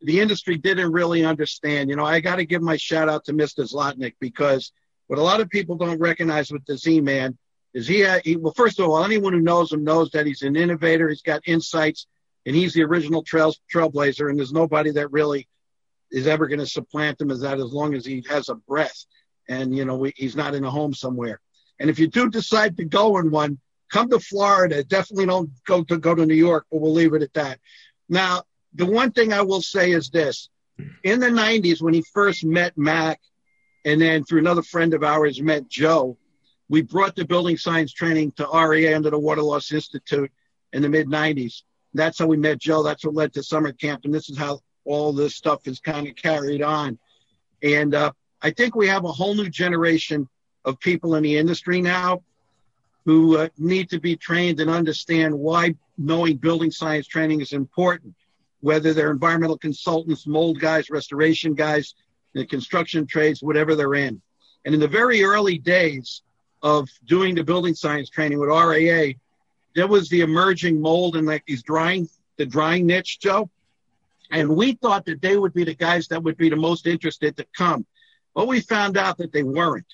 the 0.02 0.20
industry 0.20 0.58
didn't 0.58 0.92
really 0.92 1.26
understand. 1.26 1.90
You 1.90 1.96
know, 1.96 2.06
I 2.06 2.20
got 2.20 2.36
to 2.36 2.46
give 2.46 2.62
my 2.62 2.78
shout 2.78 3.10
out 3.10 3.26
to 3.26 3.34
Mr. 3.34 3.68
Zlotnik 3.68 4.14
because 4.20 4.72
what 5.08 5.20
a 5.20 5.24
lot 5.24 5.42
of 5.42 5.50
people 5.50 5.76
don't 5.76 6.00
recognize 6.00 6.52
with 6.52 6.66
the 6.66 6.78
Z-Man 6.78 7.38
is 7.76 7.88
he, 7.88 8.08
he, 8.24 8.38
well, 8.38 8.54
first 8.54 8.80
of 8.80 8.90
all, 8.90 9.04
anyone 9.04 9.34
who 9.34 9.42
knows 9.42 9.72
him 9.72 9.84
knows 9.84 10.10
that 10.12 10.26
he's 10.26 10.42
an 10.44 10.56
innovator. 10.56 11.10
He's 11.10 11.22
got 11.22 11.42
insights 11.46 12.08
and 12.46 12.56
he's 12.56 12.74
the 12.74 12.84
original 12.84 13.22
trail, 13.22 13.54
trailblazer. 13.72 14.30
And 14.30 14.40
there's 14.40 14.54
nobody 14.54 14.92
that 14.92 15.12
really 15.12 15.50
is 16.10 16.26
ever 16.26 16.48
going 16.48 16.62
to 16.62 16.66
supplant 16.66 17.20
him 17.20 17.32
as 17.32 17.42
that 17.42 17.60
as 17.60 17.74
long 17.74 17.94
as 17.94 18.06
he 18.06 18.24
has 18.30 18.48
a 18.48 18.56
breath 18.56 19.06
and, 19.50 19.76
you 19.76 19.84
know, 19.84 19.98
we, 19.98 20.14
he's 20.16 20.38
not 20.38 20.56
in 20.56 20.64
a 20.64 20.72
home 20.72 20.94
somewhere. 20.94 21.42
And 21.78 21.90
if 21.90 22.00
you 22.00 22.08
do 22.08 22.30
decide 22.30 22.78
to 22.78 22.86
go 22.86 23.18
in 23.18 23.30
one, 23.30 23.60
come 23.92 24.10
to 24.10 24.20
Florida. 24.20 24.82
Definitely 24.84 25.26
don't 25.26 25.50
go 25.66 25.84
to 25.84 25.98
go 25.98 26.16
to 26.16 26.26
New 26.26 26.34
York, 26.34 26.66
but 26.72 26.80
we'll 26.80 26.94
leave 26.94 27.14
it 27.14 27.22
at 27.22 27.34
that. 27.34 27.60
Now, 28.08 28.44
the 28.74 28.86
one 28.86 29.12
thing 29.12 29.34
I 29.34 29.42
will 29.42 29.62
say 29.62 29.92
is 29.92 30.10
this: 30.10 30.50
in 31.04 31.20
the 31.20 31.28
'90s, 31.28 31.82
when 31.82 31.94
he 31.94 32.04
first 32.14 32.46
met 32.46 32.78
Mac, 32.78 33.20
and 33.84 34.02
then 34.02 34.24
through 34.24 34.40
another 34.40 34.64
friend 34.64 34.94
of 34.94 35.04
ours 35.04 35.42
met 35.42 35.68
Joe, 35.70 36.18
we 36.70 36.82
brought 36.82 37.16
the 37.16 37.26
building 37.26 37.58
science 37.58 37.94
training 37.94 38.32
to 38.34 38.48
REA 38.48 38.94
under 38.94 39.10
the 39.10 39.20
Water 39.20 39.42
Loss 39.42 39.72
Institute 39.72 40.32
in 40.74 40.82
the 40.82 40.90
mid 40.90 41.08
'90s. 41.08 41.64
That's 41.94 42.20
how 42.20 42.28
we 42.28 42.38
met 42.38 42.60
Joe. 42.60 42.84
That's 42.84 43.06
what 43.06 43.16
led 43.16 43.34
to 43.34 43.44
summer 43.44 43.72
camp, 43.72 44.06
and 44.06 44.14
this 44.14 44.30
is 44.30 44.38
how 44.38 44.60
all 44.84 45.14
this 45.14 45.36
stuff 45.36 45.68
is 45.68 45.80
kind 45.80 46.08
of 46.08 46.16
carried 46.16 46.62
on. 46.62 46.98
And 47.64 47.96
uh, 47.96 48.12
I 48.42 48.52
think 48.52 48.76
we 48.76 48.88
have 48.88 49.06
a 49.06 49.12
whole 49.12 49.34
new 49.34 49.50
generation 49.50 50.28
of 50.66 50.80
people 50.80 51.16
in 51.16 51.24
the 51.24 51.38
industry 51.38 51.82
now 51.82 52.24
who 53.06 53.38
uh, 53.38 53.50
need 53.58 53.90
to 53.90 54.00
be 54.00 54.16
trained 54.16 54.60
and 54.60 54.70
understand 54.70 55.34
why 55.34 55.76
knowing 55.98 56.38
building 56.38 56.72
science 56.72 57.08
training 57.08 57.42
is 57.42 57.54
important 57.54 58.14
whether 58.66 58.96
they're 58.96 59.12
environmental 59.12 59.60
consultants, 59.60 60.26
mold 60.26 60.60
guys, 60.60 60.90
restoration 60.90 61.54
guys, 61.54 61.94
the 62.34 62.44
construction 62.44 63.06
trades, 63.06 63.44
whatever 63.44 63.76
they're 63.76 63.94
in. 63.94 64.20
And 64.66 64.74
in 64.74 64.80
the 64.80 64.88
very 64.88 65.24
early 65.24 65.60
days 65.60 66.24
of 66.66 66.90
doing 67.06 67.36
the 67.36 67.44
building 67.44 67.76
science 67.76 68.10
training 68.10 68.40
with 68.40 68.50
RAA, 68.50 69.14
there 69.76 69.88
was 69.88 70.10
the 70.10 70.22
emerging 70.22 70.82
mold 70.82 71.16
and 71.16 71.28
like 71.28 71.46
these 71.46 71.62
drying, 71.62 72.10
the 72.38 72.46
drying 72.46 72.88
niche, 72.88 73.20
Joe. 73.20 73.52
And 74.32 74.50
we 74.50 74.74
thought 74.74 75.06
that 75.06 75.22
they 75.22 75.38
would 75.38 75.54
be 75.54 75.64
the 75.64 75.76
guys 75.76 76.08
that 76.08 76.24
would 76.24 76.38
be 76.38 76.50
the 76.50 76.56
most 76.56 76.88
interested 76.88 77.38
to 77.38 77.46
come. 77.56 77.86
But 78.34 78.48
we 78.48 78.62
found 78.62 78.98
out 78.98 79.20
that 79.20 79.32
they 79.32 79.44
weren't. 79.44 79.86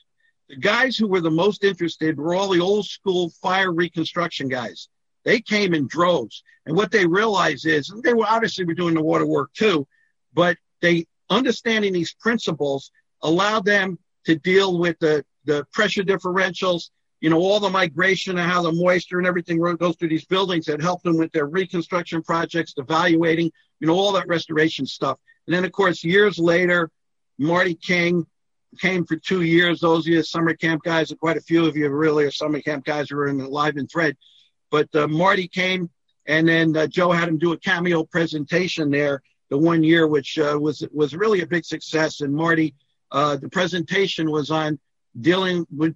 The 0.48 0.56
guys 0.56 0.96
who 0.96 1.08
were 1.08 1.20
the 1.20 1.30
most 1.30 1.66
interested 1.66 2.18
were 2.18 2.36
all 2.36 2.48
the 2.48 2.62
old 2.62 2.86
school 2.86 3.32
fire 3.42 3.74
reconstruction 3.74 4.48
guys. 4.48 4.88
They 5.26 5.42
came 5.42 5.74
in 5.74 5.88
droves. 5.88 6.42
And 6.66 6.78
what 6.78 6.90
they 6.90 7.06
realized 7.06 7.66
is 7.66 7.94
they 8.02 8.14
were 8.14 8.26
obviously 8.26 8.64
were 8.64 8.76
doing 8.76 8.94
the 8.94 9.04
water 9.04 9.26
work 9.26 9.52
too, 9.54 9.86
but 10.34 10.56
they 10.82 11.06
understanding 11.30 11.92
these 11.92 12.14
principles 12.14 12.92
allowed 13.22 13.66
them 13.66 14.00
to 14.26 14.36
deal 14.38 14.80
with 14.80 14.98
the, 15.00 15.26
the 15.46 15.66
pressure 15.74 16.04
differentials, 16.04 16.90
you 17.20 17.30
know, 17.30 17.40
all 17.40 17.60
the 17.60 17.70
migration 17.70 18.38
and 18.38 18.52
how 18.52 18.62
the 18.62 18.72
moisture 18.72 19.18
and 19.18 19.28
everything 19.28 19.60
goes 19.60 19.96
through 19.96 20.10
these 20.10 20.26
buildings 20.26 20.66
that 20.66 20.82
helped 20.82 21.04
them 21.04 21.18
with 21.18 21.32
their 21.32 21.46
reconstruction 21.46 22.22
projects, 22.24 22.74
evaluating, 22.78 23.52
you 23.80 23.88
know, 23.88 23.94
all 23.94 24.12
that 24.12 24.28
restoration 24.28 24.86
stuff. 24.86 25.18
And 25.48 25.56
then, 25.56 25.66
of 25.66 25.72
course, 25.72 26.04
years 26.04 26.40
later, 26.40 26.90
Marty 27.38 27.76
King 27.76 28.26
came 28.80 29.06
for 29.06 29.16
two 29.18 29.42
years. 29.42 29.80
Those 29.80 30.06
of 30.06 30.14
you 30.14 30.24
summer 30.24 30.54
camp 30.54 30.84
guys, 30.84 31.14
quite 31.20 31.38
a 31.38 31.42
few 31.42 31.66
of 31.66 31.76
you 31.76 31.90
really 31.90 32.26
are 32.26 32.32
summer 32.32 32.62
camp 32.62 32.86
guys 32.86 33.10
who 33.10 33.18
are 33.18 33.28
in 33.28 33.38
the 33.38 33.48
live 33.48 33.78
and 33.78 33.90
thread. 33.90 34.16
But 34.70 34.94
uh, 34.96 35.08
Marty 35.08 35.48
came, 35.48 35.90
and 36.26 36.48
then 36.48 36.76
uh, 36.78 36.88
Joe 36.88 37.12
had 37.12 37.28
him 37.28 37.38
do 37.38 37.52
a 37.52 37.58
cameo 37.58 38.04
presentation 38.04 38.90
there 38.90 39.22
the 39.50 39.58
one 39.58 39.84
year, 39.84 40.08
which 40.08 40.40
uh, 40.40 40.58
was 40.60 40.88
was 40.94 41.14
really 41.14 41.42
a 41.42 41.48
big 41.48 41.66
success. 41.66 42.22
And 42.22 42.34
Marty, 42.34 42.74
uh, 43.12 43.36
the 43.36 43.50
presentation 43.50 44.32
was 44.32 44.50
on 44.50 44.80
dealing 45.20 45.66
with 45.76 45.96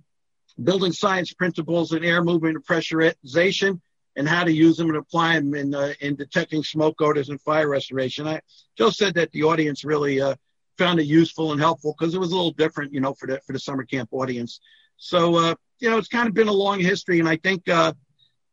building 0.61 0.91
science 0.91 1.34
principles 1.34 1.93
in 1.93 2.03
air 2.03 2.24
movement 2.24 2.55
and 2.55 2.66
pressurization 2.66 3.80
and 4.16 4.28
how 4.28 4.43
to 4.43 4.51
use 4.51 4.78
them 4.78 4.88
and 4.88 4.97
apply 4.97 5.36
them 5.36 5.53
in 5.53 5.76
uh, 5.76 5.93
in 5.99 6.16
detecting 6.16 6.63
smoke 6.63 7.01
odors 7.01 7.30
and 7.30 7.41
fire 7.41 7.68
restoration. 7.68 8.28
I, 8.28 8.41
Joe 8.78 8.89
said 8.89 9.16
that 9.16 9.32
the 9.32 9.43
audience 9.43 9.84
really 9.84 10.22
uh, 10.22 10.36
found 10.78 10.99
it 10.99 11.05
useful 11.05 11.51
and 11.51 11.59
helpful 11.59 11.95
because 11.97 12.13
it 12.16 12.20
was 12.20 12.32
a 12.32 12.36
little 12.36 12.51
different, 12.51 12.93
you 12.93 13.01
know, 13.01 13.13
for 13.13 13.28
the 13.28 13.41
for 13.45 13.53
the 13.53 13.59
summer 13.59 13.84
camp 13.84 14.09
audience. 14.11 14.59
So 14.97 15.36
uh, 15.36 15.55
you 15.80 15.89
know, 15.89 15.97
it's 15.97 16.07
kind 16.07 16.28
of 16.28 16.34
been 16.34 16.47
a 16.47 16.53
long 16.53 16.80
history, 16.80 17.20
and 17.20 17.28
I 17.28 17.38
think 17.38 17.68
uh, 17.68 17.93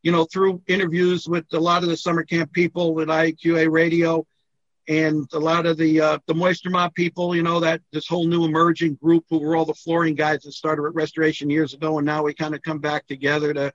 you 0.02 0.10
know, 0.10 0.24
through 0.24 0.62
interviews 0.66 1.28
with 1.28 1.46
a 1.52 1.60
lot 1.60 1.82
of 1.82 1.88
the 1.88 1.96
summer 1.96 2.24
camp 2.24 2.52
people 2.52 3.00
at 3.00 3.08
IAQA 3.08 3.70
radio 3.70 4.26
and 4.88 5.28
a 5.32 5.38
lot 5.38 5.66
of 5.66 5.76
the 5.76 6.00
uh, 6.00 6.18
the 6.26 6.34
Moisture 6.34 6.70
Mob 6.70 6.94
people, 6.94 7.34
you 7.34 7.42
know, 7.42 7.60
that 7.60 7.80
this 7.92 8.06
whole 8.06 8.26
new 8.26 8.44
emerging 8.44 8.94
group 8.96 9.24
who 9.30 9.38
were 9.38 9.56
all 9.56 9.64
the 9.64 9.74
flooring 9.74 10.14
guys 10.14 10.42
that 10.42 10.52
started 10.52 10.84
at 10.84 10.94
Restoration 10.94 11.50
years 11.50 11.74
ago, 11.74 11.98
and 11.98 12.06
now 12.06 12.22
we 12.22 12.34
kind 12.34 12.54
of 12.54 12.62
come 12.62 12.78
back 12.78 13.06
together 13.06 13.54
to, 13.54 13.72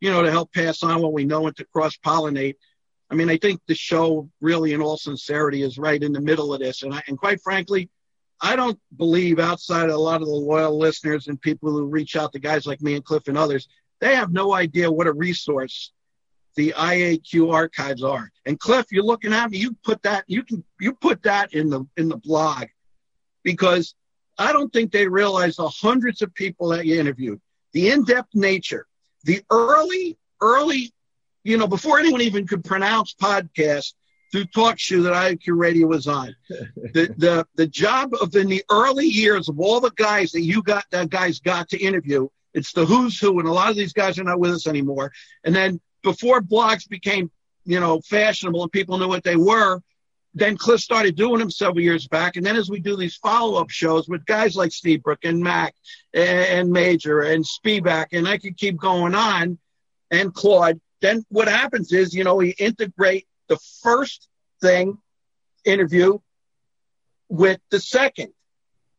you 0.00 0.10
know, 0.10 0.22
to 0.22 0.30
help 0.30 0.52
pass 0.52 0.82
on 0.82 1.02
what 1.02 1.12
we 1.12 1.24
know 1.24 1.46
and 1.46 1.56
to 1.56 1.64
cross 1.66 1.96
pollinate. 1.96 2.56
I 3.10 3.14
mean, 3.14 3.28
I 3.28 3.38
think 3.38 3.60
the 3.66 3.74
show 3.74 4.28
really, 4.40 4.72
in 4.72 4.82
all 4.82 4.96
sincerity, 4.96 5.62
is 5.62 5.78
right 5.78 6.02
in 6.02 6.12
the 6.12 6.20
middle 6.20 6.52
of 6.52 6.60
this, 6.60 6.82
and 6.82 6.94
I, 6.94 7.02
and 7.08 7.18
quite 7.18 7.40
frankly, 7.42 7.88
I 8.40 8.56
don't 8.56 8.78
believe 8.96 9.38
outside 9.38 9.90
of 9.90 9.94
a 9.94 9.98
lot 9.98 10.22
of 10.22 10.28
the 10.28 10.34
loyal 10.34 10.78
listeners 10.78 11.28
and 11.28 11.40
people 11.40 11.70
who 11.70 11.84
reach 11.86 12.16
out 12.16 12.32
to 12.32 12.38
guys 12.38 12.66
like 12.66 12.80
me 12.80 12.94
and 12.94 13.04
Cliff 13.04 13.28
and 13.28 13.36
others 13.36 13.68
they 14.00 14.14
have 14.16 14.32
no 14.32 14.52
idea 14.52 14.90
what 14.90 15.06
a 15.06 15.12
resource 15.12 15.92
the 16.56 16.74
IAQ 16.76 17.52
archives 17.52 18.02
are. 18.02 18.30
And 18.46 18.58
Cliff, 18.58 18.86
you're 18.90 19.04
looking 19.04 19.32
at 19.32 19.50
me. 19.50 19.58
You 19.58 19.76
put 19.84 20.02
that 20.02 20.24
you 20.26 20.42
can 20.42 20.64
you 20.80 20.94
put 20.94 21.22
that 21.22 21.54
in 21.54 21.70
the 21.70 21.86
in 21.96 22.08
the 22.08 22.16
blog 22.16 22.66
because 23.42 23.94
I 24.38 24.52
don't 24.52 24.72
think 24.72 24.92
they 24.92 25.06
realize 25.06 25.56
the 25.56 25.68
hundreds 25.68 26.22
of 26.22 26.34
people 26.34 26.68
that 26.68 26.86
you 26.86 26.98
interviewed, 26.98 27.40
the 27.72 27.90
in-depth 27.90 28.34
nature, 28.34 28.86
the 29.24 29.42
early 29.50 30.18
early, 30.40 30.92
you 31.44 31.56
know, 31.56 31.66
before 31.66 31.98
anyone 31.98 32.22
even 32.22 32.46
could 32.46 32.64
pronounce 32.64 33.14
podcast 33.14 33.92
through 34.32 34.44
talk 34.46 34.78
show 34.78 35.02
that 35.02 35.12
IAQ 35.12 35.58
Radio 35.58 35.86
was 35.86 36.06
on. 36.06 36.34
the 36.48 37.14
the 37.16 37.46
the 37.54 37.66
job 37.66 38.14
of 38.20 38.34
in 38.34 38.48
the 38.48 38.64
early 38.70 39.06
years 39.06 39.48
of 39.48 39.60
all 39.60 39.80
the 39.80 39.92
guys 39.96 40.32
that 40.32 40.42
you 40.42 40.62
got 40.62 40.84
that 40.90 41.10
guys 41.10 41.40
got 41.40 41.68
to 41.68 41.78
interview 41.78 42.28
it's 42.54 42.72
the 42.72 42.84
who's 42.84 43.18
who, 43.18 43.38
and 43.38 43.48
a 43.48 43.52
lot 43.52 43.70
of 43.70 43.76
these 43.76 43.92
guys 43.92 44.18
are 44.18 44.24
not 44.24 44.40
with 44.40 44.52
us 44.52 44.66
anymore. 44.66 45.12
And 45.44 45.54
then 45.54 45.80
before 46.02 46.40
blogs 46.40 46.88
became, 46.88 47.30
you 47.64 47.80
know, 47.80 48.00
fashionable 48.00 48.62
and 48.62 48.72
people 48.72 48.98
knew 48.98 49.08
what 49.08 49.24
they 49.24 49.36
were, 49.36 49.80
then 50.34 50.56
Cliff 50.56 50.80
started 50.80 51.16
doing 51.16 51.40
them 51.40 51.50
several 51.50 51.80
years 51.80 52.06
back. 52.06 52.36
And 52.36 52.46
then 52.46 52.56
as 52.56 52.70
we 52.70 52.80
do 52.80 52.96
these 52.96 53.16
follow 53.16 53.60
up 53.60 53.70
shows 53.70 54.08
with 54.08 54.24
guys 54.26 54.54
like 54.54 54.72
Steve 54.72 55.02
Brook 55.02 55.20
and 55.24 55.40
Mac 55.40 55.74
and 56.14 56.70
Major 56.70 57.20
and 57.20 57.44
Spivak, 57.44 58.06
and 58.12 58.28
I 58.28 58.38
could 58.38 58.56
keep 58.56 58.76
going 58.76 59.14
on, 59.14 59.58
and 60.10 60.32
Claude, 60.32 60.80
then 61.00 61.24
what 61.30 61.48
happens 61.48 61.92
is, 61.92 62.14
you 62.14 62.24
know, 62.24 62.36
we 62.36 62.50
integrate 62.50 63.26
the 63.48 63.58
first 63.82 64.28
thing 64.60 64.98
interview 65.64 66.18
with 67.28 67.60
the 67.70 67.80
second. 67.80 68.32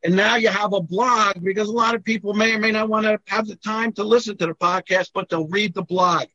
And 0.04 0.16
now 0.16 0.36
you 0.36 0.48
have 0.48 0.74
a 0.74 0.82
blog 0.82 1.44
because 1.44 1.68
a 1.68 1.74
lot 1.74 1.94
of 1.94 2.04
people 2.04 2.34
may 2.34 2.54
or 2.54 2.60
may 2.60 2.72
not 2.72 2.90
want 2.90 3.06
to 3.06 3.20
have 3.28 3.48
the 3.48 3.56
time 3.56 3.94
to 3.94 4.04
listen 4.04 4.36
to 4.38 4.48
the 4.48 4.56
podcast, 4.56 5.12
but 5.14 5.30
they'll 5.30 5.48
read 5.48 5.74
the 5.74 5.84
blog. 5.84 6.26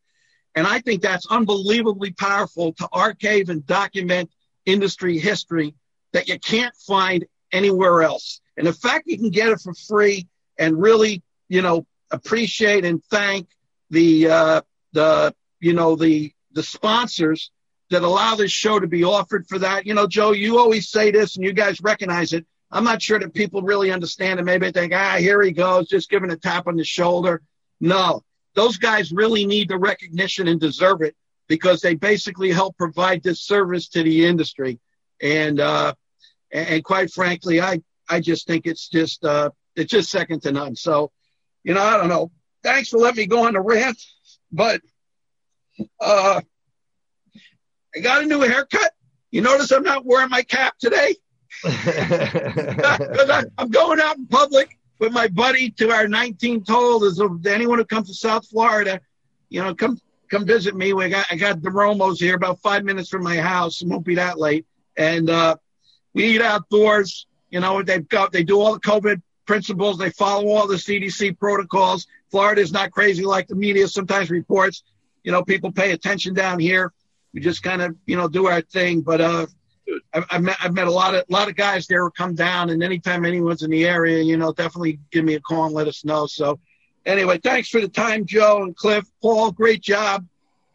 And 0.56 0.66
I 0.66 0.80
think 0.80 1.02
that's 1.02 1.26
unbelievably 1.26 2.12
powerful 2.12 2.72
to 2.74 2.88
archive 2.90 3.50
and 3.50 3.64
document 3.66 4.30
industry 4.64 5.18
history 5.18 5.74
that 6.12 6.28
you 6.28 6.38
can't 6.38 6.74
find 6.74 7.26
anywhere 7.52 8.02
else. 8.02 8.40
And 8.56 8.66
the 8.66 8.72
fact 8.72 9.04
you 9.06 9.18
can 9.18 9.30
get 9.30 9.50
it 9.50 9.60
for 9.60 9.74
free 9.74 10.26
and 10.58 10.80
really, 10.80 11.22
you 11.48 11.60
know, 11.60 11.86
appreciate 12.10 12.86
and 12.86 13.04
thank 13.04 13.48
the, 13.90 14.28
uh, 14.28 14.60
the, 14.92 15.34
you 15.60 15.74
know, 15.74 15.94
the, 15.94 16.32
the 16.52 16.62
sponsors 16.62 17.50
that 17.90 18.02
allow 18.02 18.34
this 18.34 18.50
show 18.50 18.80
to 18.80 18.86
be 18.86 19.04
offered 19.04 19.46
for 19.46 19.58
that. 19.58 19.86
You 19.86 19.92
know, 19.92 20.06
Joe, 20.06 20.32
you 20.32 20.58
always 20.58 20.88
say 20.88 21.10
this 21.10 21.36
and 21.36 21.44
you 21.44 21.52
guys 21.52 21.80
recognize 21.82 22.32
it. 22.32 22.46
I'm 22.70 22.82
not 22.82 23.02
sure 23.02 23.18
that 23.18 23.34
people 23.34 23.62
really 23.62 23.92
understand 23.92 24.40
it. 24.40 24.44
Maybe 24.44 24.70
they 24.70 24.80
think, 24.80 24.92
ah, 24.94 25.16
here 25.18 25.40
he 25.42 25.52
goes, 25.52 25.86
just 25.86 26.10
giving 26.10 26.30
a 26.30 26.36
tap 26.36 26.66
on 26.66 26.76
the 26.76 26.84
shoulder. 26.84 27.42
No, 27.78 28.22
those 28.56 28.78
guys 28.78 29.12
really 29.12 29.46
need 29.46 29.68
the 29.68 29.78
recognition 29.78 30.48
and 30.48 30.58
deserve 30.58 31.02
it 31.02 31.14
because 31.46 31.80
they 31.80 31.94
basically 31.94 32.50
help 32.50 32.76
provide 32.76 33.22
this 33.22 33.40
service 33.40 33.88
to 33.90 34.02
the 34.02 34.26
industry. 34.26 34.80
And, 35.22 35.60
uh, 35.60 35.94
and 36.50 36.82
quite 36.82 37.12
frankly, 37.12 37.60
I, 37.60 37.82
I 38.08 38.20
just 38.20 38.46
think 38.46 38.66
it's 38.66 38.88
just, 38.88 39.24
uh, 39.24 39.50
it's 39.76 39.90
just 39.90 40.10
second 40.10 40.42
to 40.42 40.52
none. 40.52 40.74
So, 40.74 41.12
you 41.62 41.74
know, 41.74 41.82
I 41.82 41.98
don't 41.98 42.08
know. 42.08 42.32
Thanks 42.62 42.88
for 42.88 42.98
letting 42.98 43.18
me 43.18 43.26
go 43.26 43.46
on 43.46 43.52
the 43.52 43.60
rant, 43.60 44.02
but, 44.50 44.80
uh, 46.00 46.40
I 47.94 48.00
got 48.00 48.22
a 48.22 48.26
new 48.26 48.40
haircut. 48.40 48.92
You 49.30 49.42
notice 49.42 49.70
I'm 49.70 49.82
not 49.82 50.04
wearing 50.06 50.30
my 50.30 50.42
cap 50.42 50.74
today 50.78 51.14
because 51.62 53.44
I'm 53.58 53.68
going 53.68 54.00
out 54.00 54.16
in 54.16 54.26
public 54.26 54.78
with 54.98 55.12
my 55.12 55.28
buddy 55.28 55.70
to 55.70 55.90
our 55.90 56.06
19th 56.06 56.68
hole. 56.68 57.04
Is 57.04 57.20
anyone 57.46 57.78
who 57.78 57.84
comes 57.84 58.08
to 58.08 58.14
South 58.14 58.48
Florida, 58.48 59.00
you 59.48 59.62
know, 59.62 59.74
come 59.74 60.00
come 60.30 60.46
visit 60.46 60.74
me. 60.74 60.92
We 60.92 61.08
got 61.08 61.26
I 61.30 61.36
got 61.36 61.62
the 61.62 61.70
Romos 61.70 62.18
here, 62.18 62.36
about 62.36 62.60
five 62.60 62.84
minutes 62.84 63.08
from 63.08 63.22
my 63.22 63.36
house. 63.36 63.82
It 63.82 63.88
won't 63.88 64.04
be 64.04 64.16
that 64.16 64.38
late, 64.38 64.66
and 64.96 65.30
uh, 65.30 65.56
we 66.14 66.24
eat 66.24 66.42
outdoors. 66.42 67.26
You 67.50 67.60
know, 67.60 67.82
they've 67.82 68.06
got 68.08 68.32
they 68.32 68.44
do 68.44 68.60
all 68.60 68.74
the 68.74 68.80
COVID 68.80 69.22
principles. 69.46 69.98
They 69.98 70.10
follow 70.10 70.48
all 70.48 70.66
the 70.66 70.76
CDC 70.76 71.38
protocols. 71.38 72.06
Florida 72.30 72.60
is 72.60 72.72
not 72.72 72.90
crazy 72.90 73.24
like 73.24 73.46
the 73.46 73.54
media 73.54 73.86
sometimes 73.88 74.30
reports. 74.30 74.82
You 75.22 75.32
know, 75.32 75.44
people 75.44 75.72
pay 75.72 75.92
attention 75.92 76.34
down 76.34 76.58
here. 76.58 76.92
We 77.32 77.40
just 77.40 77.62
kind 77.62 77.82
of 77.82 77.96
you 78.06 78.16
know 78.16 78.28
do 78.28 78.46
our 78.46 78.60
thing, 78.62 79.02
but 79.02 79.20
uh, 79.20 79.46
I've, 80.12 80.24
I've, 80.30 80.42
met 80.42 80.56
I've 80.62 80.74
met 80.74 80.86
a 80.86 80.90
lot 80.90 81.14
of 81.14 81.24
lot 81.28 81.48
of 81.48 81.56
guys 81.56 81.86
there 81.86 82.02
who 82.02 82.10
come 82.10 82.34
down, 82.34 82.70
and 82.70 82.82
anytime 82.82 83.24
anyone's 83.24 83.62
in 83.62 83.70
the 83.70 83.86
area, 83.86 84.22
you 84.22 84.36
know, 84.36 84.52
definitely 84.52 84.98
give 85.10 85.24
me 85.24 85.34
a 85.34 85.40
call 85.40 85.66
and 85.66 85.74
let 85.74 85.88
us 85.88 86.04
know. 86.04 86.26
So, 86.26 86.58
anyway, 87.04 87.38
thanks 87.38 87.68
for 87.68 87.80
the 87.80 87.88
time, 87.88 88.26
Joe 88.26 88.62
and 88.62 88.76
Cliff, 88.76 89.04
Paul. 89.22 89.52
Great 89.52 89.82
job. 89.82 90.26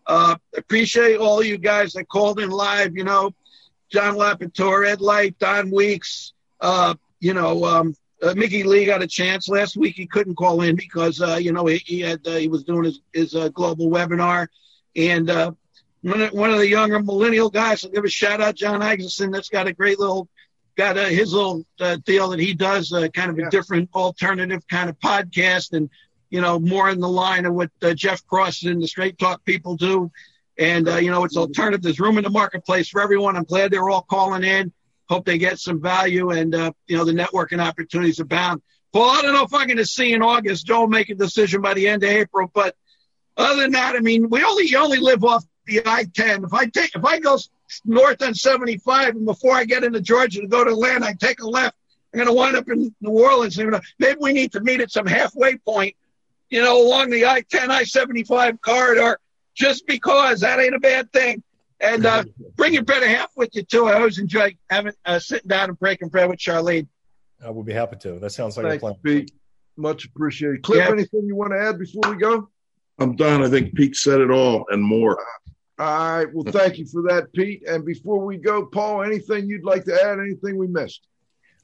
Uh, 0.07 0.35
appreciate 0.55 1.17
all 1.17 1.43
you 1.43 1.57
guys 1.57 1.93
that 1.93 2.07
called 2.07 2.39
in 2.39 2.49
live. 2.49 2.95
You 2.95 3.03
know, 3.03 3.33
John 3.91 4.15
Lapotaire, 4.15 4.85
Ed 4.85 5.01
Light, 5.01 5.37
Don 5.39 5.71
Weeks. 5.71 6.33
Uh, 6.59 6.95
you 7.19 7.33
know, 7.33 7.65
um, 7.65 7.95
uh, 8.23 8.33
Mickey 8.35 8.63
Lee 8.63 8.85
got 8.85 9.01
a 9.01 9.07
chance 9.07 9.49
last 9.49 9.75
week. 9.75 9.95
He 9.95 10.05
couldn't 10.05 10.35
call 10.35 10.61
in 10.61 10.75
because 10.75 11.21
uh, 11.21 11.35
you 11.35 11.51
know 11.51 11.65
he, 11.65 11.77
he 11.77 11.99
had 11.99 12.25
uh, 12.27 12.35
he 12.35 12.47
was 12.47 12.63
doing 12.63 12.85
his 12.85 13.01
his 13.13 13.35
uh, 13.35 13.49
global 13.49 13.89
webinar, 13.89 14.47
and 14.95 15.29
uh, 15.29 15.51
one 16.01 16.51
of, 16.51 16.57
the 16.57 16.67
younger 16.67 16.99
millennial 16.99 17.49
guys. 17.49 17.83
I'll 17.83 17.91
give 17.91 18.05
a 18.05 18.09
shout 18.09 18.41
out, 18.41 18.55
John 18.55 18.81
Isaacson. 18.81 19.31
That's 19.31 19.49
got 19.49 19.67
a 19.67 19.73
great 19.73 19.99
little, 19.99 20.27
got 20.75 20.97
a, 20.97 21.05
his 21.05 21.33
little 21.33 21.65
uh, 21.79 21.97
deal 22.05 22.29
that 22.29 22.39
he 22.39 22.53
does, 22.53 22.91
uh, 22.91 23.07
kind 23.09 23.29
of 23.29 23.37
a 23.37 23.41
yeah. 23.41 23.49
different 23.49 23.89
alternative 23.93 24.67
kind 24.67 24.89
of 24.89 24.99
podcast, 24.99 25.73
and 25.73 25.89
you 26.29 26.41
know 26.41 26.59
more 26.59 26.89
in 26.89 26.99
the 26.99 27.09
line 27.09 27.45
of 27.45 27.53
what 27.53 27.69
uh, 27.83 27.93
Jeff 27.93 28.25
Cross 28.25 28.63
and 28.63 28.81
the 28.81 28.87
Straight 28.87 29.19
Talk 29.19 29.45
people 29.45 29.75
do. 29.75 30.11
And 30.57 30.89
uh, 30.89 30.97
you 30.97 31.11
know 31.11 31.23
it's 31.23 31.37
alternative. 31.37 31.83
There's 31.83 31.99
room 31.99 32.17
in 32.17 32.23
the 32.23 32.29
marketplace 32.29 32.89
for 32.89 33.01
everyone. 33.01 33.35
I'm 33.37 33.43
glad 33.43 33.71
they're 33.71 33.89
all 33.89 34.01
calling 34.03 34.43
in. 34.43 34.73
Hope 35.07 35.25
they 35.25 35.37
get 35.37 35.59
some 35.59 35.81
value, 35.81 36.31
and 36.31 36.55
uh, 36.55 36.71
you 36.87 36.97
know 36.97 37.05
the 37.05 37.13
networking 37.13 37.59
opportunities 37.59 38.19
abound. 38.19 38.61
Paul, 38.91 39.09
I 39.09 39.21
don't 39.21 39.33
know 39.33 39.43
if 39.43 39.53
I'm 39.53 39.67
going 39.67 39.77
to 39.77 39.85
see 39.85 40.13
in 40.13 40.21
August. 40.21 40.65
Don't 40.65 40.89
make 40.89 41.09
a 41.09 41.15
decision 41.15 41.61
by 41.61 41.73
the 41.73 41.87
end 41.87 42.03
of 42.03 42.09
April, 42.09 42.51
but 42.53 42.75
other 43.37 43.61
than 43.61 43.71
that, 43.71 43.95
I 43.95 43.99
mean, 43.99 44.29
we 44.29 44.43
only 44.43 44.67
you 44.67 44.77
only 44.77 44.99
live 44.99 45.23
off 45.23 45.45
the 45.65 45.81
I-10. 45.85 46.45
If 46.45 46.53
I 46.53 46.65
take, 46.65 46.95
if 46.95 47.05
I 47.05 47.19
go 47.19 47.37
north 47.85 48.21
on 48.21 48.33
75 48.33 49.15
and 49.15 49.25
before 49.25 49.55
I 49.55 49.65
get 49.65 49.83
into 49.83 50.01
Georgia 50.01 50.41
to 50.41 50.47
go 50.47 50.63
to 50.63 50.71
Atlanta, 50.71 51.07
I 51.07 51.13
take 51.13 51.41
a 51.41 51.47
left. 51.47 51.75
I'm 52.13 52.17
going 52.17 52.27
to 52.27 52.33
wind 52.33 52.55
up 52.57 52.69
in 52.69 52.93
New 52.99 53.11
Orleans. 53.11 53.57
Maybe 53.57 54.17
we 54.19 54.33
need 54.33 54.51
to 54.53 54.61
meet 54.61 54.81
at 54.81 54.91
some 54.91 55.05
halfway 55.05 55.57
point, 55.57 55.95
you 56.49 56.61
know, 56.61 56.85
along 56.85 57.09
the 57.09 57.25
I-10, 57.25 57.69
I-75 57.69 58.59
corridor, 58.61 59.19
just 59.55 59.87
because 59.87 60.41
that 60.41 60.59
ain't 60.59 60.75
a 60.75 60.79
bad 60.79 61.11
thing. 61.13 61.41
And 61.79 62.05
uh, 62.05 62.25
bring 62.55 62.73
your 62.73 62.83
better 62.83 63.07
half 63.07 63.31
with 63.35 63.55
you 63.55 63.63
too. 63.63 63.87
I 63.87 63.93
always 63.95 64.19
enjoy 64.19 64.55
having 64.69 64.93
uh, 65.03 65.17
sitting 65.19 65.47
down 65.47 65.69
and 65.69 65.79
breaking 65.79 66.09
bread 66.09 66.29
with 66.29 66.37
Charlene. 66.37 66.87
I 67.43 67.49
would 67.49 67.65
be 67.65 67.73
happy 67.73 67.95
to. 68.01 68.19
That 68.19 68.31
sounds 68.31 68.55
like 68.55 68.67
Thanks, 68.67 68.83
a 68.83 68.85
plan. 68.85 68.95
Pete. 69.03 69.31
Much 69.77 70.05
appreciated. 70.05 70.61
Cliff, 70.61 70.77
yeah. 70.77 70.91
anything 70.91 71.25
you 71.25 71.35
want 71.35 71.53
to 71.53 71.59
add 71.59 71.79
before 71.79 72.11
we 72.11 72.17
go? 72.17 72.49
I'm 73.01 73.15
done. 73.15 73.43
I 73.43 73.49
think 73.49 73.73
Pete 73.73 73.95
said 73.95 74.21
it 74.21 74.29
all 74.29 74.65
and 74.69 74.81
more. 74.81 75.17
All 75.79 76.17
right. 76.17 76.31
Well, 76.31 76.43
thank 76.43 76.77
you 76.77 76.85
for 76.85 77.01
that, 77.03 77.33
Pete. 77.33 77.63
And 77.67 77.83
before 77.83 78.19
we 78.23 78.37
go, 78.37 78.65
Paul, 78.65 79.01
anything 79.01 79.47
you'd 79.47 79.63
like 79.63 79.83
to 79.85 80.03
add? 80.03 80.19
Anything 80.19 80.57
we 80.57 80.67
missed? 80.67 81.07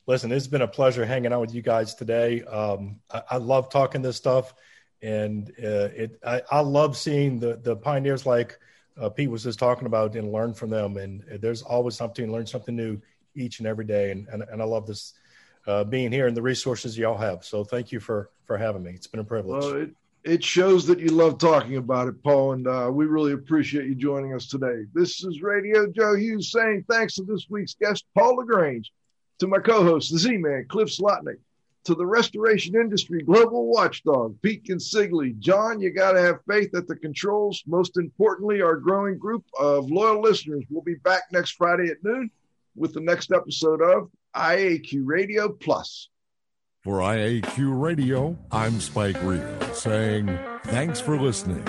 Listen, 0.08 0.32
it's 0.32 0.48
been 0.48 0.62
a 0.64 0.68
pleasure 0.68 1.06
hanging 1.06 1.34
out 1.34 1.42
with 1.42 1.54
you 1.54 1.62
guys 1.62 1.94
today. 1.94 2.42
Um, 2.44 3.00
I, 3.14 3.22
I, 3.32 3.38
love 3.38 3.70
talking 3.70 4.02
this 4.02 4.16
stuff, 4.16 4.54
and 5.02 5.52
uh, 5.62 5.90
it. 5.94 6.20
I, 6.26 6.42
I, 6.50 6.62
love 6.62 6.98
seeing 6.98 7.40
the 7.40 7.58
the 7.58 7.76
pioneers 7.76 8.26
like 8.26 8.58
uh, 9.00 9.10
Pete 9.10 9.30
was 9.30 9.44
just 9.44 9.60
talking 9.60 9.86
about 9.86 10.16
and 10.16 10.32
learn 10.32 10.54
from 10.54 10.70
them. 10.70 10.98
And 10.98 11.24
there's 11.42 11.62
always 11.62 11.96
something 11.96 12.26
to 12.26 12.32
learn 12.32 12.48
something 12.48 12.76
new 12.76 13.00
each 13.36 13.60
and 13.60 13.68
every 13.68 13.86
day. 13.86 14.12
And 14.12 14.28
and, 14.30 14.44
and 14.44 14.62
I 14.62 14.66
love 14.66 14.88
this 14.88 15.14
uh, 15.68 15.84
being 15.84 16.12
here 16.12 16.26
and 16.26 16.36
the 16.36 16.42
resources 16.42 16.98
y'all 16.98 17.18
have. 17.18 17.44
So 17.44 17.64
thank 17.64 17.92
you 17.92 18.00
for 18.00 18.32
for 18.46 18.58
having 18.58 18.82
me. 18.82 18.92
It's 18.92 19.08
been 19.08 19.20
a 19.20 19.26
privilege. 19.26 19.64
Well, 19.64 19.82
it, 19.82 19.90
it 20.28 20.44
shows 20.44 20.86
that 20.86 21.00
you 21.00 21.08
love 21.08 21.38
talking 21.38 21.78
about 21.78 22.10
it, 22.10 22.22
Paul, 22.22 22.52
and 22.52 22.68
uh, 22.68 22.90
we 22.92 23.06
really 23.06 23.32
appreciate 23.32 23.86
you 23.86 23.96
joining 23.96 24.34
us 24.34 24.48
today. 24.48 24.84
This 24.94 25.24
is 25.24 25.42
Radio 25.42 25.88
Joe 25.90 26.16
Hughes 26.16 26.52
saying 26.52 26.84
thanks 26.90 27.16
to 27.16 27.24
this 27.24 27.48
week's 27.50 27.76
guest, 27.76 28.04
Paul 28.14 28.36
LaGrange, 28.36 28.92
to 29.40 29.48
my 29.48 29.60
co-host, 29.60 30.12
the 30.12 30.20
Z-Man, 30.20 30.66
Cliff 30.68 30.90
Zlotnik, 30.90 31.38
to 31.86 31.96
the 31.96 32.06
restoration 32.06 32.76
industry 32.76 33.22
global 33.22 33.68
watchdog, 33.68 34.36
Pete 34.42 34.66
Consigli. 34.66 35.40
John, 35.40 35.80
you 35.80 35.92
got 35.92 36.12
to 36.12 36.22
have 36.22 36.40
faith 36.46 36.76
at 36.76 36.88
the 36.88 36.98
controls. 36.98 37.64
Most 37.66 37.96
importantly, 37.96 38.62
our 38.62 38.76
growing 38.76 39.18
group 39.18 39.46
of 39.58 39.90
loyal 39.90 40.22
listeners 40.22 40.66
will 40.70 40.82
be 40.82 40.96
back 40.96 41.24
next 41.32 41.52
Friday 41.52 41.88
at 41.88 42.04
noon 42.04 42.30
with 42.76 42.94
the 42.94 43.00
next 43.00 43.32
episode 43.32 43.82
of 43.82 44.12
IAQ 44.36 45.04
Radio 45.06 45.48
Plus. 45.48 46.10
For 46.88 47.00
IAQ 47.00 47.82
Radio, 47.82 48.38
I'm 48.50 48.80
Spike 48.80 49.22
Real 49.22 49.60
saying 49.74 50.40
thanks 50.64 51.02
for 51.02 51.20
listening. 51.20 51.66